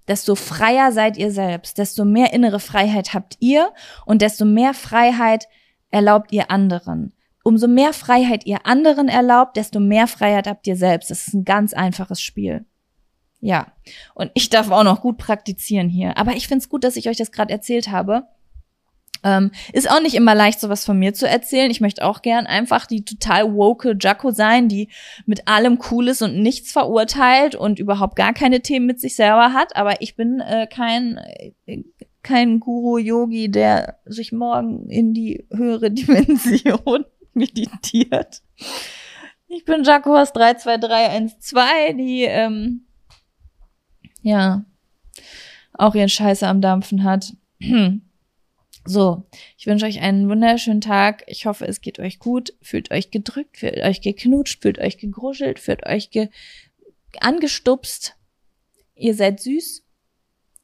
desto 0.08 0.36
freier 0.36 0.92
seid 0.92 1.18
ihr 1.18 1.32
selbst, 1.32 1.78
desto 1.78 2.06
mehr 2.06 2.34
innere 2.34 2.60
Freiheit 2.60 3.14
habt 3.14 3.38
ihr 3.40 3.72
und 4.06 4.22
desto 4.22 4.46
mehr 4.46 4.74
Freiheit 4.74 5.48
erlaubt 5.92 6.32
ihr 6.32 6.52
anderen. 6.52 7.14
Umso 7.44 7.68
mehr 7.68 7.94
Freiheit 7.94 8.46
ihr 8.46 8.66
anderen 8.66 9.10
erlaubt, 9.10 9.58
desto 9.58 9.80
mehr 9.80 10.08
Freiheit 10.08 10.48
habt 10.48 10.66
ihr 10.66 10.78
selbst. 10.78 11.12
Das 11.12 11.28
ist 11.28 11.34
ein 11.34 11.44
ganz 11.44 11.74
einfaches 11.74 12.22
Spiel. 12.22 12.66
Ja, 13.42 13.74
und 14.14 14.32
ich 14.34 14.50
darf 14.50 14.72
auch 14.72 14.86
noch 14.86 15.02
gut 15.02 15.18
praktizieren 15.18 15.90
hier. 15.90 16.18
Aber 16.18 16.36
ich 16.36 16.48
finde 16.48 16.64
es 16.64 16.70
gut, 16.70 16.86
dass 16.86 16.96
ich 16.96 17.10
euch 17.10 17.18
das 17.18 17.34
gerade 17.34 17.52
erzählt 17.52 17.90
habe, 17.90 18.28
ähm, 19.24 19.52
ist 19.72 19.90
auch 19.90 20.02
nicht 20.02 20.16
immer 20.16 20.36
leicht, 20.36 20.60
sowas 20.60 20.86
von 20.86 21.00
mir 21.00 21.14
zu 21.14 21.28
erzählen. 21.28 21.72
Ich 21.72 21.82
möchte 21.82 22.04
auch 22.04 22.22
gern 22.22 22.46
einfach 22.46 22.86
die 22.86 23.06
total 23.06 23.54
woke 23.54 23.96
Jacko 24.00 24.32
sein, 24.32 24.68
die 24.68 24.90
mit 25.26 25.48
allem 25.48 25.80
cool 25.92 26.08
ist 26.10 26.22
und 26.22 26.42
nichts 26.42 26.72
verurteilt 26.72 27.56
und 27.56 27.80
überhaupt 27.80 28.16
gar 28.16 28.34
keine 28.34 28.62
Themen 28.62 28.86
mit 28.86 29.00
sich 29.00 29.16
selber 29.16 29.54
hat. 29.54 29.76
Aber 29.76 30.02
ich 30.02 30.16
bin 30.16 30.40
äh, 30.40 30.68
kein, 30.68 31.18
äh, 31.66 31.84
kein 32.22 32.60
Guru-Yogi, 32.60 33.50
der 33.50 34.00
sich 34.06 34.32
morgen 34.32 34.90
in 34.90 35.14
die 35.14 35.46
höhere 35.52 35.92
Dimension 35.92 37.06
meditiert. 37.34 38.42
Ich 39.48 39.66
bin 39.66 39.84
Jacko 39.84 40.18
aus 40.18 40.34
32312, 40.34 41.98
die, 41.98 42.24
ähm, 42.24 42.88
ja, 44.22 44.66
auch 45.74 45.96
ihren 45.96 46.10
Scheiße 46.10 46.48
am 46.48 46.62
Dampfen 46.62 47.04
hat. 47.04 47.34
So, 48.86 49.24
ich 49.58 49.66
wünsche 49.66 49.86
euch 49.86 50.02
einen 50.02 50.30
wunderschönen 50.30 50.82
Tag. 50.82 51.24
Ich 51.28 51.46
hoffe, 51.46 51.66
es 51.66 51.80
geht 51.80 52.00
euch 52.00 52.20
gut. 52.20 52.54
Fühlt 52.62 52.92
euch 52.92 53.12
gedrückt, 53.12 53.58
fühlt 53.58 53.78
euch 53.78 54.02
geknutscht, 54.02 54.62
fühlt 54.62 54.78
euch 54.78 54.98
gegruschelt, 54.98 55.60
fühlt 55.60 55.86
euch 55.86 56.10
ge 56.10 56.30
angestupst. 57.20 58.16
Ihr 58.96 59.16
seid 59.16 59.40
süß. 59.40 59.84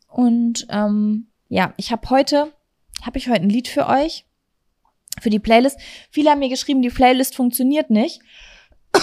Und 0.07 0.67
ähm, 0.69 1.27
ja, 1.47 1.73
ich 1.77 1.91
habe 1.91 2.09
heute, 2.09 2.51
habe 3.03 3.17
ich 3.17 3.29
heute 3.29 3.43
ein 3.43 3.49
Lied 3.49 3.67
für 3.67 3.87
euch, 3.87 4.25
für 5.21 5.29
die 5.29 5.39
Playlist. 5.39 5.79
Viele 6.09 6.31
haben 6.31 6.39
mir 6.39 6.49
geschrieben, 6.49 6.81
die 6.81 6.89
Playlist 6.89 7.35
funktioniert 7.35 7.89
nicht. 7.89 8.19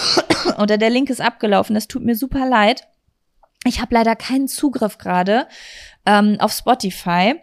Oder 0.59 0.76
der 0.76 0.90
Link 0.90 1.09
ist 1.09 1.20
abgelaufen. 1.20 1.74
Das 1.74 1.88
tut 1.88 2.05
mir 2.05 2.16
super 2.16 2.47
leid. 2.47 2.86
Ich 3.64 3.80
habe 3.80 3.94
leider 3.94 4.14
keinen 4.14 4.48
Zugriff 4.48 4.98
gerade 4.98 5.48
ähm, 6.05 6.36
auf 6.38 6.52
Spotify. 6.52 7.34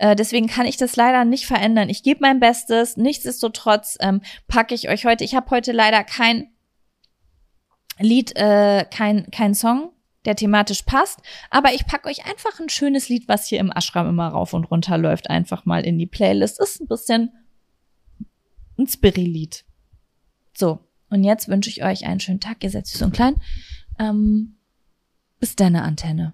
Äh, 0.00 0.16
deswegen 0.16 0.46
kann 0.46 0.64
ich 0.64 0.78
das 0.78 0.96
leider 0.96 1.26
nicht 1.26 1.44
verändern. 1.44 1.90
Ich 1.90 2.02
gebe 2.02 2.20
mein 2.22 2.40
Bestes. 2.40 2.96
Nichtsdestotrotz 2.96 3.98
ähm, 4.00 4.22
packe 4.48 4.74
ich 4.74 4.88
euch 4.88 5.04
heute. 5.04 5.24
Ich 5.24 5.34
habe 5.34 5.50
heute 5.50 5.72
leider 5.72 6.02
kein 6.04 6.48
Lied, 7.98 8.34
äh, 8.34 8.86
kein, 8.90 9.30
kein 9.30 9.54
Song, 9.54 9.92
der 10.24 10.36
thematisch 10.36 10.84
passt. 10.84 11.20
Aber 11.50 11.74
ich 11.74 11.86
packe 11.86 12.08
euch 12.08 12.24
einfach 12.24 12.58
ein 12.60 12.70
schönes 12.70 13.10
Lied, 13.10 13.28
was 13.28 13.46
hier 13.46 13.60
im 13.60 13.70
Ashram 13.70 14.08
immer 14.08 14.28
rauf 14.28 14.54
und 14.54 14.70
runter 14.70 14.96
läuft, 14.96 15.28
einfach 15.28 15.66
mal 15.66 15.84
in 15.84 15.98
die 15.98 16.06
Playlist. 16.06 16.58
Ist 16.60 16.80
ein 16.80 16.88
bisschen 16.88 17.32
ein 18.78 18.86
Spiri-Lied. 18.88 19.66
So, 20.56 20.78
und 21.10 21.24
jetzt 21.24 21.48
wünsche 21.48 21.68
ich 21.68 21.84
euch 21.84 22.06
einen 22.06 22.20
schönen 22.20 22.40
Tag. 22.40 22.64
Ihr 22.64 22.70
seid 22.70 22.86
süß 22.86 23.02
und 23.02 23.12
klein. 23.12 23.36
Ähm, 23.98 24.56
bis 25.40 25.56
deine 25.56 25.82
Antenne. 25.82 26.32